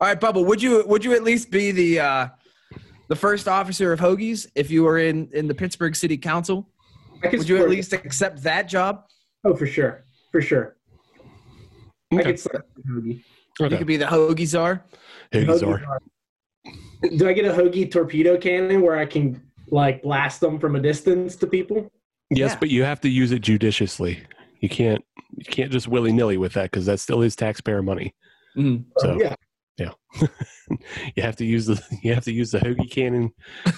All 0.00 0.08
right, 0.08 0.20
Bubba, 0.20 0.44
would 0.44 0.60
you 0.60 0.84
would 0.86 1.04
you 1.04 1.14
at 1.14 1.22
least 1.22 1.50
be 1.50 1.70
the 1.70 2.00
uh, 2.00 2.28
the 3.08 3.16
first 3.16 3.48
officer 3.48 3.92
of 3.92 4.00
Hoagies 4.00 4.46
if 4.54 4.70
you 4.70 4.82
were 4.84 4.98
in 4.98 5.28
in 5.32 5.46
the 5.48 5.54
Pittsburgh 5.54 5.94
City 5.96 6.18
Council? 6.18 6.68
I 7.22 7.28
could 7.28 7.38
Would 7.40 7.48
you 7.48 7.56
at 7.56 7.58
support- 7.60 7.70
least 7.70 7.92
accept 7.94 8.42
that 8.42 8.68
job? 8.68 9.04
Oh, 9.44 9.54
for 9.54 9.66
sure, 9.66 10.04
for 10.32 10.40
sure. 10.42 10.76
I 12.12 12.22
could 12.22 12.38
select 12.40 12.68
a 12.76 12.90
hoagie. 13.58 13.70
You 13.72 13.78
could 13.78 13.86
be 13.86 13.96
the 13.96 14.06
Hoagie 14.06 14.46
czar. 14.46 14.84
Hoagies 15.32 15.62
Hoagie 15.62 15.86
are. 15.86 15.98
Do 17.16 17.28
I 17.28 17.32
get 17.32 17.44
a 17.44 17.50
hoagie 17.52 17.90
torpedo 17.90 18.36
cannon 18.36 18.82
where 18.82 18.96
I 18.98 19.06
can 19.06 19.40
like 19.70 20.02
blast 20.02 20.40
them 20.40 20.58
from 20.58 20.76
a 20.76 20.80
distance 20.80 21.36
to 21.36 21.46
people. 21.46 21.90
Yes, 22.30 22.52
Yeah. 22.52 22.58
but 22.60 22.70
you 22.70 22.84
have 22.84 23.00
to 23.02 23.08
use 23.08 23.32
it 23.32 23.40
judiciously. 23.40 24.22
You 24.60 24.68
can't 24.68 25.04
you 25.36 25.44
can't 25.44 25.70
just 25.70 25.88
willy 25.88 26.12
nilly 26.12 26.36
with 26.36 26.52
that 26.54 26.64
because 26.70 26.86
that 26.86 27.00
still 27.00 27.22
is 27.22 27.36
taxpayer 27.36 27.82
money. 27.82 28.14
Mhm. 28.56 28.84
So 28.98 29.18
yeah. 29.20 29.34
yeah, 29.78 29.92
you 31.16 31.22
have 31.22 31.36
to 31.36 31.44
use 31.44 31.66
the 31.66 31.80
you 32.02 32.12
have 32.12 32.24
to 32.24 32.32
use 32.32 32.50
the 32.50 32.58
hoagie 32.58 32.90
cannon 32.90 33.30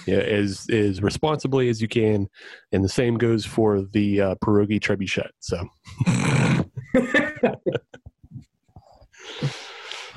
yeah, 0.07 0.17
as 0.17 0.65
as 0.71 1.01
responsibly 1.01 1.69
as 1.69 1.81
you 1.81 1.87
can, 1.87 2.27
and 2.71 2.83
the 2.83 2.89
same 2.89 3.17
goes 3.17 3.45
for 3.45 3.81
the 3.93 4.21
uh, 4.21 4.35
pierogi 4.43 4.79
trebuchet. 4.79 5.29
So 5.39 5.67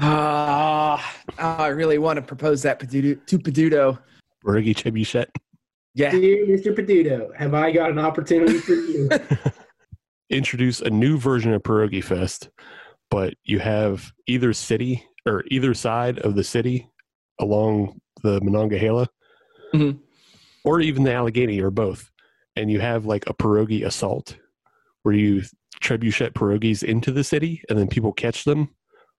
Ah, 0.01 1.15
oh, 1.39 1.43
I 1.63 1.69
really 1.69 1.99
want 1.99 2.17
to 2.17 2.23
propose 2.23 2.63
that 2.63 2.79
Peduto, 2.81 3.25
to 3.27 3.39
Peduto. 3.39 3.99
pierogi 4.45 4.75
trebuchet. 4.75 5.27
Yeah. 5.95 6.11
Dear 6.11 6.47
Mr. 6.47 6.75
Peduto, 6.77 7.35
have 7.37 7.55
I 7.55 7.71
got 7.71 7.91
an 7.91 7.99
opportunity 7.99 8.59
for 8.59 8.73
you? 8.73 9.09
introduce 10.31 10.81
a 10.81 10.91
new 10.91 11.17
version 11.19 11.53
of 11.53 11.63
Pierogi 11.63 12.03
Fest, 12.03 12.49
but 13.11 13.35
you 13.45 13.59
have 13.61 14.11
either 14.27 14.53
city 14.53 15.05
or 15.27 15.45
either 15.49 15.75
side 15.75 16.19
of 16.21 16.35
the 16.35 16.43
city 16.43 16.89
along 17.41 18.01
the 18.23 18.41
Monongahela, 18.41 19.07
Mhm. 19.75 19.99
or 20.65 20.81
even 20.81 21.05
the 21.05 21.13
Allegheny, 21.13 21.61
or 21.61 21.71
both, 21.71 22.11
and 22.57 22.71
you 22.71 22.81
have 22.81 23.07
like 23.07 23.29
a 23.29 23.35
pierogi 23.35 23.85
assault 23.87 24.37
where 25.03 25.15
you 25.15 25.43
trebuchet 25.83 26.33
pierogies 26.33 26.83
into 26.83 27.13
the 27.13 27.23
city 27.25 27.63
and 27.69 27.79
then 27.79 27.87
people 27.89 28.13
catch 28.13 28.45
them 28.45 28.71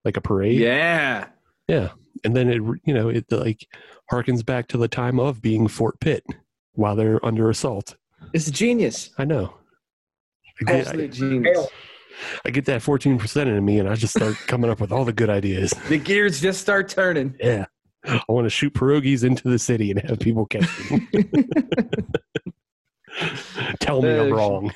like 0.05 0.15
a 0.17 0.21
parade. 0.21 0.59
Yeah. 0.59 1.27
Yeah. 1.67 1.89
And 2.23 2.35
then 2.35 2.49
it, 2.49 2.61
you 2.85 2.93
know, 2.93 3.09
it 3.09 3.25
like 3.31 3.67
harkens 4.11 4.45
back 4.45 4.67
to 4.69 4.77
the 4.77 4.87
time 4.87 5.19
of 5.19 5.41
being 5.41 5.67
Fort 5.67 5.99
Pitt 5.99 6.23
while 6.73 6.95
they're 6.95 7.23
under 7.25 7.49
assault. 7.49 7.95
It's 8.33 8.49
genius. 8.49 9.09
I 9.17 9.25
know. 9.25 9.53
I 10.61 10.63
get, 10.65 10.87
Absolute 10.87 11.03
I, 11.03 11.13
genius. 11.13 11.67
I 12.45 12.49
get 12.51 12.65
that 12.65 12.81
14% 12.81 13.45
in 13.47 13.65
me 13.65 13.79
and 13.79 13.89
I 13.89 13.95
just 13.95 14.15
start 14.15 14.35
coming 14.47 14.69
up 14.71 14.79
with 14.79 14.91
all 14.91 15.03
the 15.03 15.11
good 15.13 15.29
ideas. 15.29 15.73
The 15.89 15.97
gears 15.97 16.39
just 16.39 16.61
start 16.61 16.87
turning. 16.87 17.35
Yeah. 17.39 17.65
I 18.05 18.21
want 18.29 18.45
to 18.45 18.49
shoot 18.51 18.73
pierogies 18.73 19.23
into 19.23 19.49
the 19.49 19.57
city 19.59 19.89
and 19.91 19.99
have 20.01 20.19
people 20.19 20.45
catch 20.45 20.69
them. 20.89 21.07
Tell 23.79 24.01
me 24.01 24.17
I'm 24.17 24.31
Uh, 24.31 24.35
wrong. 24.35 24.73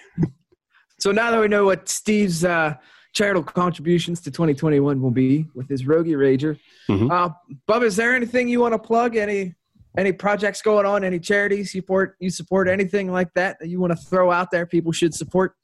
So 1.00 1.12
now 1.12 1.32
that 1.32 1.40
we 1.40 1.48
know 1.48 1.66
what 1.66 1.88
Steve's 1.88 2.44
uh, 2.44 2.76
charitable 3.14 3.52
contributions 3.52 4.22
to 4.22 4.32
2021 4.32 5.02
will 5.02 5.12
be 5.12 5.48
with 5.56 5.68
his 5.68 5.86
Rogie 5.86 6.14
Rager, 6.14 6.58
Mhm. 6.90 7.12
uh, 7.12 7.30
Bub, 7.68 7.84
is 7.84 7.96
there 7.96 8.16
anything 8.16 8.48
you 8.48 8.60
want 8.60 8.74
to 8.74 8.80
plug? 8.80 9.16
Any 9.16 9.56
any 9.98 10.12
projects 10.14 10.62
going 10.62 10.86
on? 10.86 11.04
Any 11.04 11.20
charities 11.20 11.74
you 11.74 11.82
support? 11.82 12.16
You 12.20 12.30
support 12.30 12.70
anything 12.70 13.12
like 13.12 13.34
that 13.34 13.58
that 13.60 13.68
you 13.70 13.80
want 13.80 13.92
to 13.92 13.98
throw 13.98 14.32
out 14.32 14.52
there? 14.52 14.66
People 14.68 14.92
should 14.92 15.16
support. 15.16 15.56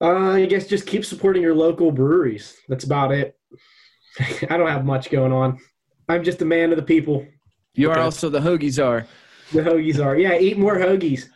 Uh, 0.00 0.32
I 0.32 0.44
guess 0.44 0.66
just 0.66 0.86
keep 0.86 1.04
supporting 1.06 1.42
your 1.42 1.54
local 1.54 1.90
breweries. 1.90 2.56
That's 2.68 2.84
about 2.84 3.10
it. 3.12 3.34
I 4.50 4.56
don't 4.58 4.68
have 4.68 4.84
much 4.84 5.10
going 5.10 5.32
on. 5.32 5.58
I'm 6.08 6.22
just 6.22 6.42
a 6.42 6.44
man 6.44 6.70
of 6.70 6.76
the 6.76 6.82
people. 6.82 7.26
You 7.74 7.88
are 7.88 7.92
Okay. 7.92 8.00
also 8.02 8.28
the 8.28 8.40
hoagies 8.40 8.82
are. 8.84 9.06
The 9.52 9.62
hoagies 9.62 10.04
are. 10.04 10.16
Yeah, 10.16 10.38
eat 10.38 10.58
more 10.58 10.76
hoagies. 10.76 11.28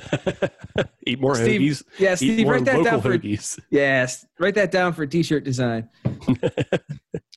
Eat 1.06 1.20
more 1.20 1.34
Steve, 1.34 1.60
hoagies. 1.60 1.84
Yeah, 1.98 2.16
Eat 2.20 2.44
more 2.44 2.54
write 2.54 2.64
that 2.64 2.78
local 2.78 2.90
down 2.90 3.02
for 3.02 3.18
hoagies. 3.18 3.58
yes, 3.70 4.24
write 4.38 4.54
that 4.54 4.70
down 4.70 4.92
for 4.92 5.06
T-shirt 5.06 5.44
design. 5.44 5.88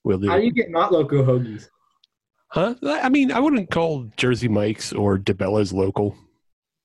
We'll 0.06 0.20
do. 0.20 0.30
How 0.30 0.38
do 0.38 0.44
you 0.46 0.54
get 0.54 0.70
not 0.70 0.94
local 0.94 1.24
hoagies? 1.24 1.68
Huh? 2.50 2.76
I 2.84 3.10
mean, 3.10 3.32
I 3.32 3.40
wouldn't 3.40 3.72
call 3.72 4.08
Jersey 4.18 4.48
Mike's 4.48 4.94
or 4.94 5.18
DiBella's 5.18 5.74
local. 5.74 6.16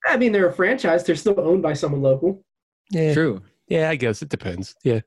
I 0.06 0.16
mean, 0.16 0.32
they're 0.32 0.48
a 0.48 0.52
franchise. 0.52 1.04
They're 1.04 1.14
still 1.14 1.38
owned 1.38 1.62
by 1.62 1.74
someone 1.74 2.00
local. 2.00 2.42
Yeah. 2.90 3.12
True. 3.12 3.42
Yeah, 3.68 3.90
I 3.90 3.96
guess 3.96 4.22
it 4.22 4.30
depends. 4.30 4.74
Yeah. 4.82 5.00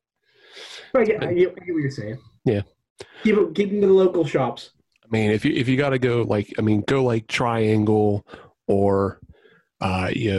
But 0.94 1.02
I 1.02 1.06
get, 1.06 1.24
I 1.24 1.34
get, 1.34 1.56
I 1.60 1.66
get 1.66 1.74
what 1.74 1.82
you're 1.82 1.90
saying. 1.90 2.20
Yeah. 2.46 2.62
Keep 3.24 3.36
it, 3.36 3.56
keep 3.56 3.70
them 3.72 3.82
to 3.82 3.88
the 3.88 3.94
local 3.94 4.24
shops. 4.26 4.70
I 5.04 5.08
mean, 5.10 5.32
if 5.32 5.44
you 5.44 5.54
if 5.54 5.68
you 5.68 5.76
got 5.76 5.90
to 5.90 6.00
go 6.00 6.22
like, 6.22 6.54
I 6.60 6.62
mean, 6.62 6.82
go 6.88 7.04
like 7.04 7.28
Triangle 7.28 8.28
or, 8.68 9.20
uh, 9.84 10.10
you 10.14 10.32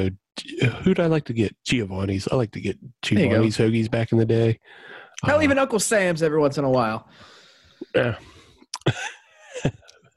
know, 0.61 0.69
who'd 0.83 0.99
I 1.01 1.07
like 1.07 1.25
to 1.27 1.33
get? 1.33 1.55
Giovanni's. 1.65 2.27
I 2.29 2.35
like 2.37 2.51
to 2.53 2.61
get. 2.61 2.79
Giovanni's 3.03 3.57
hoagies 3.57 3.91
back 3.91 4.11
in 4.13 4.19
the 4.19 4.25
day. 4.25 4.59
Hell, 5.25 5.39
Uh, 5.39 5.43
even 5.43 5.59
Uncle 5.59 5.79
Sam's 5.79 6.23
every 6.23 6.39
once 6.41 6.59
in 6.59 6.65
a 6.65 6.71
while. 6.71 7.09
yeah. 7.95 8.17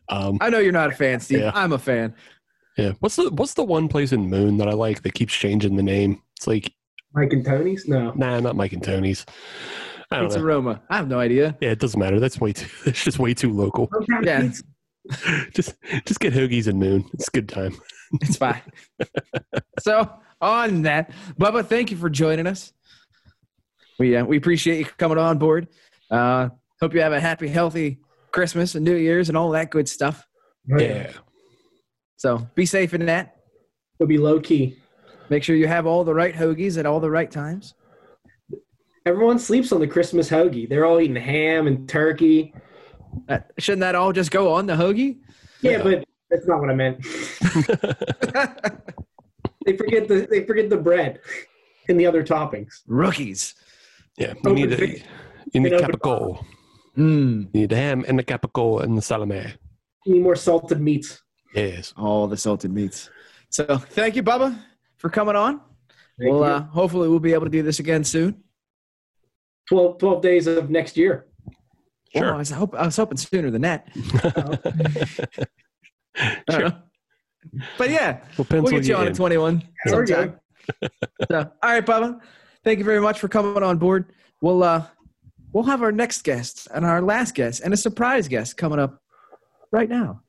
um, 0.10 0.38
I 0.42 0.50
know 0.50 0.60
you're 0.60 0.72
not 0.72 0.92
a 0.92 0.96
fan, 0.96 1.20
Steve. 1.20 1.40
Yeah. 1.42 1.52
I'm 1.54 1.74
a 1.74 1.78
fan. 1.78 2.14
yeah. 2.78 2.94
What's 3.00 3.16
the 3.16 3.30
what's 3.32 3.54
the 3.54 3.64
one 3.64 3.88
place 3.88 4.12
in 4.12 4.30
Moon 4.30 4.58
that 4.58 4.68
I 4.68 4.74
like 4.74 5.02
that 5.04 5.14
keeps 5.14 5.34
changing 5.34 5.76
the 5.76 5.84
name? 5.84 6.22
It's 6.38 6.48
like, 6.48 6.74
Mike 7.14 7.34
and 7.34 7.46
Tony's? 7.46 7.88
No. 7.88 8.12
nah, 8.16 8.40
not 8.40 8.56
Mike 8.56 8.74
and 8.74 8.84
Tony's. 8.84 9.26
I 10.12 10.18
don't 10.18 10.26
It's 10.28 10.36
know. 10.36 10.44
Roma. 10.44 10.82
I 10.90 10.98
have 10.98 11.08
no 11.10 11.20
idea. 11.20 11.58
Yeah, 11.60 11.72
it 11.72 11.80
doesn't 11.80 12.00
matter. 12.00 12.20
That's 12.20 12.40
way 12.40 12.54
too. 12.54 12.70
It's 12.90 13.04
just 13.04 13.20
way 13.20 13.34
too 13.34 13.52
local. 13.52 13.90
Yeah, 14.24 14.50
just 15.54 15.76
just 16.06 16.20
get 16.20 16.34
hoagies 16.34 16.68
and 16.68 16.80
Moon. 16.80 17.06
It's 17.14 17.28
a 17.28 17.32
good 17.32 17.50
time. 17.50 17.76
It's 18.14 18.38
fine. 18.38 18.62
so 19.80 20.10
on 20.42 20.84
that, 20.84 21.12
Bubba, 21.40 21.66
thank 21.66 21.92
you 21.92 21.98
for 21.98 22.10
joining 22.10 22.48
us. 22.48 22.74
We 24.00 24.16
uh, 24.16 24.26
we 24.26 24.38
appreciate 24.38 24.80
you 24.80 24.86
coming 24.86 25.18
on 25.18 25.38
board. 25.38 25.68
Uh, 26.12 26.50
hope 26.80 26.94
you 26.94 27.02
have 27.02 27.14
a 27.14 27.20
happy, 27.20 27.48
healthy 27.48 28.00
Christmas 28.32 28.76
and 28.76 28.86
New 28.86 28.96
Year's 28.96 29.30
and 29.30 29.38
all 29.38 29.50
that 29.52 29.72
good 29.72 29.90
stuff. 29.90 30.28
Yeah. 30.68 31.12
So 32.18 32.48
be 32.56 32.66
safe 32.66 32.94
in 32.94 33.06
that. 33.08 33.38
It'll 34.00 34.08
be 34.08 34.18
low 34.18 34.40
key. 34.40 34.78
Make 35.30 35.44
sure 35.44 35.56
you 35.56 35.68
have 35.68 35.86
all 35.86 36.04
the 36.04 36.14
right 36.14 36.34
hoagies 36.36 36.78
at 36.78 36.86
all 36.86 37.00
the 37.00 37.10
right 37.10 37.30
times. 37.30 37.74
Everyone 39.06 39.40
sleeps 39.40 39.72
on 39.72 39.80
the 39.80 39.88
Christmas 39.88 40.30
hoagie. 40.30 40.68
They're 40.70 40.86
all 40.86 41.00
eating 41.00 41.16
ham 41.16 41.68
and 41.68 41.88
turkey. 41.88 42.54
Uh, 43.30 43.40
shouldn't 43.58 43.80
that 43.82 43.96
all 43.96 44.12
just 44.14 44.32
go 44.32 44.52
on 44.54 44.66
the 44.66 44.74
hoagie? 44.76 45.20
Yeah, 45.62 45.72
Yeah. 45.72 45.84
but 45.84 46.06
that's 46.30 46.48
not 46.48 46.60
what 46.60 46.70
I 46.70 46.76
meant. 46.76 47.02
they 49.66 49.76
forget 49.78 50.08
the 50.08 50.28
they 50.30 50.44
forget 50.46 50.70
the 50.70 50.78
bread 50.78 51.20
and 51.90 52.00
the 52.00 52.06
other 52.06 52.24
toppings. 52.24 52.82
Rookies. 52.88 53.56
Yeah. 54.18 54.34
You 54.44 54.54
need 54.54 54.74
Open 54.74 54.84
a, 54.84 54.88
fish. 54.88 55.04
you 55.54 55.62
need 55.62 55.74
capicola. 55.74 56.44
Mm. 56.98 57.50
You 57.54 57.62
need 57.62 57.70
the 57.70 57.76
ham 57.76 58.06
and 58.08 58.18
the 58.18 58.24
capicola 58.24 58.84
and 58.84 58.98
the 58.98 59.02
salame. 59.02 59.54
You 60.06 60.14
need 60.16 60.24
more 60.24 60.36
salted 60.36 60.82
meats. 60.82 61.22
Yes. 61.54 61.94
All 61.98 62.28
the 62.28 62.38
salted 62.38 62.72
meats. 62.72 63.10
So 63.50 63.78
thank 63.78 64.16
you, 64.16 64.24
Bubba, 64.24 64.58
for 64.98 65.10
coming 65.10 65.36
on. 65.36 65.62
Thank 66.20 66.32
well, 66.34 66.40
you. 66.40 66.46
uh, 66.46 66.62
hopefully 66.64 67.08
we'll 67.08 67.20
be 67.20 67.34
able 67.34 67.46
to 67.46 67.52
do 67.52 67.62
this 67.62 67.80
again 67.80 68.04
soon. 68.04 68.44
12, 69.70 70.00
12 70.00 70.22
days 70.22 70.48
of 70.48 70.70
next 70.70 70.98
year. 70.98 71.28
Well, 72.16 72.24
Sure. 72.24 72.34
I, 72.34 72.38
was 72.38 72.50
hope, 72.50 72.74
I 72.74 72.86
was 72.86 72.96
hoping 72.96 73.18
sooner 73.18 73.52
than 73.52 73.62
that. 73.64 73.88
I. 76.50 76.74
But 77.78 77.90
yeah, 77.90 78.22
We'll 78.38 78.46
pencil 78.46 78.64
we'll 78.64 78.72
get 78.72 78.84
you 78.84 78.90
you 78.90 78.96
on 78.96 79.04
in. 79.04 79.12
at 79.12 79.16
21 79.16 79.64
There 79.86 80.00
we 80.02 80.08
sometime. 80.08 80.40
so, 81.32 81.52
all 81.64 81.70
right, 81.72 81.86
Bubba. 81.86 82.20
Thank 82.64 82.80
you 82.80 82.86
very 82.86 83.00
much 83.00 83.20
for 83.20 83.28
coming 83.28 83.64
on 83.64 83.78
board. 83.78 84.12
We'll 84.42 84.64
uh, 84.64 84.86
we'll 85.54 85.64
have 85.64 85.82
our 85.82 85.92
next 85.92 86.24
guest 86.24 86.68
and 86.74 86.86
our 86.86 87.02
last 87.02 87.36
guest 87.36 87.62
and 87.64 87.74
a 87.74 87.78
surprise 87.78 88.28
guest 88.28 88.58
coming 88.58 88.80
up 88.80 89.02
right 89.72 89.90
now. 89.90 90.22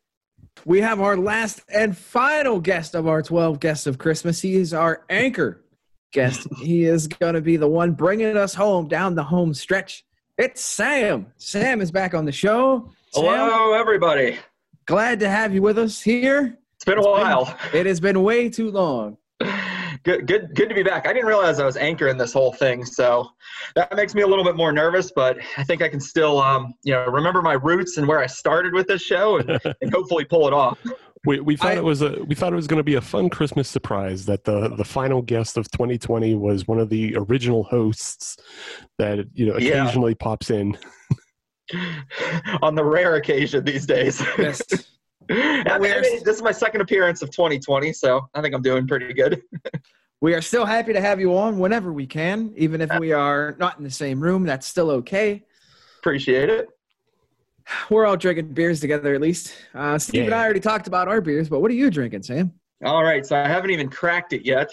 We 0.65 0.81
have 0.81 1.01
our 1.01 1.17
last 1.17 1.63
and 1.73 1.97
final 1.97 2.61
guest 2.61 2.95
of 2.95 3.07
our 3.07 3.23
12 3.23 3.61
guests 3.61 3.87
of 3.87 3.99
Christmas. 3.99 4.41
He 4.41 4.57
is 4.57 4.75
our 4.75 5.05
anchor 5.09 5.65
guest. 6.13 6.47
he 6.59 6.85
is 6.85 7.07
going 7.07 7.35
to 7.35 7.41
be 7.41 7.57
the 7.57 7.69
one 7.69 7.93
bringing 7.93 8.37
us 8.37 8.55
home 8.55 8.89
down 8.89 9.15
the 9.15 9.23
home 9.23 9.55
stretch. 9.55 10.05
It's 10.37 10.61
Sam. 10.61 11.27
Sam 11.37 11.81
is 11.81 11.91
back 11.91 12.15
on 12.15 12.25
the 12.25 12.33
show. 12.33 12.91
Sam, 13.13 13.25
Hello, 13.25 13.73
everybody. 13.75 14.39
Glad 14.89 15.21
to 15.21 15.29
have 15.29 15.55
you 15.55 15.63
with 15.63 15.79
us 15.79 16.01
here. 16.01 16.59
It's 16.77 16.85
been 16.85 16.99
a 16.99 17.03
while. 17.03 17.57
It 17.73 17.87
has 17.87 18.01
been 18.01 18.23
way 18.23 18.49
too 18.49 18.71
long. 18.71 19.17
Good, 20.05 20.29
good, 20.29 20.55
good 20.55 20.69
to 20.69 20.75
be 20.77 20.85
back. 20.85 21.09
I 21.09 21.13
didn't 21.13 21.27
realize 21.27 21.59
I 21.59 21.67
was 21.67 21.77
anchoring 21.77 22.17
this 22.17 22.33
whole 22.33 22.53
thing, 22.53 22.85
so 22.85 23.29
that 23.75 23.95
makes 23.97 24.15
me 24.15 24.23
a 24.23 24.27
little 24.27 24.45
bit 24.45 24.55
more 24.55 24.71
nervous. 24.71 25.11
But 25.11 25.39
I 25.57 25.65
think 25.65 25.83
I 25.83 25.89
can 25.89 25.99
still, 25.99 26.41
um, 26.41 26.73
you 26.85 26.93
know, 26.93 27.05
remember 27.07 27.43
my 27.43 27.55
roots 27.55 27.97
and 27.97 28.07
where 28.07 28.21
I 28.21 28.27
started 28.27 28.73
with 28.73 28.87
this 28.87 29.03
show, 29.03 29.39
and, 29.39 29.51
and 29.83 29.93
hopefully 29.93 30.25
pull 30.25 30.47
it 30.47 30.53
off. 30.55 30.79
We, 31.27 31.41
we 31.41 31.57
thought 31.57 31.73
I- 31.73 31.79
it 31.79 31.85
was 31.85 32.01
a 32.03 32.23
we 32.29 32.37
thought 32.37 32.53
it 32.53 32.57
was 32.57 32.69
going 32.69 32.79
to 32.79 32.85
be 32.85 32.95
a 32.95 33.01
fun 33.01 33.29
Christmas 33.29 33.69
surprise 33.69 34.25
that 34.27 34.45
the 34.45 34.69
the 34.77 34.85
final 34.85 35.21
guest 35.21 35.57
of 35.57 35.69
2020 35.73 36.37
was 36.37 36.69
one 36.69 36.79
of 36.79 36.91
the 36.91 37.17
original 37.17 37.65
hosts 37.65 38.37
that 38.99 39.27
you 39.35 39.47
know 39.47 39.59
Yeah. 39.59 39.83
occasionally 39.83 40.15
pops 40.15 40.49
in. 40.51 40.79
On 42.63 42.75
the 42.75 42.85
rare 42.85 43.17
occasion 43.17 43.65
these 43.65 43.87
days. 43.87 44.23
Yes. 44.39 44.63
I 45.31 45.35
mean, 45.35 45.67
I 45.67 45.79
we're- 45.79 46.01
mean, 46.01 46.25
this 46.25 46.37
is 46.37 46.43
my 46.43 46.53
second 46.53 46.81
appearance 46.81 47.21
of 47.23 47.31
2020, 47.31 47.93
so 47.93 48.29
I 48.35 48.41
think 48.41 48.55
I'm 48.55 48.63
doing 48.63 48.87
pretty 48.87 49.13
good. 49.13 49.43
We 50.21 50.35
are 50.35 50.43
still 50.43 50.67
happy 50.67 50.93
to 50.95 51.01
have 51.01 51.21
you 51.21 51.39
on 51.39 51.61
whenever 51.61 51.93
we 51.93 52.05
can, 52.05 52.53
even 52.57 52.81
if 52.81 52.91
we 52.99 53.13
are 53.13 53.55
not 53.61 53.79
in 53.79 53.85
the 53.85 53.91
same 53.91 54.19
room. 54.19 54.45
That's 54.45 54.67
still 54.67 54.91
okay. 54.91 55.45
Appreciate 56.01 56.49
it. 56.49 56.69
We're 57.89 58.05
all 58.05 58.17
drinking 58.17 58.53
beers 58.53 58.81
together, 58.81 59.15
at 59.15 59.21
least. 59.21 59.55
Uh, 59.77 59.97
Steve 59.97 60.25
and 60.25 60.35
I 60.35 60.43
already 60.43 60.59
talked 60.59 60.89
about 60.89 61.07
our 61.07 61.21
beers, 61.21 61.49
but 61.49 61.61
what 61.61 61.71
are 61.71 61.75
you 61.75 61.89
drinking, 61.89 62.25
Sam? 62.25 62.53
All 62.85 63.05
right, 63.05 63.25
so 63.25 63.37
I 63.37 63.47
haven't 63.47 63.71
even 63.71 63.89
cracked 63.89 64.33
it 64.33 64.45
yet, 64.45 64.73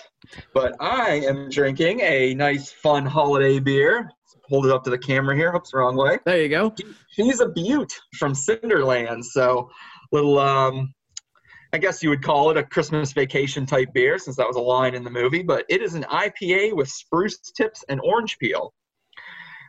but 0.52 0.76
I 0.80 1.18
am 1.28 1.48
drinking 1.52 2.00
a 2.02 2.34
nice, 2.34 2.72
fun 2.72 3.06
holiday 3.06 3.60
beer. 3.60 4.10
Hold 4.50 4.66
it 4.66 4.72
up 4.72 4.84
to 4.84 4.90
the 4.90 4.98
camera 4.98 5.36
here. 5.36 5.54
Oops, 5.54 5.74
wrong 5.74 5.96
way. 5.96 6.20
There 6.26 6.42
you 6.42 6.50
go. 6.50 6.74
She's 7.10 7.40
a 7.40 7.50
Beaut 7.50 7.92
from 8.18 8.34
Cinderlands. 8.34 9.26
So, 9.26 9.70
little, 10.12 10.38
um, 10.38 10.94
I 11.74 11.78
guess 11.78 12.04
you 12.04 12.10
would 12.10 12.24
call 12.24 12.52
it 12.52 12.58
a 12.58 12.64
Christmas 12.64 13.12
vacation 13.12 13.66
type 13.66 13.90
beer, 13.94 14.18
since 14.20 14.36
that 14.38 14.48
was 14.48 14.56
a 14.56 14.62
line 14.62 14.96
in 14.96 15.04
the 15.04 15.10
movie. 15.10 15.42
But 15.42 15.66
it 15.68 15.82
is 15.82 15.96
an 15.96 16.04
IPA 16.04 16.76
with 16.76 16.90
spruce 16.90 17.38
tips 17.40 17.84
and 17.90 18.00
orange 18.02 18.38
peel. 18.38 18.74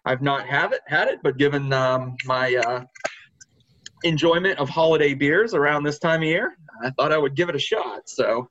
I've 0.05 0.23
not 0.23 0.47
have 0.47 0.73
it 0.73 0.83
had 0.87 1.09
it, 1.09 1.21
but 1.23 1.37
given 1.37 1.73
um, 1.73 2.15
my 2.27 2.55
uh, 2.55 2.85
enjoyment 4.05 4.59
of 4.59 4.69
holiday 4.69 5.15
beers 5.15 5.53
around 5.53 5.83
this 5.83 5.99
time 5.99 6.23
of 6.23 6.29
year, 6.29 6.57
I 6.85 6.91
thought 6.91 7.13
I 7.13 7.19
would 7.19 7.35
give 7.35 7.49
it 7.49 7.57
a 7.57 7.61
shot. 7.61 8.03
So 8.09 8.49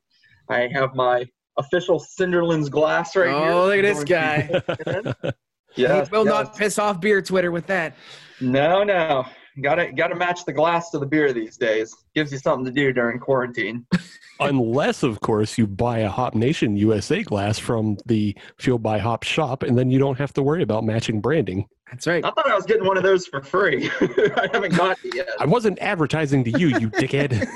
I 0.50 0.68
have 0.74 0.96
my 0.96 1.26
official 1.58 2.00
Cinderlands 2.00 2.70
glass 2.70 3.16
right 3.16 3.30
here. 3.30 3.52
Oh, 3.52 3.68
look 3.68 3.78
at 3.78 3.84
this 3.84 4.04
guy. 4.04 5.32
Yes, 5.76 6.08
he 6.08 6.16
will 6.16 6.26
yes. 6.26 6.34
not 6.34 6.56
piss 6.56 6.80
off 6.80 7.00
beer 7.00 7.22
Twitter 7.22 7.52
with 7.52 7.68
that. 7.68 7.96
No, 8.42 8.84
no. 8.84 9.26
Gotta 9.62 9.92
gotta 9.94 10.16
match 10.16 10.44
the 10.44 10.52
glass 10.52 10.90
to 10.90 11.00
the 11.00 11.06
beer 11.06 11.32
these 11.32 11.56
days. 11.56 11.96
Gives 12.14 12.32
you 12.32 12.38
something 12.38 12.66
to 12.66 12.72
do 12.72 12.92
during 12.92 13.20
quarantine. 13.20 13.86
Unless, 14.42 15.04
of 15.04 15.22
course, 15.22 15.58
you 15.58 15.66
buy 15.66 16.00
a 16.00 16.10
Hop 16.10 16.36
Nation 16.36 16.76
USA 16.76 17.24
glass 17.24 17.58
from 17.58 17.98
the 18.06 18.36
Fuel 18.60 18.78
by 18.78 18.98
Hop 18.98 19.24
shop, 19.24 19.64
and 19.64 19.78
then 19.78 19.90
you 19.90 19.98
don't 19.98 20.18
have 20.18 20.34
to 20.34 20.44
worry 20.44 20.62
about 20.62 20.84
matching 20.84 21.22
branding. 21.22 21.68
That's 21.96 22.08
right. 22.08 22.26
I 22.26 22.32
thought 22.32 22.52
I 22.52 22.56
was 22.56 22.66
getting 22.66 22.86
one 22.86 22.98
of 22.98 23.04
those 23.04 23.26
for 23.26 23.42
free. 23.42 23.90
I 24.02 24.50
haven't 24.52 24.76
got 24.76 24.98
it 25.02 25.16
yet. 25.16 25.30
I 25.40 25.46
wasn't 25.46 25.80
advertising 25.80 26.44
to 26.44 26.52
you, 26.52 26.68
you 26.78 26.90
dickhead. 26.90 27.48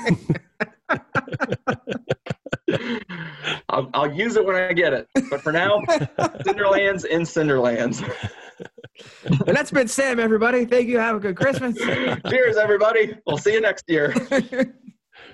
I'll, 3.68 3.90
I'll 3.92 4.10
use 4.10 4.36
it 4.36 4.46
when 4.46 4.56
I 4.56 4.72
get 4.72 4.94
it. 4.94 5.08
But 5.28 5.42
for 5.42 5.52
now, 5.52 5.82
Cinderlands 6.46 7.04
in 7.04 7.20
Cinderlands. 7.22 8.02
And 9.46 9.56
that's 9.56 9.70
been 9.70 9.88
Sam, 9.88 10.20
everybody. 10.20 10.66
Thank 10.66 10.88
you. 10.88 10.98
Have 10.98 11.16
a 11.16 11.20
good 11.20 11.34
Christmas. 11.34 11.74
Cheers, 12.28 12.58
everybody. 12.58 13.16
We'll 13.26 13.38
see 13.38 13.54
you 13.54 13.62
next 13.62 13.86
year. 13.88 14.14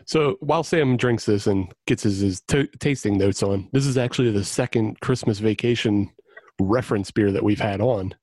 So 0.04 0.36
while 0.38 0.62
Sam 0.62 0.96
drinks 0.96 1.26
this 1.26 1.48
and 1.48 1.74
gets 1.88 2.04
his, 2.04 2.20
his 2.20 2.40
t- 2.42 2.68
tasting 2.78 3.18
notes 3.18 3.42
on, 3.42 3.68
this 3.72 3.84
is 3.84 3.98
actually 3.98 4.30
the 4.30 4.44
second 4.44 5.00
Christmas 5.00 5.40
vacation 5.40 6.12
reference 6.60 7.10
beer 7.10 7.32
that 7.32 7.42
we've 7.42 7.58
had 7.58 7.80
on 7.80 8.14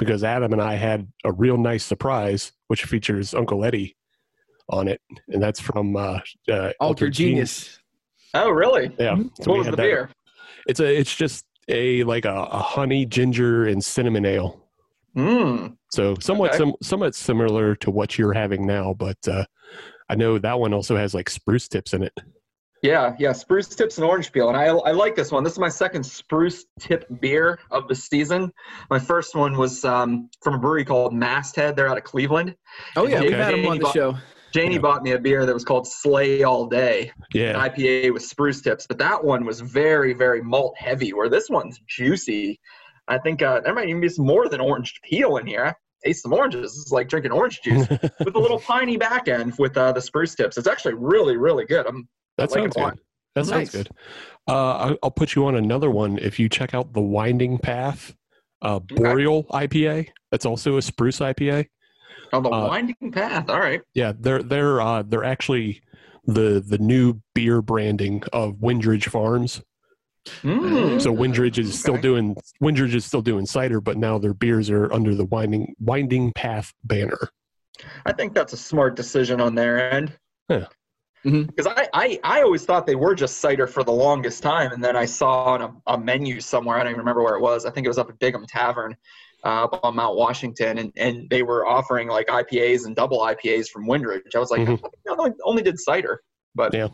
because 0.00 0.24
Adam 0.24 0.52
and 0.52 0.60
I 0.62 0.74
had 0.74 1.06
a 1.24 1.30
real 1.30 1.56
nice 1.58 1.84
surprise, 1.84 2.52
which 2.66 2.84
features 2.84 3.34
Uncle 3.34 3.64
Eddie 3.64 3.96
on 4.68 4.88
it, 4.88 5.00
and 5.28 5.40
that's 5.42 5.60
from 5.60 5.94
uh, 5.94 6.18
uh, 6.50 6.72
Alter 6.80 7.10
Genius. 7.10 7.78
Oh, 8.34 8.50
really? 8.50 8.94
Yeah. 8.98 9.12
Mm-hmm. 9.12 9.42
So 9.42 9.50
what 9.50 9.58
was 9.58 9.66
the 9.66 9.72
that. 9.72 9.82
beer? 9.82 10.10
It's 10.66 10.80
a 10.80 10.98
it's 10.98 11.14
just 11.14 11.44
a 11.68 12.02
like 12.04 12.24
a, 12.24 12.34
a 12.34 12.58
honey 12.58 13.04
ginger 13.06 13.66
and 13.66 13.84
cinnamon 13.84 14.24
ale. 14.24 14.66
Mm. 15.16 15.76
So 15.90 16.14
somewhat 16.20 16.50
Okay. 16.50 16.58
sim- 16.58 16.76
somewhat 16.82 17.14
similar 17.14 17.74
to 17.76 17.90
what 17.90 18.16
you're 18.18 18.32
having 18.32 18.66
now, 18.66 18.94
but 18.94 19.18
uh, 19.28 19.44
I 20.08 20.14
know 20.14 20.38
that 20.38 20.58
one 20.58 20.72
also 20.72 20.96
has 20.96 21.14
like 21.14 21.28
spruce 21.28 21.68
tips 21.68 21.92
in 21.92 22.02
it. 22.04 22.16
Yeah, 22.82 23.14
yeah, 23.18 23.32
spruce 23.32 23.68
tips 23.68 23.98
and 23.98 24.06
orange 24.06 24.32
peel. 24.32 24.48
And 24.48 24.56
I, 24.56 24.66
I 24.66 24.92
like 24.92 25.14
this 25.14 25.30
one. 25.30 25.44
This 25.44 25.52
is 25.52 25.58
my 25.58 25.68
second 25.68 26.04
spruce 26.04 26.64
tip 26.78 27.04
beer 27.20 27.58
of 27.70 27.88
the 27.88 27.94
season. 27.94 28.50
My 28.88 28.98
first 28.98 29.34
one 29.34 29.56
was 29.58 29.84
um, 29.84 30.30
from 30.42 30.54
a 30.54 30.58
brewery 30.58 30.84
called 30.84 31.12
Masthead. 31.12 31.76
They're 31.76 31.88
out 31.88 31.98
of 31.98 32.04
Cleveland. 32.04 32.56
Oh, 32.96 33.06
yeah. 33.06 33.20
We've 33.20 33.32
had 33.32 33.54
him 33.54 33.66
on 33.66 33.78
the 33.78 33.84
Janie 33.84 33.92
show. 33.92 34.16
Janie 34.52 34.78
bought 34.78 35.02
me 35.02 35.12
a 35.12 35.18
beer 35.18 35.46
that 35.46 35.54
was 35.54 35.64
called 35.64 35.86
Slay 35.86 36.42
All 36.42 36.66
Day, 36.66 37.12
an 37.16 37.24
Yeah, 37.34 37.68
IPA 37.68 38.12
with 38.12 38.22
spruce 38.22 38.60
tips. 38.60 38.86
But 38.86 38.98
that 38.98 39.22
one 39.22 39.44
was 39.44 39.60
very, 39.60 40.12
very 40.12 40.42
malt 40.42 40.74
heavy, 40.76 41.12
where 41.12 41.28
this 41.28 41.48
one's 41.48 41.80
juicy. 41.86 42.58
I 43.08 43.18
think 43.18 43.42
uh, 43.42 43.60
there 43.60 43.74
might 43.74 43.88
even 43.88 44.00
be 44.00 44.08
some 44.08 44.26
more 44.26 44.48
than 44.48 44.60
orange 44.60 45.00
peel 45.04 45.36
in 45.36 45.46
here. 45.46 45.66
I 45.66 45.74
taste 46.04 46.22
some 46.22 46.32
oranges. 46.32 46.78
It's 46.80 46.92
like 46.92 47.08
drinking 47.08 47.32
orange 47.32 47.60
juice 47.62 47.86
with 48.24 48.34
a 48.34 48.38
little 48.38 48.58
piney 48.58 48.96
back 48.96 49.28
end 49.28 49.54
with 49.58 49.76
uh, 49.76 49.92
the 49.92 50.00
spruce 50.00 50.34
tips. 50.34 50.56
It's 50.56 50.66
actually 50.66 50.94
really, 50.94 51.36
really 51.36 51.66
good. 51.66 51.86
I'm 51.86 52.08
that 52.40 52.50
like 52.50 52.60
sounds 52.62 52.76
it 52.76 52.80
a 52.80 52.82
lot. 52.82 52.94
good. 52.94 53.00
That 53.36 53.46
sounds 53.46 53.50
Nice. 53.50 53.70
good. 53.84 53.88
Uh, 54.48 54.94
I'll 55.02 55.10
put 55.12 55.34
you 55.36 55.46
on 55.46 55.54
another 55.54 55.90
one 55.90 56.18
if 56.18 56.38
you 56.40 56.48
check 56.48 56.74
out 56.74 56.92
the 56.92 57.00
Winding 57.00 57.58
Path 57.58 58.14
uh, 58.62 58.78
Boreal 58.80 59.44
IPA. 59.44 60.08
That's 60.32 60.44
also 60.44 60.76
a 60.76 60.82
spruce 60.82 61.20
IPA. 61.20 61.66
on 62.32 62.42
the 62.42 62.50
Uh, 62.50 62.66
winding 62.68 63.12
path. 63.12 63.48
All 63.50 63.58
right. 63.60 63.80
Yeah, 63.94 64.12
they're 64.18 64.42
they're 64.42 64.80
uh, 64.80 65.02
they're 65.02 65.24
actually 65.24 65.80
the 66.26 66.62
the 66.66 66.78
new 66.78 67.20
beer 67.34 67.62
branding 67.62 68.22
of 68.32 68.56
Windridge 68.60 69.08
Farms. 69.08 69.62
Mm. 70.42 71.00
So 71.00 71.10
Windridge 71.12 71.58
is 71.58 71.78
still 71.78 71.96
doing 71.96 72.36
Windridge 72.60 72.94
is 72.94 73.04
still 73.04 73.22
doing 73.22 73.46
cider, 73.46 73.80
but 73.80 73.96
now 73.96 74.18
their 74.18 74.34
beers 74.34 74.68
are 74.70 74.92
under 74.92 75.14
the 75.14 75.24
Winding 75.24 75.74
Winding 75.80 76.32
Path 76.34 76.72
banner. 76.84 77.30
I 78.04 78.12
think 78.12 78.34
that's 78.34 78.52
a 78.52 78.56
smart 78.58 78.94
decision 78.96 79.40
on 79.40 79.54
their 79.54 79.92
end. 79.92 80.12
Yeah. 80.48 80.66
Mhm. 81.24 81.46
Because 81.48 81.66
I, 81.66 81.88
I, 81.92 82.20
I 82.24 82.42
always 82.42 82.64
thought 82.64 82.86
they 82.86 82.94
were 82.94 83.14
just 83.14 83.38
cider 83.38 83.66
for 83.66 83.84
the 83.84 83.92
longest 83.92 84.42
time, 84.42 84.72
and 84.72 84.82
then 84.82 84.96
I 84.96 85.04
saw 85.04 85.44
on 85.44 85.62
a, 85.62 85.74
a 85.94 85.98
menu 85.98 86.40
somewhere. 86.40 86.76
I 86.76 86.82
don't 86.82 86.92
even 86.92 87.00
remember 87.00 87.22
where 87.22 87.36
it 87.36 87.42
was. 87.42 87.66
I 87.66 87.70
think 87.70 87.84
it 87.84 87.88
was 87.88 87.98
up 87.98 88.08
at 88.08 88.18
Bigham 88.18 88.46
Tavern, 88.46 88.96
uh, 89.44 89.64
up 89.64 89.80
on 89.82 89.96
Mount 89.96 90.16
Washington, 90.16 90.78
and, 90.78 90.92
and 90.96 91.28
they 91.28 91.42
were 91.42 91.66
offering 91.66 92.08
like 92.08 92.28
IPAs 92.28 92.86
and 92.86 92.96
double 92.96 93.18
IPAs 93.20 93.68
from 93.68 93.86
Windridge. 93.86 94.34
I 94.34 94.38
was 94.38 94.50
like, 94.50 94.60
Mhm. 94.62 94.78
I 94.78 94.88
think 94.88 94.94
they 95.04 95.10
only, 95.12 95.32
only 95.44 95.62
did 95.62 95.78
cider, 95.78 96.22
but 96.54 96.72
Yeah. 96.74 96.88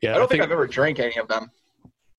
Yeah, 0.00 0.14
I 0.14 0.18
don't 0.18 0.28
think, 0.28 0.42
I've 0.42 0.50
ever 0.50 0.66
drank 0.66 0.98
any 0.98 1.16
of 1.16 1.28
them. 1.28 1.50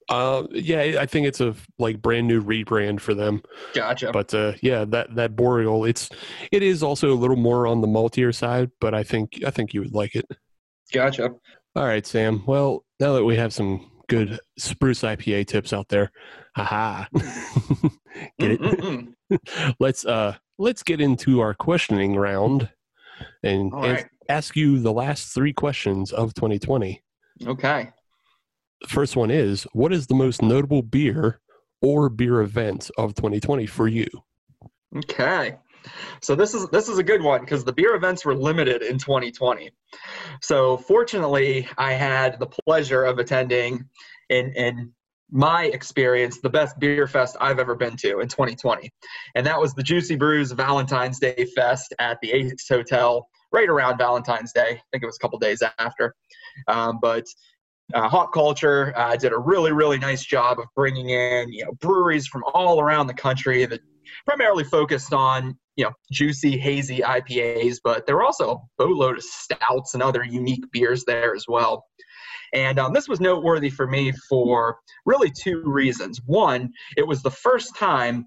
Uh, 0.09 0.43
yeah, 0.51 0.97
I 0.99 1.05
think 1.05 1.27
it's 1.27 1.41
a 1.41 1.55
like 1.79 2.01
brand 2.01 2.27
new 2.27 2.41
rebrand 2.41 2.99
for 2.99 3.13
them. 3.13 3.41
Gotcha. 3.73 4.11
But 4.11 4.33
uh, 4.33 4.53
yeah, 4.61 4.85
that 4.85 5.15
that 5.15 5.35
boreal, 5.35 5.85
it's 5.85 6.09
it 6.51 6.61
is 6.61 6.83
also 6.83 7.11
a 7.11 7.15
little 7.15 7.35
more 7.35 7.65
on 7.65 7.81
the 7.81 7.87
maltier 7.87 8.33
side, 8.33 8.71
but 8.79 8.93
I 8.93 9.03
think 9.03 9.43
I 9.45 9.49
think 9.49 9.73
you 9.73 9.81
would 9.81 9.93
like 9.93 10.15
it. 10.15 10.25
Gotcha. 10.91 11.31
All 11.75 11.85
right, 11.85 12.05
Sam. 12.05 12.43
Well, 12.45 12.85
now 12.99 13.13
that 13.13 13.25
we 13.25 13.35
have 13.35 13.53
some 13.53 13.91
good 14.07 14.39
spruce 14.57 15.01
IPA 15.01 15.47
tips 15.47 15.73
out 15.73 15.89
there, 15.89 16.11
haha, 16.55 17.05
get 18.39 18.59
it? 18.61 19.07
Let's 19.79 20.05
uh 20.05 20.35
let's 20.57 20.83
get 20.83 21.01
into 21.01 21.41
our 21.41 21.53
questioning 21.53 22.15
round 22.15 22.69
and 23.43 23.73
right. 23.73 24.05
ask 24.29 24.55
you 24.55 24.79
the 24.79 24.93
last 24.93 25.33
three 25.33 25.53
questions 25.53 26.11
of 26.11 26.33
2020. 26.33 27.01
Okay. 27.45 27.89
The 28.81 28.87
first 28.87 29.15
one 29.15 29.31
is 29.31 29.63
what 29.73 29.91
is 29.91 30.07
the 30.07 30.15
most 30.15 30.41
notable 30.41 30.81
beer 30.81 31.39
or 31.81 32.09
beer 32.09 32.41
event 32.41 32.89
of 32.97 33.15
2020 33.15 33.65
for 33.65 33.87
you? 33.87 34.07
Okay. 34.95 35.57
So 36.21 36.35
this 36.35 36.53
is 36.53 36.67
this 36.69 36.89
is 36.89 36.97
a 36.97 37.03
good 37.03 37.21
one 37.21 37.41
because 37.41 37.63
the 37.63 37.73
beer 37.73 37.95
events 37.95 38.25
were 38.25 38.35
limited 38.35 38.81
in 38.81 38.97
2020. 38.97 39.71
So 40.41 40.77
fortunately, 40.77 41.67
I 41.77 41.93
had 41.93 42.39
the 42.39 42.47
pleasure 42.47 43.03
of 43.03 43.19
attending 43.19 43.85
in 44.29 44.53
in 44.53 44.93
my 45.31 45.65
experience 45.65 46.39
the 46.39 46.49
best 46.49 46.77
beer 46.79 47.07
fest 47.07 47.35
I've 47.41 47.59
ever 47.59 47.75
been 47.75 47.97
to 47.97 48.19
in 48.19 48.27
2020. 48.27 48.91
And 49.33 49.45
that 49.45 49.59
was 49.59 49.73
the 49.73 49.83
Juicy 49.83 50.15
Brews 50.15 50.51
Valentine's 50.51 51.19
Day 51.19 51.47
Fest 51.55 51.93
at 51.99 52.19
the 52.21 52.31
Ace 52.31 52.67
Hotel 52.69 53.27
right 53.51 53.67
around 53.67 53.97
Valentine's 53.97 54.53
Day. 54.53 54.61
I 54.61 54.81
think 54.91 55.03
it 55.03 55.05
was 55.05 55.17
a 55.17 55.19
couple 55.19 55.39
days 55.39 55.63
after. 55.79 56.13
Um, 56.67 56.99
but 57.01 57.25
uh, 57.93 58.07
Hop 58.09 58.33
Culture 58.33 58.93
uh, 58.95 59.15
did 59.15 59.31
a 59.31 59.37
really, 59.37 59.71
really 59.71 59.97
nice 59.97 60.23
job 60.23 60.59
of 60.59 60.65
bringing 60.75 61.09
in, 61.09 61.51
you 61.51 61.65
know, 61.65 61.71
breweries 61.73 62.27
from 62.27 62.43
all 62.53 62.79
around 62.79 63.07
the 63.07 63.13
country 63.13 63.65
that 63.65 63.79
primarily 64.25 64.63
focused 64.63 65.13
on 65.13 65.57
you 65.75 65.83
know 65.83 65.91
juicy 66.11 66.57
hazy 66.57 66.99
ipas 66.99 67.77
but 67.83 68.05
there 68.05 68.15
were 68.15 68.23
also 68.23 68.51
a 68.51 68.57
boatload 68.77 69.17
of 69.17 69.23
stouts 69.23 69.93
and 69.93 70.03
other 70.03 70.23
unique 70.23 70.63
beers 70.71 71.03
there 71.05 71.35
as 71.35 71.45
well 71.47 71.85
and 72.53 72.79
um, 72.79 72.93
this 72.93 73.07
was 73.07 73.19
noteworthy 73.19 73.69
for 73.69 73.87
me 73.87 74.11
for 74.29 74.77
really 75.05 75.31
two 75.31 75.61
reasons 75.65 76.21
one 76.25 76.71
it 76.97 77.05
was 77.05 77.21
the 77.21 77.31
first 77.31 77.75
time 77.75 78.25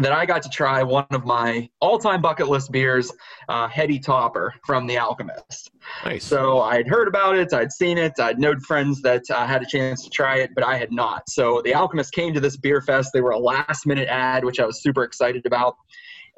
that 0.00 0.12
i 0.12 0.24
got 0.24 0.42
to 0.42 0.48
try 0.48 0.82
one 0.82 1.06
of 1.10 1.24
my 1.24 1.68
all-time 1.80 2.22
bucket 2.22 2.48
list 2.48 2.70
beers 2.70 3.12
uh, 3.48 3.68
heady 3.68 3.98
topper 3.98 4.54
from 4.64 4.86
the 4.86 4.96
alchemist 4.96 5.70
Nice. 6.04 6.24
so 6.24 6.60
I'd 6.60 6.86
heard 6.86 7.08
about 7.08 7.36
it, 7.36 7.52
I'd 7.52 7.72
seen 7.72 7.98
it, 7.98 8.12
I'd 8.18 8.38
known 8.38 8.60
friends 8.60 9.02
that 9.02 9.22
uh, 9.30 9.46
had 9.46 9.62
a 9.62 9.66
chance 9.66 10.04
to 10.04 10.10
try 10.10 10.36
it, 10.36 10.50
but 10.54 10.64
I 10.64 10.76
had 10.76 10.92
not. 10.92 11.28
So 11.28 11.62
the 11.64 11.74
Alchemist 11.74 12.12
came 12.12 12.32
to 12.34 12.40
this 12.40 12.56
beer 12.56 12.80
fest. 12.80 13.10
They 13.12 13.20
were 13.20 13.30
a 13.30 13.38
last 13.38 13.86
minute 13.86 14.08
ad, 14.08 14.44
which 14.44 14.60
I 14.60 14.66
was 14.66 14.82
super 14.82 15.04
excited 15.04 15.46
about. 15.46 15.76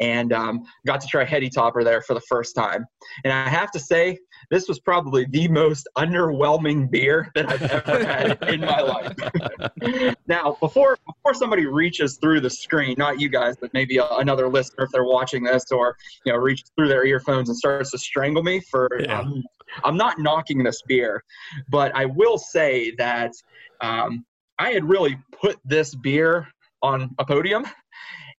And 0.00 0.32
um, 0.32 0.64
got 0.86 1.00
to 1.00 1.06
try 1.06 1.24
Heady 1.24 1.48
Topper 1.48 1.84
there 1.84 2.02
for 2.02 2.14
the 2.14 2.20
first 2.22 2.54
time. 2.54 2.84
And 3.24 3.32
I 3.32 3.48
have 3.48 3.70
to 3.72 3.80
say, 3.80 4.18
this 4.50 4.68
was 4.68 4.80
probably 4.80 5.26
the 5.30 5.48
most 5.48 5.88
underwhelming 5.96 6.90
beer 6.90 7.30
that 7.34 7.50
I've 7.50 7.62
ever 7.62 8.04
had 8.04 8.42
in 8.48 8.60
my 8.60 8.80
life. 8.80 10.16
now, 10.26 10.56
before 10.60 10.98
before 11.06 11.34
somebody 11.34 11.66
reaches 11.66 12.18
through 12.18 12.40
the 12.40 12.50
screen, 12.50 12.94
not 12.98 13.20
you 13.20 13.28
guys, 13.28 13.56
but 13.60 13.72
maybe 13.72 13.98
another 13.98 14.48
listener 14.48 14.84
if 14.84 14.90
they're 14.90 15.04
watching 15.04 15.42
this, 15.42 15.70
or 15.70 15.96
you 16.24 16.32
know, 16.32 16.38
reaches 16.38 16.70
through 16.76 16.88
their 16.88 17.04
earphones 17.06 17.48
and 17.48 17.56
starts 17.56 17.90
to 17.92 17.98
strangle 17.98 18.42
me 18.42 18.60
for. 18.60 18.88
Yeah. 19.00 19.20
Um, 19.20 19.44
I'm 19.84 19.96
not 19.96 20.18
knocking 20.18 20.62
this 20.62 20.82
beer, 20.86 21.22
but 21.70 21.94
I 21.94 22.04
will 22.04 22.36
say 22.36 22.92
that 22.98 23.32
um, 23.80 24.24
I 24.58 24.70
had 24.70 24.88
really 24.88 25.18
put 25.40 25.58
this 25.64 25.94
beer 25.94 26.48
on 26.82 27.14
a 27.18 27.24
podium 27.24 27.64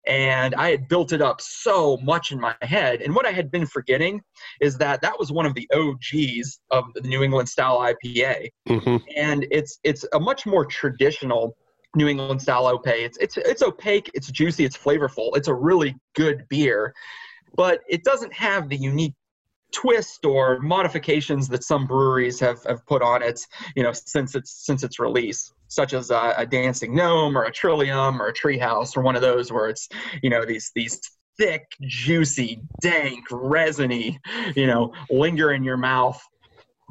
and 0.06 0.54
I 0.56 0.70
had 0.70 0.88
built 0.88 1.14
it 1.14 1.22
up 1.22 1.40
so 1.40 1.98
much 1.98 2.32
in 2.32 2.40
my 2.40 2.56
head. 2.62 3.02
And 3.02 3.16
what 3.16 3.26
I 3.26 3.32
had 3.32 3.52
been 3.52 3.66
forgetting 3.66 4.22
is 4.60 4.78
that 4.78 5.02
that 5.02 5.18
was 5.18 5.32
one 5.32 5.46
of 5.46 5.54
the 5.54 5.70
OGs 5.74 6.60
of 6.72 6.86
the 6.94 7.08
New 7.08 7.24
England 7.24 7.50
style 7.50 7.80
IPA, 7.80 8.50
hmm 8.68 8.98
and 9.16 9.46
it's 9.52 9.80
it's 9.84 10.06
a 10.14 10.20
much 10.20 10.46
more 10.46 10.66
traditional 10.66 11.56
New 11.96 12.08
England 12.08 12.42
style 12.42 12.66
IPA. 12.66 13.06
It's 13.06 13.18
it's 13.18 13.38
it's 13.38 13.62
opaque, 13.62 14.10
it's 14.14 14.30
juicy, 14.32 14.66
it's 14.66 14.78
flavorful. 14.78 15.36
It's 15.36 15.48
a 15.48 15.54
really 15.54 15.96
good 16.16 16.46
beer, 16.50 16.94
but 17.56 17.82
it 17.88 18.04
doesn't 18.04 18.34
have 18.34 18.70
the 18.70 18.78
unique 18.78 19.16
twist 19.74 20.24
or 20.26 20.60
modifications 20.60 21.48
that 21.50 21.64
some 21.64 21.86
breweries 21.86 22.40
have, 22.40 22.64
have 22.64 22.86
put 22.86 23.02
on 23.02 23.22
it 23.22 23.40
you 23.76 23.84
know 23.84 23.91
since 23.94 24.36
its 24.36 24.66
since 24.66 24.84
its 24.84 25.00
release 25.00 25.52
such 25.68 25.94
as 25.94 26.12
a, 26.12 26.34
a 26.38 26.45
dancing 26.45 26.95
gnome 26.95 27.38
or 27.38 27.44
a 27.44 27.52
trillium 27.52 28.22
or 28.22 28.28
a 28.28 28.34
treehouse 28.34 28.95
or 28.95 29.02
one 29.02 29.16
of 29.16 29.22
those 29.22 29.52
where 29.52 29.70
it's 29.70 29.90
you 30.22 30.30
know 30.30 30.45
these 30.45 30.72
these 30.76 31.02
thick 31.38 31.66
juicy 31.82 32.62
dank 32.82 33.26
resiny 33.32 34.20
you 34.56 34.68
know 34.68 34.94
linger 35.10 35.52
in 35.52 35.64
your 35.64 35.78
mouth 35.78 36.22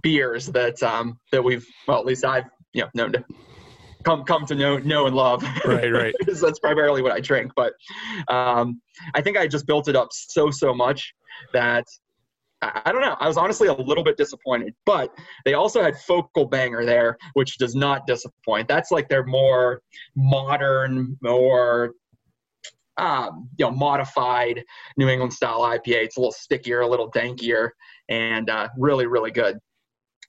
beers 0.03 0.47
that 0.47 0.83
um 0.83 1.19
that 1.31 1.43
we've 1.43 1.67
well 1.87 1.99
at 1.99 2.05
least 2.05 2.25
i've 2.25 2.45
you 2.73 2.83
know 2.83 2.89
known 2.95 3.13
to 3.13 3.25
come 4.05 4.25
come 4.25 4.45
to 4.45 4.57
know 4.57 4.79
know 4.79 5.07
and 5.07 5.15
love 5.15 5.45
Right, 5.65 5.93
right. 5.93 6.15
that's 6.27 6.59
primarily 6.59 7.03
what 7.03 7.13
i 7.13 7.21
drink 7.21 7.53
but 7.55 7.75
um 8.29 8.81
i 9.15 9.21
think 9.21 9.37
i 9.37 9.47
just 9.47 9.67
built 9.67 9.87
it 9.89 9.95
up 9.95 10.09
so 10.11 10.51
so 10.51 10.75
much 10.75 11.15
that 11.53 11.85
I 12.63 12.93
don't 12.93 13.01
know. 13.01 13.17
I 13.19 13.27
was 13.27 13.37
honestly 13.37 13.67
a 13.67 13.73
little 13.73 14.05
bit 14.05 14.17
disappointed, 14.17 14.75
but 14.87 15.13
they 15.45 15.55
also 15.55 15.83
had 15.83 15.97
Focal 15.99 16.47
Banger 16.47 16.85
there, 16.85 17.19
which 17.35 17.59
does 17.59 17.75
not 17.75 18.07
disappoint. 18.07 18.69
That's 18.69 18.93
like 18.93 19.09
their 19.09 19.25
more 19.25 19.83
modern, 20.15 21.17
more 21.21 21.95
um, 22.99 23.49
you 23.59 23.65
know, 23.65 23.73
modified 23.73 24.63
New 24.97 25.09
England 25.09 25.33
style 25.33 25.61
IPA. 25.61 26.05
It's 26.05 26.17
a 26.17 26.21
little 26.21 26.33
stickier, 26.33 26.81
a 26.81 26.87
little 26.87 27.11
dankier, 27.11 27.71
and 28.09 28.49
uh, 28.49 28.69
really, 28.79 29.07
really 29.07 29.33
good. 29.33 29.59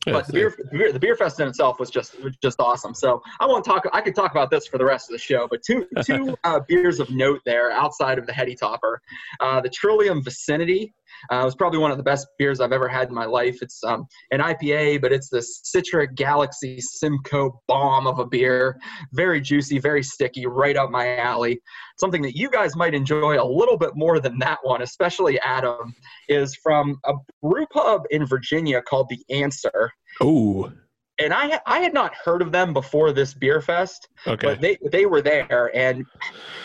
But 0.06 0.28
the 0.28 0.34
beer, 0.34 0.54
the 0.58 0.78
beer, 0.78 0.92
the 0.92 1.00
beer 1.00 1.16
fest 1.16 1.40
in 1.40 1.48
itself 1.48 1.80
was 1.80 1.90
just 1.90 2.22
was 2.22 2.36
just 2.42 2.60
awesome. 2.60 2.94
So 2.94 3.22
I 3.40 3.46
want 3.46 3.64
to 3.64 3.70
talk. 3.70 3.88
I 3.94 4.02
could 4.02 4.16
talk 4.16 4.32
about 4.32 4.50
this 4.50 4.68
for 4.68 4.78
the 4.78 4.84
rest 4.86 5.10
of 5.10 5.14
the 5.14 5.20
show. 5.20 5.48
But 5.50 5.62
two 5.66 5.88
two 6.06 6.36
uh, 6.44 6.60
beers 6.68 7.00
of 7.00 7.10
note 7.10 7.40
there 7.46 7.72
outside 7.72 8.18
of 8.18 8.26
the 8.26 8.34
Heady 8.34 8.56
Topper, 8.56 9.02
uh, 9.40 9.62
the 9.62 9.70
Trillium 9.70 10.22
Vicinity 10.24 10.94
uh, 11.31 11.41
it 11.41 11.45
was 11.45 11.56
probably 11.56 11.80
one 11.80 11.91
of 11.91 11.98
the 11.98 12.03
best 12.03 12.27
beers 12.38 12.60
I've 12.60 12.72
ever 12.72 12.88
had 12.88 13.07
in 13.07 13.14
my 13.14 13.26
life. 13.26 13.60
It's 13.61 13.84
um, 13.84 14.06
an 14.31 14.40
IPA, 14.40 15.02
but 15.02 15.11
it's 15.11 15.30
this 15.30 15.61
Citra 15.76 16.14
Galaxy 16.15 16.80
Simcoe 16.80 17.61
bomb 17.68 18.07
of 18.07 18.19
a 18.19 18.26
beer. 18.26 18.77
Very 19.14 19.41
juicy, 19.41 19.80
very 19.80 20.03
sticky, 20.03 20.45
right 20.45 20.76
up 20.76 20.90
my 20.90 21.18
alley. 21.18 21.60
Something 21.99 22.22
that 22.23 22.35
you 22.35 22.49
guys 22.49 22.76
might 22.76 22.94
enjoy 22.94 23.41
a 23.41 23.45
little 23.45 23.77
bit 23.77 23.91
more 23.95 24.19
than 24.19 24.40
that 24.40 24.60
one, 24.64 24.81
especially 24.81 25.40
Adam, 25.41 25.94
is 26.27 26.56
from 26.61 26.98
a 27.06 27.14
brew 27.41 27.65
pub 27.68 28.03
in 28.11 28.26
Virginia 28.26 28.81
called 28.81 29.10
The 29.10 29.23
Answer. 29.34 29.91
Oh, 30.22 30.72
And 31.19 31.34
I, 31.34 31.60
I 31.65 31.80
had 31.80 31.94
not 31.94 32.14
heard 32.15 32.41
of 32.41 32.52
them 32.52 32.73
before 32.73 33.11
this 33.11 33.34
beer 33.34 33.61
fest, 33.61 34.07
okay. 34.26 34.48
but 34.48 34.61
they, 34.61 34.77
they 34.91 35.06
were 35.06 35.22
there. 35.22 35.72
And 35.76 36.06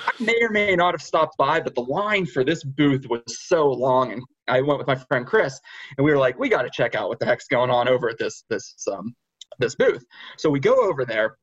I 0.07 0.23
may 0.23 0.41
or 0.41 0.51
may 0.51 0.75
not 0.75 0.95
have 0.95 1.03
stopped 1.03 1.37
by, 1.37 1.61
but 1.61 1.75
the 1.75 1.83
line 1.83 2.25
for 2.25 2.45
this 2.45 2.65
booth 2.65 3.07
was 3.09 3.23
so 3.47 3.69
long. 3.69 4.13
And 4.13 4.23
I 4.49 4.61
went 4.61 4.79
with 4.79 4.87
my 4.87 4.97
friend 4.97 5.27
Chris, 5.27 5.59
and 5.97 6.05
we 6.05 6.11
were 6.11 6.19
like, 6.19 6.39
we 6.39 6.49
got 6.49 6.63
to 6.63 6.71
check 6.73 6.95
out 6.95 7.09
what 7.09 7.19
the 7.19 7.27
heck's 7.27 7.49
going 7.49 7.71
on 7.71 7.89
over 7.89 8.09
at 8.09 8.19
this 8.19 8.45
this 8.49 8.75
um, 8.91 9.15
this 9.59 9.75
booth. 9.75 10.05
So 10.37 10.51
we 10.51 10.61
go 10.61 10.89
over 10.89 11.05
there, 11.05 11.37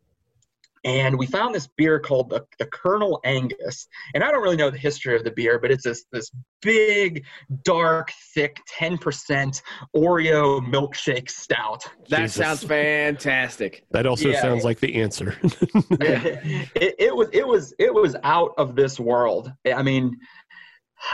and 0.85 1.17
we 1.17 1.25
found 1.25 1.55
this 1.55 1.67
beer 1.77 1.99
called 1.99 2.29
the, 2.29 2.45
the 2.59 2.67
Colonel 2.67 3.19
Angus. 3.25 3.87
And 4.13 4.23
I 4.23 4.31
don't 4.31 4.43
really 4.43 4.55
know 4.55 4.69
the 4.69 4.77
history 4.77 5.15
of 5.15 5.23
the 5.23 5.31
beer, 5.31 5.59
but 5.59 5.71
it's 5.71 5.83
this 5.83 6.05
this 6.11 6.29
big, 6.61 7.25
dark, 7.63 8.11
thick, 8.35 8.57
ten 8.67 8.97
percent 8.99 9.63
Oreo 9.95 10.61
milkshake 10.61 11.29
stout. 11.29 11.83
That 12.09 12.21
Jesus. 12.21 12.35
sounds 12.35 12.63
fantastic. 12.63 13.83
that 13.91 14.05
also 14.05 14.29
yeah. 14.29 14.41
sounds 14.41 14.63
like 14.63 14.79
the 14.79 15.01
answer. 15.01 15.35
it, 15.43 16.95
it 16.99 17.15
was 17.15 17.29
it 17.33 17.47
was 17.47 17.73
it 17.79 17.93
was 17.93 18.15
out 18.23 18.51
of 18.57 18.75
this 18.75 18.99
world. 18.99 19.51
I 19.65 19.81
mean, 19.81 20.15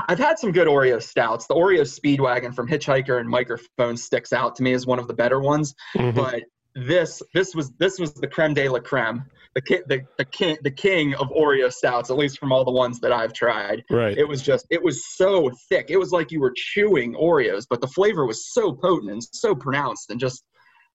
I've 0.07 0.19
had 0.19 0.39
some 0.39 0.51
good 0.51 0.67
Oreo 0.67 1.01
stouts. 1.01 1.47
The 1.47 1.55
Oreo 1.55 1.81
Speedwagon 1.81 2.53
from 2.55 2.67
Hitchhiker 2.67 3.19
and 3.19 3.29
Microphone 3.29 3.97
sticks 3.97 4.33
out 4.33 4.55
to 4.57 4.63
me 4.63 4.73
as 4.73 4.85
one 4.85 4.99
of 4.99 5.07
the 5.07 5.13
better 5.13 5.39
ones. 5.39 5.73
Mhm. 5.95 6.15
But 6.15 6.43
this 6.75 7.21
this 7.33 7.53
was 7.53 7.71
this 7.79 7.99
was 7.99 8.13
the 8.13 8.27
creme 8.27 8.53
de 8.53 8.69
la 8.69 8.79
creme, 8.79 9.25
the 9.55 9.61
ki- 9.61 9.81
the 9.87 10.01
the 10.17 10.23
king 10.25 10.57
the 10.63 10.71
king 10.71 11.13
of 11.15 11.27
Oreo 11.29 11.71
stouts, 11.71 12.09
at 12.09 12.15
least 12.17 12.39
from 12.39 12.53
all 12.53 12.63
the 12.63 12.71
ones 12.71 12.99
that 13.01 13.11
I've 13.11 13.33
tried. 13.33 13.83
right. 13.89 14.17
It 14.17 14.25
was 14.27 14.41
just 14.41 14.65
it 14.69 14.81
was 14.81 15.05
so 15.17 15.51
thick. 15.67 15.87
It 15.89 15.97
was 15.97 16.11
like 16.11 16.31
you 16.31 16.39
were 16.39 16.53
chewing 16.55 17.13
Oreos, 17.15 17.65
but 17.69 17.81
the 17.81 17.87
flavor 17.87 18.25
was 18.25 18.53
so 18.53 18.71
potent 18.73 19.11
and 19.11 19.21
so 19.33 19.53
pronounced, 19.53 20.09
and 20.11 20.19
just 20.19 20.43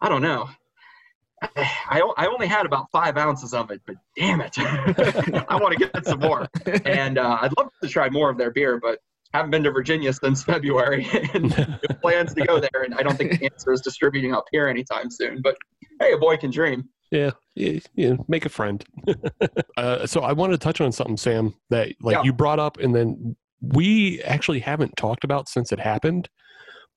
I 0.01 0.09
don't 0.09 0.23
know. 0.23 0.48
I, 1.56 2.01
I 2.16 2.27
only 2.27 2.47
had 2.47 2.66
about 2.66 2.90
five 2.90 3.16
ounces 3.16 3.55
of 3.55 3.70
it, 3.70 3.81
but 3.86 3.97
damn 4.16 4.40
it, 4.40 4.59
I 4.59 5.56
want 5.60 5.77
to 5.78 5.89
get 5.93 6.06
some 6.06 6.20
more. 6.20 6.48
And 6.85 7.18
uh, 7.18 7.39
I'd 7.40 7.52
love 7.56 7.68
to 7.82 7.89
try 7.89 8.09
more 8.10 8.31
of 8.31 8.39
their 8.39 8.51
beer, 8.51 8.78
but 8.81 8.98
haven't 9.32 9.51
been 9.51 9.62
to 9.64 9.70
Virginia 9.70 10.12
since 10.12 10.43
February, 10.52 11.06
and 11.35 11.52
plans 12.01 12.35
to 12.35 12.44
go 12.44 12.60
there. 12.60 12.82
And 12.85 12.94
I 12.94 13.02
don't 13.02 13.16
think 13.16 13.39
the 13.39 13.47
answer 13.47 13.73
is 13.73 13.81
distributing 13.81 14.32
up 14.35 14.44
here 14.51 14.68
anytime 14.68 15.10
soon. 15.10 15.40
But 15.43 15.56
hey, 16.01 16.12
a 16.12 16.18
boy 16.18 16.36
can 16.36 16.51
dream. 16.51 16.89
Yeah, 17.10 17.31
yeah, 17.55 17.78
yeah, 17.94 18.14
make 18.28 18.47
a 18.47 18.48
friend. 18.48 18.85
uh, 19.77 20.06
so 20.06 20.20
I 20.23 20.32
wanted 20.32 20.52
to 20.55 20.59
touch 20.64 20.81
on 20.81 20.90
something, 20.93 21.16
Sam, 21.16 21.55
that 21.70 21.93
like 22.01 22.14
Yeah. 22.14 22.23
you 22.24 22.32
brought 22.32 22.59
up, 22.59 22.78
and 22.78 22.94
then 22.94 23.36
we 23.60 24.20
actually 24.23 24.60
haven't 24.60 24.97
talked 24.97 25.24
about 25.24 25.48
since 25.48 25.73
it 25.73 25.78
happened. 25.81 26.28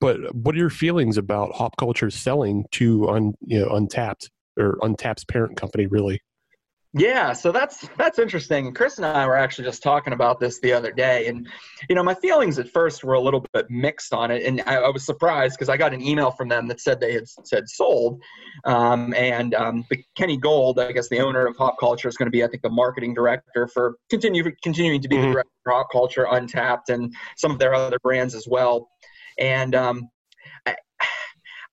But 0.02 0.34
what 0.34 0.56
are 0.56 0.58
your 0.58 0.70
feelings 0.70 1.18
about 1.18 1.54
hop 1.54 1.76
culture 1.78 2.10
selling 2.10 2.66
to 2.72 3.10
un, 3.10 3.34
you 3.42 3.60
know, 3.60 3.68
Untappd 3.70 4.30
or 4.60 4.78
Untappd's 4.82 5.26
parent 5.26 5.58
company? 5.58 5.88
Really? 5.88 6.22
Yeah, 6.94 7.34
so 7.34 7.52
that's 7.52 7.88
that's 8.00 8.18
interesting. 8.18 8.74
Chris 8.74 8.98
and 8.98 9.06
I 9.06 9.28
were 9.28 9.36
actually 9.38 9.66
just 9.66 9.84
talking 9.84 10.12
about 10.12 10.40
this 10.40 10.60
the 10.60 10.74
other 10.74 10.92
day, 10.92 11.28
and 11.28 11.48
you 11.88 11.94
know, 11.94 12.02
my 12.02 12.16
feelings 12.16 12.58
at 12.58 12.68
first 12.68 13.04
were 13.04 13.14
a 13.14 13.20
little 13.20 13.46
bit 13.54 13.70
mixed 13.70 14.12
on 14.12 14.32
it, 14.32 14.44
and 14.44 14.64
I, 14.66 14.78
I 14.78 14.90
was 14.90 15.06
surprised 15.06 15.54
because 15.54 15.70
I 15.70 15.78
got 15.78 15.94
an 15.94 16.02
email 16.02 16.32
from 16.32 16.50
them 16.50 16.68
that 16.68 16.80
said 16.82 17.00
they 17.00 17.14
had 17.14 17.26
said 17.28 17.70
sold, 17.70 18.20
um, 18.66 19.14
and 19.14 19.54
um, 19.54 19.86
the 19.92 20.04
Kenny 20.18 20.36
Gould, 20.36 20.80
I 20.80 20.92
guess 20.92 21.10
the 21.10 21.20
owner 21.20 21.46
of 21.46 21.56
Hop 21.58 21.80
Culture, 21.80 22.08
is 22.08 22.18
going 22.18 22.26
to 22.26 22.32
be, 22.32 22.44
I 22.44 22.48
think, 22.48 22.64
the 22.64 22.72
marketing 22.72 23.14
director 23.14 23.68
for 23.68 23.98
continue 24.10 24.52
continuing 24.64 25.00
to 25.00 25.08
be 25.08 25.18
Mhm. 25.18 25.22
the 25.28 25.32
director 25.34 25.52
of 25.68 25.74
Hop 25.74 25.92
Culture, 25.92 26.26
Untappd, 26.26 26.90
and 26.90 27.14
some 27.38 27.52
of 27.52 27.60
their 27.60 27.76
other 27.76 28.00
brands 28.02 28.34
as 28.34 28.48
well, 28.48 28.90
and 29.38 29.76
um, 29.76 30.10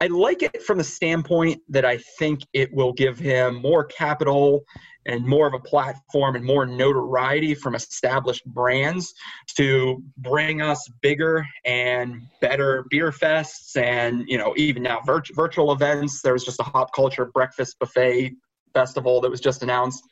I 0.00 0.08
like 0.08 0.42
it 0.42 0.62
from 0.62 0.78
the 0.78 0.84
standpoint 0.84 1.62
that 1.70 1.84
I 1.84 1.98
think 2.18 2.40
it 2.52 2.72
will 2.72 2.92
give 2.92 3.18
him 3.18 3.62
more 3.62 3.84
capital 3.84 4.64
and 5.06 5.24
more 5.24 5.46
of 5.46 5.54
a 5.54 5.60
platform 5.60 6.36
and 6.36 6.44
more 6.44 6.66
notoriety 6.66 7.54
from 7.54 7.74
established 7.74 8.44
brands 8.44 9.14
to 9.56 10.02
bring 10.18 10.60
us 10.60 10.86
bigger 11.00 11.46
and 11.64 12.22
better 12.40 12.84
beer 12.90 13.10
fests 13.10 13.76
and 13.76 14.24
you 14.26 14.36
know 14.36 14.52
even 14.56 14.82
now 14.82 15.00
virt- 15.06 15.34
virtual 15.34 15.72
events. 15.72 16.20
There 16.20 16.34
was 16.34 16.44
just 16.44 16.60
a 16.60 16.64
hop 16.64 16.92
culture 16.92 17.26
breakfast 17.26 17.78
buffet 17.78 18.34
festival 18.74 19.20
that 19.22 19.30
was 19.30 19.40
just 19.40 19.62
announced. 19.62 20.02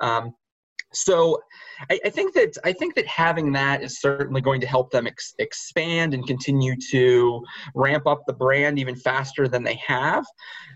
Um, 0.00 0.32
so 0.94 1.40
I, 1.90 2.00
I 2.04 2.10
think 2.10 2.34
that 2.34 2.56
I 2.64 2.72
think 2.72 2.94
that 2.94 3.06
having 3.06 3.52
that 3.52 3.82
is 3.82 4.00
certainly 4.00 4.40
going 4.40 4.60
to 4.60 4.66
help 4.66 4.90
them 4.90 5.06
ex- 5.06 5.34
expand 5.38 6.14
and 6.14 6.26
continue 6.26 6.74
to 6.90 7.42
ramp 7.74 8.06
up 8.06 8.22
the 8.26 8.32
brand 8.32 8.78
even 8.78 8.96
faster 8.96 9.48
than 9.48 9.62
they 9.62 9.80
have. 9.86 10.24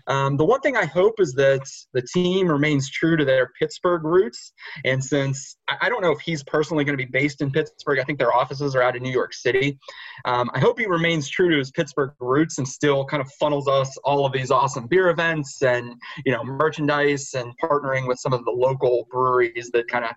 Um, 0.07 0.37
the 0.37 0.45
one 0.45 0.61
thing 0.61 0.75
I 0.75 0.85
hope 0.85 1.19
is 1.19 1.33
that 1.33 1.67
the 1.93 2.01
team 2.01 2.47
remains 2.47 2.89
true 2.89 3.15
to 3.15 3.25
their 3.25 3.51
Pittsburgh 3.59 4.03
roots. 4.03 4.53
And 4.85 5.03
since 5.03 5.57
I, 5.69 5.77
I 5.83 5.89
don't 5.89 6.01
know 6.01 6.11
if 6.11 6.19
he's 6.19 6.43
personally 6.43 6.83
going 6.83 6.97
to 6.97 7.03
be 7.03 7.09
based 7.09 7.41
in 7.41 7.51
Pittsburgh, 7.51 7.99
I 7.99 8.03
think 8.03 8.19
their 8.19 8.33
offices 8.33 8.75
are 8.75 8.81
out 8.81 8.95
of 8.95 9.01
New 9.01 9.11
York 9.11 9.33
City. 9.33 9.77
Um, 10.25 10.49
I 10.53 10.59
hope 10.59 10.79
he 10.79 10.85
remains 10.85 11.29
true 11.29 11.49
to 11.49 11.57
his 11.57 11.71
Pittsburgh 11.71 12.13
roots 12.19 12.57
and 12.57 12.67
still 12.67 13.05
kind 13.05 13.21
of 13.21 13.31
funnels 13.39 13.67
us 13.67 13.95
all 14.03 14.25
of 14.25 14.33
these 14.33 14.51
awesome 14.51 14.87
beer 14.87 15.09
events 15.09 15.61
and 15.61 15.93
you 16.25 16.31
know 16.31 16.43
merchandise 16.43 17.33
and 17.35 17.53
partnering 17.63 18.07
with 18.07 18.19
some 18.19 18.33
of 18.33 18.43
the 18.45 18.51
local 18.51 19.07
breweries 19.11 19.69
that 19.73 19.87
kind 19.87 20.05
of 20.05 20.08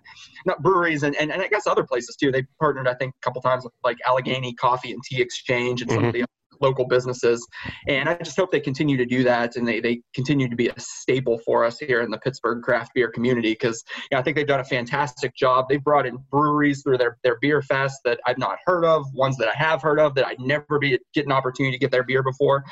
not 0.45 0.61
breweries 0.61 1.03
and, 1.03 1.15
and, 1.15 1.31
and 1.31 1.41
I 1.41 1.47
guess 1.47 1.67
other 1.67 1.83
places 1.83 2.15
too. 2.15 2.31
They 2.31 2.43
partnered, 2.59 2.87
I 2.87 2.93
think, 2.95 3.13
a 3.21 3.25
couple 3.25 3.41
times 3.41 3.63
with 3.63 3.73
like 3.83 3.97
Allegheny 4.05 4.53
Coffee 4.53 4.91
and 4.91 5.01
Tea 5.03 5.21
Exchange 5.21 5.81
and 5.81 5.91
some 5.91 6.05
of 6.05 6.13
the 6.13 6.25
local 6.63 6.87
businesses. 6.87 7.45
And 7.87 8.09
I 8.09 8.15
just 8.15 8.37
hope 8.37 8.51
they 8.51 8.59
continue 8.59 8.97
to 8.97 9.05
do 9.05 9.23
that 9.23 9.55
and 9.55 9.67
they, 9.67 9.79
they 9.79 10.01
continue 10.15 10.49
to 10.49 10.55
be 10.55 10.69
a 10.69 10.79
staple 10.79 11.37
for 11.39 11.63
us 11.63 11.77
here 11.77 12.01
in 12.01 12.09
the 12.09 12.17
Pittsburgh 12.17 12.63
craft 12.63 12.91
beer 12.95 13.09
community 13.09 13.51
because 13.51 13.83
you 14.09 14.15
know, 14.15 14.19
I 14.19 14.23
think 14.23 14.37
they've 14.37 14.47
done 14.47 14.61
a 14.61 14.65
fantastic 14.65 15.35
job. 15.35 15.65
They've 15.69 15.83
brought 15.83 16.05
in 16.07 16.17
breweries 16.31 16.81
through 16.81 16.97
their, 16.97 17.17
their 17.23 17.37
beer 17.41 17.61
fest 17.61 17.99
that 18.05 18.19
I've 18.25 18.37
not 18.37 18.57
heard 18.65 18.85
of, 18.85 19.05
ones 19.13 19.37
that 19.37 19.49
I 19.49 19.57
have 19.57 19.81
heard 19.81 19.99
of 19.99 20.15
that 20.15 20.25
I'd 20.25 20.39
never 20.39 20.79
be 20.79 20.97
get 21.13 21.25
an 21.25 21.31
opportunity 21.31 21.75
to 21.75 21.79
get 21.79 21.91
their 21.91 22.03
beer 22.03 22.23
before. 22.23 22.63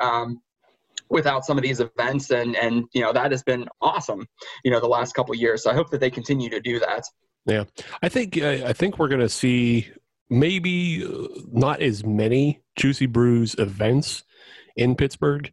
Um, 0.00 0.40
without 1.10 1.44
some 1.44 1.56
of 1.58 1.62
these 1.62 1.80
events 1.80 2.30
and 2.30 2.56
and 2.56 2.84
you 2.92 3.00
know 3.00 3.12
that 3.12 3.30
has 3.30 3.42
been 3.42 3.66
awesome 3.80 4.26
you 4.64 4.70
know 4.70 4.80
the 4.80 4.86
last 4.88 5.14
couple 5.14 5.32
of 5.34 5.40
years 5.40 5.62
so 5.62 5.70
i 5.70 5.74
hope 5.74 5.90
that 5.90 6.00
they 6.00 6.10
continue 6.10 6.48
to 6.50 6.60
do 6.60 6.78
that 6.78 7.04
Yeah, 7.46 7.64
I 8.02 8.08
think 8.10 8.36
I 8.38 8.72
think 8.74 8.98
we're 8.98 9.08
gonna 9.08 9.28
see 9.28 9.88
maybe 10.28 11.04
uh, 11.04 11.28
not 11.50 11.80
as 11.80 12.04
many 12.04 12.60
Juicy 12.76 13.06
Brews 13.06 13.54
events 13.58 14.22
in 14.76 14.94
Pittsburgh, 14.94 15.50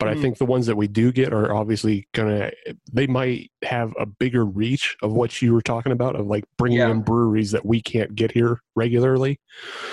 but 0.00 0.08
I 0.08 0.14
Mhm. 0.14 0.20
think 0.22 0.38
the 0.38 0.44
ones 0.46 0.66
that 0.66 0.76
we 0.76 0.88
do 0.88 1.12
get 1.12 1.32
are 1.32 1.54
obviously 1.54 2.08
gonna. 2.14 2.50
They 2.92 3.06
might 3.06 3.52
have 3.62 3.94
a 3.98 4.06
bigger 4.06 4.44
reach 4.44 4.96
of 5.02 5.12
what 5.12 5.40
you 5.40 5.52
were 5.54 5.62
talking 5.62 5.92
about 5.92 6.16
of 6.16 6.26
like 6.26 6.44
bringing 6.58 6.78
Yeah. 6.78 6.90
in 6.90 7.02
breweries 7.02 7.52
that 7.52 7.64
we 7.64 7.80
can't 7.80 8.14
get 8.16 8.32
here 8.32 8.60
regularly. 8.74 9.38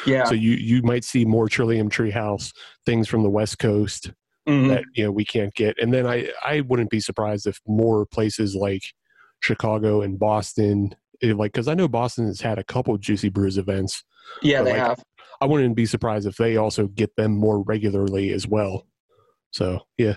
yeah 0.07 0.23
So 0.25 0.33
you 0.33 0.51
you 0.53 0.81
might 0.81 1.03
see 1.03 1.23
more 1.23 1.47
Trillium 1.47 1.89
Treehouse 1.89 2.51
things 2.85 3.07
from 3.07 3.21
the 3.21 3.29
West 3.29 3.59
Coast 3.59 4.11
Mhm. 4.47 4.69
that 4.69 4.83
you 4.95 5.03
know 5.03 5.11
we 5.11 5.25
can't 5.25 5.53
get, 5.53 5.75
and 5.79 5.93
then 5.93 6.07
I 6.07 6.31
I 6.45 6.61
wouldn't 6.61 6.89
be 6.89 6.99
surprised 6.99 7.47
if 7.47 7.59
more 7.67 8.05
places 8.05 8.55
like 8.55 8.83
Chicago 9.41 10.01
and 10.01 10.17
Boston, 10.17 10.95
eh, 11.21 11.33
like 11.33 11.51
because 11.53 11.67
I 11.67 11.73
know 11.73 11.87
Boston 11.87 12.27
has 12.27 12.41
had 12.41 12.57
a 12.57 12.63
couple 12.63 12.97
Juicy 12.97 13.29
Brews 13.29 13.57
events. 13.57 14.03
yeah 14.41 14.61
they 14.61 14.71
like, 14.71 14.81
have 14.81 15.03
I 15.39 15.45
wouldn't 15.45 15.75
be 15.75 15.85
surprised 15.85 16.27
if 16.27 16.35
they 16.35 16.57
also 16.57 16.87
get 16.87 17.15
them 17.15 17.37
more 17.37 17.61
regularly 17.61 18.31
as 18.33 18.47
well. 18.47 18.87
So 19.51 19.81
yeah, 19.97 20.15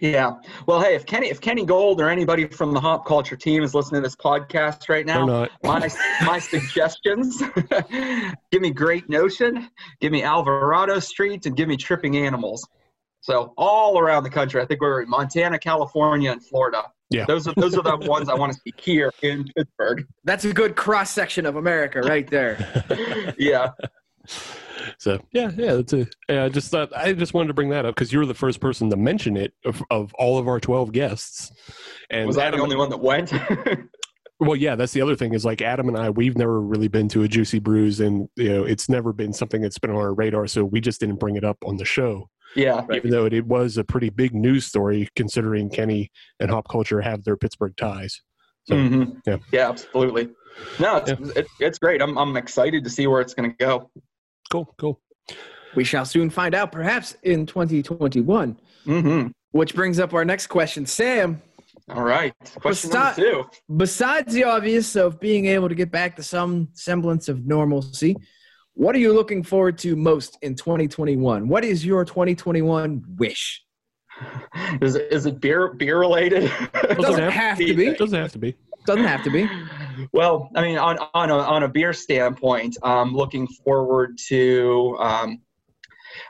Yeah. 0.00 0.32
Well, 0.66 0.80
hey, 0.80 0.94
if 0.94 1.06
Kenny, 1.06 1.28
if 1.30 1.40
Kenny 1.40 1.64
Gould 1.64 2.00
or 2.00 2.08
anybody 2.08 2.46
from 2.46 2.72
the 2.72 2.80
Hop 2.80 3.06
Culture 3.06 3.36
team 3.36 3.62
is 3.62 3.74
listening 3.74 4.02
to 4.02 4.06
this 4.06 4.16
podcast 4.16 4.88
right 4.88 5.06
now, 5.06 5.26
my 5.62 5.88
my 6.24 6.38
suggestions: 6.38 7.40
give 8.50 8.62
me 8.62 8.70
Great 8.70 9.08
Notion, 9.08 9.68
give 10.00 10.12
me 10.12 10.22
Alvarado 10.22 10.98
Street, 10.98 11.46
and 11.46 11.56
give 11.56 11.68
me 11.68 11.76
Tripping 11.76 12.16
Animals. 12.16 12.66
So 13.22 13.54
all 13.56 13.98
around 13.98 14.24
the 14.24 14.30
country, 14.30 14.60
I 14.60 14.66
think 14.66 14.80
we're 14.80 15.02
in 15.02 15.08
Montana, 15.08 15.58
California, 15.58 16.30
and 16.30 16.44
Florida. 16.44 16.82
Yeah. 17.08 17.24
Those 17.26 17.46
are 17.48 17.54
those 17.56 17.76
are 17.76 17.82
the 17.82 17.96
ones 18.08 18.28
I 18.28 18.34
want 18.34 18.52
to 18.52 18.58
see 18.60 18.72
here 18.78 19.12
in 19.22 19.44
Pittsburgh. 19.56 20.06
That's 20.24 20.44
a 20.44 20.52
good 20.52 20.76
cross 20.76 21.10
section 21.10 21.46
of 21.46 21.56
America 21.56 22.00
right 22.00 22.28
there. 22.28 22.84
Yeah. 23.38 23.70
So 24.98 25.20
yeah, 25.32 25.50
yeah, 25.56 25.74
that's 25.74 25.92
a. 25.92 26.06
Yeah, 26.28 26.44
I 26.44 26.48
just 26.48 26.70
thought 26.70 26.94
I 26.96 27.12
just 27.12 27.34
wanted 27.34 27.48
to 27.48 27.54
bring 27.54 27.70
that 27.70 27.84
up 27.84 27.94
because 27.94 28.12
you 28.12 28.18
were 28.18 28.26
the 28.26 28.34
first 28.34 28.60
person 28.60 28.90
to 28.90 28.96
mention 28.96 29.36
it 29.36 29.52
of, 29.64 29.82
of 29.90 30.12
all 30.14 30.38
of 30.38 30.48
our 30.48 30.60
twelve 30.60 30.92
guests. 30.92 31.52
And 32.10 32.26
Was 32.26 32.38
I 32.38 32.46
Adam- 32.46 32.58
the 32.58 32.64
only 32.64 32.76
one 32.76 32.90
that 32.90 33.00
went? 33.00 33.32
Well, 34.40 34.56
yeah, 34.56 34.74
that's 34.74 34.92
the 34.92 35.00
other 35.02 35.14
thing 35.14 35.34
is 35.34 35.44
like 35.44 35.62
Adam 35.62 35.86
and 35.86 35.96
I, 35.96 36.10
we've 36.10 36.36
never 36.36 36.60
really 36.60 36.88
been 36.88 37.06
to 37.10 37.22
a 37.22 37.28
Juicy 37.28 37.60
Brews, 37.60 38.00
and 38.00 38.28
you 38.34 38.48
know, 38.48 38.64
it's 38.64 38.88
never 38.88 39.12
been 39.12 39.32
something 39.32 39.62
that's 39.62 39.78
been 39.78 39.90
on 39.90 39.96
our 39.96 40.12
radar, 40.12 40.48
so 40.48 40.64
we 40.64 40.80
just 40.80 40.98
didn't 40.98 41.20
bring 41.20 41.36
it 41.36 41.44
up 41.44 41.58
on 41.64 41.76
the 41.76 41.84
show. 41.84 42.28
Yeah. 42.56 42.84
even 42.92 43.10
though 43.10 43.24
it, 43.26 43.32
it 43.32 43.46
was 43.46 43.76
a 43.78 43.84
pretty 43.84 44.10
big 44.10 44.34
news 44.34 44.66
story 44.66 45.08
considering 45.16 45.70
Kenny 45.70 46.10
and 46.40 46.50
Hop 46.50 46.68
Culture 46.68 47.00
have 47.00 47.24
their 47.24 47.36
Pittsburgh 47.36 47.76
ties. 47.76 48.20
So 48.64 48.74
Mhm. 48.76 49.20
yeah. 49.26 49.38
Yeah, 49.52 49.68
absolutely. 49.70 50.28
No, 50.78 50.96
it's, 50.96 51.10
it, 51.36 51.46
it's 51.60 51.78
great. 51.78 52.02
I'm, 52.02 52.16
I'm 52.18 52.36
excited 52.36 52.84
to 52.84 52.90
see 52.90 53.06
where 53.06 53.20
it's 53.20 53.34
going 53.34 53.50
to 53.50 53.56
go. 53.56 53.90
cool, 54.50 54.74
cool. 54.78 55.00
We 55.74 55.84
shall 55.84 56.04
soon 56.04 56.28
find 56.28 56.54
out, 56.54 56.70
perhaps 56.72 57.16
in 57.22 57.46
2021. 57.46 58.58
hmm 58.84 59.26
Which 59.52 59.74
brings 59.74 59.98
up 59.98 60.12
our 60.12 60.24
next 60.24 60.48
question. 60.48 60.84
Sam, 60.84 61.40
All 61.88 62.02
right. 62.02 62.34
Question 62.60 62.90
stop- 62.90 63.16
number 63.18 63.42
two. 63.44 63.74
besides 63.76 64.32
the 64.34 64.44
obvious 64.44 64.94
of 64.94 65.18
being 65.18 65.46
able 65.46 65.68
to 65.70 65.74
get 65.74 65.90
back 65.90 66.14
to 66.16 66.22
some 66.22 66.68
semblance 66.74 67.28
of 67.30 67.46
normalcy, 67.46 68.14
what 68.74 68.94
are 68.94 68.98
you 68.98 69.12
looking 69.12 69.42
forward 69.42 69.78
to 69.78 69.96
most 69.96 70.38
in 70.42 70.54
2021? 70.54 71.48
What 71.48 71.64
is 71.64 71.84
your 71.84 72.04
2021 72.04 73.04
wish? 73.16 73.62
Is 74.82 74.94
it, 74.94 75.10
is 75.10 75.26
it 75.26 75.40
beer 75.40 75.72
beer 75.72 75.98
related? 75.98 76.44
It 76.44 76.98
doesn't 76.98 77.30
have 77.30 77.58
to 77.58 77.74
be. 77.74 77.86
It 77.86 77.98
doesn't 77.98 78.20
have 78.20 78.30
to 78.32 78.38
be. 78.38 78.54
Doesn't 78.86 79.04
have 79.04 79.24
to 79.24 79.30
be. 79.30 79.48
Well, 80.12 80.50
I 80.54 80.62
mean, 80.62 80.78
on 80.78 80.98
on 81.14 81.30
a 81.30 81.38
on 81.38 81.62
a 81.62 81.68
beer 81.68 81.92
standpoint, 81.92 82.76
I'm 82.82 83.14
looking 83.14 83.48
forward 83.48 84.18
to. 84.28 84.96
Um, 85.00 85.40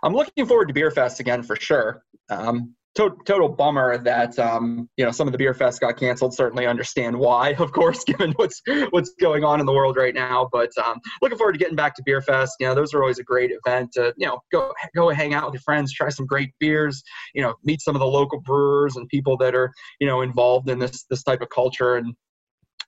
I'm 0.02 0.14
looking 0.14 0.46
forward 0.46 0.68
to 0.68 0.74
Beer 0.74 0.90
Fest 0.90 1.20
again 1.20 1.42
for 1.42 1.56
sure. 1.56 2.04
Um, 2.30 2.74
to- 2.94 3.16
total 3.24 3.48
bummer 3.48 3.98
that 3.98 4.38
um, 4.38 4.88
you 4.96 5.04
know 5.04 5.10
some 5.10 5.26
of 5.26 5.32
the 5.32 5.38
beer 5.38 5.54
fest 5.54 5.80
got 5.80 5.96
canceled. 5.96 6.34
Certainly 6.34 6.66
understand 6.66 7.16
why, 7.16 7.50
of 7.58 7.72
course, 7.72 8.04
given 8.04 8.32
what's 8.32 8.60
what's 8.90 9.14
going 9.20 9.44
on 9.44 9.60
in 9.60 9.66
the 9.66 9.72
world 9.72 9.96
right 9.96 10.14
now. 10.14 10.48
But 10.52 10.70
um, 10.84 11.00
looking 11.20 11.38
forward 11.38 11.52
to 11.52 11.58
getting 11.58 11.76
back 11.76 11.94
to 11.96 12.02
beer 12.04 12.22
fest. 12.22 12.56
You 12.60 12.66
know, 12.66 12.74
those 12.74 12.92
are 12.94 13.00
always 13.00 13.18
a 13.18 13.24
great 13.24 13.50
event 13.64 13.92
to 13.92 14.12
you 14.16 14.26
know 14.26 14.40
go 14.52 14.72
go 14.94 15.08
hang 15.10 15.34
out 15.34 15.46
with 15.46 15.54
your 15.54 15.62
friends, 15.62 15.92
try 15.92 16.08
some 16.08 16.26
great 16.26 16.50
beers. 16.60 17.02
You 17.34 17.42
know, 17.42 17.54
meet 17.64 17.80
some 17.80 17.94
of 17.94 18.00
the 18.00 18.06
local 18.06 18.40
brewers 18.40 18.96
and 18.96 19.08
people 19.08 19.36
that 19.38 19.54
are 19.54 19.72
you 20.00 20.06
know 20.06 20.20
involved 20.22 20.68
in 20.68 20.78
this 20.78 21.04
this 21.08 21.22
type 21.22 21.40
of 21.40 21.48
culture 21.50 21.96
and 21.96 22.14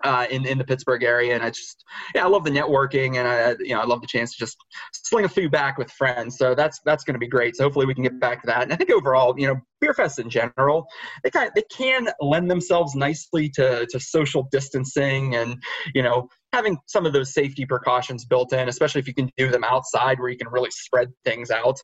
uh, 0.05 0.27
in 0.31 0.47
in 0.47 0.59
the 0.59 0.65
Pittsburgh 0.65 1.03
area, 1.03 1.35
and 1.35 1.43
I 1.43 1.51
just 1.51 1.85
yeah, 2.15 2.25
I 2.25 2.29
love 2.29 2.45
the 2.45 2.51
networking, 2.51 3.17
and 3.17 3.27
I 3.27 3.57
you 3.59 3.75
know 3.75 3.81
I 3.81 3.85
love 3.85 4.01
the 4.01 4.07
chance 4.07 4.33
to 4.33 4.39
just 4.39 4.57
sling 4.93 5.25
a 5.25 5.29
few 5.29 5.49
back 5.51 5.79
with 5.79 5.91
friends. 5.91 6.37
So 6.39 6.55
that's 6.55 6.81
that's 6.85 7.05
going 7.05 7.15
to 7.15 7.19
be 7.19 7.27
great. 7.27 7.57
So 7.57 7.65
hopefully 7.65 7.87
we 7.87 7.95
can 7.95 8.05
get 8.05 8.21
back 8.21 8.43
to 8.43 8.47
that. 8.47 8.63
And 8.63 8.73
I 8.73 8.77
think 8.77 8.91
overall, 8.91 9.35
you 9.39 9.47
know, 9.47 9.57
beer 9.81 9.95
fests 9.95 10.19
in 10.19 10.31
general, 10.31 10.87
they 11.23 11.31
kind 11.31 11.49
of, 11.49 11.55
they 11.55 11.65
can 11.71 12.09
lend 12.21 12.51
themselves 12.51 12.95
nicely 12.95 13.49
to 13.51 13.87
to 13.87 13.99
social 13.99 14.47
distancing 14.53 15.35
and 15.35 15.63
you 15.95 16.03
know 16.03 16.29
having 16.53 16.79
some 16.87 17.07
of 17.07 17.13
those 17.13 17.35
safety 17.35 17.65
precautions 17.65 18.25
built 18.25 18.53
in, 18.53 18.69
especially 18.69 19.01
if 19.01 19.09
you 19.09 19.15
can 19.15 19.31
do 19.37 19.51
them 19.51 19.65
outside 19.65 20.21
where 20.21 20.29
you 20.29 20.39
can 20.39 20.49
really 20.49 20.71
spread 20.71 21.09
things 21.25 21.51
out. 21.51 21.81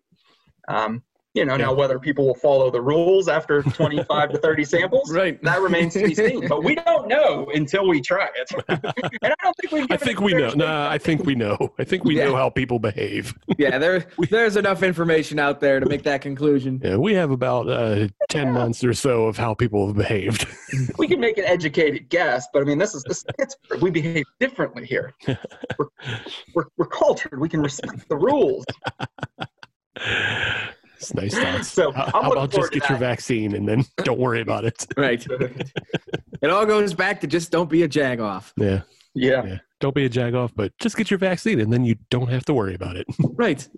Um, 0.68 1.02
you 1.34 1.44
know, 1.44 1.56
now 1.56 1.72
whether 1.72 1.98
people 1.98 2.26
will 2.26 2.34
follow 2.34 2.70
the 2.70 2.80
rules 2.80 3.28
after 3.28 3.62
25 3.62 4.32
to 4.32 4.38
30 4.38 4.64
samples, 4.64 5.12
Right. 5.12 5.40
that 5.44 5.60
remains 5.60 5.94
to 5.94 6.06
be 6.06 6.14
seen. 6.14 6.40
But 6.48 6.64
we 6.64 6.74
don't 6.74 7.06
know 7.06 7.48
until 7.54 7.86
we 7.86 8.00
try 8.00 8.28
it. 8.34 8.50
and 8.68 9.32
I 9.32 9.34
don't 9.42 9.54
think 9.60 9.72
we've 9.72 9.86
I 9.90 9.96
think 9.96 10.20
we 10.20 10.32
know. 10.34 10.50
Nah, 10.50 10.88
I 10.90 10.98
think 10.98 11.24
we 11.24 11.34
know. 11.36 11.72
I 11.78 11.84
think 11.84 12.04
we 12.04 12.16
know 12.16 12.34
how 12.34 12.50
people 12.50 12.78
behave. 12.80 13.34
Yeah, 13.58 13.78
there, 13.78 14.06
there's 14.30 14.56
enough 14.56 14.82
information 14.82 15.38
out 15.38 15.60
there 15.60 15.78
to 15.78 15.86
make 15.86 16.02
that 16.04 16.22
conclusion. 16.22 16.80
Yeah, 16.82 16.96
we 16.96 17.14
have 17.14 17.30
about 17.30 17.68
uh, 17.68 18.08
ten 18.28 18.52
months 18.52 18.82
or 18.82 18.94
so 18.94 19.24
of 19.26 19.36
how 19.36 19.54
people 19.54 19.86
have 19.86 19.96
behaved. 19.96 20.46
we 20.98 21.06
can 21.06 21.20
make 21.20 21.38
an 21.38 21.44
educated 21.44 22.08
guess, 22.08 22.48
but 22.52 22.62
I 22.62 22.64
mean, 22.64 22.78
this 22.78 22.94
is 22.94 23.04
this, 23.04 23.24
it's, 23.38 23.54
we 23.80 23.90
behave 23.90 24.24
differently 24.40 24.84
here. 24.86 25.14
We're, 25.78 25.86
we're, 26.54 26.64
we're 26.76 26.86
cultured. 26.86 27.38
We 27.40 27.48
can 27.48 27.62
respect 27.62 28.08
the 28.08 28.16
rules. 28.16 28.64
It's 31.00 31.14
nice 31.14 31.34
thoughts. 31.34 31.68
So, 31.68 31.92
how, 31.92 32.04
I'm 32.04 32.10
how 32.10 32.18
looking 32.20 32.32
about 32.32 32.52
forward 32.52 32.72
just 32.72 32.82
get 32.82 32.88
your 32.90 32.98
vaccine 32.98 33.54
and 33.54 33.66
then 33.66 33.84
don't 34.04 34.18
worry 34.20 34.42
about 34.42 34.64
it? 34.64 34.86
Right. 34.96 35.26
It 36.42 36.48
all 36.48 36.64
goes 36.64 36.94
back 36.94 37.20
to 37.20 37.26
just 37.26 37.50
don't 37.50 37.68
be 37.68 37.82
a 37.82 37.88
jagoff. 37.88 38.52
Yeah, 38.56 38.80
Yeah. 39.14 39.44
yeah. 39.44 39.58
Don't 39.80 39.94
be 39.94 40.06
a 40.06 40.08
jagoff, 40.08 40.52
but 40.56 40.72
just 40.80 40.96
get 40.96 41.10
your 41.10 41.18
vaccine 41.18 41.60
and 41.60 41.70
then 41.70 41.84
you 41.84 41.96
don't 42.08 42.30
have 42.30 42.46
to 42.46 42.54
worry 42.54 42.74
about 42.74 42.96
it. 42.96 43.06
Right. 43.34 43.68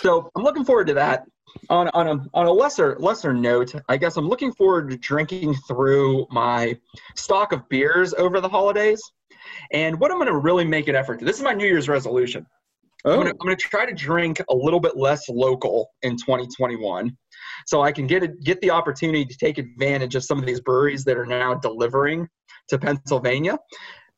So 0.00 0.30
I'm 0.34 0.42
looking 0.42 0.64
forward 0.64 0.86
to 0.88 0.94
that. 0.94 1.24
On 1.70 1.88
on 1.88 2.06
a 2.08 2.24
on 2.34 2.46
a 2.46 2.52
lesser 2.52 2.96
lesser 2.98 3.32
note, 3.32 3.74
I 3.88 3.96
guess 3.96 4.16
I'm 4.16 4.28
looking 4.28 4.52
forward 4.52 4.90
to 4.90 4.96
drinking 4.98 5.54
through 5.68 6.26
my 6.30 6.76
stock 7.16 7.52
of 7.52 7.66
beers 7.68 8.12
over 8.14 8.40
the 8.40 8.48
holidays. 8.48 9.00
And 9.72 9.98
what 10.00 10.10
I'm 10.10 10.16
going 10.18 10.26
to 10.28 10.36
really 10.36 10.64
make 10.64 10.88
an 10.88 10.94
effort 10.96 11.18
to. 11.20 11.24
This 11.24 11.36
is 11.36 11.42
my 11.42 11.52
New 11.54 11.66
Year's 11.66 11.88
resolution. 11.88 12.46
I'm 13.06 13.12
Oh, 13.12 13.20
I'm 13.20 13.36
gonna 13.36 13.56
try 13.56 13.86
to 13.86 13.94
drink 13.94 14.40
a 14.50 14.54
little 14.54 14.80
bit 14.80 14.96
less 14.96 15.28
local 15.28 15.90
in 16.02 16.16
2021, 16.16 17.16
so 17.66 17.80
I 17.82 17.92
can 17.92 18.06
get 18.06 18.24
a, 18.24 18.28
get 18.28 18.60
the 18.60 18.70
opportunity 18.70 19.24
to 19.24 19.36
take 19.38 19.58
advantage 19.58 20.16
of 20.16 20.24
some 20.24 20.38
of 20.38 20.46
these 20.46 20.60
breweries 20.60 21.04
that 21.04 21.16
are 21.16 21.26
now 21.26 21.54
delivering 21.54 22.28
to 22.68 22.78
Pennsylvania, 22.78 23.58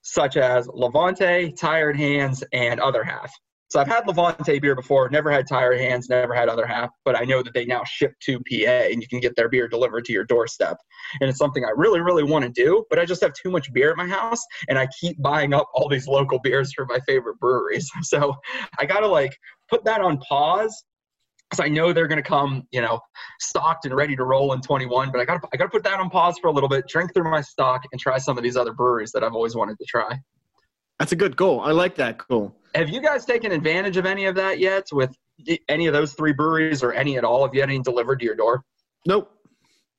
such 0.00 0.38
as 0.38 0.66
Levante, 0.72 1.52
Tired 1.52 1.96
Hands, 1.98 2.42
and 2.54 2.80
Other 2.80 3.04
Half. 3.04 3.30
So 3.68 3.78
I've 3.78 3.86
had 3.86 4.06
Levante 4.06 4.58
beer 4.58 4.74
before, 4.74 5.10
never 5.10 5.30
had 5.30 5.46
Tired 5.46 5.78
Hands, 5.78 6.08
never 6.08 6.34
had 6.34 6.48
Other 6.48 6.66
Half, 6.66 6.90
but 7.04 7.16
I 7.20 7.24
know 7.24 7.42
that 7.42 7.52
they 7.52 7.66
now 7.66 7.84
ship 7.84 8.14
to 8.22 8.38
PA 8.38 8.88
and 8.90 9.02
you 9.02 9.08
can 9.08 9.20
get 9.20 9.36
their 9.36 9.50
beer 9.50 9.68
delivered 9.68 10.06
to 10.06 10.12
your 10.12 10.24
doorstep. 10.24 10.78
And 11.20 11.28
it's 11.28 11.38
something 11.38 11.64
I 11.64 11.72
really, 11.76 12.00
really 12.00 12.22
want 12.22 12.44
to 12.44 12.50
do, 12.50 12.84
but 12.88 12.98
I 12.98 13.04
just 13.04 13.20
have 13.20 13.34
too 13.34 13.50
much 13.50 13.70
beer 13.72 13.90
at 13.90 13.96
my 13.98 14.06
house 14.06 14.42
and 14.68 14.78
I 14.78 14.88
keep 14.98 15.20
buying 15.20 15.52
up 15.52 15.68
all 15.74 15.88
these 15.88 16.08
local 16.08 16.38
beers 16.38 16.72
for 16.72 16.86
my 16.86 16.98
favorite 17.06 17.38
breweries. 17.40 17.90
So 18.02 18.34
I 18.78 18.86
got 18.86 19.00
to 19.00 19.06
like 19.06 19.36
put 19.68 19.84
that 19.84 20.00
on 20.00 20.16
pause 20.18 20.84
because 21.50 21.64
I 21.64 21.68
know 21.68 21.92
they're 21.92 22.06
going 22.06 22.22
to 22.22 22.28
come, 22.28 22.66
you 22.70 22.80
know, 22.80 23.00
stocked 23.38 23.84
and 23.84 23.94
ready 23.94 24.16
to 24.16 24.24
roll 24.24 24.54
in 24.54 24.62
21. 24.62 25.10
But 25.12 25.20
I 25.20 25.24
got 25.26 25.42
to 25.42 25.48
I 25.52 25.56
got 25.58 25.64
to 25.64 25.70
put 25.70 25.84
that 25.84 26.00
on 26.00 26.08
pause 26.08 26.38
for 26.40 26.48
a 26.48 26.52
little 26.52 26.68
bit, 26.68 26.86
drink 26.88 27.12
through 27.12 27.30
my 27.30 27.42
stock, 27.42 27.82
and 27.92 28.00
try 28.00 28.16
some 28.18 28.38
of 28.38 28.44
these 28.44 28.56
other 28.56 28.72
breweries 28.72 29.12
that 29.12 29.22
I've 29.22 29.34
always 29.34 29.54
wanted 29.54 29.78
to 29.78 29.84
try. 29.86 30.18
That's 30.98 31.12
a 31.12 31.16
good 31.16 31.36
goal. 31.36 31.60
I 31.60 31.70
like 31.70 31.94
that 31.96 32.18
goal. 32.28 32.54
Have 32.74 32.88
you 32.88 33.00
guys 33.00 33.24
taken 33.24 33.52
advantage 33.52 33.96
of 33.96 34.06
any 34.06 34.26
of 34.26 34.34
that 34.34 34.58
yet 34.58 34.88
with 34.92 35.16
any 35.68 35.86
of 35.86 35.92
those 35.92 36.12
three 36.12 36.32
breweries 36.32 36.82
or 36.82 36.92
any 36.92 37.16
at 37.16 37.24
all? 37.24 37.44
Have 37.44 37.54
you 37.54 37.60
had 37.60 37.70
any 37.70 37.80
delivered 37.80 38.18
to 38.20 38.24
your 38.24 38.34
door? 38.34 38.64
Nope. 39.06 39.32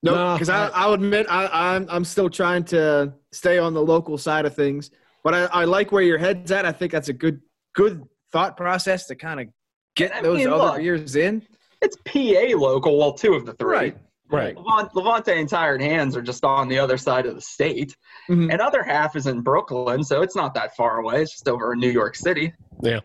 Nope. 0.04 0.16
No, 0.16 0.34
Because 0.34 0.50
I, 0.50 0.68
I'll 0.70 0.94
admit 0.94 1.26
I, 1.30 1.76
I'm 1.76 1.86
I'm 1.90 2.06
still 2.06 2.30
trying 2.30 2.64
to 2.66 3.14
stay 3.32 3.58
on 3.58 3.74
the 3.74 3.82
local 3.82 4.18
side 4.18 4.46
of 4.46 4.56
things, 4.56 4.92
but 5.24 5.34
I, 5.34 5.44
I 5.46 5.66
like 5.66 5.92
where 5.92 6.04
your 6.04 6.18
head's 6.18 6.52
at. 6.52 6.66
I 6.66 6.72
think 6.72 6.92
that's 6.92 7.10
a 7.10 7.14
good 7.14 7.42
good 7.76 8.04
thought 8.32 8.56
process 8.56 9.08
to 9.08 9.16
kind 9.16 9.42
of 9.42 9.48
get 9.96 10.14
I 10.14 10.22
those 10.22 10.38
mean, 10.38 10.48
other 10.48 10.64
look, 10.64 10.78
beers 10.78 11.16
in. 11.18 11.42
It's 11.82 11.98
PA 12.06 12.58
local. 12.58 12.98
Well, 12.98 13.14
two 13.14 13.34
of 13.34 13.46
the 13.46 13.54
three. 13.54 13.76
Right. 13.76 13.98
Right. 14.32 14.56
Levant, 14.56 14.96
Levante 14.96 15.40
and 15.40 15.50
Tired 15.50 15.82
Hands 15.82 16.16
are 16.16 16.22
just 16.22 16.44
on 16.46 16.68
the 16.68 16.78
other 16.78 16.98
side 16.98 17.26
of 17.26 17.36
the 17.36 17.42
state. 17.42 17.96
Mhm. 18.30 18.52
And 18.52 18.62
other 18.62 18.84
half 18.84 19.16
is 19.16 19.26
in 19.28 19.42
Brooklyn, 19.42 20.04
so 20.04 20.22
it's 20.22 20.36
not 20.36 20.54
that 20.54 20.76
far 20.76 21.00
away. 21.00 21.22
It's 21.24 21.32
just 21.32 21.48
over 21.48 21.74
in 21.74 21.80
New 21.80 21.90
York 21.90 22.16
City. 22.16 22.54
Yeah. 22.82 23.00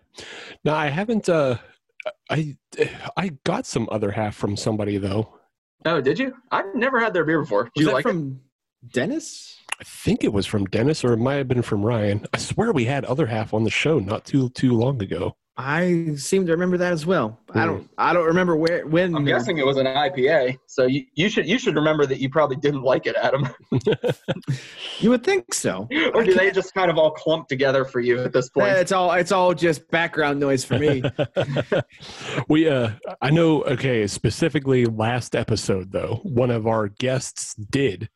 Now 0.65 0.75
I 0.75 0.89
haven't. 0.89 1.29
Uh, 1.29 1.57
I 2.31 2.57
I 3.17 3.31
got 3.45 3.65
some 3.67 3.89
other 3.91 4.11
half 4.11 4.35
from 4.37 4.57
somebody 4.57 4.99
though. 4.99 5.35
Oh, 5.87 6.01
did 6.01 6.19
you? 6.19 6.35
I've 6.51 6.75
never 6.75 7.01
had 7.01 7.15
their 7.15 7.25
beer 7.25 7.41
before. 7.41 7.65
Did 7.65 7.71
Was 7.77 7.81
you 7.81 7.87
that 7.87 7.93
like 7.95 8.07
it? 8.07 8.93
Dennis? 8.93 9.59
I 9.81 9.85
think 9.85 10.23
it 10.23 10.33
was 10.33 10.47
from 10.47 10.67
Dennis, 10.67 11.05
or 11.05 11.13
it 11.15 11.19
might 11.19 11.35
have 11.37 11.49
been 11.49 11.63
from 11.63 11.85
Ryan. 11.85 12.27
I 12.33 12.39
swear 12.39 12.73
we 12.73 12.85
had 12.85 13.05
other 13.07 13.27
half 13.27 13.53
on 13.53 13.65
the 13.65 13.71
show 13.71 13.99
not 13.99 14.25
too 14.25 14.51
too 14.51 14.73
long 14.73 15.03
ago. 15.03 15.37
I 15.57 16.15
seem 16.17 16.47
to 16.47 16.53
remember 16.53 16.77
that 16.79 16.93
as 16.93 17.07
well. 17.07 17.39
I 17.55 17.61
Hmm. 17.63 17.67
don't 17.67 17.91
I 17.97 18.13
don't 18.13 18.27
remember 18.27 18.57
where 18.57 18.85
when. 18.87 19.15
I'm 19.15 19.25
guessing 19.25 19.59
it 19.59 19.65
was 19.67 19.77
an 19.77 19.87
IPA. 19.87 20.59
So 20.67 20.87
you, 20.87 21.05
you 21.15 21.29
should 21.29 21.47
you 21.49 21.59
should 21.61 21.77
remember 21.77 22.07
that 22.07 22.19
you 22.19 22.29
probably 22.29 22.57
didn't 22.57 22.83
like 22.83 23.07
it, 23.07 23.15
Adam. 23.17 23.49
You 25.01 25.11
would 25.11 25.25
think 25.25 25.53
so. 25.53 25.89
or 26.15 26.25
do 26.25 26.35
they 26.35 26.51
just 26.51 26.73
kind 26.73 26.91
of 26.91 26.99
all 26.99 27.11
clump 27.11 27.49
together 27.49 27.85
for 27.85 28.01
you 28.01 28.23
at 28.23 28.33
this 28.33 28.49
point? 28.49 28.71
It's 28.71 28.93
all 28.93 29.13
it's 29.13 29.33
all 29.33 29.53
just 29.55 29.89
background 29.91 30.41
noise 30.41 30.65
for 30.65 30.79
me. 30.79 31.03
we 32.49 32.69
uh 32.69 32.91
I 33.21 33.31
know 33.31 33.63
okay, 33.65 34.07
specifically 34.07 34.87
last 34.87 35.35
episode 35.37 35.93
though, 35.93 36.21
one 36.23 36.51
of 36.51 36.67
our 36.67 36.89
guests 36.89 37.55
did 37.55 38.09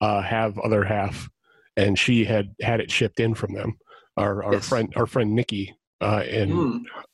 uh 0.00 0.22
have 0.22 0.58
other 0.58 0.84
half 0.84 1.28
and 1.76 1.98
she 1.98 2.24
had 2.24 2.54
had 2.60 2.80
it 2.80 2.90
shipped 2.90 3.20
in 3.20 3.34
from 3.34 3.54
them. 3.54 3.78
Our 4.16 4.44
our 4.44 4.52
Yes. 4.54 4.68
friend 4.68 4.92
our 4.96 5.06
friend 5.06 5.34
Nikki 5.34 5.74
uh 6.00 6.22
and 6.28 6.52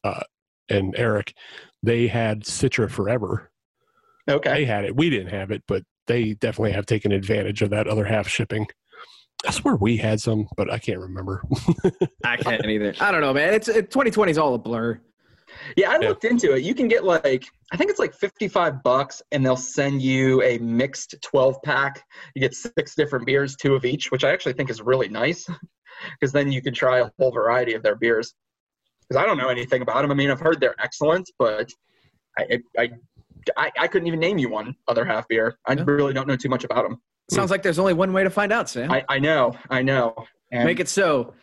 Hmm, 0.05 0.11
and 0.69 0.95
Eric, 0.97 1.35
they 1.83 2.07
had 2.07 2.43
Citra 2.45 2.91
Forever. 2.91 3.51
okay. 4.29 4.55
They 4.55 4.65
had 4.65 4.85
it. 4.85 4.97
We 4.97 5.11
didn't 5.11 5.29
have 5.31 5.51
it, 5.51 5.63
but 5.69 5.83
they 6.07 6.35
definitely 6.35 6.73
have 6.73 6.87
taken 6.87 7.13
advantage 7.13 7.63
of 7.63 7.71
that 7.71 7.87
other 7.89 8.05
half 8.05 8.29
shipping. 8.29 8.67
I 9.47 9.51
swear 9.51 9.75
we 9.77 9.97
had 9.97 10.21
some, 10.21 10.47
but 10.57 10.71
I 10.73 10.79
can't 10.79 11.01
remember. 11.01 11.43
I 12.25 12.37
can't 12.37 12.65
either. 12.65 12.95
I 13.01 13.11
don't 13.11 13.21
know, 13.21 13.35
man. 13.35 13.55
It's 13.55 13.69
it, 13.69 13.91
2020 13.91 14.31
is 14.31 14.39
all 14.39 14.55
a 14.55 14.59
blur. 14.59 15.01
Yeah, 15.77 15.91
I 15.91 15.99
Yeah. 16.01 16.09
looked 16.09 16.25
into 16.25 16.55
it. 16.55 16.63
You 16.63 16.75
can 16.75 16.89
get 16.89 17.05
like 17.05 17.45
I 17.73 17.77
think 17.77 17.91
it's 17.91 17.99
like 17.99 18.15
55 18.15 18.83
bucks 18.83 19.21
and 19.33 19.45
they'll 19.45 19.57
send 19.57 20.01
you 20.01 20.43
a 20.43 20.59
mixed 20.59 21.17
12 21.23 21.57
pack. 21.65 22.05
You 22.35 22.41
get 22.41 22.55
six 22.55 22.95
different 22.95 23.27
beers, 23.27 23.57
two 23.57 23.75
of 23.75 23.85
each, 23.85 24.11
which 24.11 24.25
I 24.25 24.31
actually 24.31 24.53
think 24.55 24.71
is 24.71 24.81
really 24.81 25.09
nice 25.09 25.47
because 26.21 26.33
then 26.33 26.53
you 26.53 26.63
can 26.63 26.73
try 26.75 27.01
a 27.01 27.11
whole 27.19 27.33
variety 27.33 27.75
of 27.75 27.83
their 27.83 27.97
beers. 27.97 28.35
Because 29.09 29.23
I 29.23 29.27
don't 29.27 29.37
know 29.39 29.49
anything 29.49 29.83
about 29.83 30.03
them. 30.03 30.11
I 30.11 30.15
mean, 30.15 30.31
I've 30.31 30.41
heard 30.41 30.61
they're 30.61 30.75
excellent, 30.81 31.31
but 31.39 31.71
I 32.39 32.59
I, 32.79 32.91
I, 33.57 33.71
I 33.79 33.87
couldn't 33.89 34.07
even 34.09 34.21
name 34.21 34.39
you 34.39 34.49
one 34.49 34.75
other 34.89 35.05
half 35.05 35.27
beer. 35.29 35.57
I 35.67 35.73
Yeah. 35.75 35.85
really 35.87 36.13
don't 36.15 36.27
know 36.29 36.37
too 36.37 36.49
much 36.49 36.65
about 36.65 36.85
them. 36.89 37.01
Sounds 37.31 37.51
like 37.51 37.63
there's 37.63 37.79
only 37.79 37.93
one 37.95 38.13
way 38.13 38.25
to 38.25 38.31
find 38.31 38.53
out, 38.53 38.69
Sam. 38.69 38.91
I, 38.91 39.05
I 39.09 39.19
know, 39.19 39.57
I 39.71 39.83
know. 39.83 40.15
And 40.51 40.65
Make 40.65 40.81
it 40.81 40.89
so. 40.89 41.35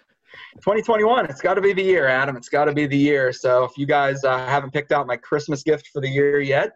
2021 0.61 1.26
it's 1.26 1.41
got 1.41 1.56
to 1.56 1.61
be 1.61 1.73
the 1.73 1.81
year 1.81 2.06
adam 2.07 2.36
it's 2.38 2.49
got 2.49 2.65
to 2.65 2.72
be 2.73 2.86
the 2.86 2.95
year 2.98 3.34
so 3.34 3.64
if 3.64 3.72
you 3.77 3.88
guys 3.88 4.23
uh, 4.23 4.38
haven't 4.45 4.72
picked 4.72 4.91
out 4.91 5.07
my 5.07 5.15
christmas 5.18 5.64
gift 5.64 5.88
for 5.91 6.02
the 6.02 6.07
year 6.07 6.40
yet 6.40 6.73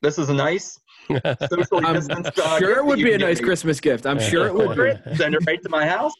this 0.00 0.16
is 0.16 0.28
a 0.28 0.34
nice 0.34 0.78
socially 1.50 1.84
I'm 1.84 1.94
distanced 1.94 2.38
uh, 2.38 2.58
sure 2.60 2.78
it 2.78 2.84
would 2.84 2.98
be 3.00 3.12
a 3.14 3.18
nice 3.18 3.40
me. 3.40 3.44
Christmas 3.46 3.80
gift. 3.80 4.06
I'm 4.06 4.20
sure 4.20 4.46
it 4.46 4.54
would 4.54 4.68
Order 4.68 4.94
be. 5.04 5.10
it, 5.10 5.16
send 5.16 5.34
it 5.34 5.42
right 5.46 5.60
to 5.62 5.68
my 5.68 5.84
house 5.86 6.12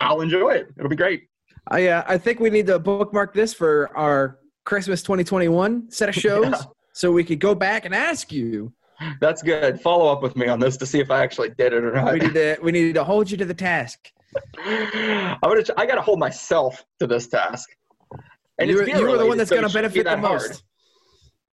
i'll 0.00 0.20
enjoy 0.20 0.50
it 0.50 0.68
it'll 0.78 0.88
be 0.88 0.96
great 0.96 1.22
I 1.68 1.88
uh, 1.88 2.04
I 2.06 2.18
think 2.18 2.40
we 2.40 2.50
need 2.50 2.66
to 2.68 2.78
bookmark 2.78 3.34
this 3.34 3.52
for 3.54 3.90
our 3.96 4.38
Christmas 4.64 5.02
2021 5.02 5.90
set 5.90 6.08
of 6.08 6.14
shows, 6.14 6.46
Yeah. 6.50 6.62
so 6.92 7.12
we 7.12 7.24
could 7.24 7.40
go 7.40 7.54
back 7.54 7.84
and 7.84 7.94
ask 7.94 8.32
you. 8.32 8.72
that's 9.20 9.42
good 9.42 9.80
follow 9.80 10.10
up 10.12 10.22
with 10.22 10.34
me 10.34 10.48
on 10.48 10.58
this 10.58 10.76
to 10.76 10.84
see 10.84 10.98
if 10.98 11.08
i 11.08 11.22
actually 11.22 11.50
did 11.50 11.72
it 11.72 11.84
or 11.84 11.92
not 11.92 12.12
We 12.14 12.18
need 12.18 12.34
to 12.34 12.58
we 12.60 12.72
need 12.72 12.94
to 12.96 13.04
hold 13.04 13.30
you 13.30 13.36
to 13.36 13.44
the 13.44 13.54
task. 13.54 14.10
i'm 14.64 15.38
gonna 15.40 15.62
i 15.76 15.86
gotta 15.86 16.00
hold 16.02 16.18
myself 16.18 16.84
to 16.98 17.06
this 17.06 17.28
task 17.28 17.68
and 18.58 18.68
you 18.68 18.74
were, 18.76 18.88
you 18.88 19.06
were 19.06 19.16
the 19.16 19.24
one 19.26 19.38
that's 19.38 19.50
gonna 19.50 19.68
benefit 19.68 20.02
the 20.04 20.16
most. 20.16 20.46
hard. 20.48 20.56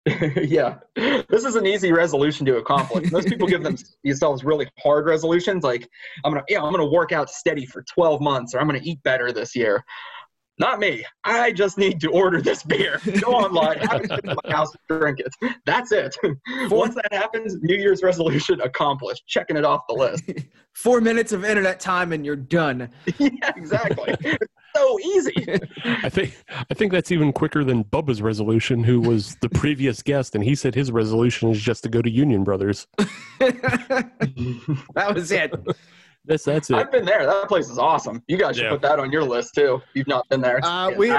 yeah, 0.42 0.78
this 0.96 1.44
is 1.44 1.54
an 1.54 1.66
easy 1.66 1.92
resolution 1.92 2.44
to 2.46 2.56
accomplish. 2.56 3.12
Most 3.12 3.28
people 3.28 3.46
give 3.46 3.62
them, 3.62 3.76
themselves 4.04 4.42
really 4.42 4.68
hard 4.82 5.06
resolutions, 5.06 5.62
like 5.62 5.88
I'm 6.24 6.32
gonna, 6.32 6.44
yeah, 6.48 6.60
I'm 6.60 6.72
gonna 6.72 6.86
work 6.86 7.12
out 7.12 7.30
steady 7.30 7.66
for 7.66 7.82
12 7.82 8.20
months, 8.20 8.54
or 8.54 8.60
I'm 8.60 8.66
gonna 8.66 8.80
eat 8.82 9.02
better 9.04 9.32
this 9.32 9.54
year. 9.54 9.84
Not 10.58 10.80
me. 10.80 11.04
I 11.24 11.50
just 11.52 11.78
need 11.78 12.00
to 12.02 12.10
order 12.10 12.42
this 12.42 12.62
beer, 12.62 13.00
go 13.20 13.32
online, 13.32 13.78
have 13.78 14.02
it 14.02 14.08
to 14.08 14.36
my 14.44 14.52
house, 14.52 14.72
drink 14.88 15.18
it. 15.20 15.54
That's 15.64 15.92
it. 15.92 16.14
Once 16.70 16.94
that 16.94 17.12
happens, 17.12 17.56
New 17.62 17.76
Year's 17.76 18.02
resolution 18.02 18.60
accomplished. 18.60 19.26
Checking 19.26 19.56
it 19.56 19.64
off 19.64 19.80
the 19.88 19.94
list. 19.94 20.24
Four 20.74 21.00
minutes 21.00 21.32
of 21.32 21.44
internet 21.44 21.80
time 21.80 22.12
and 22.12 22.26
you're 22.26 22.36
done. 22.36 22.90
yeah, 23.18 23.52
exactly. 23.56 24.14
It's 24.74 24.80
so 24.80 24.98
easy. 25.00 25.60
I 26.04 26.08
think 26.08 26.34
I 26.70 26.74
think 26.74 26.92
that's 26.92 27.10
even 27.12 27.32
quicker 27.32 27.64
than 27.64 27.84
Bubba's 27.84 28.22
resolution, 28.22 28.82
who 28.84 29.00
was 29.00 29.36
the 29.40 29.48
previous 29.54 30.02
guest, 30.02 30.34
and 30.34 30.42
he 30.44 30.54
said 30.54 30.74
his 30.74 30.90
resolution 30.92 31.50
is 31.50 31.60
just 31.60 31.82
to 31.84 31.88
go 31.88 32.00
to 32.02 32.10
Union 32.10 32.44
Brothers. 32.44 32.86
that 34.94 35.12
was 35.14 35.30
it. 35.32 35.52
That's 36.24 36.44
that's 36.44 36.70
it. 36.70 36.76
I've 36.76 36.92
been 36.92 37.04
there. 37.04 37.26
That 37.26 37.48
place 37.48 37.68
is 37.68 37.78
awesome. 37.78 38.22
You 38.28 38.36
guys 38.36 38.56
should 38.56 38.64
Yeah. 38.64 38.70
put 38.70 38.82
that 38.82 38.98
on 38.98 39.10
your 39.10 39.24
list 39.24 39.54
too. 39.54 39.82
You've 39.94 40.06
not 40.08 40.28
been 40.28 40.40
there. 40.40 40.58
It's 40.58 40.66
Uh, 40.66 40.92
we. 40.96 41.10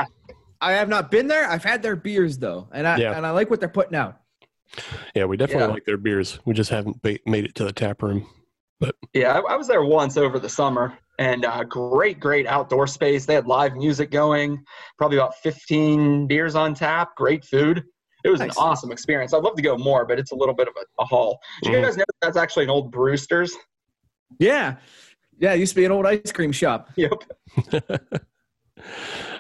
I 0.62 0.72
have 0.72 0.88
not 0.88 1.12
been 1.12 1.28
there. 1.28 1.50
I've 1.50 1.64
had 1.64 1.82
their 1.84 1.98
beers 1.98 2.38
though, 2.38 2.70
and 2.72 2.88
I 2.88 2.98
Yeah. 2.98 3.18
and 3.18 3.26
I 3.26 3.32
like 3.32 3.50
what 3.50 3.60
they're 3.60 3.68
putting 3.70 3.96
out. 3.96 4.20
Yeah, 5.14 5.26
we 5.26 5.36
definitely 5.38 5.68
Yeah. 5.68 5.74
like 5.74 5.86
their 5.86 5.98
beers. 5.98 6.40
We 6.46 6.54
just 6.54 6.70
haven't 6.70 7.02
ba- 7.02 7.20
made 7.26 7.46
it 7.46 7.56
to 7.56 7.66
the 7.66 7.74
tap 7.74 8.02
room. 8.02 8.26
But 8.80 8.96
yeah, 9.14 9.34
I, 9.40 9.54
I 9.54 9.56
was 9.58 9.68
there 9.68 9.84
once 9.84 10.18
over 10.18 10.40
the 10.40 10.50
summer, 10.50 10.98
and 11.20 11.46
uh, 11.46 11.64
great, 11.64 12.20
great 12.20 12.48
outdoor 12.48 12.88
space. 12.88 13.26
They 13.26 13.36
had 13.36 13.46
live 13.48 13.76
music 13.76 14.12
going, 14.12 14.64
probably 14.98 15.18
about 15.18 15.36
15 15.38 16.28
beers 16.28 16.56
on 16.56 16.74
tap, 16.74 17.16
great 17.16 17.46
food. 17.46 17.84
It 18.26 18.30
was 18.30 18.40
Nice. 18.40 18.52
an 18.52 18.56
awesome 18.58 18.92
experience. 18.92 19.34
I'd 19.34 19.44
love 19.44 19.56
to 19.56 19.62
go 19.62 19.78
more, 19.78 20.06
but 20.06 20.18
it's 20.18 20.32
a 20.32 20.36
little 20.36 20.56
bit 20.56 20.68
of 20.68 20.74
a, 20.78 21.02
a 21.02 21.06
haul. 21.06 21.40
Did 21.62 21.74
you 21.74 21.80
Mhm. 21.80 21.84
guys 21.84 21.98
know 21.98 22.04
that's 22.22 22.38
actually 22.38 22.64
an 22.64 22.70
old 22.70 22.92
Brewster's? 22.92 23.54
Yeah, 24.40 24.78
yeah. 25.40 25.54
It 25.54 25.60
used 25.60 25.74
to 25.74 25.82
be 25.82 25.86
an 25.86 25.92
old 25.92 26.06
ice 26.06 26.32
cream 26.32 26.52
shop. 26.52 26.90
Yep. 26.96 27.12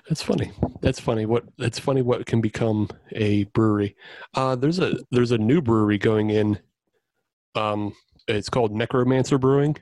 That's 0.10 0.22
funny. 0.22 0.52
That's 0.82 1.00
funny. 1.00 1.26
What 1.26 1.46
that's 1.58 1.80
funny. 1.80 2.02
What 2.02 2.26
can 2.26 2.42
become 2.42 2.90
a 3.14 3.46
brewery? 3.46 3.96
Uh, 4.36 4.56
there's 4.56 4.80
a 4.80 4.98
there's 5.12 5.32
a 5.32 5.38
new 5.38 5.62
brewery 5.62 5.98
going 5.98 6.30
in. 6.30 6.60
Um, 7.56 7.94
it's 8.28 8.50
called 8.50 8.74
Necromancer 8.76 9.38
Brewing. 9.38 9.78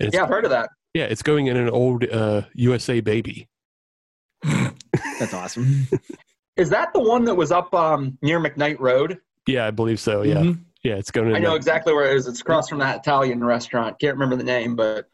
And 0.00 0.08
it's, 0.08 0.14
Yeah, 0.16 0.24
I've 0.24 0.28
heard 0.28 0.44
of 0.44 0.50
that. 0.50 0.68
Yeah, 0.94 1.04
it's 1.04 1.22
going 1.22 1.48
in 1.48 1.56
an 1.56 1.68
old 1.68 2.04
uh, 2.08 2.42
USA 2.54 3.00
Baby. 3.00 3.48
That's 4.44 5.34
awesome. 5.34 5.86
Is 6.56 6.70
that 6.70 6.92
the 6.94 7.00
one 7.00 7.24
that 7.24 7.34
was 7.34 7.50
up 7.50 7.74
um, 7.74 8.16
near 8.22 8.40
McKnight 8.40 8.78
Road? 8.78 9.18
Yeah, 9.46 9.66
I 9.66 9.70
believe 9.72 9.98
so. 9.98 10.22
Yeah, 10.22 10.36
Mhm. 10.36 10.60
yeah, 10.84 10.94
it's 10.94 11.10
going 11.10 11.28
in. 11.30 11.36
I 11.36 11.38
know 11.40 11.48
there. 11.50 11.56
exactly 11.56 11.92
where 11.92 12.10
it 12.10 12.16
is. 12.16 12.26
It's 12.28 12.40
across 12.40 12.68
from 12.68 12.78
that 12.78 12.98
Italian 13.00 13.42
restaurant. 13.42 13.98
Can't 13.98 14.14
remember 14.14 14.36
the 14.36 14.44
name, 14.44 14.76
but 14.76 15.08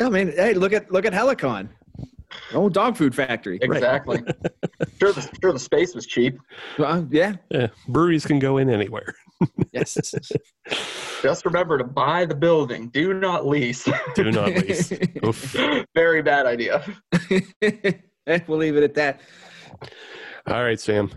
I 0.00 0.08
mean, 0.08 0.28
hey, 0.28 0.54
look 0.54 0.72
at 0.72 0.90
look 0.92 1.04
at 1.04 1.12
Helicon, 1.12 1.68
old 2.54 2.72
dog 2.74 2.96
food 2.96 3.14
factory. 3.14 3.58
exactly. 3.60 4.18
sure, 5.00 5.12
the, 5.12 5.28
sure 5.42 5.52
the 5.52 5.58
space 5.58 5.94
was 5.94 6.06
cheap. 6.06 6.38
Uh, 6.78 7.02
yeah. 7.10 7.34
Yeah, 7.50 7.68
breweries 7.88 8.24
can 8.24 8.38
go 8.38 8.58
in 8.58 8.70
anywhere. 8.70 9.14
Yes. 9.72 10.14
Just 11.22 11.44
remember 11.44 11.78
to 11.78 11.84
buy 11.84 12.24
the 12.24 12.34
building. 12.34 12.88
Do 12.88 13.14
not 13.14 13.46
lease. 13.46 13.88
Do 14.14 14.30
not 14.30 14.48
lease. 14.48 14.92
Oof. 15.24 15.56
Very 15.94 16.22
bad 16.22 16.46
idea. 16.46 16.84
we'll 18.46 18.58
leave 18.58 18.76
it 18.76 18.82
at 18.82 18.94
that. 18.94 19.20
All 20.46 20.62
right, 20.62 20.80
Sam. 20.80 21.10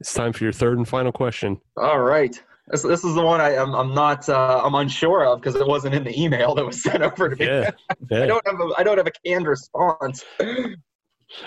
It's 0.00 0.14
time 0.14 0.32
for 0.32 0.44
your 0.44 0.52
third 0.52 0.78
and 0.78 0.88
final 0.88 1.12
question. 1.12 1.60
All 1.76 2.00
right. 2.00 2.40
This, 2.68 2.82
this 2.82 3.04
is 3.04 3.14
the 3.14 3.22
one 3.22 3.40
I, 3.40 3.56
I'm, 3.56 3.74
I'm 3.74 3.94
not 3.94 4.28
uh, 4.28 4.62
I'm 4.64 4.74
unsure 4.74 5.26
of 5.26 5.40
because 5.40 5.56
it 5.56 5.66
wasn't 5.66 5.94
in 5.94 6.04
the 6.04 6.20
email 6.20 6.54
that 6.54 6.64
was 6.64 6.82
sent 6.82 7.02
over 7.02 7.28
to 7.28 7.36
me. 7.36 7.46
Yeah, 7.46 7.70
I 8.12 8.26
don't 8.26 8.46
have 8.46 8.60
a, 8.60 8.72
I 8.78 8.82
don't 8.82 8.98
have 8.98 9.06
a 9.06 9.12
canned 9.26 9.46
response. 9.46 10.24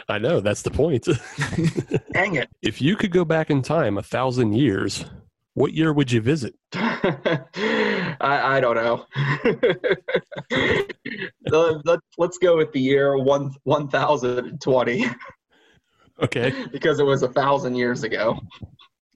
I 0.09 0.17
know 0.17 0.39
that's 0.39 0.61
the 0.61 0.71
point. 0.71 1.07
Dang 2.13 2.35
it. 2.35 2.49
if 2.61 2.81
you 2.81 2.95
could 2.95 3.11
go 3.11 3.23
back 3.23 3.49
in 3.49 3.61
time 3.61 3.97
a 3.97 4.03
thousand 4.03 4.53
years, 4.53 5.05
what 5.55 5.73
year 5.73 5.91
would 5.91 6.11
you 6.11 6.21
visit? 6.21 6.53
I, 6.73 8.17
I 8.21 8.59
don't 8.61 8.75
know. 8.75 9.05
Let, 11.85 11.99
let's 12.17 12.37
go 12.37 12.57
with 12.57 12.71
the 12.71 12.79
year 12.79 13.17
one, 13.17 13.53
1020 13.63 15.05
Okay, 16.21 16.53
because 16.71 16.99
it 16.99 17.03
was 17.03 17.23
a 17.23 17.27
thousand 17.27 17.75
years 17.75 18.03
ago. 18.03 18.39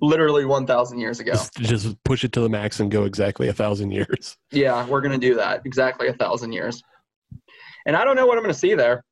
Literally 0.02 0.46
1,000 0.46 0.98
years 0.98 1.20
ago. 1.20 1.34
just, 1.34 1.54
just 1.56 2.04
push 2.04 2.24
it 2.24 2.32
to 2.32 2.40
the 2.40 2.48
max 2.48 2.80
and 2.80 2.90
go 2.90 3.04
exactly 3.04 3.50
a 3.50 3.54
thousand 3.54 3.92
years. 3.92 4.38
Yeah, 4.52 4.86
we're 4.86 5.02
going 5.02 5.20
to 5.20 5.28
do 5.28 5.36
that. 5.36 5.62
Exactly 5.66 6.08
a 6.08 6.14
thousand 6.14 6.54
years. 6.54 6.82
And 7.86 7.98
I 7.98 8.06
don't 8.06 8.16
know 8.16 8.26
what 8.26 8.38
I'm 8.38 8.44
going 8.44 8.54
to 8.54 8.60
see 8.60 8.76
there. 8.76 9.04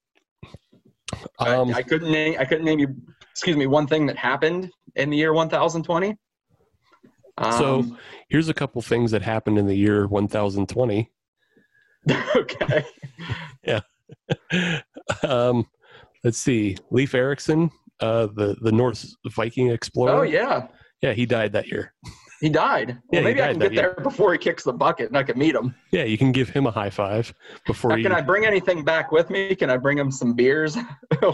Um, 1.40 1.74
I, 1.74 1.80
I 1.80 1.84
couldn't 1.84 2.12
name. 2.12 2.38
I 2.40 2.46
couldn't 2.46 2.64
name 2.64 2.80
you. 2.80 2.96
Excuse 3.32 3.58
me. 3.58 3.68
One 3.68 3.86
thing 3.86 4.06
that 4.06 4.16
happened 4.18 4.72
in 4.96 5.10
the 5.10 5.18
year 5.18 5.34
1020. 5.34 6.16
So 7.42 7.80
Um, 7.80 7.98
here's 8.30 8.50
a 8.50 8.54
couple 8.54 8.82
things 8.82 9.12
that 9.12 9.22
happened 9.22 9.58
in 9.58 9.68
the 9.68 9.76
year 9.76 10.08
1020. 10.08 11.12
okay. 12.36 12.86
Yeah. 13.64 13.82
um, 15.28 15.66
let's 16.24 16.38
see, 16.38 16.78
Leif 16.92 17.14
Erikson, 17.14 17.70
uh, 18.00 18.28
the 18.28 18.56
the 18.62 18.72
Norse 18.72 19.16
Viking 19.36 19.70
explorer. 19.72 20.12
Oh 20.20 20.22
yeah, 20.22 20.68
yeah, 21.02 21.12
he 21.14 21.26
died 21.26 21.52
that 21.54 21.68
year. 21.68 21.94
he 22.40 22.50
died. 22.50 22.90
Well, 23.12 23.12
Yeah, 23.12 23.20
he 23.20 23.26
maybe 23.26 23.42
I 23.42 23.46
died 23.48 23.52
can 23.54 23.60
that 23.60 23.72
get 23.72 23.74
year. 23.82 23.94
there 23.96 24.04
before 24.04 24.32
he 24.32 24.38
kicks 24.38 24.64
the 24.64 24.72
bucket, 24.74 25.08
and 25.10 25.18
I 25.18 25.24
can 25.24 25.38
meet 25.38 25.54
him. 25.56 25.76
Yeah, 25.92 26.04
you 26.06 26.18
can 26.18 26.32
give 26.32 26.50
him 26.50 26.66
a 26.68 26.72
high 26.72 26.90
five 26.90 27.34
before 27.66 27.90
Now, 27.92 27.98
you. 27.98 28.04
can 28.04 28.12
I 28.14 28.22
bring 28.22 28.46
anything 28.46 28.86
back 28.86 29.12
with 29.12 29.30
me? 29.30 29.54
Can 29.56 29.70
I 29.70 29.76
bring 29.78 29.98
him 29.98 30.12
some 30.12 30.34
beers 30.34 30.78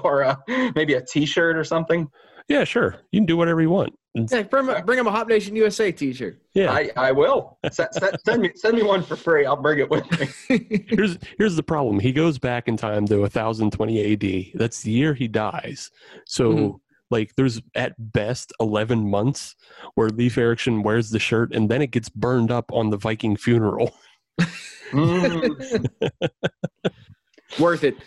or 0.03 0.23
uh, 0.23 0.35
maybe 0.75 0.95
a 0.95 1.01
T-shirt 1.05 1.55
or 1.57 1.63
something? 1.63 2.07
Yeah, 2.47 2.63
sure. 2.63 2.95
You 3.11 3.19
can 3.19 3.25
do 3.27 3.37
whatever 3.37 3.61
you 3.61 3.69
want. 3.69 3.93
It's- 4.15 4.31
Hey, 4.31 4.43
bring, 4.43 4.67
him- 4.67 4.85
bring 4.85 4.99
him 4.99 5.07
a 5.07 5.11
Hop 5.11 5.27
Nation 5.27 5.55
USA 5.55 5.91
T-shirt. 5.91 6.39
Yeah. 6.53 6.71
I, 6.71 6.91
I 6.95 7.11
will. 7.11 7.57
Send, 7.71 7.89
send, 7.93 8.17
send 8.25 8.41
me 8.43 8.51
send 8.55 8.75
me 8.77 8.83
one 8.83 9.01
for 9.01 9.15
free. 9.15 9.45
I'll 9.45 9.55
bring 9.55 9.79
it 9.79 9.89
with 9.89 10.05
me. 10.49 10.85
here's 10.87 11.17
here's 11.39 11.55
the 11.55 11.63
problem. 11.63 11.99
He 11.99 12.11
goes 12.11 12.37
back 12.37 12.67
in 12.67 12.77
time 12.77 13.07
to 13.07 13.17
1020 13.21 14.13
AD. 14.13 14.59
That's 14.59 14.81
the 14.81 14.91
year 14.91 15.13
he 15.15 15.27
dies. 15.27 15.89
So 16.27 16.51
Mm-hmm. 16.51 16.75
like 17.09 17.33
there's 17.37 17.59
at 17.73 17.93
best 18.13 18.53
11 18.59 19.09
months 19.09 19.55
where 19.95 20.09
Leif 20.09 20.37
Erikson 20.37 20.83
wears 20.83 21.09
the 21.09 21.19
shirt 21.19 21.51
and 21.53 21.69
then 21.69 21.81
it 21.81 21.87
gets 21.91 22.09
burned 22.09 22.51
up 22.51 22.71
on 22.71 22.91
the 22.91 22.97
Viking 22.97 23.35
funeral. 23.35 23.95
Mm. 24.91 25.87
Worth 27.59 27.83
it. 27.83 27.97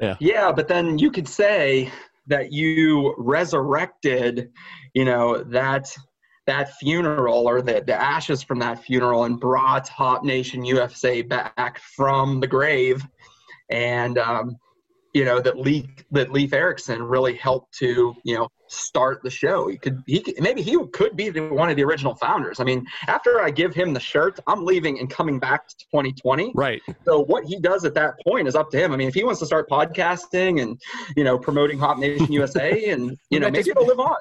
Yeah. 0.00 0.16
Yeah, 0.20 0.52
but 0.52 0.68
then 0.68 0.98
you 0.98 1.10
could 1.10 1.26
say 1.28 1.90
that 2.26 2.52
you 2.52 3.14
resurrected, 3.18 4.50
you 4.94 5.04
know, 5.04 5.42
that 5.44 5.94
that 6.46 6.74
funeral 6.74 7.48
or 7.48 7.60
the, 7.60 7.82
the 7.84 7.94
ashes 7.94 8.42
from 8.42 8.60
that 8.60 8.82
funeral 8.82 9.24
and 9.24 9.40
brought 9.40 9.88
Hop 9.88 10.22
Nation 10.22 10.64
USA 10.64 11.22
back 11.22 11.80
from 11.96 12.38
the 12.38 12.46
grave. 12.46 13.04
And 13.68 14.16
um, 14.16 14.56
you 15.16 15.24
know, 15.24 15.40
that 15.40 15.58
Leif 15.58 15.86
that 16.10 16.30
Leif 16.30 16.52
Erikson 16.52 17.02
really 17.02 17.36
helped 17.36 17.72
to, 17.78 18.14
you 18.22 18.36
know, 18.36 18.50
start 18.68 19.22
the 19.22 19.30
show. 19.30 19.66
He 19.66 19.78
could 19.78 20.02
he 20.06 20.20
could, 20.20 20.34
maybe 20.40 20.60
he 20.60 20.76
could 20.92 21.16
be 21.16 21.30
the, 21.30 21.48
one 21.48 21.70
of 21.70 21.76
the 21.76 21.84
original 21.84 22.14
founders. 22.16 22.60
I 22.60 22.64
mean, 22.64 22.84
after 23.08 23.40
I 23.40 23.48
give 23.48 23.74
him 23.74 23.94
the 23.94 24.00
shirt, 24.00 24.38
I'm 24.46 24.66
leaving 24.66 24.98
and 24.98 25.08
coming 25.08 25.38
back 25.38 25.68
to 25.68 25.74
2020. 25.90 26.52
Right. 26.54 26.82
So 27.06 27.24
what 27.24 27.44
he 27.44 27.58
does 27.58 27.86
at 27.86 27.94
that 27.94 28.20
point 28.26 28.46
is 28.46 28.54
up 28.54 28.70
to 28.72 28.78
him. 28.78 28.92
I 28.92 28.96
mean, 28.98 29.08
if 29.08 29.14
he 29.14 29.24
wants 29.24 29.40
to 29.40 29.46
start 29.46 29.70
podcasting 29.70 30.60
and 30.60 30.78
you 31.16 31.24
know 31.24 31.38
promoting 31.38 31.78
Hop 31.78 31.96
Nation 31.96 32.30
USA, 32.30 32.84
and 32.90 33.16
you 33.30 33.40
know 33.40 33.46
That 33.46 33.52
maybe 33.52 33.64
just- 33.64 33.70
it'll 33.70 33.86
live 33.86 34.00
on. 34.00 34.16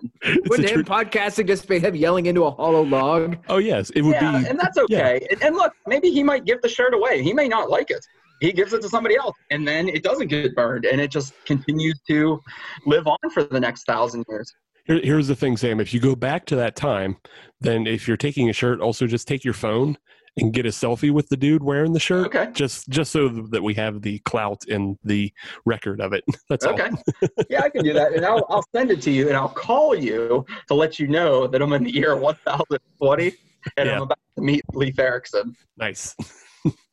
Wouldn't 0.47 0.69
him 0.69 0.85
podcasting 0.85 1.47
just 1.47 1.67
be 1.67 1.79
him 1.79 1.93
yelling 1.93 2.27
into 2.27 2.45
a 2.45 2.51
hollow 2.51 2.83
log? 2.83 3.37
Oh 3.49 3.57
yes, 3.57 3.89
it 3.89 4.01
would 4.01 4.13
yeah, 4.13 4.39
be 4.39 4.47
and 4.47 4.57
that's 4.57 4.77
okay. 4.77 5.27
And, 5.29 5.43
and 5.43 5.55
look, 5.57 5.73
maybe 5.87 6.09
he 6.09 6.23
might 6.23 6.45
give 6.45 6.61
the 6.61 6.69
shirt 6.69 6.93
away. 6.93 7.21
He 7.21 7.33
may 7.33 7.49
not 7.49 7.69
like 7.69 7.91
it. 7.91 8.05
He 8.41 8.51
gives 8.51 8.73
it 8.73 8.81
to 8.81 8.89
somebody 8.89 9.15
else, 9.15 9.35
and 9.51 9.67
then 9.67 9.87
it 9.87 10.03
doesn't 10.03 10.27
get 10.27 10.55
burned, 10.55 10.85
and 10.85 10.99
it 10.99 11.09
just 11.11 11.33
continues 11.45 11.99
to 12.07 12.39
live 12.85 13.07
on 13.07 13.17
for 13.33 13.43
the 13.43 13.59
next 13.59 13.83
thousand 13.85 14.25
years. 14.29 14.51
Here, 14.85 14.99
here's 15.03 15.27
the 15.27 15.35
thing, 15.35 15.57
Sam. 15.57 15.79
If 15.79 15.93
you 15.93 15.99
go 15.99 16.15
back 16.15 16.45
to 16.47 16.55
that 16.57 16.75
time, 16.75 17.17
then 17.61 17.87
if 17.87 18.07
you're 18.07 18.17
taking 18.17 18.49
a 18.49 18.53
shirt, 18.53 18.81
also 18.81 19.07
just 19.07 19.27
take 19.27 19.43
your 19.43 19.53
phone 19.53 19.97
and 20.37 20.51
get 20.53 20.65
a 20.65 20.69
selfie 20.69 21.11
with 21.11 21.29
the 21.29 21.37
dude 21.37 21.63
wearing 21.63 21.93
the 21.93 21.99
shirt. 21.99 22.27
Okay. 22.27 22.49
Just 22.51 22.89
just 22.89 23.11
so 23.11 23.29
that 23.29 23.63
we 23.63 23.73
have 23.75 24.01
the 24.01 24.19
clout 24.19 24.61
and 24.67 24.97
the 25.03 25.31
record 25.65 26.01
of 26.01 26.11
it. 26.11 26.23
That's 26.49 26.65
Okay. 26.65 26.89
all. 26.89 27.29
yeah, 27.49 27.61
I 27.61 27.69
can 27.69 27.83
do 27.85 27.93
that, 27.93 28.13
and 28.13 28.25
I'll, 28.25 28.45
I'll 28.49 28.65
send 28.75 28.91
it 28.91 29.01
to 29.03 29.11
you, 29.11 29.29
and 29.29 29.37
I'll 29.37 29.47
call 29.49 29.95
you 29.95 30.45
to 30.67 30.73
let 30.73 30.99
you 30.99 31.07
know 31.07 31.47
that 31.47 31.61
I'm 31.61 31.71
in 31.73 31.85
the 31.85 31.91
year 31.91 32.15
1020, 32.17 33.31
and 33.77 33.87
Yeah. 33.87 33.95
I'm 33.95 34.01
about 34.03 34.19
to 34.35 34.41
meet 34.43 34.61
Leif 34.73 34.99
Erikson 34.99 35.55
Nice. 35.77 36.15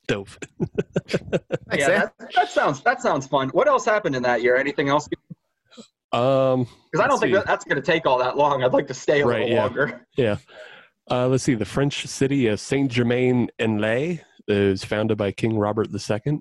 Dope. 0.09 0.29
yeah, 1.73 1.89
that, 1.89 2.12
that 2.35 2.51
sounds 2.51 2.83
that 2.83 3.01
sounds 3.01 3.27
fun. 3.27 3.49
What 3.51 3.69
else 3.69 3.85
happened 3.85 4.16
in 4.16 4.23
that 4.24 4.43
year? 4.43 4.57
Anything 4.57 4.89
else? 4.89 5.09
Um, 6.12 6.66
Because 6.91 7.05
I 7.05 7.09
don't 7.09 7.11
let's 7.11 7.20
think 7.20 7.35
that, 7.35 7.47
that's 7.47 7.65
going 7.65 7.77
to 7.77 7.83
take 7.83 8.05
all 8.07 8.19
that 8.19 8.37
long. 8.37 8.62
I'd 8.62 8.73
like 8.73 8.87
to 8.89 8.95
stay 8.95 9.20
a 9.23 9.27
Right, 9.27 9.41
little 9.43 9.55
yeah. 9.55 9.62
longer. 9.62 10.07
Yeah. 10.16 10.37
Uh, 11.11 11.27
let's 11.29 11.45
see. 11.45 11.55
The 11.55 11.65
French 11.65 12.07
city 12.07 12.49
of 12.49 12.61
Saint 12.61 12.91
Germain 12.93 13.49
en 13.59 13.79
Laye 13.79 14.23
is 14.49 14.85
founded 14.85 15.16
by 15.19 15.33
King 15.33 15.57
Robert 15.57 15.89
II. 15.93 16.41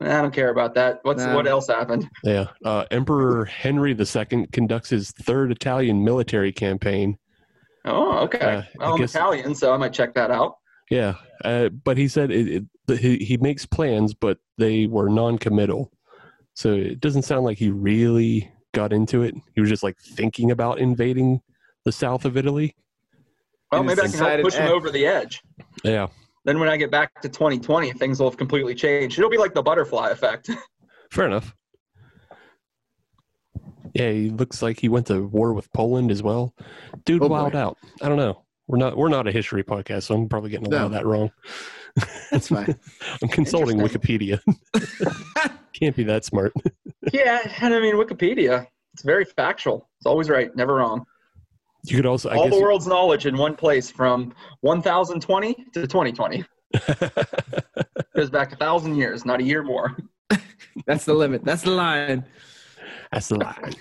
I 0.00 0.20
don't 0.20 0.34
care 0.34 0.50
about 0.50 0.74
that. 0.74 0.98
What's 1.02 1.22
Nah. 1.22 1.34
what 1.36 1.46
else 1.46 1.68
happened? 1.68 2.08
Yeah. 2.24 2.46
Uh, 2.64 2.84
Emperor 2.90 3.44
Henry 3.44 3.92
II 3.92 4.46
conducts 4.52 4.90
his 4.90 5.12
third 5.12 5.52
Italian 5.52 6.02
military 6.04 6.50
campaign. 6.52 7.18
Oh, 7.84 8.18
okay. 8.24 8.38
Uh, 8.40 8.60
I 8.62 8.68
well, 8.78 8.92
I'm 8.94 8.98
guess- 9.00 9.14
Italian, 9.14 9.54
so 9.54 9.72
I 9.72 9.76
might 9.76 9.92
check 9.92 10.14
that 10.14 10.30
out. 10.32 10.56
Yeah, 10.90 11.14
uh, 11.44 11.68
but 11.70 11.96
he 11.96 12.06
said 12.08 12.30
it, 12.30 12.48
it, 12.48 12.64
the- 12.64 12.71
he, 12.88 13.16
he 13.18 13.36
makes 13.36 13.64
plans, 13.66 14.14
but 14.14 14.38
they 14.58 14.86
were 14.86 15.08
non-committal. 15.08 15.90
So 16.54 16.72
it 16.72 17.00
doesn't 17.00 17.22
sound 17.22 17.44
like 17.44 17.58
he 17.58 17.70
really 17.70 18.50
got 18.74 18.92
into 18.92 19.22
it. 19.22 19.34
He 19.54 19.60
was 19.60 19.70
just 19.70 19.82
like 19.82 19.98
thinking 19.98 20.50
about 20.50 20.78
invading 20.78 21.40
the 21.84 21.92
south 21.92 22.24
of 22.24 22.36
Italy. 22.36 22.74
Well, 23.70 23.82
maybe 23.84 24.02
I 24.02 24.08
can 24.08 24.18
help 24.18 24.42
push 24.42 24.54
him 24.54 24.70
over 24.70 24.90
the 24.90 25.06
edge. 25.06 25.42
Yeah, 25.82 26.08
Then 26.44 26.58
when 26.60 26.68
I 26.68 26.76
get 26.76 26.90
back 26.90 27.22
to 27.22 27.28
2020, 27.28 27.92
things 27.94 28.20
will 28.20 28.28
have 28.28 28.36
completely 28.36 28.74
changed. 28.74 29.18
It'll 29.18 29.30
be 29.30 29.38
like 29.38 29.54
the 29.54 29.62
butterfly 29.62 30.10
effect. 30.10 30.50
fair 31.10 31.26
enough. 31.26 31.54
Yeah, 33.94 34.10
he 34.10 34.30
looks 34.30 34.62
like 34.62 34.78
he 34.80 34.88
went 34.88 35.06
to 35.08 35.26
war 35.26 35.52
with 35.52 35.72
Poland 35.72 36.10
as 36.10 36.22
well. 36.22 36.54
Dude, 37.04 37.22
Oh, 37.22 37.28
boy. 37.28 37.34
wild 37.34 37.54
out. 37.56 37.78
I 38.00 38.08
don't 38.08 38.16
know. 38.18 38.44
We're 38.66 38.78
not 38.78 38.96
we're 38.96 39.08
not 39.08 39.26
a 39.26 39.32
history 39.32 39.64
podcast, 39.64 40.04
so 40.04 40.14
I'm 40.14 40.28
probably 40.28 40.50
getting 40.50 40.66
a 40.68 40.70
lot 40.76 40.86
of 40.86 40.92
that 40.92 41.04
wrong. 41.04 41.30
That's 42.30 42.48
fine. 42.48 42.78
I'm 43.22 43.28
consulting 43.28 43.78
Wikipedia. 43.78 44.40
Can't 45.72 45.96
be 45.96 46.04
that 46.04 46.24
smart. 46.24 46.52
yeah, 47.12 47.40
and 47.60 47.74
I 47.74 47.80
mean 47.80 47.94
Wikipedia. 47.96 48.66
It's 48.94 49.02
very 49.02 49.24
factual. 49.24 49.88
It's 49.98 50.06
always 50.06 50.28
right, 50.28 50.54
never 50.56 50.74
wrong. 50.76 51.04
You 51.84 51.96
could 51.96 52.06
also 52.06 52.30
I 52.30 52.36
All 52.36 52.44
guess 52.44 52.54
the 52.54 52.62
world's 52.62 52.86
knowledge 52.86 53.26
in 53.26 53.36
one 53.36 53.56
place 53.56 53.90
from 53.90 54.32
1020 54.60 55.54
to 55.72 55.86
2020. 55.86 56.44
Goes 58.14 58.30
back 58.30 58.52
a 58.52 58.56
thousand 58.56 58.96
years, 58.96 59.24
not 59.24 59.40
a 59.40 59.42
year 59.42 59.62
more. 59.62 59.96
That's 60.86 61.04
the 61.04 61.14
limit. 61.14 61.44
That's 61.44 61.62
the 61.62 61.70
line. 61.70 62.24
that's 63.10 63.28
the 63.28 63.36
line. 63.36 63.74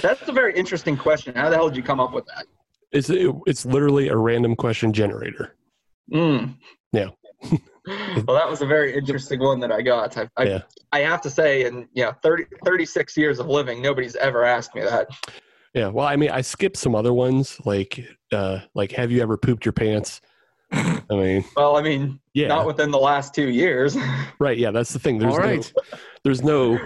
That's 0.00 0.28
a 0.28 0.32
very 0.32 0.54
interesting 0.54 0.96
question. 0.96 1.34
How 1.34 1.48
the 1.48 1.56
hell 1.56 1.68
did 1.68 1.76
you 1.76 1.82
come 1.82 2.00
up 2.00 2.12
with 2.12 2.26
that? 2.26 2.46
It's 2.92 3.08
it's 3.10 3.64
literally 3.64 4.08
a 4.08 4.16
random 4.16 4.54
question 4.56 4.92
generator. 4.92 5.56
Mm. 6.12 6.56
Yeah. 6.92 7.08
well, 7.86 8.36
that 8.36 8.48
was 8.48 8.62
a 8.62 8.66
very 8.66 8.94
interesting 8.94 9.40
one 9.40 9.60
that 9.60 9.72
I 9.72 9.82
got. 9.82 10.16
I, 10.16 10.28
I, 10.36 10.42
Yeah. 10.44 10.58
I 10.92 11.00
have 11.00 11.20
to 11.22 11.30
say, 11.30 11.64
in 11.64 11.88
yeah, 11.94 12.12
30, 12.22 12.44
36 12.64 13.16
years 13.16 13.38
of 13.38 13.46
living, 13.46 13.80
nobody's 13.80 14.16
ever 14.16 14.44
asked 14.44 14.74
me 14.74 14.82
that. 14.82 15.08
Yeah. 15.74 15.88
Well, 15.88 16.06
I 16.06 16.16
mean, 16.16 16.30
I 16.30 16.40
skipped 16.40 16.76
some 16.76 16.94
other 16.94 17.12
ones 17.12 17.58
like 17.64 18.04
uh 18.32 18.60
like 18.74 18.92
have 18.92 19.10
you 19.10 19.22
ever 19.22 19.36
pooped 19.36 19.64
your 19.64 19.72
pants? 19.72 20.20
I 20.72 21.02
mean, 21.10 21.44
Well, 21.56 21.76
I 21.76 21.82
mean, 21.82 22.20
yeah. 22.34 22.48
not 22.48 22.66
within 22.66 22.90
the 22.90 22.98
last 22.98 23.34
two 23.34 23.48
years. 23.48 23.96
right. 24.38 24.56
Yeah. 24.58 24.70
That's 24.70 24.92
the 24.92 24.98
thing. 24.98 25.18
There's 25.18 25.34
All 25.34 25.40
right. 25.40 25.72
no 25.76 25.98
there's 26.24 26.42
no 26.42 26.78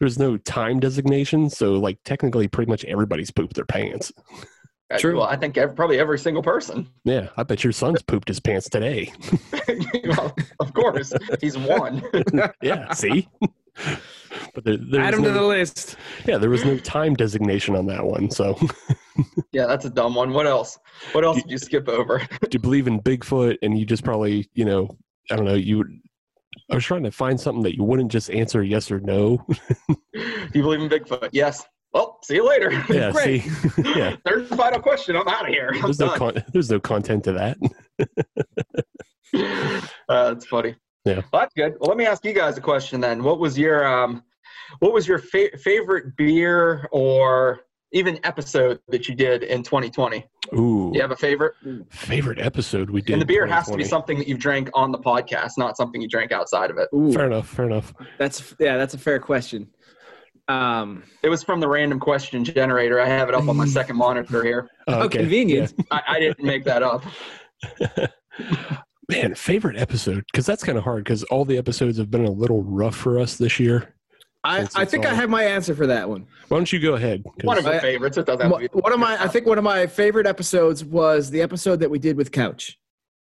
there's 0.00 0.18
no 0.18 0.36
time 0.38 0.80
designation. 0.80 1.48
So 1.48 1.74
like 1.74 1.98
technically, 2.04 2.48
pretty 2.48 2.70
much 2.70 2.84
everybody's 2.86 3.30
pooped 3.30 3.54
their 3.54 3.64
pants. 3.64 4.12
Uh, 4.90 4.98
True. 4.98 5.16
Well, 5.16 5.26
I 5.26 5.36
think 5.36 5.56
ev 5.56 5.74
probably 5.74 5.98
every 5.98 6.18
single 6.18 6.42
person. 6.42 6.88
Yeah. 7.04 7.28
I 7.36 7.42
bet 7.42 7.64
your 7.64 7.72
son's 7.72 8.02
pooped 8.02 8.28
his 8.28 8.38
pants 8.40 8.68
today. 8.68 9.12
well, 10.04 10.34
of 10.60 10.74
course, 10.74 11.12
he's 11.40 11.56
one. 11.56 12.02
yeah. 12.62 12.92
See. 12.92 13.28
But 14.54 14.64
there, 14.64 14.76
there 14.76 15.00
Add 15.00 15.12
was 15.12 15.18
him 15.18 15.24
to 15.24 15.30
the 15.32 15.42
list. 15.42 15.96
yeah, 16.26 16.38
there 16.38 16.50
was 16.50 16.64
no 16.64 16.76
time 16.78 17.14
designation 17.14 17.74
on 17.76 17.86
that 17.86 18.04
one. 18.04 18.30
So, 18.30 18.58
yeah, 19.52 19.66
that's 19.66 19.84
a 19.84 19.90
dumb 19.90 20.14
one. 20.14 20.32
What 20.32 20.46
else? 20.46 20.78
What 21.12 21.24
else 21.24 21.40
did 21.42 21.50
you 21.50 21.58
skip 21.58 21.88
over? 21.88 22.18
do 22.18 22.48
you 22.52 22.58
believe 22.58 22.86
in 22.86 23.00
Bigfoot? 23.00 23.56
And 23.62 23.78
you 23.78 23.86
just 23.86 24.04
probably, 24.04 24.48
you 24.54 24.64
know, 24.64 24.96
I 25.30 25.36
don't 25.36 25.46
know, 25.46 25.54
you. 25.54 25.84
I 26.70 26.74
was 26.74 26.84
trying 26.84 27.02
to 27.02 27.10
find 27.10 27.40
something 27.40 27.62
that 27.64 27.76
you 27.76 27.84
wouldn't 27.84 28.12
just 28.12 28.30
answer 28.30 28.62
yes 28.62 28.90
or 28.90 29.00
no. 29.00 29.44
Do 29.78 29.96
you 30.54 30.62
believe 30.62 30.80
in 30.80 30.88
Bigfoot? 30.88 31.30
Yes. 31.32 31.66
See 32.22 32.34
you 32.34 32.48
later. 32.48 32.72
Yeah, 32.90 33.10
Great. 33.12 33.42
see, 33.42 33.50
yeah. 33.96 34.16
Third 34.26 34.46
and 34.50 34.58
final 34.58 34.80
question. 34.80 35.16
I'm 35.16 35.28
out 35.28 35.42
of 35.42 35.48
here. 35.48 35.70
I'm 35.74 35.82
There's 35.82 35.98
no 36.00 36.10
con- 36.10 36.42
there's 36.52 36.70
no 36.70 36.80
content 36.80 37.24
to 37.24 37.32
that. 37.32 37.56
uh, 40.08 40.34
that's 40.34 40.46
funny. 40.46 40.74
Yeah. 41.04 41.16
Well, 41.32 41.42
that's 41.42 41.54
good. 41.54 41.74
Well, 41.80 41.88
let 41.88 41.96
me 41.98 42.06
ask 42.06 42.24
you 42.24 42.32
guys 42.32 42.56
a 42.56 42.60
question 42.60 43.00
then. 43.00 43.22
What 43.22 43.38
was 43.38 43.58
your 43.58 43.86
um, 43.86 44.22
what 44.78 44.92
was 44.92 45.06
your 45.06 45.18
fa- 45.18 45.56
favorite 45.58 46.16
beer 46.16 46.88
or 46.92 47.60
even 47.92 48.18
episode 48.24 48.80
that 48.88 49.06
you 49.08 49.14
did 49.14 49.44
in 49.44 49.62
2020? 49.62 50.24
Ooh, 50.56 50.90
You 50.94 51.00
have 51.00 51.12
a 51.12 51.16
favorite? 51.16 51.54
favorite 51.90 52.40
episode 52.40 52.90
we 52.90 53.00
did. 53.00 53.12
and 53.12 53.22
the 53.22 53.26
beer 53.26 53.44
in 53.44 53.50
has 53.50 53.68
to 53.70 53.76
be 53.76 53.84
something 53.84 54.18
that 54.18 54.26
you've 54.26 54.40
drank 54.40 54.68
on 54.74 54.90
the 54.90 54.98
podcast, 54.98 55.52
not 55.58 55.76
something 55.76 56.00
you 56.00 56.08
drank 56.08 56.32
outside 56.32 56.70
of 56.70 56.78
it. 56.78 56.88
Ooh, 56.94 57.12
Fair 57.12 57.26
enough. 57.26 57.48
Fair 57.48 57.66
enough. 57.66 57.92
that's 58.18 58.54
yeah, 58.58 58.76
that's 58.76 58.94
a 58.94 58.98
fair 58.98 59.20
question. 59.20 59.68
Um, 60.48 61.04
It 61.22 61.28
was 61.30 61.42
from 61.42 61.60
the 61.60 61.68
random 61.68 61.98
question 61.98 62.44
generator. 62.44 63.00
I 63.00 63.06
have 63.06 63.28
it 63.28 63.34
up 63.34 63.48
on 63.48 63.56
my 63.56 63.66
second 63.78 63.96
monitor 63.96 64.42
here. 64.44 64.68
Oh, 64.86 65.02
oh, 65.02 65.08
convenient. 65.08 65.72
I, 65.90 66.02
I 66.06 66.20
didn't 66.20 66.44
make 66.44 66.64
that 66.64 66.82
up. 66.82 67.02
Man, 69.10 69.34
favorite 69.34 69.76
episode 69.76 70.24
because 70.32 70.46
that's 70.46 70.64
kind 70.64 70.78
of 70.78 70.84
hard 70.84 71.04
because 71.04 71.22
all 71.24 71.44
the 71.44 71.58
episodes 71.58 71.98
have 71.98 72.10
been 72.10 72.24
a 72.24 72.30
little 72.30 72.62
rough 72.62 72.94
for 72.96 73.18
us 73.20 73.36
this 73.36 73.60
year. 73.60 73.94
I, 74.44 74.58
I 74.74 74.82
it's 74.82 74.90
think 74.90 75.06
I 75.06 75.14
have 75.14 75.28
my 75.30 75.42
answer 75.44 75.74
for 75.74 75.86
that 75.86 76.08
one. 76.08 76.26
Why 76.48 76.58
don't 76.58 76.70
you 76.72 76.78
go 76.80 76.94
ahead? 76.94 77.22
One 77.42 77.56
of 77.58 77.64
your 77.64 77.74
I- 77.74 77.80
favorites. 77.80 78.16
It 78.18 78.26
doesn't 78.26 78.42
have 78.50 78.60
to 78.60 78.68
be. 78.68 78.80
One 78.80 78.92
of 78.92 78.98
my, 78.98 79.22
I 79.22 79.28
think 79.28 79.46
one 79.46 79.56
of 79.58 79.64
my 79.64 79.86
favorite 79.86 80.26
episodes 80.26 80.84
was 80.84 81.30
the 81.30 81.40
episode 81.42 81.80
that 81.80 81.90
we 81.90 81.98
did 81.98 82.16
with 82.16 82.32
Couch. 82.32 82.78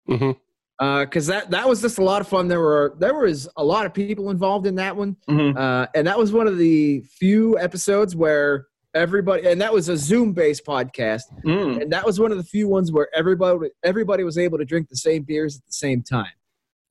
Mhm. 0.09 0.37
Because 0.81 1.27
that 1.27 1.51
that 1.51 1.69
was 1.69 1.83
just 1.83 1.99
a 1.99 2.03
lot 2.03 2.21
of 2.23 2.29
fun. 2.29 2.49
There 2.49 2.61
were 2.61 2.95
there 2.99 3.15
was 3.15 3.47
a 3.57 3.63
lot 3.65 3.85
of 3.85 3.93
people 3.93 4.31
involved 4.31 4.67
in 4.67 4.77
that 4.77 4.97
one, 4.97 5.17
Mhm. 5.29 5.57
uh, 5.57 5.87
and 5.95 6.07
that 6.07 6.19
was 6.19 6.33
one 6.33 6.47
of 6.47 6.57
the 6.57 7.01
few 7.19 7.59
episodes 7.59 8.17
where 8.17 8.67
everybody 8.95 9.47
and 9.47 9.61
that 9.61 9.73
was 9.75 9.89
a 9.91 9.97
Zoom 9.97 10.33
based 10.33 10.65
podcast, 10.65 11.23
Mm. 11.45 11.83
and 11.83 11.93
that 11.93 12.07
was 12.07 12.19
one 12.19 12.33
of 12.33 12.39
the 12.39 12.45
few 12.45 12.67
ones 12.67 12.91
where 12.91 13.09
everybody 13.15 13.69
everybody 13.85 14.25
was 14.25 14.39
able 14.39 14.57
to 14.59 14.65
drink 14.65 14.89
the 14.89 14.97
same 14.97 15.23
beers 15.23 15.57
at 15.59 15.67
the 15.67 15.73
same 15.73 16.03
time. 16.03 16.33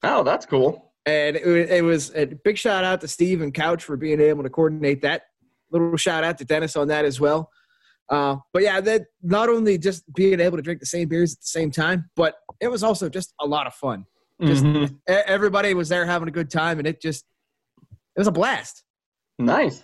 Oh, 0.03 0.24
that's 0.24 0.45
cool. 0.45 0.94
And 1.07 1.36
it, 1.36 1.72
it 1.72 1.84
was 1.84 2.14
a 2.16 2.26
big 2.26 2.57
shout 2.60 2.84
out 2.84 3.02
to 3.02 3.07
Steve 3.07 3.41
and 3.41 3.53
Couch 3.53 3.84
for 3.84 3.98
being 3.98 4.22
able 4.22 4.44
to 4.44 4.49
coordinate 4.49 5.02
that. 5.02 5.24
Little 5.72 5.98
shout 5.98 6.24
out 6.24 6.38
to 6.38 6.45
Dennis 6.45 6.76
on 6.76 6.90
that 6.90 7.06
as 7.06 7.20
well. 7.20 7.49
Uh, 8.07 8.38
but 8.53 8.61
yeah, 8.64 8.80
that 8.82 9.03
not 9.24 9.49
only 9.49 9.78
just 9.78 10.03
being 10.14 10.40
able 10.40 10.57
to 10.57 10.64
drink 10.64 10.80
the 10.80 10.86
same 10.86 11.07
beers 11.07 11.34
at 11.34 11.41
the 11.41 11.48
same 11.48 11.72
time, 11.72 12.10
but 12.16 12.36
it 12.60 12.68
was 12.69 12.84
also 12.84 13.10
just 13.10 13.34
a 13.40 13.45
lot 13.45 13.68
of 13.68 13.73
fun. 13.73 14.06
Just 14.41 14.64
Mhm. 14.64 14.90
e- 15.10 15.14
everybody 15.26 15.73
was 15.73 15.90
there 15.90 16.06
having 16.06 16.27
a 16.27 16.31
good 16.31 16.49
time, 16.49 16.77
and 16.80 16.88
it 16.88 17.02
just 17.02 17.26
it 18.15 18.19
was 18.19 18.27
a 18.27 18.31
blast. 18.31 18.84
Nice. 19.38 19.84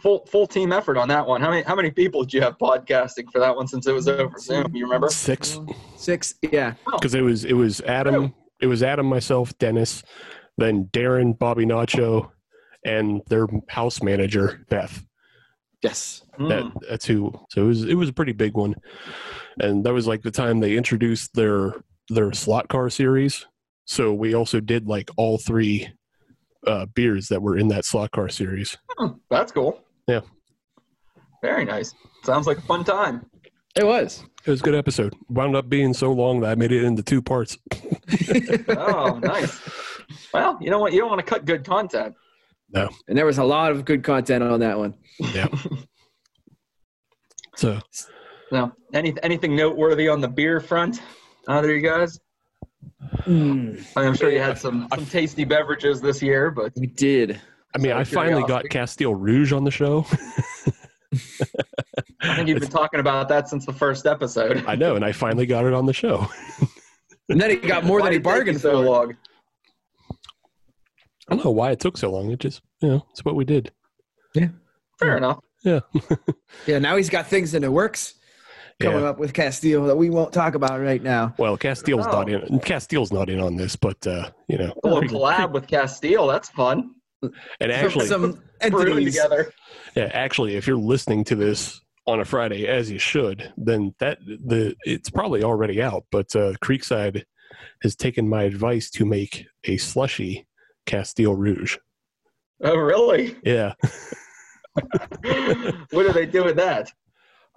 Full 0.00 0.24
full 0.26 0.46
team 0.46 0.72
effort 0.72 0.96
on 0.96 1.08
that 1.08 1.26
one. 1.26 1.40
How 1.40 1.50
many 1.50 1.62
how 1.62 1.74
many 1.74 1.90
people 1.90 2.22
did 2.22 2.34
you 2.34 2.40
have 2.42 2.56
podcasting 2.58 3.30
for 3.32 3.38
that 3.40 3.54
one 3.54 3.66
since 3.66 3.86
it 3.86 3.92
was 3.92 4.08
over 4.08 4.38
Zoom? 4.38 4.74
You 4.74 4.84
remember? 4.86 5.08
Six 5.08 5.58
Six, 5.96 6.34
yeah, 6.42 6.74
because 6.92 7.14
it 7.14 7.20
was 7.22 7.44
it 7.44 7.52
was 7.52 7.80
Adam, 7.82 8.34
it 8.60 8.66
was 8.66 8.82
Adam, 8.82 9.06
myself, 9.06 9.56
Dennis, 9.58 10.02
then 10.56 10.84
Darren, 10.92 11.38
Bobby 11.38 11.66
Nacho, 11.66 12.30
and 12.84 13.20
their 13.28 13.46
house 13.68 14.02
manager 14.02 14.64
Beth. 14.70 15.04
yes, 15.82 16.22
That 16.38 16.62
Mm. 16.64 16.72
that's 16.88 17.04
who. 17.06 17.32
So 17.50 17.64
it 17.64 17.66
was 17.66 17.84
it 17.84 17.94
was 17.94 18.08
a 18.08 18.12
pretty 18.14 18.32
big 18.32 18.54
one, 18.54 18.76
and 19.60 19.84
that 19.84 19.92
was 19.92 20.06
like 20.06 20.22
the 20.22 20.30
time 20.30 20.60
they 20.60 20.76
introduced 20.78 21.34
their 21.34 21.74
their 22.10 22.32
slot 22.32 22.68
car 22.68 22.90
series. 22.90 23.46
So 23.86 24.12
we 24.12 24.34
also 24.34 24.60
did 24.60 24.86
like 24.86 25.10
all 25.16 25.38
three 25.38 25.88
uh, 26.66 26.86
beers 26.94 27.28
that 27.28 27.42
were 27.42 27.56
in 27.56 27.68
that 27.68 27.84
slot 27.84 28.10
car 28.12 28.28
series. 28.28 28.76
Hmm, 28.98 29.12
That's 29.30 29.50
cool. 29.52 29.80
Yeah. 30.06 30.20
Very 31.42 31.64
nice. 31.64 31.94
Sounds 32.22 32.46
like 32.46 32.58
a 32.58 32.62
fun 32.62 32.84
time. 32.84 33.24
it 33.76 33.84
was. 33.86 34.24
It 34.44 34.50
was 34.50 34.60
a 34.60 34.64
good 34.64 34.74
episode. 34.74 35.14
Wound 35.28 35.56
up 35.56 35.68
being 35.68 35.94
so 35.94 36.12
long 36.12 36.40
that 36.40 36.50
I 36.50 36.54
made 36.54 36.72
it 36.72 36.84
into 36.84 37.02
two 37.02 37.22
parts. 37.22 37.56
Oh, 38.68 39.18
nice. 39.22 39.60
Well, 40.34 40.58
you 40.60 40.70
know 40.70 40.78
what? 40.80 40.92
You 40.92 41.00
don't 41.00 41.08
want 41.10 41.20
to 41.20 41.26
cut 41.26 41.44
good 41.44 41.64
content. 41.64 42.14
No. 42.72 42.88
And 43.08 43.16
there 43.16 43.26
was 43.26 43.38
a 43.38 43.44
lot 43.44 43.70
of 43.72 43.84
good 43.84 44.02
content 44.02 44.42
on 44.42 44.60
that 44.60 44.76
one. 44.78 44.94
Yeah. 45.34 45.46
so 47.56 47.78
No. 48.52 48.72
Any 48.92 49.14
anything 49.22 49.54
noteworthy 49.56 50.08
on 50.08 50.20
the 50.20 50.28
beer 50.28 50.60
front? 50.60 51.00
Either 51.48 51.74
you 51.74 51.80
guys? 51.80 52.18
Hmm. 53.24 53.74
I'm 53.96 54.14
sure 54.14 54.30
you 54.30 54.38
had 54.40 54.58
some 54.58 54.88
some 54.94 55.06
tasty 55.06 55.44
beverages 55.44 56.00
this 56.00 56.22
year, 56.22 56.50
but 56.50 56.72
We 56.76 56.86
did. 56.86 57.40
I 57.74 57.78
mean, 57.78 57.92
I 57.92 58.04
finally 58.04 58.42
got. 58.46 58.68
Castile 58.68 59.14
Rouge 59.14 59.52
on 59.52 59.64
the 59.64 59.70
show. 59.70 60.06
I 62.22 62.36
think 62.36 62.48
you've 62.48 62.60
been 62.60 62.68
talking 62.68 63.00
about 63.00 63.28
that 63.28 63.48
since 63.48 63.64
the 63.66 63.72
first 63.72 64.06
episode. 64.06 64.64
I 64.66 64.74
know, 64.76 64.96
and 64.96 65.04
I 65.04 65.12
finally 65.12 65.46
got 65.46 65.64
it 65.66 65.72
on 65.72 65.86
the 65.86 65.92
show. 65.92 66.26
And 67.28 67.40
then 67.40 67.50
he 67.50 67.56
got 67.56 67.84
more 67.84 68.00
Why 68.00 68.06
than 68.06 68.12
he 68.14 68.18
did 68.18 68.26
it 68.26 68.30
take 68.30 68.36
you 68.38 68.38
bargained 68.38 68.60
so 68.60 68.70
for. 68.72 68.84
long. 68.84 69.16
I 71.28 71.34
don't 71.36 71.44
know 71.44 71.50
why 71.52 71.70
it 71.70 71.78
took 71.80 71.96
so 71.96 72.10
long. 72.10 72.30
It 72.32 72.40
just, 72.40 72.60
you 72.80 72.88
know, 72.88 73.06
it's 73.12 73.24
what 73.24 73.36
we 73.36 73.44
did. 73.44 73.70
Yeah. 74.34 74.48
Fair 74.98 75.16
enough. 75.16 75.38
Yeah. 75.64 75.80
Yeah, 76.66 76.80
now 76.80 76.96
he's 76.96 77.08
got 77.08 77.28
things 77.28 77.54
in 77.54 77.62
the 77.62 77.70
works 77.70 78.14
coming 78.80 79.00
Yeah. 79.02 79.08
up 79.10 79.18
with 79.18 79.32
Castile 79.34 79.84
that 79.84 79.96
we 79.96 80.10
won't 80.10 80.32
talk 80.32 80.54
about 80.54 80.80
right 80.80 81.02
now. 81.02 81.34
Well, 81.38 81.56
Castile's 81.56 82.06
Oh. 82.06 82.10
not 82.12 82.28
in. 82.30 82.58
Castile's 82.60 83.12
not 83.12 83.28
in 83.30 83.38
on 83.40 83.56
this, 83.56 83.76
but 83.76 84.04
uh, 84.06 84.30
you 84.48 84.58
know, 84.58 84.72
A 84.84 84.88
little 84.88 85.02
collab 85.20 85.52
with 85.52 85.66
Castile. 85.66 86.26
That's 86.26 86.48
fun. 86.50 86.94
and 87.60 87.70
actually, 87.70 88.06
some 88.06 88.40
Brewing 88.70 88.88
entities. 88.88 89.14
together. 89.16 89.52
yeah, 89.94 90.10
actually, 90.14 90.56
if 90.56 90.66
you're 90.66 90.76
listening 90.78 91.22
to 91.24 91.36
this 91.36 91.80
on 92.06 92.18
a 92.20 92.24
Friday, 92.24 92.66
as 92.66 92.90
you 92.90 92.98
should, 92.98 93.52
then 93.58 93.94
that 94.00 94.18
the 94.24 94.74
it's 94.84 95.10
probably 95.10 95.42
already 95.44 95.82
out. 95.82 96.04
But 96.10 96.34
uh, 96.34 96.54
Creekside 96.64 97.24
has 97.82 97.94
taken 97.94 98.28
my 98.28 98.44
advice 98.44 98.90
to 98.92 99.04
make 99.04 99.44
a 99.64 99.76
slushy 99.76 100.46
Castile 100.86 101.34
Rouge. 101.36 101.76
Oh, 102.62 102.76
really? 102.76 103.36
Yeah, 103.44 103.72
what 105.90 105.90
do 106.06 106.12
they 106.12 106.26
do 106.26 106.44
with 106.44 106.56
that? 106.56 106.90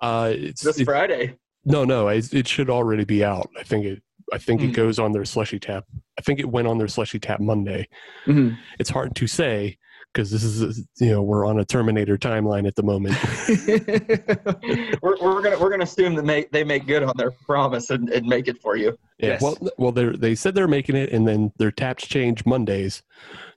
Uh, 0.04 0.32
it's 0.36 0.62
This 0.62 0.80
it- 0.80 0.86
Friday. 0.86 1.36
no, 1.66 1.84
no, 1.86 2.10
it, 2.10 2.34
it 2.34 2.48
should 2.48 2.70
already 2.70 3.06
be 3.06 3.24
out. 3.24 3.50
I 3.60 3.64
think 3.64 3.86
it. 3.86 4.04
I 4.32 4.38
think 4.38 4.62
Hmm. 4.62 4.68
it 4.70 4.74
goes 4.74 5.00
on 5.00 5.12
their 5.12 5.26
slushy 5.26 5.60
tap. 5.60 5.84
I 6.18 6.22
think 6.22 6.40
it 6.40 6.50
went 6.50 6.68
on 6.68 6.78
their 6.78 6.88
slushy 6.88 7.20
tap 7.20 7.40
Monday. 7.40 7.88
Mhm. 8.26 8.58
It's 8.80 8.90
hard 8.90 9.16
to 9.16 9.28
say 9.28 9.78
because 10.14 10.30
this 10.32 10.44
is 10.44 10.88
you 11.00 11.10
know 11.12 11.22
we're 11.22 11.46
on 11.46 11.60
a 11.60 11.66
Terminator 11.66 12.18
timeline 12.18 12.66
at 12.68 12.76
the 12.76 12.84
moment. 12.84 13.16
We're, 15.02 15.18
we're 15.22 15.42
gonna 15.42 15.60
we're 15.60 15.70
gonna 15.70 15.84
assume 15.84 16.16
that 16.16 16.24
make, 16.26 16.52
they 16.52 16.64
make 16.64 16.88
good 16.88 17.04
on 17.04 17.14
their 17.18 17.32
promise 17.32 17.90
and, 17.90 18.10
and 18.10 18.26
make 18.26 18.48
it 18.48 18.60
for 18.62 18.76
you. 18.76 18.98
Yeah, 19.20 19.28
Yes. 19.32 19.42
well, 19.42 19.58
well, 19.78 19.92
they 19.92 20.06
they 20.06 20.36
said 20.36 20.56
they're 20.56 20.68
making 20.68 20.96
it, 20.96 21.12
and 21.12 21.28
then 21.28 21.52
their 21.58 21.72
taps 21.72 22.08
change 22.08 22.46
Mondays. 22.46 23.04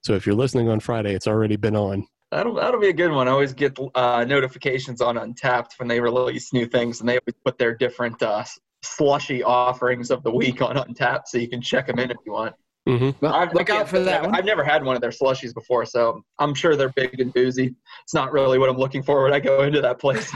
So 0.03 0.15
if 0.15 0.27
you're 0.27 0.35
listening 0.35 0.69
on 0.69 0.81
Friday, 0.81 1.15
it's 1.15 1.27
already 1.29 1.57
been 1.57 1.77
on. 1.77 2.07
That'll 2.37 2.53
that'll 2.53 2.79
be 2.79 2.91
a 2.91 2.93
good 2.93 3.13
one. 3.13 3.29
I 3.29 3.31
always 3.31 3.55
get 3.55 3.79
uh, 3.95 4.27
notifications 4.29 5.01
on 5.01 5.17
Untappd 5.17 5.79
when 5.79 5.89
they 5.89 5.99
release 5.99 6.53
new 6.53 6.67
things, 6.67 7.01
and 7.01 7.09
they 7.09 7.15
always 7.15 7.35
put 7.47 7.57
their 7.57 7.75
different 7.75 8.23
uh, 8.23 8.45
slushy 8.83 9.43
offerings 9.43 10.11
of 10.11 10.23
the 10.23 10.31
week 10.31 10.61
on 10.61 10.77
Untappd, 10.77 11.29
so 11.29 11.39
you 11.39 11.49
can 11.49 11.63
check 11.63 11.87
them 11.87 11.99
in 11.99 12.11
if 12.11 12.19
you 12.27 12.33
want. 12.33 12.55
hmm 12.87 13.09
Well, 13.23 13.33
I've, 13.33 13.55
look 13.55 13.71
out 13.71 13.89
for 13.89 14.01
that 14.01 14.19
I've, 14.19 14.27
one. 14.27 14.35
I've 14.35 14.45
never 14.45 14.63
had 14.63 14.85
one 14.85 14.97
of 14.97 15.01
their 15.01 15.13
slushies 15.13 15.55
before, 15.55 15.87
so 15.87 16.23
I'm 16.39 16.53
sure 16.53 16.77
they're 16.77 16.91
big 16.91 17.19
and 17.21 17.33
boozy. 17.33 17.75
It's 18.03 18.13
not 18.13 18.33
really 18.33 18.59
what 18.59 18.69
I'm 18.69 18.77
looking 18.77 19.03
for 19.03 19.23
when 19.23 19.33
I 19.33 19.41
go 19.41 19.63
into 19.63 19.81
that 19.81 19.99
place. 19.99 20.31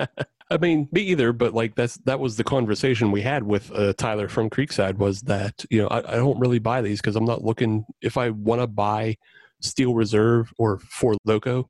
I 0.50 0.56
mean, 0.56 0.88
me 0.92 1.02
either, 1.02 1.34
but 1.34 1.52
like 1.52 1.74
that's 1.74 1.98
that 2.06 2.20
was 2.20 2.38
the 2.38 2.44
conversation 2.44 3.10
we 3.10 3.20
had 3.20 3.42
with 3.42 3.70
uh, 3.70 3.92
Tyler 3.98 4.28
from 4.28 4.48
Creekside 4.48 4.96
was 4.96 5.20
that 5.22 5.62
you 5.68 5.82
know 5.82 5.88
I, 5.88 5.98
I 5.98 6.16
don't 6.16 6.40
really 6.40 6.58
buy 6.58 6.80
these 6.80 7.02
because 7.02 7.16
I'm 7.16 7.26
not 7.26 7.44
looking 7.44 7.84
if 8.00 8.16
I 8.16 8.30
want 8.30 8.62
to 8.62 8.66
buy 8.66 9.18
Steel 9.60 9.94
Reserve 9.94 10.52
or 10.58 10.78
Four 10.78 11.16
Loco, 11.24 11.68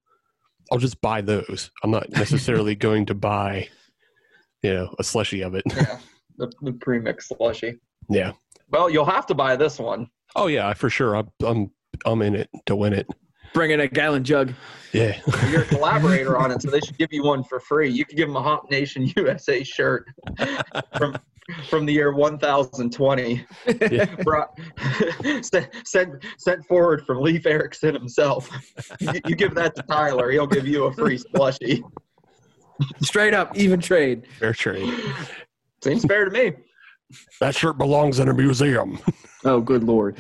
I'll 0.73 0.78
just 0.78 1.01
buy 1.01 1.20
those. 1.20 1.70
I'm 1.82 1.90
not 1.90 2.11
necessarily 2.12 2.74
going 2.74 3.06
to 3.06 3.15
buy 3.15 3.69
you 4.62 4.74
know 4.74 4.94
a 4.98 5.05
slushy 5.05 5.43
of 5.43 5.55
it. 5.55 5.62
yeah, 5.66 5.98
the, 6.39 6.51
the 6.62 6.73
premix 6.73 7.28
slushy. 7.28 7.78
yeah. 8.09 8.32
Well, 8.70 8.89
you'll 8.90 9.05
have 9.05 9.27
to 9.27 9.35
buy 9.35 9.56
this 9.56 9.78
one. 9.78 10.09
Oh 10.36 10.47
yeah, 10.47 10.73
for 10.74 10.90
sure. 10.90 11.15
I'm 11.16 11.28
I'm 11.44 11.70
I'm 12.06 12.23
in 12.23 12.35
it 12.35 12.48
to 12.66 12.74
win 12.74 12.93
it. 12.93 13.06
Bringing 13.52 13.78
a 13.81 13.86
gallon 13.86 14.24
jug. 14.24 14.52
Yeah. 14.93 15.20
You're 15.51 15.62
a 15.62 15.65
collaborator 15.66 16.36
on 16.36 16.51
it, 16.51 16.61
so 16.61 16.70
they 16.70 16.81
should 16.81 16.98
give 16.98 17.12
you 17.12 17.23
one 17.23 17.44
for 17.44 17.61
free. 17.61 17.89
You 17.89 18.05
could 18.05 18.16
give 18.16 18.27
them 18.27 18.36
a 18.36 18.43
Hop 18.43 18.69
Nation 18.69 19.12
USA 19.16 19.62
shirt 19.62 20.09
from 20.97 21.16
from 21.69 21.87
the 21.87 21.93
year 21.93 22.12
1020. 22.12 23.47
Yeah. 23.91 24.05
Brought, 24.25 24.59
sent, 25.43 25.71
sent, 25.85 26.25
sent 26.39 26.65
forward 26.66 27.05
from 27.07 27.21
Leif 27.21 27.47
Erikson 27.47 27.95
himself. 27.95 28.49
You, 29.01 29.21
you 29.27 29.37
give 29.37 29.55
that 29.55 29.75
to 29.77 29.83
Tyler, 29.83 30.31
he'll 30.31 30.47
give 30.47 30.66
you 30.66 30.85
a 30.85 30.93
free 30.93 31.19
slushie. 31.19 31.83
Straight 33.03 33.35
up, 33.35 33.57
even 33.57 33.81
trade. 33.81 34.27
Fair 34.39 34.53
trade. 34.53 34.93
Seems 35.83 36.05
fair 36.05 36.25
to 36.25 36.31
me. 36.31 36.53
That 37.41 37.55
shirt 37.55 37.79
belongs 37.79 38.19
in 38.19 38.29
a 38.29 38.35
museum. 38.35 38.99
Oh, 39.47 39.61
good 39.61 39.85
lord. 39.85 40.16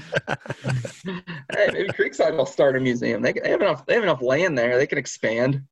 Hey, 1.06 1.70
maybe 1.72 1.88
Creekside 1.88 2.36
will 2.36 2.44
start 2.44 2.76
a 2.76 2.80
museum. 2.80 3.22
They, 3.22 3.32
they 3.32 3.48
have 3.48 3.62
enough. 3.62 3.86
They 3.86 3.94
have 3.94 4.02
enough 4.02 4.20
land 4.20 4.58
there. 4.58 4.76
They 4.76 4.86
can 4.86 4.98
expand. 4.98 5.62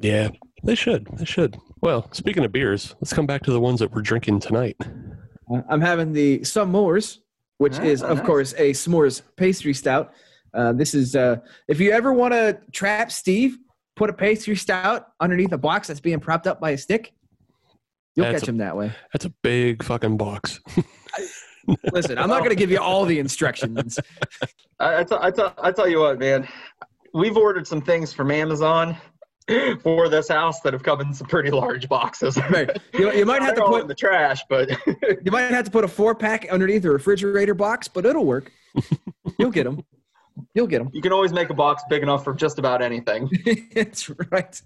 Yeah. 0.00 0.28
They 0.62 0.74
should. 0.74 1.06
They 1.16 1.24
should. 1.24 1.56
Well, 1.80 2.08
speaking 2.12 2.44
of 2.44 2.52
beers, 2.52 2.94
let's 3.00 3.12
come 3.12 3.26
back 3.26 3.42
to 3.44 3.52
the 3.52 3.60
ones 3.60 3.80
that 3.80 3.92
we're 3.92 4.02
drinking 4.02 4.40
tonight. 4.40 4.76
Uh, 5.52 5.62
I'm 5.70 5.80
having 5.80 6.12
the 6.12 6.40
S'mores, 6.40 7.18
which 7.58 7.78
Ah, 7.78 7.82
is, 7.82 8.02
of 8.02 8.18
nice. 8.18 8.26
course, 8.26 8.54
a 8.58 8.72
s'mores 8.72 9.22
pastry 9.36 9.72
stout. 9.74 10.12
Uh, 10.52 10.72
this 10.72 10.94
is, 10.94 11.16
uh, 11.16 11.36
if 11.68 11.80
you 11.80 11.92
ever 11.92 12.12
want 12.12 12.32
to 12.34 12.58
trap 12.72 13.10
Steve, 13.12 13.56
put 13.96 14.10
a 14.10 14.12
pastry 14.12 14.56
stout 14.56 15.06
underneath 15.20 15.52
a 15.52 15.58
box 15.58 15.88
that's 15.88 16.00
being 16.00 16.20
propped 16.20 16.46
up 16.46 16.60
by 16.60 16.70
a 16.70 16.78
stick. 16.78 17.12
You'll 18.16 18.26
That's 18.26 18.40
catch 18.40 18.48
a- 18.48 18.50
him 18.52 18.58
that 18.58 18.76
way. 18.76 18.92
That's 19.12 19.24
a 19.24 19.30
big 19.42 19.82
fucking 19.82 20.16
box. 20.16 20.60
Listen, 21.92 22.18
I'm 22.18 22.28
not 22.28 22.38
going 22.38 22.50
to 22.50 22.56
give 22.56 22.70
you 22.70 22.78
all 22.80 23.04
the 23.04 23.18
instructions. 23.18 23.98
I, 24.80 24.98
I, 25.00 25.04
tell, 25.04 25.22
I, 25.22 25.30
tell, 25.30 25.54
I 25.62 25.70
tell 25.72 25.88
you 25.88 26.00
what, 26.00 26.18
man. 26.18 26.48
We've 27.14 27.36
ordered 27.36 27.66
some 27.66 27.80
things 27.80 28.12
from 28.12 28.30
Amazon 28.30 28.96
for 29.82 30.08
this 30.08 30.28
house 30.28 30.60
that 30.60 30.72
have 30.72 30.82
come 30.82 31.00
in 31.00 31.12
some 31.14 31.26
pretty 31.26 31.50
large 31.50 31.88
boxes. 31.88 32.38
Right. 32.50 32.70
You, 32.94 33.12
you 33.12 33.24
might 33.26 33.42
have 33.42 33.54
to 33.56 33.62
all 33.62 33.76
in 33.76 33.86
the 33.86 33.94
trash, 33.94 34.40
but 34.48 34.70
you 35.24 35.30
might 35.30 35.42
have 35.42 35.64
to 35.66 35.70
put 35.70 35.84
a 35.84 35.88
four 35.88 36.14
pack 36.14 36.48
underneath 36.50 36.82
the 36.82 36.90
refrigerator 36.90 37.54
box, 37.54 37.86
but 37.86 38.04
it'll 38.04 38.24
work. 38.24 38.50
You'll 39.38 39.50
get 39.50 39.64
them. 39.64 39.84
You'll 40.54 40.66
get 40.66 40.78
them. 40.78 40.90
you 40.92 41.02
can 41.02 41.12
always 41.12 41.32
make 41.32 41.50
a 41.50 41.54
box 41.54 41.82
big 41.88 42.02
enough 42.02 42.24
for 42.24 42.34
just 42.34 42.58
about 42.58 42.82
anything. 42.82 43.30
That's 43.74 44.08
right. 44.30 44.60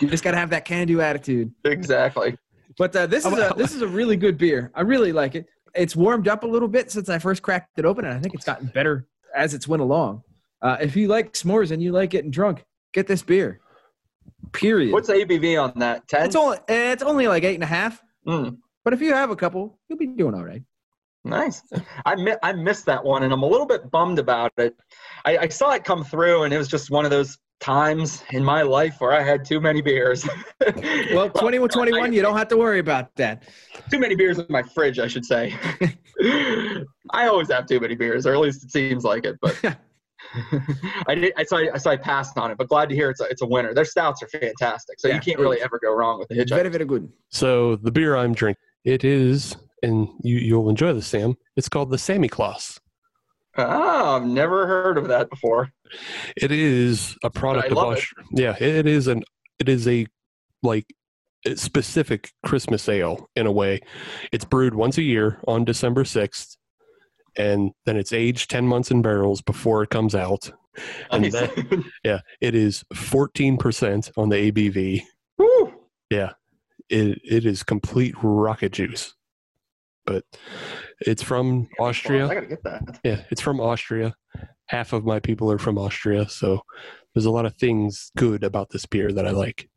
You 0.00 0.08
just 0.08 0.24
got 0.24 0.32
to 0.32 0.36
have 0.36 0.50
that 0.50 0.64
can-do 0.64 1.00
attitude. 1.00 1.52
exactly. 1.64 2.36
But 2.76 2.94
uh, 2.96 3.06
this 3.06 3.24
is 3.24 3.32
a 3.32 3.54
this 3.56 3.74
is 3.74 3.82
a 3.82 3.88
really 3.88 4.16
good 4.16 4.36
beer. 4.36 4.70
I 4.74 4.82
really 4.82 5.12
like 5.12 5.34
it. 5.34 5.46
It's 5.74 5.96
warmed 5.96 6.28
up 6.28 6.42
a 6.42 6.46
little 6.46 6.68
bit 6.68 6.90
since 6.90 7.08
I 7.08 7.18
first 7.18 7.42
cracked 7.42 7.78
it 7.78 7.84
open, 7.84 8.04
and 8.04 8.14
I 8.14 8.20
think 8.20 8.34
it's 8.34 8.44
gotten 8.44 8.66
better 8.68 9.06
as 9.34 9.54
it's 9.54 9.66
went 9.68 9.82
along. 9.82 10.22
Uh, 10.60 10.76
if 10.80 10.96
you 10.96 11.08
like 11.08 11.32
s'mores 11.32 11.70
and 11.70 11.82
you 11.82 11.92
like 11.92 12.10
getting 12.10 12.30
drunk, 12.30 12.64
get 12.92 13.06
this 13.06 13.22
beer. 13.22 13.60
Period. 14.52 14.92
What's 14.92 15.08
the 15.08 15.14
ABV 15.14 15.62
on 15.62 15.78
that? 15.78 16.06
10? 16.08 16.26
it's 16.26 16.36
only 16.36 16.58
it's 16.68 17.02
only 17.02 17.28
like 17.28 17.44
eight 17.44 17.54
and 17.54 17.62
a 17.64 17.66
half. 17.66 18.02
Mm, 18.26 18.58
But 18.84 18.92
if 18.94 19.00
you 19.00 19.14
have 19.14 19.30
a 19.30 19.36
couple, 19.36 19.78
you'll 19.88 19.98
be 19.98 20.06
doing 20.08 20.34
all 20.34 20.44
right. 20.44 20.62
nice. 21.24 21.62
I, 22.04 22.16
mi- 22.16 22.36
I 22.42 22.52
missed 22.52 22.86
that 22.86 23.02
one, 23.04 23.22
and 23.22 23.32
I'm 23.32 23.42
a 23.42 23.46
little 23.46 23.66
bit 23.66 23.90
bummed 23.90 24.18
about 24.18 24.52
it. 24.58 24.74
I, 25.24 25.38
I 25.38 25.48
saw 25.48 25.70
it 25.72 25.84
come 25.84 26.02
through, 26.04 26.42
and 26.44 26.52
it 26.52 26.58
was 26.58 26.68
just 26.68 26.90
one 26.90 27.04
of 27.04 27.10
those 27.10 27.38
times 27.60 28.24
in 28.30 28.42
my 28.44 28.62
life 28.62 28.96
where 28.98 29.12
I 29.12 29.22
had 29.22 29.44
too 29.44 29.60
many 29.60 29.80
beers. 29.82 30.28
Well, 31.14 31.28
21 31.30 31.68
21, 31.68 32.12
you 32.12 32.22
don't 32.22 32.36
have 32.38 32.48
to 32.48 32.56
worry 32.56 32.78
about 32.78 33.14
that. 33.16 33.42
too 33.90 33.98
many 33.98 34.14
beers 34.14 34.38
in 34.38 34.46
my 34.48 34.62
fridge, 34.62 34.98
I 34.98 35.06
should 35.08 35.24
say. 35.24 35.54
I 37.10 37.26
always 37.26 37.50
have 37.50 37.66
too 37.66 37.78
many 37.80 37.94
beers, 37.94 38.26
or 38.26 38.32
at 38.34 38.40
least 38.40 38.64
it 38.64 38.70
seems 38.70 39.04
like 39.04 39.24
it. 39.24 39.36
But 39.42 39.76
I 41.06 41.14
did. 41.14 41.32
I 41.36 41.44
saw. 41.44 41.58
I 41.58 41.78
saw. 41.78 41.90
I 41.90 41.96
passed 41.96 42.38
on 42.38 42.50
it, 42.50 42.58
but 42.58 42.68
glad 42.68 42.88
to 42.88 42.94
hear 42.94 43.10
it's 43.10 43.20
a, 43.20 43.24
it's 43.24 43.42
a 43.42 43.46
winner. 43.46 43.74
Their 43.74 43.84
stouts 43.84 44.22
are 44.22 44.28
fantastic, 44.28 45.00
so 45.00 45.08
Yeah, 45.08 45.14
you 45.16 45.20
can't 45.20 45.38
really 45.38 45.60
ever 45.60 45.78
go 45.82 45.94
wrong 45.94 46.18
with 46.18 46.28
the 46.28 46.36
hitchhiker. 46.36 46.48
Very, 46.48 46.68
very 46.68 46.84
good. 46.84 47.10
So 47.28 47.76
the 47.76 47.90
beer 47.90 48.16
I'm 48.16 48.32
drinking, 48.32 48.62
it 48.84 49.04
is, 49.04 49.56
and 49.82 50.08
you 50.22 50.38
you'll 50.38 50.68
enjoy 50.68 50.92
this, 50.92 51.06
Sam. 51.06 51.36
It's 51.56 51.68
called 51.68 51.90
the 51.90 51.96
Samichlaus. 51.96 52.78
Ah, 53.58 54.16
I've 54.16 54.24
never 54.26 54.66
heard 54.66 54.96
of 54.96 55.08
that 55.08 55.28
before. 55.28 55.70
It 56.36 56.50
is 56.50 57.16
a 57.22 57.30
product 57.30 57.70
of 57.70 57.76
love. 57.76 57.96
Austria. 57.98 58.26
Yeah, 58.32 58.56
it 58.58 58.86
is 58.86 59.08
an 59.08 59.24
it 59.58 59.68
is 59.68 59.86
a 59.86 60.06
like 60.62 60.86
a 61.44 61.56
specific 61.56 62.30
Christmas 62.44 62.88
ale 62.88 63.28
in 63.36 63.46
a 63.46 63.52
way. 63.52 63.80
It's 64.32 64.44
brewed 64.44 64.74
once 64.74 64.96
a 64.96 65.02
year 65.02 65.40
on 65.46 65.64
December 65.64 66.04
sixth, 66.04 66.56
and 67.36 67.72
then 67.86 67.96
it's 67.96 68.12
aged 68.12 68.50
ten 68.50 68.66
months 68.66 68.90
in 68.90 69.02
barrels 69.02 69.40
before 69.42 69.82
it 69.82 69.90
comes 69.90 70.14
out. 70.14 70.50
And 71.10 71.22
Nice. 71.24 71.32
that, 71.32 71.84
yeah, 72.04 72.20
it 72.40 72.54
is 72.54 72.84
fourteen 72.94 73.56
percent 73.58 74.10
on 74.16 74.28
the 74.30 74.50
ABV. 74.50 75.02
Woo. 75.38 75.72
Yeah, 76.10 76.32
it 76.88 77.20
it 77.24 77.44
is 77.46 77.62
complete 77.62 78.14
rocket 78.22 78.72
juice. 78.72 79.14
But 80.04 80.24
it's 81.00 81.22
from 81.22 81.68
Austria. 81.78 82.26
I 82.28 82.34
gotta 82.34 82.46
get 82.46 82.64
that. 82.64 83.00
Yeah, 83.04 83.22
it's 83.30 83.40
from 83.40 83.60
Austria. 83.60 84.14
Half 84.66 84.92
of 84.92 85.04
my 85.04 85.20
people 85.20 85.50
are 85.52 85.58
from 85.58 85.78
Austria, 85.78 86.28
so 86.28 86.62
there's 87.14 87.26
a 87.26 87.30
lot 87.30 87.46
of 87.46 87.54
things 87.56 88.10
good 88.16 88.42
about 88.42 88.70
this 88.70 88.86
beer 88.86 89.12
that 89.12 89.26
I 89.26 89.30
like. 89.30 89.68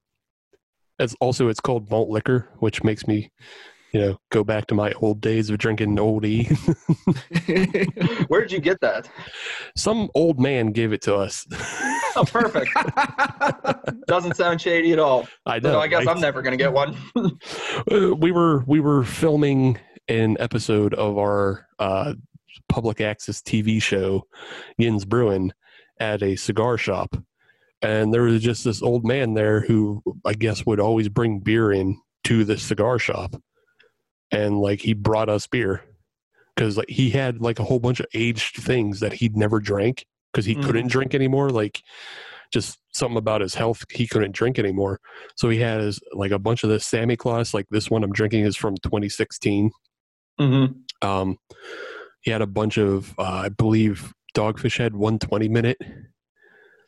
It's 0.97 1.15
also 1.19 1.49
it's 1.49 1.59
called 1.59 1.89
malt 1.91 2.09
liquor, 2.09 2.47
which 2.59 2.83
makes 2.83 3.05
me, 3.05 3.29
you 3.95 4.01
know, 4.01 4.19
go 4.29 4.43
back 4.43 4.67
to 4.67 4.75
my 4.75 4.91
old 4.99 5.21
days 5.21 5.49
of 5.49 5.57
drinking 5.57 5.97
Old 5.97 6.25
E. 6.25 6.43
Where 8.27 8.41
did 8.41 8.51
you 8.51 8.59
get 8.59 8.81
that? 8.81 9.07
Some 9.77 10.09
old 10.13 10.37
man 10.37 10.73
gave 10.73 10.91
it 10.91 11.01
to 11.03 11.15
us. 11.15 11.47
Oh, 12.17 12.25
perfect. 12.29 12.71
Doesn't 14.07 14.35
sound 14.35 14.59
shady 14.59 14.91
at 14.91 14.99
all. 14.99 15.29
I 15.45 15.59
know. 15.59 15.71
So 15.71 15.79
I 15.79 15.87
guess 15.87 16.05
right? 16.05 16.13
I'm 16.13 16.19
never 16.19 16.41
gonna 16.41 16.57
get 16.57 16.73
one. 16.73 16.97
Uh, 17.91 18.15
we 18.15 18.31
were 18.31 18.63
we 18.67 18.79
were 18.79 19.03
filming 19.03 19.77
an 20.07 20.35
episode 20.39 20.93
of 20.95 21.17
our 21.17 21.67
uh, 21.79 22.13
public 22.67 22.99
access 22.99 23.41
TV 23.41 23.81
show, 23.81 24.23
Yin's 24.77 25.05
Brewing, 25.05 25.51
at 25.99 26.23
a 26.23 26.35
cigar 26.35 26.77
shop, 26.77 27.15
and 27.81 28.13
there 28.13 28.23
was 28.23 28.41
just 28.41 28.63
this 28.63 28.81
old 28.81 29.05
man 29.05 29.35
there 29.35 29.61
who 29.61 30.01
I 30.25 30.33
guess 30.33 30.65
would 30.65 30.79
always 30.79 31.09
bring 31.09 31.39
beer 31.39 31.71
in 31.71 31.97
to 32.25 32.43
the 32.43 32.57
cigar 32.57 32.97
shop, 32.97 33.35
and 34.31 34.59
like 34.59 34.81
he 34.81 34.93
brought 34.93 35.29
us 35.29 35.47
beer 35.47 35.83
because 36.55 36.77
like 36.77 36.89
he 36.89 37.09
had 37.09 37.41
like 37.41 37.59
a 37.59 37.63
whole 37.63 37.79
bunch 37.79 37.99
of 37.99 38.05
aged 38.13 38.57
things 38.57 38.99
that 38.99 39.13
he'd 39.13 39.35
never 39.37 39.59
drank 39.59 40.05
because 40.31 40.45
he 40.45 40.55
Mhm. 40.55 40.63
couldn't 40.63 40.87
drink 40.87 41.13
anymore, 41.15 41.49
like. 41.49 41.81
Just 42.53 42.77
something 42.93 43.17
about 43.17 43.41
his 43.41 43.55
health, 43.55 43.83
he 43.89 44.07
couldn't 44.07 44.33
drink 44.33 44.59
anymore. 44.59 45.01
So 45.35 45.49
he 45.49 45.59
has 45.59 45.99
like 46.13 46.31
a 46.31 46.39
bunch 46.39 46.63
of 46.63 46.69
this 46.69 46.89
Samichlaus. 46.89 47.53
Like 47.53 47.65
this 47.69 47.89
one 47.89 48.03
I'm 48.03 48.13
drinking 48.13 48.45
is 48.45 48.55
from 48.55 48.75
2016. 48.77 49.71
mm-hmm. 50.39 51.05
Um, 51.05 51.37
he 52.21 52.31
had 52.31 52.41
a 52.43 52.47
bunch 52.47 52.77
of, 52.77 53.13
uh, 53.17 53.23
I 53.45 53.49
believe, 53.49 54.13
Dogfish 54.35 54.77
head 54.77 54.93
120 54.95 55.49
minute 55.49 55.77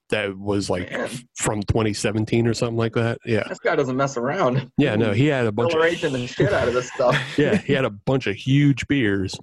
that 0.10 0.38
was 0.38 0.70
like 0.70 0.92
Man. 0.92 1.10
from 1.36 1.62
2017 1.64 2.48
or 2.48 2.54
something 2.54 2.78
like 2.78 2.94
that. 2.94 3.20
Yeah, 3.26 3.44
This 3.50 3.60
guy 3.60 3.76
doesn't 3.76 3.98
mess 3.98 4.18
around. 4.18 4.72
yeah. 4.78 4.96
No, 4.96 5.12
he 5.14 5.28
had 5.28 5.46
a 5.46 5.52
bunch 5.52 5.74
of 5.74 5.82
the 5.82 6.28
shit 6.28 6.54
out 6.54 6.68
of 6.68 6.74
this 6.74 6.92
stuff. 6.92 7.16
yeah, 7.38 7.58
he 7.58 7.74
had 7.74 7.86
a 7.86 7.90
bunch 7.90 8.28
of 8.28 8.36
huge 8.36 8.88
beers, 8.88 9.36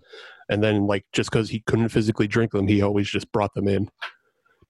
and 0.49 0.62
then 0.62 0.86
like 0.86 1.05
just 1.12 1.31
because 1.31 1.51
he 1.51 1.61
couldn't 1.61 1.91
physically 1.91 2.27
drink 2.27 2.53
them, 2.53 2.66
he 2.66 2.82
always 2.82 3.09
just 3.11 3.31
brought 3.32 3.53
them 3.55 3.69
in 3.69 3.89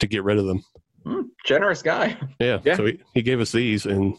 to 0.00 0.06
get 0.06 0.24
rid 0.24 0.38
of 0.38 0.46
them. 0.46 0.64
Hmm, 1.06 1.22
generous 1.46 1.82
guy. 1.82 2.16
Yeah, 2.40 2.58
Yeah. 2.64 2.76
so 2.76 2.86
he, 2.86 3.00
he 3.14 3.22
gave 3.22 3.40
us 3.40 3.52
these, 3.52 3.86
and 3.86 4.14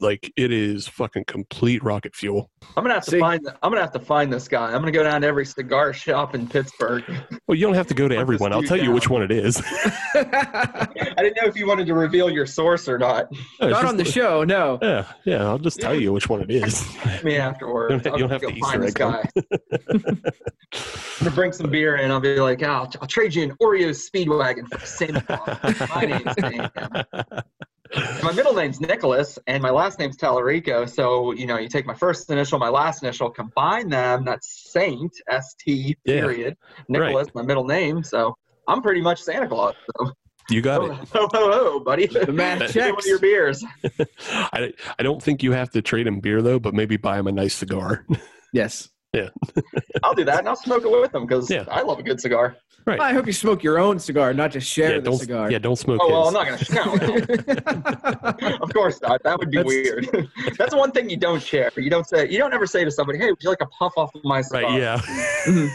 like 0.00 0.32
it 0.36 0.52
is 0.52 0.88
fucking 0.88 1.24
complete 1.26 1.82
rocket 1.82 2.14
fuel. 2.14 2.50
I'm 2.76 2.84
gonna 2.84 2.94
have 2.94 3.04
to 3.04 3.10
See- 3.12 3.18
find. 3.20 3.46
I'm 3.62 3.70
gonna 3.70 3.80
have 3.80 3.92
to 3.92 4.00
find 4.00 4.32
this 4.32 4.48
guy. 4.48 4.66
I'm 4.66 4.80
gonna 4.80 4.90
go 4.92 5.02
down 5.02 5.20
to 5.22 5.26
every 5.26 5.44
cigar 5.46 5.92
shop 5.92 6.34
in 6.34 6.46
Pittsburgh. 6.48 7.04
Well, 7.48 7.56
you 7.58 7.66
don't 7.66 7.74
have 7.74 7.88
to 7.88 7.94
go 7.94 8.06
to 8.06 8.14
everyone. 8.16 8.52
I'll 8.52 8.60
dude 8.60 8.68
tell 8.68 8.80
you 8.80 8.92
which 8.92 9.10
one 9.10 9.22
it 9.22 9.32
is. 9.32 9.60
I 10.14 10.86
didn't 11.16 11.36
know 11.42 11.48
if 11.48 11.56
you 11.56 11.66
wanted 11.66 11.86
to 11.88 11.94
reveal 11.94 12.30
your 12.30 12.46
source 12.46 12.88
or 12.88 12.96
not. 12.96 13.26
No, 13.60 13.70
Not 13.70 13.84
on 13.84 13.96
the 13.96 14.04
the- 14.04 14.10
show, 14.12 14.44
no. 14.44 14.78
Yeah, 14.80 15.04
yeah. 15.24 15.44
I'll 15.48 15.58
just 15.58 15.80
tell 15.80 15.98
you 15.98 16.12
which 16.12 16.28
one 16.28 16.42
it 16.42 16.50
is. 16.52 16.86
Me 17.24 17.38
afterwards. 17.38 17.92
You 18.04 18.10
don't- 18.10 18.18
you 18.20 18.28
don't 18.28 18.30
have 18.30 18.40
to 18.42 18.60
find 18.60 18.82
this 18.84 18.94
guy. 18.94 19.24
I'm 19.36 20.22
gonna 21.18 21.30
bring 21.34 21.52
some 21.52 21.70
beer 21.70 21.96
in. 21.96 22.12
I'll 22.12 22.20
be 22.20 22.38
like, 22.38 22.62
oh, 22.62 22.66
I'll, 22.66 22.92
I'll 23.02 23.08
trade 23.08 23.34
you 23.34 23.42
an 23.42 23.56
Oreo 23.60 23.90
Speedwagon 23.90 24.68
for 24.68 24.86
Santa 24.86 25.20
Claus. 25.22 25.90
My 25.94 26.02
name's 26.02 26.34
Sam. 26.38 26.70
My 28.22 28.32
middle 28.32 28.54
name's 28.54 28.80
Nicholas, 28.80 29.38
and 29.46 29.62
my 29.62 29.70
last 29.70 29.98
name's 29.98 30.16
Tallarico. 30.16 30.88
So 30.88 31.32
you 31.32 31.46
know, 31.46 31.58
you 31.58 31.68
take 31.68 31.86
my 31.86 31.94
first 31.94 32.30
initial, 32.30 32.58
my 32.58 32.68
last 32.68 33.02
initial, 33.02 33.30
combine 33.30 33.88
them. 33.88 34.24
That's 34.24 34.70
Saint 34.72 35.12
S 35.28 35.54
T 35.58 35.96
Yeah. 36.04 36.20
period. 36.20 36.56
Nicholas, 36.88 37.28
my 37.34 37.42
middle 37.42 37.64
name. 37.64 38.02
So 38.02 38.34
I'm 38.68 38.82
pretty 38.82 39.00
much 39.00 39.20
Santa 39.20 39.48
Claus. 39.48 39.74
So. 39.98 40.12
You 40.48 40.62
got 40.62 40.80
Ho 40.80 40.86
it. 40.86 40.96
ho 41.12 41.28
ho, 41.32 41.52
ho 41.52 41.80
buddy. 41.80 42.06
The 42.06 42.32
math 42.32 42.72
Give 42.72 42.84
me 42.84 42.90
one 42.90 42.98
of 42.98 43.06
your 43.06 43.18
beers. 43.20 43.64
I, 44.32 44.72
I 44.98 45.02
don't 45.04 45.22
think 45.22 45.44
you 45.44 45.52
have 45.52 45.70
to 45.70 45.82
trade 45.82 46.08
him 46.08 46.18
beer 46.18 46.42
though, 46.42 46.58
but 46.58 46.74
maybe 46.74 46.96
buy 46.96 47.18
him 47.18 47.26
a 47.28 47.32
nice 47.32 47.54
cigar. 47.54 48.04
Yes. 48.52 48.88
I'll 50.04 50.14
do 50.14 50.24
that, 50.24 50.38
and 50.40 50.48
I'll 50.48 50.56
smoke 50.56 50.84
it 50.84 50.90
with 50.90 51.12
them 51.12 51.26
because 51.26 51.50
Yeah. 51.50 51.64
I 51.70 51.82
love 51.82 51.98
a 51.98 52.02
good 52.02 52.20
cigar. 52.20 52.56
right. 52.86 53.00
I 53.00 53.12
hope 53.12 53.26
you 53.26 53.32
smoke 53.32 53.62
your 53.62 53.78
own 53.78 53.98
cigar, 53.98 54.32
not 54.32 54.52
just 54.52 54.68
share 54.68 54.90
yeah, 54.92 54.96
the 54.98 55.02
don't 55.02 55.18
cigar. 55.18 55.50
yeah, 55.50 55.58
don't 55.58 55.76
smoke 55.76 56.00
Oh 56.02 56.08
well. 56.08 56.28
I'm 56.28 56.34
not 56.34 56.46
gonna. 56.46 56.62
No, 56.72 56.94
no. 58.40 58.56
of 58.62 58.72
course 58.72 59.00
not. 59.02 59.22
That 59.24 59.38
would 59.38 59.50
be 59.50 59.58
That's- 59.58 59.66
weird. 59.66 60.28
That's 60.58 60.74
one 60.74 60.92
thing 60.92 61.10
you 61.10 61.16
don't 61.16 61.42
share. 61.42 61.70
You 61.76 61.90
don't 61.90 62.06
say. 62.06 62.28
You 62.30 62.38
don't 62.38 62.54
ever 62.54 62.66
say 62.66 62.84
to 62.84 62.90
somebody, 62.90 63.18
"Hey, 63.18 63.30
would 63.30 63.42
you 63.42 63.50
like 63.50 63.60
a 63.62 63.66
puff 63.66 63.92
off 63.96 64.14
of 64.14 64.22
my 64.24 64.40
cigar?" 64.42 64.62
right, 64.70 64.80
yeah. 64.80 64.98
Mm-hmm. 64.98 65.66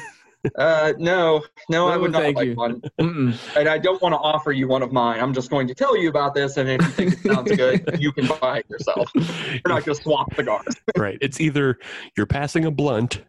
Uh, 0.58 0.94
no, 0.98 1.44
no, 1.70 1.88
I 1.88 1.98
would 1.98 2.12
not 2.12 2.34
like 2.36 2.46
you. 2.48 2.54
one, 2.56 2.82
and 3.00 3.68
I 3.70 3.78
don't 3.78 4.02
want 4.02 4.14
to 4.14 4.18
offer 4.20 4.52
you 4.52 4.68
one 4.68 4.82
of 4.84 4.92
mine. 4.92 5.20
I'm 5.20 5.34
just 5.34 5.50
going 5.50 5.68
to 5.68 5.76
tell 5.76 5.98
you 5.98 6.10
about 6.10 6.34
this, 6.36 6.58
and 6.58 6.70
if 6.70 6.82
you 6.82 6.88
think 6.90 7.14
it 7.14 7.20
sounds 7.34 7.52
good, 7.56 7.84
you 8.00 8.12
can 8.12 8.28
buy 8.40 8.60
it 8.60 8.66
yourself. 8.70 9.10
We're 9.16 9.62
not 9.74 9.86
going 9.86 9.96
to 9.96 10.02
swap 10.02 10.34
cigars. 10.36 10.76
right. 10.98 11.18
It's 11.22 11.40
either 11.42 11.78
you're 12.18 12.26
passing 12.26 12.66
a 12.66 12.72
blunt, 12.72 13.24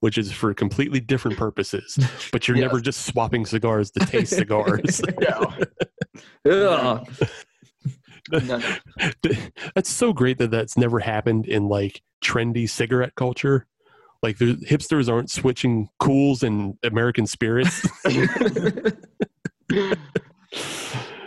which 0.00 0.18
is 0.18 0.30
for 0.32 0.52
completely 0.54 1.00
different 1.00 1.36
purposes, 1.38 1.98
but 2.32 2.46
you're 2.48 2.56
Yes. 2.56 2.62
never 2.66 2.80
just 2.80 3.06
swapping 3.06 3.46
cigars 3.46 3.90
to 3.92 4.00
taste 4.00 4.34
cigars. 4.36 5.00
No. 5.20 5.54
No, 6.44 7.04
no. 8.44 8.60
That's 9.74 9.90
so 9.90 10.12
great 10.12 10.38
that 10.38 10.50
that's 10.50 10.76
never 10.76 10.98
happened 11.00 11.46
in 11.46 11.68
like 11.68 12.02
trendy 12.22 12.68
cigarette 12.68 13.14
culture. 13.14 13.66
Like 14.22 14.38
the 14.38 14.54
hipsters 14.56 15.10
aren't 15.10 15.30
switching 15.30 15.88
Kools 16.00 16.42
and 16.42 16.76
American 16.82 17.26
spirits. 17.26 17.86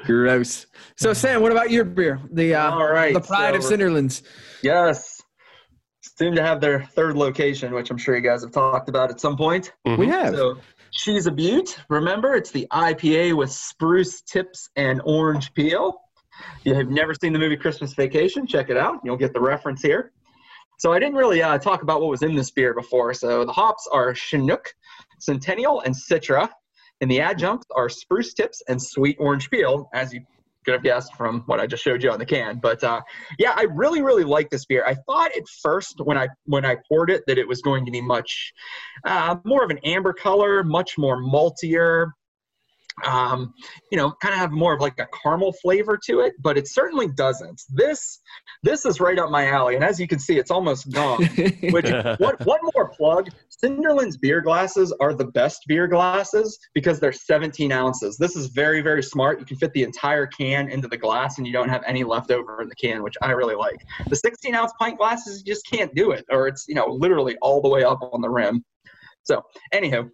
Gross. 0.06 0.68
So 0.98 1.14
Sam, 1.14 1.42
what 1.42 1.52
about 1.52 1.72
your 1.72 1.86
beer? 1.86 2.20
The 2.32 2.56
uh, 2.56 2.72
All 2.72 2.88
right, 2.88 3.14
the 3.14 3.22
pride 3.22 3.56
of 3.56 3.62
Cinderlands. 3.62 4.22
Yes. 4.62 5.22
Soon 6.02 6.36
to 6.36 6.44
have 6.44 6.62
their 6.62 6.84
third 6.84 7.18
location, 7.18 7.74
which 7.74 7.90
I'm 7.90 7.98
sure 7.98 8.16
you 8.16 8.22
guys 8.22 8.44
have 8.44 8.52
talked 8.52 8.88
about 8.88 9.10
at 9.10 9.20
some 9.20 9.36
point. 9.36 9.72
We 9.84 10.06
have. 10.08 10.36
So 10.36 10.60
She's 10.96 11.26
a 11.26 11.32
Beaut. 11.32 11.76
Remember, 11.90 12.36
it's 12.36 12.52
the 12.52 12.68
IPA 12.72 13.36
with 13.36 13.52
spruce 13.52 14.22
tips 14.22 14.70
and 14.76 15.02
orange 15.06 15.52
peel. 15.56 16.00
If 16.60 16.66
you 16.66 16.76
have 16.76 16.90
never 16.90 17.16
seen 17.16 17.34
the 17.34 17.40
movie 17.40 17.58
Christmas 17.58 17.94
Vacation, 17.94 18.46
check 18.46 18.70
it 18.70 18.78
out. 18.78 19.00
You'll 19.04 19.18
get 19.18 19.34
the 19.34 19.42
reference 19.42 19.82
here. 19.82 20.12
So 20.80 20.92
I 20.92 21.00
didn't 21.00 21.16
really 21.16 21.42
uh, 21.42 21.58
talk 21.58 21.82
about 21.84 22.02
what 22.02 22.10
was 22.10 22.24
in 22.24 22.36
this 22.36 22.52
beer 22.52 22.74
before. 22.74 23.14
So 23.14 23.46
the 23.46 23.54
hops 23.54 23.88
are 23.92 24.14
Chinook, 24.14 24.74
Centennial, 25.20 25.82
and 25.82 25.96
Citra, 25.96 26.50
and 27.02 27.10
the 27.10 27.20
adjuncts 27.22 27.68
are 27.76 27.90
spruce 27.90 28.34
tips 28.34 28.62
and 28.68 28.82
sweet 28.82 29.18
orange 29.20 29.50
peel, 29.50 29.90
as 29.94 30.14
you 30.14 30.22
could 30.64 30.74
have 30.74 30.84
guessed 30.84 31.14
from 31.16 31.42
what 31.46 31.60
I 31.60 31.68
just 31.68 31.84
showed 31.84 32.04
you 32.04 32.12
on 32.12 32.20
the 32.20 32.26
can. 32.26 32.60
But 32.62 32.84
uh, 32.84 33.02
yeah, 33.38 33.54
I 33.56 33.64
really, 33.74 34.02
really 34.02 34.24
like 34.24 34.50
this 34.50 34.66
beer. 34.66 34.84
I 34.86 34.96
thought 35.06 35.36
at 35.36 35.48
first 35.62 35.96
when 36.04 36.18
I 36.18 36.30
when 36.46 36.66
I 36.66 36.78
poured 36.88 37.10
it 37.10 37.24
that 37.28 37.38
it 37.38 37.48
was 37.48 37.62
going 37.62 37.86
to 37.86 37.92
be 37.92 38.02
much 38.02 38.54
uh, 39.06 39.36
more 39.44 39.64
of 39.64 39.70
an 39.70 39.80
amber 39.80 40.14
color, 40.14 40.64
much 40.64 40.98
more 40.98 41.22
maltier. 41.22 42.12
Um, 43.06 43.54
you 43.92 43.98
know, 43.98 44.14
kind 44.22 44.34
of 44.34 44.40
have 44.40 44.52
more 44.52 44.74
of 44.74 44.82
like 44.82 45.00
a 45.00 45.08
caramel 45.24 45.54
flavor 45.62 46.00
to 46.06 46.22
it, 46.22 46.34
but 46.42 46.58
it 46.58 46.68
certainly 46.68 47.08
doesn't. 47.08 47.62
This 47.70 48.20
this 48.62 48.86
is 48.86 49.00
right 49.00 49.18
up 49.20 49.30
my 49.30 49.48
alley, 49.48 49.76
and 49.76 49.84
as 49.84 50.00
you 50.00 50.08
can 50.08 50.20
see, 50.20 50.38
it's 50.38 50.52
almost 50.52 50.92
gone. 50.92 51.24
Which 51.72 51.92
one, 51.92 52.36
one 52.44 52.60
more 52.76 52.90
plug: 52.90 53.30
Cinderland's 53.50 54.18
beer 54.18 54.42
glasses 54.42 54.94
are 55.00 55.14
the 55.14 55.26
best 55.26 55.62
beer 55.68 55.88
glasses 55.88 56.58
because 56.74 57.00
they're 57.00 57.12
17 57.12 57.72
ounces. 57.72 58.18
This 58.18 58.36
is 58.36 58.48
very 58.48 58.82
very 58.82 59.04
smart. 59.04 59.40
You 59.40 59.46
can 59.46 59.58
fit 59.58 59.74
the 59.74 59.84
entire 59.84 60.28
can 60.28 60.70
into 60.70 60.88
the 60.88 60.98
glass, 60.98 61.38
and 61.38 61.48
you 61.48 61.54
don't 61.54 61.70
have 61.70 61.84
any 61.86 62.04
left 62.04 62.32
over 62.32 62.62
in 62.62 62.70
the 62.70 62.76
can, 62.76 63.04
which 63.04 63.16
I 63.22 63.32
really 63.32 63.56
like. 63.56 63.82
The 64.08 64.16
16 64.16 64.56
ounce 64.56 64.72
pint 64.80 64.98
glasses 64.98 65.44
you 65.46 65.54
just 65.54 65.66
can't 65.70 65.94
do 65.96 66.12
it, 66.12 66.26
or 66.30 66.48
it's 66.48 66.66
you 66.68 66.76
know 66.76 66.88
literally 66.88 67.36
all 67.42 67.62
the 67.62 67.70
way 67.70 67.84
up 67.84 68.00
on 68.02 68.22
the 68.22 68.30
rim. 68.30 68.64
So, 69.24 69.42
anywho, 69.74 70.10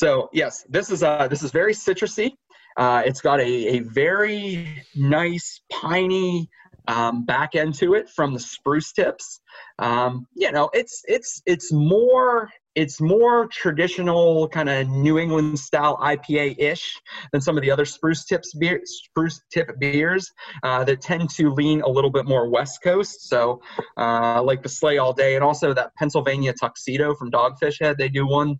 so 0.00 0.30
yes, 0.32 0.64
this 0.66 0.90
is 0.90 1.02
uh 1.02 1.28
this 1.28 1.42
is 1.42 1.50
very 1.50 1.74
citrusy. 1.74 2.30
Uh, 2.78 3.02
it's 3.04 3.20
got 3.20 3.38
a, 3.38 3.50
a 3.76 3.80
very 3.80 4.82
nice 4.94 5.60
piney 5.70 6.48
um, 6.88 7.26
back 7.26 7.54
end 7.54 7.74
to 7.74 7.92
it 7.92 8.08
from 8.08 8.32
the 8.32 8.40
spruce 8.40 8.92
tips. 8.92 9.42
Um, 9.78 10.26
you 10.34 10.50
know, 10.52 10.70
it's 10.72 11.02
it's 11.06 11.42
it's 11.44 11.70
more 11.70 12.48
it's 12.74 12.98
more 12.98 13.46
traditional 13.48 14.48
kind 14.48 14.70
of 14.70 14.88
New 14.88 15.18
England 15.18 15.58
style 15.58 15.98
IPA 15.98 16.58
ish 16.58 16.98
than 17.32 17.42
some 17.42 17.58
of 17.58 17.62
the 17.62 17.70
other 17.70 17.84
spruce 17.84 18.24
tips 18.24 18.54
beer 18.54 18.80
spruce 18.86 19.42
tip 19.52 19.78
beers 19.78 20.32
uh, 20.62 20.82
that 20.84 21.02
tend 21.02 21.28
to 21.30 21.50
lean 21.50 21.82
a 21.82 21.88
little 21.88 22.10
bit 22.10 22.24
more 22.24 22.48
West 22.48 22.82
Coast. 22.82 23.28
So 23.28 23.60
uh, 23.98 24.42
like 24.42 24.62
the 24.62 24.70
Sleigh 24.70 24.96
All 24.96 25.12
Day 25.12 25.34
and 25.34 25.44
also 25.44 25.74
that 25.74 25.94
Pennsylvania 25.96 26.54
Tuxedo 26.58 27.14
from 27.14 27.30
Dogfish 27.30 27.82
Head, 27.82 27.98
they 27.98 28.08
do 28.08 28.26
one 28.26 28.58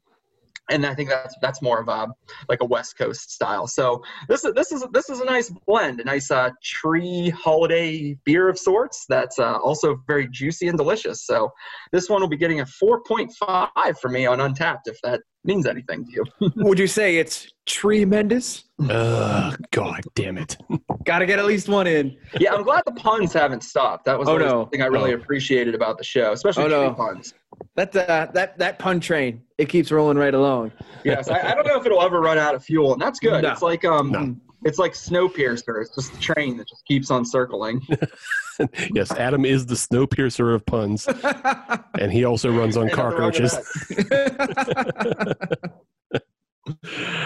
and 0.70 0.86
I 0.86 0.94
think 0.94 1.08
that's 1.10 1.34
that's 1.42 1.60
more 1.60 1.80
of 1.80 1.88
a 1.88 2.08
like 2.48 2.60
a 2.60 2.64
West 2.64 2.96
Coast 2.96 3.32
style. 3.32 3.66
So 3.66 4.02
this 4.28 4.44
is 4.44 4.54
this 4.54 4.72
is 4.72 4.84
this 4.92 5.10
is 5.10 5.20
a 5.20 5.24
nice 5.24 5.50
blend, 5.66 6.00
a 6.00 6.04
nice 6.04 6.30
uh, 6.30 6.50
tree 6.62 7.30
holiday 7.30 8.16
beer 8.24 8.48
of 8.48 8.58
sorts. 8.58 9.04
That's 9.08 9.38
uh, 9.38 9.58
also 9.58 10.00
very 10.06 10.28
juicy 10.28 10.68
and 10.68 10.78
delicious. 10.78 11.26
So 11.26 11.50
this 11.92 12.08
one 12.08 12.20
will 12.20 12.28
be 12.28 12.36
getting 12.36 12.60
a 12.60 12.64
4.5 12.64 13.98
for 13.98 14.08
me 14.08 14.26
on 14.26 14.38
Untappd, 14.38 14.80
if 14.86 14.98
that 15.02 15.20
means 15.44 15.66
anything 15.66 16.04
to 16.06 16.12
you. 16.12 16.24
Would 16.56 16.78
you 16.78 16.86
say 16.86 17.16
it's 17.16 17.48
tremendous? 17.66 18.64
Ugh, 18.88 19.58
God 19.70 20.00
damn 20.14 20.38
it. 20.38 20.56
Got 21.04 21.20
to 21.20 21.26
get 21.26 21.38
at 21.38 21.44
least 21.46 21.68
one 21.68 21.86
in. 21.86 22.16
yeah, 22.38 22.52
I'm 22.54 22.62
glad 22.62 22.82
the 22.86 22.92
puns 22.92 23.32
haven't 23.32 23.62
stopped. 23.62 24.04
That 24.04 24.18
was 24.18 24.28
Oh, 24.28 24.32
always 24.32 24.46
no. 24.46 24.62
something 24.62 24.82
I 24.82 24.86
really 24.86 25.12
Oh. 25.12 25.16
appreciated 25.16 25.74
about 25.74 25.98
the 25.98 26.04
show, 26.04 26.32
especially 26.32 26.64
Oh, 26.64 26.88
no. 26.88 26.94
puns. 26.94 27.34
That 27.76 27.94
uh, 27.94 28.28
that 28.32 28.56
that 28.58 28.78
pun 28.78 29.00
train, 29.00 29.42
it 29.58 29.68
keeps 29.68 29.90
rolling 29.92 30.16
right 30.16 30.32
along. 30.34 30.72
Yes, 31.04 31.28
I, 31.28 31.50
I 31.50 31.54
don't 31.54 31.66
know 31.66 31.78
if 31.78 31.84
it'll 31.84 32.00
ever 32.02 32.20
run 32.20 32.38
out 32.38 32.54
of 32.54 32.64
fuel, 32.64 32.92
and 32.94 33.00
that's 33.02 33.18
good. 33.20 33.42
No. 33.42 33.50
It's 33.52 33.60
like 33.62 33.84
um, 33.84 34.40
it's 34.64 34.78
like 34.78 34.92
Snowpiercer. 34.92 35.82
It's 35.82 35.94
just 35.94 36.14
a 36.14 36.20
train 36.20 36.56
that 36.56 36.68
just 36.68 36.84
keeps 36.86 37.10
on 37.10 37.24
circling. 37.24 37.80
yes, 38.94 39.10
Adam 39.12 39.44
is 39.44 39.66
the 39.66 39.76
snow 39.76 40.06
piercer 40.06 40.52
of 40.52 40.64
puns, 40.66 41.06
and 42.00 42.12
he 42.12 42.24
also 42.24 42.50
runs 42.50 42.76
on 42.76 42.88
Ain't 42.88 42.96
nothing 42.96 43.18
wrong 43.18 43.32
with 43.32 43.46
cockroaches. 43.46 43.56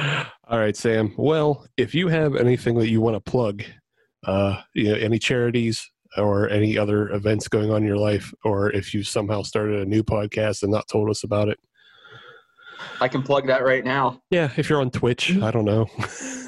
All 0.49 0.59
right, 0.59 0.77
Sam. 0.77 1.15
Well, 1.17 1.67
if 1.77 1.95
you 1.95 2.09
have 2.09 2.37
anything 2.37 2.77
that 2.79 2.89
you 2.89 3.01
want 3.01 3.17
to 3.17 3.31
plug, 3.31 3.63
uh, 4.27 4.61
you 4.75 4.85
know, 4.85 4.95
any 4.95 5.19
charities 5.19 5.91
or 6.17 6.49
any 6.49 6.79
other 6.79 7.09
events 7.11 7.49
going 7.49 7.71
on 7.71 7.79
in 7.79 7.89
your 7.89 7.97
life, 7.97 8.33
or 8.45 8.71
if 8.71 8.95
you 8.95 9.03
somehow 9.03 9.43
started 9.43 9.81
a 9.81 9.85
new 9.85 10.03
podcast 10.03 10.63
and 10.63 10.71
not 10.71 10.87
told 10.89 11.11
us 11.11 11.25
about 11.25 11.49
it, 11.49 11.59
I 13.01 13.09
can 13.09 13.23
plug 13.23 13.47
that 13.47 13.65
right 13.65 13.85
now. 13.85 14.21
yeah, 14.31 14.51
if 14.57 14.69
you're 14.69 14.81
on 14.81 14.91
Twitch, 14.91 15.37
I 15.39 15.51
don't 15.51 15.65
know. 15.65 15.87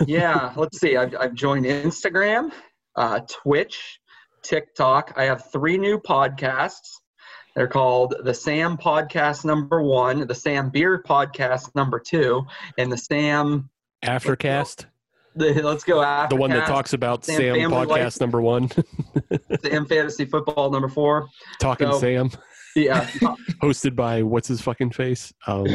yeah, 0.07 0.53
let's 0.57 0.79
see. 0.79 0.97
I've, 0.97 1.15
I've 1.19 1.35
joined 1.35 1.67
Instagram, 1.67 2.51
uh, 2.97 3.21
Twitch, 3.29 4.01
TikTok. 4.47 5.13
I 5.17 5.25
have 5.25 5.51
three 5.51 5.77
new 5.77 5.99
podcasts. 5.99 7.01
They're 7.55 7.67
called 7.67 8.15
the 8.23 8.35
Sam 8.35 8.77
Podcast 8.77 9.45
Number 9.45 9.83
One, 9.83 10.27
the 10.27 10.35
Sam 10.35 10.71
Beer 10.71 11.03
Podcast 11.07 11.75
Number 11.75 11.99
Two, 11.99 12.47
and 12.79 12.93
the 12.93 12.99
Sam. 12.99 13.71
Aftercast, 14.05 14.85
The, 15.35 15.55
let's 15.63 15.83
go 15.83 16.03
after 16.03 16.37
the 16.37 16.41
one 16.41 16.51
that 16.51 16.67
talks 16.67 16.93
about 16.93 17.25
Sam 17.25 17.37
Sam, 17.57 17.71
podcast 17.71 17.89
Life. 17.89 18.21
number 18.21 18.41
one, 18.43 18.69
Sam 19.63 19.87
Fantasy 19.87 20.27
Football 20.27 20.71
Number 20.71 20.89
Four. 20.89 21.29
talking 21.61 21.91
So- 21.93 21.99
Sam, 21.99 22.31
Yeah, 22.77 23.05
hosted 23.63 23.97
by 23.97 24.23
what's 24.23 24.49
his 24.49 24.61
fucking 24.61 24.91
face, 24.91 25.33
um, 25.47 25.67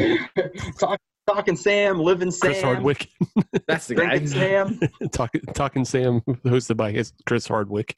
Talk, 0.78 0.98
talking 1.26 1.56
Sam, 1.56 1.98
living 2.00 2.30
Sam, 2.30 2.50
Chris 2.50 2.62
Hardwick. 2.62 3.08
That's 3.66 3.86
the 3.86 3.94
guy. 3.94 4.18
drinking 4.18 4.28
Sam. 4.28 4.80
Talk, 5.12 5.30
talking 5.54 5.84
Sam, 5.84 6.20
hosted 6.20 6.76
by 6.76 6.92
his 6.92 7.12
Chris 7.26 7.46
Hardwick. 7.46 7.96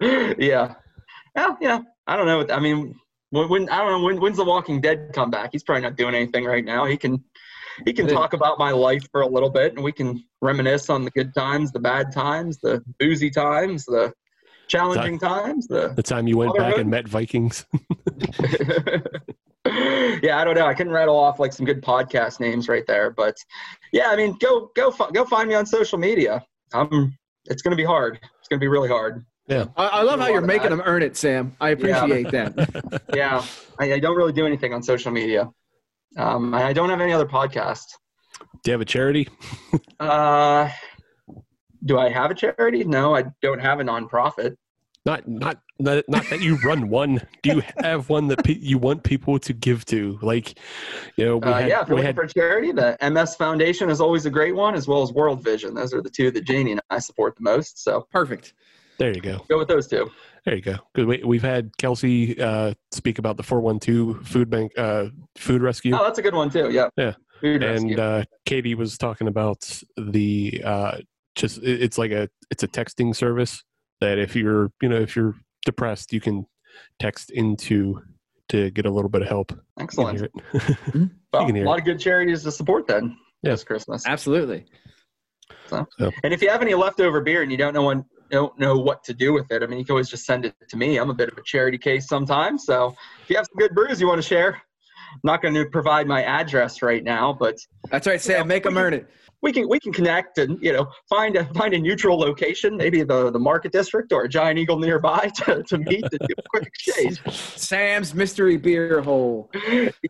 yeah. 0.00 0.74
Well, 1.34 1.58
yeah. 1.60 1.80
I 2.06 2.16
don't 2.16 2.26
know. 2.26 2.54
I 2.54 2.60
mean, 2.60 2.94
when, 3.30 3.48
when 3.48 3.68
I 3.68 3.78
don't 3.78 4.00
know 4.00 4.04
when 4.04 4.20
when's 4.20 4.36
the 4.36 4.44
Walking 4.44 4.80
Dead 4.80 5.10
come 5.12 5.30
back? 5.30 5.50
He's 5.52 5.62
probably 5.62 5.82
not 5.82 5.96
doing 5.96 6.14
anything 6.14 6.44
right 6.44 6.64
now. 6.64 6.84
He 6.84 6.96
can 6.96 7.22
he 7.86 7.92
can 7.92 8.06
talk 8.06 8.34
about 8.34 8.58
my 8.58 8.70
life 8.70 9.06
for 9.10 9.22
a 9.22 9.26
little 9.26 9.50
bit, 9.50 9.74
and 9.74 9.82
we 9.82 9.92
can 9.92 10.22
reminisce 10.42 10.90
on 10.90 11.04
the 11.04 11.10
good 11.10 11.32
times, 11.34 11.72
the 11.72 11.78
bad 11.78 12.12
times, 12.12 12.58
the 12.58 12.82
boozy 12.98 13.30
times, 13.30 13.86
the 13.86 14.12
challenging 14.68 15.18
times. 15.18 15.66
The 15.68 15.92
The 15.94 16.02
time 16.02 16.26
you 16.26 16.36
went 16.36 16.56
back 16.56 16.76
and 16.76 16.90
met 16.90 17.08
Vikings. 17.08 17.64
yeah, 20.22 20.38
I 20.38 20.44
don't 20.44 20.54
know. 20.54 20.66
I 20.66 20.74
couldn't 20.74 20.92
rattle 20.92 21.16
off 21.16 21.38
like 21.38 21.52
some 21.52 21.66
good 21.66 21.82
podcast 21.82 22.40
names 22.40 22.68
right 22.68 22.84
there, 22.86 23.10
but 23.10 23.36
yeah, 23.92 24.08
I 24.10 24.16
mean, 24.16 24.36
go 24.40 24.70
go 24.74 24.90
go 24.90 25.24
find 25.24 25.48
me 25.48 25.54
on 25.54 25.66
social 25.66 25.98
media. 25.98 26.44
Um, 26.74 27.16
it's 27.46 27.62
gonna 27.62 27.76
be 27.76 27.84
hard. 27.84 28.18
It's 28.22 28.48
gonna 28.48 28.60
be 28.60 28.68
really 28.68 28.88
hard. 28.88 29.24
Yeah. 29.48 29.66
I, 29.76 29.86
I 29.86 30.02
love 30.02 30.20
how 30.20 30.28
you're 30.28 30.40
making 30.40 30.70
that. 30.70 30.76
them 30.76 30.82
earn 30.84 31.02
it, 31.02 31.16
Sam. 31.16 31.56
I 31.60 31.70
appreciate 31.70 32.30
that. 32.30 33.02
yeah, 33.14 33.44
I, 33.78 33.94
I 33.94 33.98
don't 33.98 34.16
really 34.16 34.32
do 34.32 34.46
anything 34.46 34.72
on 34.72 34.82
social 34.82 35.10
media. 35.10 35.50
Um, 36.16 36.54
and 36.54 36.62
I 36.62 36.72
don't 36.72 36.90
have 36.90 37.00
any 37.00 37.12
other 37.12 37.26
podcast. 37.26 37.84
Do 38.62 38.70
you 38.70 38.72
have 38.72 38.80
a 38.80 38.86
charity? 38.86 39.28
Uh, 39.98 40.68
do 41.84 41.98
I 41.98 42.10
have 42.10 42.30
a 42.30 42.34
charity? 42.34 42.84
No, 42.84 43.16
I 43.16 43.24
don't 43.40 43.58
have 43.58 43.80
a 43.80 43.82
nonprofit. 43.82 44.54
Not, 45.04 45.26
not, 45.26 45.58
not, 45.80 46.04
not 46.08 46.24
that 46.30 46.40
you 46.42 46.56
run 46.58 46.88
one. 46.88 47.20
Do 47.42 47.56
you 47.56 47.62
have 47.78 48.08
one 48.08 48.28
that 48.28 48.44
pe- 48.44 48.58
you 48.60 48.78
want 48.78 49.02
people 49.02 49.38
to 49.40 49.52
give 49.52 49.84
to? 49.86 50.16
Like, 50.22 50.56
you 51.16 51.24
know, 51.24 51.36
we 51.38 51.48
Uh, 51.48 51.54
had, 51.54 51.68
yeah, 51.68 51.82
if 51.82 51.88
you're 51.88 51.96
we 51.96 52.02
looking 52.02 52.06
had 52.06 52.14
for 52.14 52.26
charity, 52.32 52.70
the 52.70 52.96
MS 53.10 53.34
Foundation 53.34 53.90
is 53.90 54.00
always 54.00 54.26
a 54.26 54.30
great 54.30 54.54
one, 54.54 54.74
as 54.76 54.86
well 54.86 55.02
as 55.02 55.12
World 55.12 55.42
Vision. 55.42 55.74
Those 55.74 55.92
are 55.92 56.02
the 56.02 56.10
two 56.10 56.30
that 56.30 56.44
Janie 56.44 56.70
and 56.72 56.80
I 56.88 57.00
support 57.00 57.34
the 57.34 57.42
most. 57.42 57.82
So 57.82 58.06
Perfect. 58.12 58.54
there 58.98 59.12
you 59.12 59.20
go. 59.20 59.44
go 59.48 59.58
with 59.58 59.66
those 59.66 59.88
two. 59.88 60.08
There 60.44 60.54
you 60.54 60.62
go. 60.62 60.76
Good. 60.94 61.06
We, 61.06 61.22
we've 61.24 61.42
had 61.42 61.76
Kelsey 61.78 62.40
uh, 62.40 62.74
speak 62.92 63.18
about 63.18 63.36
the 63.36 63.42
412 63.42 64.26
food 64.26 64.50
bank, 64.50 64.70
uh, 64.78 65.06
food 65.36 65.62
rescue. 65.62 65.96
Oh, 65.96 66.04
that's 66.04 66.18
a 66.18 66.22
good 66.22 66.34
one 66.34 66.48
too. 66.50 66.70
Yeah. 66.70 66.90
Yeah. 66.96 67.14
Food 67.40 67.64
and 67.64 67.88
rescue. 67.90 67.98
uh, 68.00 68.24
Katie 68.46 68.76
was 68.76 68.96
talking 68.98 69.26
about 69.26 69.82
the 69.96 70.62
uh, 70.64 70.98
just 71.34 71.58
it's 71.62 71.98
like 71.98 72.12
a 72.12 72.28
it's 72.52 72.62
a 72.62 72.68
texting 72.68 73.16
service 73.16 73.64
that 74.02 74.18
if 74.18 74.34
you're 74.36 74.70
you 74.82 74.88
know 74.88 74.96
if 75.00 75.14
you're 75.16 75.34
depressed 75.64 76.12
you 76.12 76.20
can 76.20 76.44
text 76.98 77.30
into 77.30 78.02
to 78.48 78.70
get 78.72 78.84
a 78.84 78.90
little 78.90 79.08
bit 79.08 79.22
of 79.22 79.28
help. 79.28 79.50
You 79.52 79.56
can 79.78 79.84
Excellent. 79.84 80.18
hear 80.18 80.24
it. 80.26 80.32
Mm-hmm. 80.52 81.04
Well, 81.32 81.46
can 81.46 81.54
hear 81.54 81.64
a 81.64 81.68
lot 81.68 81.78
of 81.78 81.84
good 81.86 81.98
charities 82.00 82.42
to 82.42 82.50
support 82.52 82.86
then 82.86 83.16
Yeah. 83.42 83.52
this 83.52 83.64
Christmas. 83.64 84.04
Absolutely. 84.06 84.66
So, 85.68 85.86
So- 85.98 86.10
and 86.22 86.34
if 86.34 86.42
you 86.42 86.50
have 86.50 86.60
any 86.60 86.74
leftover 86.74 87.20
beer 87.22 87.42
and 87.42 87.50
you 87.50 87.56
don't 87.56 87.72
know 87.72 87.84
when, 87.84 88.04
don't 88.30 88.58
know 88.58 88.76
what 88.76 89.02
to 89.04 89.14
do 89.14 89.32
with 89.32 89.50
it, 89.50 89.62
I 89.62 89.66
mean, 89.66 89.78
you 89.78 89.84
can 89.86 89.92
always 89.92 90.10
just 90.10 90.26
send 90.26 90.44
it 90.44 90.54
to 90.68 90.76
me. 90.76 90.98
I'm 90.98 91.08
a 91.08 91.14
bit 91.14 91.30
of 91.30 91.38
a 91.38 91.42
charity 91.44 91.78
case 91.78 92.06
sometimes. 92.08 92.66
So 92.66 92.94
if 93.22 93.30
you 93.30 93.36
have 93.36 93.46
some 93.46 93.56
good 93.58 93.74
brews 93.74 94.00
you 94.00 94.06
want 94.08 94.20
to 94.20 94.26
share, 94.28 94.54
I'm 94.56 95.20
not 95.24 95.40
going 95.40 95.54
to 95.54 95.64
provide 95.66 96.06
my 96.06 96.22
address 96.22 96.82
right 96.82 97.02
now, 97.04 97.32
but 97.32 97.56
That's 97.90 98.06
right, 98.06 98.20
Sam. 98.20 98.46
Make 98.48 98.64
them 98.64 98.76
earn 98.76 98.92
it. 98.94 99.08
We 99.42 99.52
can 99.52 99.68
we 99.68 99.78
can 99.78 99.92
connect 99.92 100.38
and 100.38 100.58
you 100.62 100.72
know 100.72 100.88
find 101.08 101.36
a 101.36 101.44
find 101.54 101.74
a 101.74 101.78
neutral 101.78 102.18
location, 102.18 102.76
maybe 102.76 103.02
the 103.02 103.30
the 103.30 103.38
Market 103.38 103.72
District 103.72 104.12
or 104.12 104.24
a 104.24 104.28
Giant 104.28 104.58
Eagle 104.58 104.78
nearby 104.78 105.30
to, 105.36 105.62
to 105.64 105.78
meet 105.78 106.04
and 106.04 106.20
do 106.20 106.34
a 106.38 106.48
quick 106.48 106.66
exchange. 106.66 107.20
Sam's 107.30 108.14
mystery 108.14 108.56
beer 108.56 109.02
hole. 109.02 109.50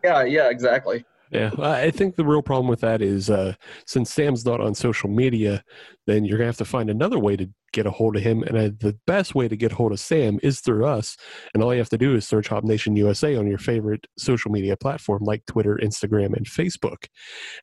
Yeah, 0.03 0.23
yeah, 0.23 0.49
exactly. 0.49 1.03
Yeah, 1.33 1.51
I 1.59 1.83
I 1.83 1.91
think 1.91 2.15
the 2.15 2.25
real 2.25 2.41
problem 2.41 2.67
with 2.67 2.81
that 2.81 3.01
is 3.01 3.29
uh, 3.29 3.53
since 3.87 4.13
Sam's 4.13 4.45
not 4.45 4.61
on 4.61 4.75
social 4.75 5.09
media, 5.09 5.63
then 6.05 6.25
you're 6.25 6.37
gonna 6.37 6.47
have 6.47 6.57
to 6.57 6.65
find 6.65 6.89
another 6.89 7.19
way 7.19 7.35
to 7.35 7.49
get 7.71 7.87
a 7.87 7.91
hold 7.91 8.15
of 8.15 8.21
him. 8.21 8.43
And 8.43 8.55
uh, 8.57 8.69
the 8.79 8.97
best 9.07 9.33
way 9.33 9.47
to 9.47 9.55
get 9.55 9.71
a 9.71 9.75
hold 9.75 9.91
of 9.91 9.99
Sam 9.99 10.39
is 10.43 10.61
through 10.61 10.85
us. 10.85 11.17
And 11.53 11.63
all 11.63 11.73
you 11.73 11.79
have 11.79 11.89
to 11.89 11.97
do 11.97 12.15
is 12.15 12.27
search 12.27 12.49
Hop 12.49 12.63
Nation 12.63 12.95
USA 12.95 13.35
on 13.35 13.47
your 13.47 13.57
favorite 13.57 14.05
social 14.17 14.51
media 14.51 14.77
platform 14.77 15.23
like 15.23 15.45
Twitter, 15.47 15.79
Instagram, 15.81 16.37
and 16.37 16.45
Facebook, 16.45 17.07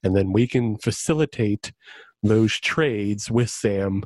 and 0.02 0.16
then 0.16 0.32
we 0.32 0.47
can 0.47 0.76
facilitate 0.78 1.72
those 2.22 2.59
trades 2.59 3.30
with 3.30 3.48
Sam 3.48 4.02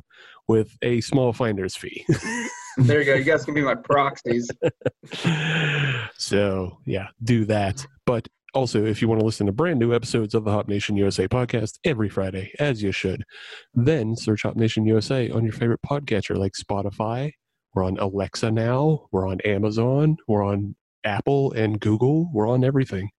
with 0.47 0.77
a 0.83 1.01
small 1.01 1.33
finder's 1.33 1.75
fee. 1.75 2.05
There 2.77 2.99
you 2.99 3.05
go. 3.05 3.13
You 3.13 3.23
guys 3.23 3.45
can 3.45 3.53
be 3.53 3.61
my 3.61 3.75
proxies. 3.75 4.51
so 6.17 6.77
yeah, 6.85 7.07
do 7.23 7.45
that. 7.45 7.85
But 8.05 8.27
also, 8.55 8.85
if 8.85 9.01
you 9.01 9.09
want 9.09 9.19
to 9.19 9.25
listen 9.25 9.45
to 9.47 9.51
brand 9.51 9.79
new 9.79 9.93
episodes 9.93 10.33
of 10.33 10.45
the 10.45 10.51
Hop 10.51 10.69
Nation 10.69 10.95
USA 10.95 11.27
podcast 11.27 11.77
every 11.83 12.07
Friday, 12.07 12.53
as 12.57 12.81
you 12.81 12.91
should, 12.93 13.23
then 13.73 14.15
search 14.15 14.43
Hop 14.43 14.55
Nation 14.55 14.85
USA 14.85 15.29
on 15.29 15.43
your 15.43 15.51
favorite 15.53 15.81
podcatcher 15.85 16.37
like 16.37 16.53
Spotify. 16.53 17.33
We're 17.73 17.83
on 17.83 17.97
Alexa 17.97 18.49
now. 18.51 19.07
We're 19.11 19.27
on 19.27 19.41
Amazon. 19.41 20.15
We're 20.29 20.43
on 20.43 20.75
Apple 21.03 21.51
and 21.51 21.79
Google. 21.79 22.29
We're 22.33 22.47
on 22.47 22.63
everything. 22.63 23.09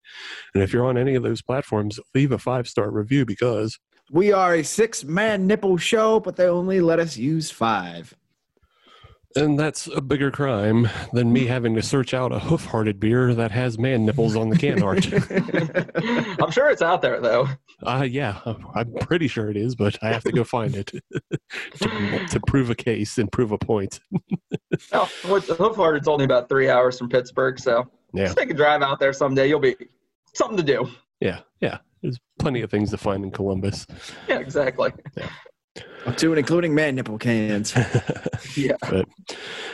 And 0.54 0.62
if 0.62 0.72
you're 0.72 0.86
on 0.86 0.96
any 0.96 1.14
of 1.14 1.22
those 1.22 1.42
platforms, 1.42 2.00
leave 2.14 2.32
a 2.32 2.38
five 2.38 2.66
star 2.66 2.90
review 2.90 3.26
because 3.26 3.78
We 4.10 4.32
are 4.32 4.54
a 4.54 4.64
six 4.64 5.04
man 5.04 5.46
nipple 5.46 5.76
show, 5.76 6.18
but 6.18 6.36
they 6.36 6.46
only 6.46 6.80
let 6.80 6.98
us 6.98 7.18
use 7.18 7.50
five. 7.50 8.14
And 9.36 9.58
that's 9.58 9.86
a 9.88 10.00
bigger 10.00 10.30
crime 10.30 10.88
than 11.12 11.32
me 11.32 11.46
having 11.46 11.74
to 11.74 11.82
search 11.82 12.14
out 12.14 12.32
a 12.32 12.38
hoof 12.38 12.64
hearted 12.64 12.98
beer 12.98 13.34
that 13.34 13.50
has 13.50 13.78
man 13.78 14.04
nipples 14.06 14.34
on 14.36 14.48
the 14.48 14.56
can 14.56 14.82
art. 14.82 15.06
I'm 16.42 16.50
sure 16.50 16.68
it's 16.70 16.82
out 16.82 17.02
there 17.02 17.20
though. 17.20 17.48
Uh, 17.82 18.06
yeah, 18.08 18.40
I'm 18.74 18.92
pretty 19.00 19.28
sure 19.28 19.50
it 19.50 19.56
is, 19.56 19.74
but 19.74 19.98
I 20.02 20.08
have 20.12 20.24
to 20.24 20.32
go 20.32 20.42
find 20.44 20.74
it 20.74 20.86
to, 21.80 22.26
to 22.30 22.40
prove 22.46 22.70
a 22.70 22.74
case 22.74 23.18
and 23.18 23.30
prove 23.30 23.52
a 23.52 23.58
point. 23.58 24.00
Oh, 24.92 25.08
what 25.26 25.44
Hoof 25.44 25.76
Hearted's 25.76 26.06
only 26.08 26.24
about 26.26 26.50
three 26.50 26.68
hours 26.68 26.98
from 26.98 27.08
Pittsburgh, 27.08 27.58
so 27.58 27.88
Yeah, 28.12 28.24
just 28.24 28.36
take 28.36 28.50
a 28.50 28.54
drive 28.54 28.82
out 28.82 28.98
there 28.98 29.12
someday. 29.14 29.48
You'll 29.48 29.58
be 29.60 29.74
something 30.34 30.56
to 30.58 30.62
do. 30.62 30.88
yeah, 31.20 31.40
yeah. 31.60 31.78
There's 32.02 32.18
plenty 32.38 32.60
of 32.60 32.70
things 32.70 32.90
to 32.90 32.98
find 32.98 33.24
in 33.24 33.30
Columbus. 33.30 33.86
Yeah, 34.28 34.38
exactly. 34.38 34.92
Up 36.06 36.16
to 36.18 36.30
and 36.30 36.38
including 36.38 36.74
man 36.74 36.94
nipple 36.94 37.18
cans. 37.18 37.74
Yeah. 38.56 38.76
But 38.80 39.06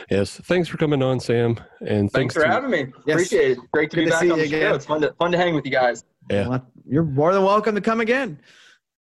yes, 0.09 0.35
thanks 0.43 0.67
for 0.67 0.77
coming 0.77 1.01
on, 1.01 1.19
Sam, 1.21 1.57
and 1.81 2.11
Thanks 2.11 2.13
thanks, 2.13 2.33
for 2.33 2.41
to, 2.41 2.47
having 2.49 2.69
me. 2.71 2.87
Yes. 3.05 3.15
Appreciate 3.15 3.51
it. 3.51 3.57
Great 3.71 3.91
to 3.91 3.95
Good 3.97 4.01
be 4.01 4.05
to 4.05 4.11
back 4.11 4.21
see 4.21 4.31
on 4.31 4.37
you 4.39 4.43
the 4.43 4.49
show. 4.49 4.57
again. 4.57 4.75
It's 4.75 4.85
fun 4.85 5.01
to 5.01 5.13
fun 5.13 5.31
to 5.31 5.37
hang 5.37 5.55
with 5.55 5.63
you 5.65 5.71
guys. 5.71 6.03
Yeah. 6.29 6.47
Well, 6.49 6.67
You're 6.85 7.03
more 7.03 7.33
than 7.33 7.43
welcome 7.43 7.75
to 7.75 7.81
come 7.81 8.01
again. 8.01 8.39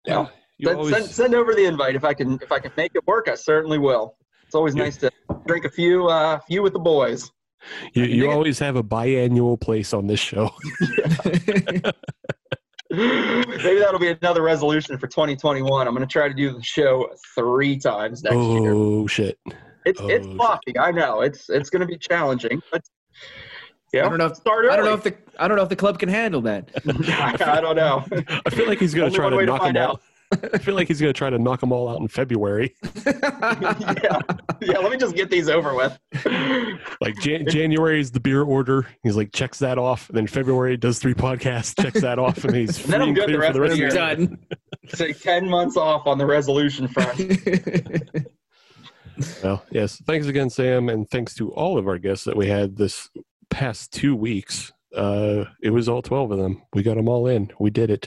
Yeah. 0.06 0.28
You 0.58 0.68
Send, 0.70 0.78
always- 0.80 0.94
send, 0.96 1.06
send 1.08 1.36
over 1.36 1.54
the 1.54 1.66
invite 1.66 1.96
if 1.96 2.04
I 2.04 2.14
can 2.14 2.40
if 2.42 2.52
I 2.52 2.60
can 2.60 2.72
make 2.78 2.94
it 2.96 3.06
work. 3.06 3.28
I 3.30 3.36
certainly 3.36 3.78
will. 3.78 4.16
It's 4.46 4.56
always 4.56 4.76
Yeah. 4.76 4.84
nice 4.84 4.98
to 4.98 5.12
drink 5.46 5.66
a 5.66 5.70
few 5.70 6.08
uh 6.08 6.40
few 6.48 6.64
with 6.64 6.74
the 6.74 6.80
boys. 6.80 7.30
you, 7.94 8.06
you 8.06 8.32
always 8.32 8.58
have 8.60 8.76
a 8.78 8.84
biannual 8.84 9.60
place 9.60 9.94
on 9.94 10.08
this 10.08 10.20
show. 10.20 10.50
Maybe 12.92 13.80
that'll 13.80 14.00
be 14.00 14.10
another 14.10 14.42
resolution 14.42 14.98
for 14.98 15.08
2021. 15.08 15.88
I'm 15.88 15.94
going 15.94 16.08
to 16.08 16.12
try 16.12 16.28
to 16.28 16.34
do 16.34 16.52
the 16.54 16.64
show 16.64 17.10
three 17.36 17.78
times 17.78 18.24
next 18.24 18.38
year. 18.38 18.74
Oh 18.74 19.06
shit! 19.06 19.38
It's 19.86 20.02
it's 20.02 20.26
oh, 20.26 20.32
lofty. 20.32 20.78
I 20.78 20.92
know 20.92 21.22
it's 21.22 21.50
it's 21.50 21.70
going 21.70 21.82
to 21.82 21.86
be 21.86 21.98
challenging, 21.98 22.62
but 22.72 22.82
yeah, 23.94 24.06
I 24.06 24.10
don't 24.10 24.18
know. 24.18 24.26
If, 24.28 24.38
start 24.38 24.66
early. 24.66 24.74
I 24.74 24.76
don't 24.76 24.86
know 24.86 24.94
if 24.94 25.04
the 25.04 25.16
I 25.40 25.48
don't 25.48 25.58
know 25.58 25.64
if 25.64 25.70
the 25.70 25.76
club 25.76 26.00
can 26.00 26.10
handle 26.10 26.42
that. 26.42 26.70
I 27.42 27.62
don't 27.62 27.76
know. 27.76 28.06
I 28.46 28.50
feel 28.50 28.68
like 28.68 28.80
he's 28.80 28.94
gonna 28.94 29.12
try 29.12 29.30
to 29.30 29.46
knock 29.46 29.62
him 29.62 29.66
find 29.66 29.78
all. 29.78 29.92
out. 29.92 30.02
I 30.54 30.60
feel 30.60 30.76
like 30.76 30.88
he's 30.88 31.02
gonna 31.02 31.12
try 31.14 31.30
to 31.30 31.40
knock 31.40 31.60
them 31.60 31.72
all 31.72 31.90
out 31.90 32.00
in 32.02 32.08
February. 32.08 32.76
yeah, 33.06 34.20
yeah. 34.62 34.78
Let 34.78 34.92
me 34.92 34.98
just 34.98 35.16
get 35.16 35.30
these 35.32 35.50
over 35.50 35.74
with. 35.74 35.98
Like 37.02 37.16
Jan- 37.20 37.48
January 37.50 38.00
is 38.00 38.12
the 38.12 38.20
beer 38.20 38.44
order. 38.44 38.86
He's 39.02 39.16
like 39.16 39.32
checks 39.34 39.58
that 39.60 39.78
off. 39.80 40.08
And 40.10 40.18
then 40.18 40.28
February 40.28 40.78
does 40.78 41.00
three 41.00 41.16
podcasts, 41.16 41.82
checks 41.82 42.02
that 42.02 42.20
off, 42.20 42.44
and 42.44 42.56
he's 42.56 42.84
And 42.84 42.94
then 42.94 43.02
I'm 43.02 43.14
good 43.16 43.30
the 43.30 43.40
rest 43.40 43.54
the 43.56 43.64
of 43.64 43.70
the 43.72 43.78
year. 43.78 43.90
the 43.92 44.38
Say 44.96 45.14
ten 45.14 45.50
months 45.50 45.78
off 45.78 46.06
on 46.06 46.18
the 46.20 46.26
resolution 46.26 46.88
front. 46.88 47.20
Well, 49.44 49.66
yes. 49.72 50.02
Thanks 50.06 50.28
again, 50.28 50.50
Sam, 50.50 50.90
and 50.90 51.10
thanks 51.10 51.34
to 51.36 51.52
all 51.52 51.78
of 51.78 51.88
our 51.88 51.98
guests 51.98 52.24
that 52.26 52.38
we 52.38 52.48
had 52.48 52.78
this 52.78 53.10
past 53.50 53.92
two 53.92 54.16
weeks. 54.16 54.72
Uh, 54.96 55.46
it 55.62 55.72
was 55.72 55.90
all 55.90 56.02
twelve 56.02 56.32
of 56.32 56.38
them. 56.38 56.62
We 56.74 56.84
got 56.84 56.96
them 56.96 57.10
all 57.10 57.28
in. 57.28 57.52
We 57.60 57.70
did 57.70 57.90
it. 57.90 58.06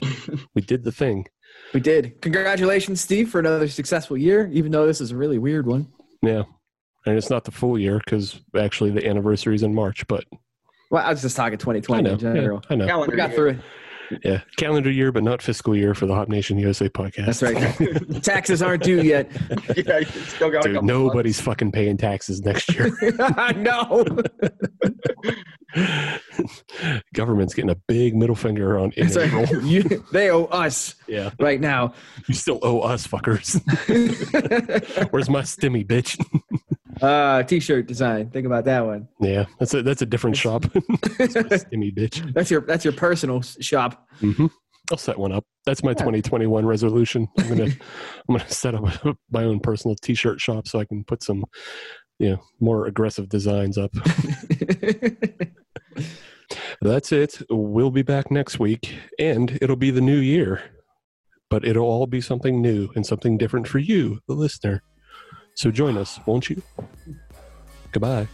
we 0.55 0.61
did 0.61 0.83
the 0.83 0.91
thing. 0.91 1.27
We 1.73 1.79
did. 1.79 2.21
Congratulations, 2.21 3.01
Steve, 3.01 3.29
for 3.29 3.39
another 3.39 3.67
successful 3.67 4.17
year. 4.17 4.49
Even 4.53 4.71
though 4.71 4.85
this 4.85 5.01
is 5.01 5.11
a 5.11 5.15
really 5.15 5.37
weird 5.37 5.65
one. 5.65 5.87
Yeah, 6.21 6.43
and 7.05 7.17
it's 7.17 7.29
not 7.29 7.43
the 7.43 7.51
full 7.51 7.77
year 7.77 7.99
because 8.03 8.39
actually 8.57 8.91
the 8.91 9.05
anniversary 9.07 9.55
is 9.55 9.63
in 9.63 9.73
March. 9.73 10.05
But 10.07 10.25
Well, 10.91 11.05
I 11.05 11.09
was 11.09 11.21
just 11.21 11.35
talking 11.35 11.53
I 11.53 11.57
2020 11.57 12.03
know. 12.03 12.11
in 12.13 12.19
general. 12.19 12.61
Yeah, 12.63 12.73
I 12.73 12.75
know. 12.75 12.85
Calendar 12.87 13.11
We 13.11 13.17
got 13.17 13.33
through 13.33 13.49
it. 13.51 13.57
Yeah, 14.23 14.41
calendar 14.57 14.91
year, 14.91 15.11
but 15.11 15.23
not 15.23 15.41
fiscal 15.41 15.75
year 15.75 15.93
for 15.95 16.05
the 16.05 16.13
Hop 16.13 16.27
Nation 16.27 16.57
USA 16.59 16.89
podcast. 16.89 17.25
That's 17.25 17.41
right. 17.41 18.21
Taxes 18.23 18.61
aren't 18.61 18.83
due 18.83 19.01
yet. 19.01 19.31
yeah, 19.77 20.01
still 20.27 20.49
got 20.51 20.63
Dude, 20.63 20.73
couple 20.75 20.87
nobody's 20.87 21.39
fucking 21.41 21.71
paying 21.71 21.97
taxes 21.97 22.41
next 22.41 22.73
year. 22.73 22.91
I 23.19 23.53
know. 23.53 24.05
Government's 27.13 27.53
getting 27.53 27.71
a 27.71 27.75
big 27.87 28.15
middle 28.15 28.35
finger 28.35 28.77
on 28.77 28.91
in 28.91 29.07
That's 29.07 29.17
right. 29.33 29.49
April. 29.49 29.63
You- 29.65 30.03
they 30.11 30.29
owe 30.29 30.45
us 30.45 30.95
Yeah, 31.07 31.31
right 31.39 31.59
now. 31.59 31.93
you 32.27 32.35
still 32.35 32.59
owe 32.61 32.81
us 32.81 33.07
fuckers. 33.07 33.59
Where's 35.11 35.29
my 35.29 35.41
stimmy, 35.41 35.85
bitch? 35.85 36.19
Uh, 37.01 37.43
t-shirt 37.43 37.87
design. 37.87 38.29
Think 38.29 38.45
about 38.45 38.65
that 38.65 38.85
one. 38.85 39.07
Yeah, 39.19 39.45
that's 39.59 39.73
a 39.73 39.81
that's 39.81 40.01
a 40.01 40.05
different 40.05 40.37
shop. 40.37 40.63
That's 41.17 41.33
stimmy, 41.35 41.95
bitch. 41.95 42.33
That's 42.33 42.49
your 42.51 42.61
that's 42.61 42.83
your 42.83 42.93
personal 42.93 43.41
shop. 43.41 44.07
hmm 44.19 44.47
I'll 44.91 44.97
set 44.97 45.17
one 45.17 45.31
up. 45.31 45.45
That's 45.65 45.81
my 45.81 45.93
2021 45.93 46.65
resolution. 46.65 47.27
I'm 47.39 47.47
gonna 47.47 47.63
I'm 48.29 48.37
gonna 48.37 48.49
set 48.49 48.75
up 48.75 48.83
my 49.31 49.43
own 49.43 49.59
personal 49.61 49.95
T-shirt 49.95 50.41
shop 50.41 50.67
so 50.67 50.79
I 50.79 50.85
can 50.85 51.03
put 51.05 51.23
some, 51.23 51.45
you 52.19 52.31
know, 52.31 52.43
more 52.59 52.85
aggressive 52.87 53.29
designs 53.29 53.77
up. 53.77 53.91
That's 56.81 57.11
it. 57.13 57.41
We'll 57.49 57.91
be 57.91 58.01
back 58.01 58.29
next 58.29 58.59
week, 58.59 58.93
and 59.17 59.57
it'll 59.61 59.77
be 59.77 59.89
the 59.91 60.01
new 60.01 60.17
year, 60.17 60.61
but 61.49 61.65
it'll 61.65 61.85
all 61.85 62.07
be 62.07 62.19
something 62.19 62.61
new 62.61 62.89
and 62.95 63.05
something 63.05 63.37
different 63.37 63.67
for 63.67 63.79
you, 63.79 64.19
the 64.27 64.33
listener. 64.33 64.83
So 65.55 65.71
join 65.71 65.97
us, 65.97 66.19
won't 66.25 66.49
you? 66.49 66.61
Goodbye. 67.91 68.27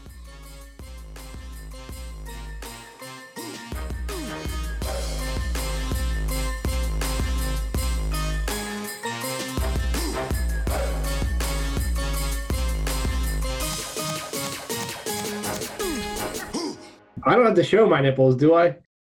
I 17.25 17.35
don't 17.35 17.45
have 17.45 17.53
to 17.55 17.63
show 17.63 17.85
my 17.85 18.01
nipples, 18.01 18.35
do 18.37 18.55
I? 18.55 18.77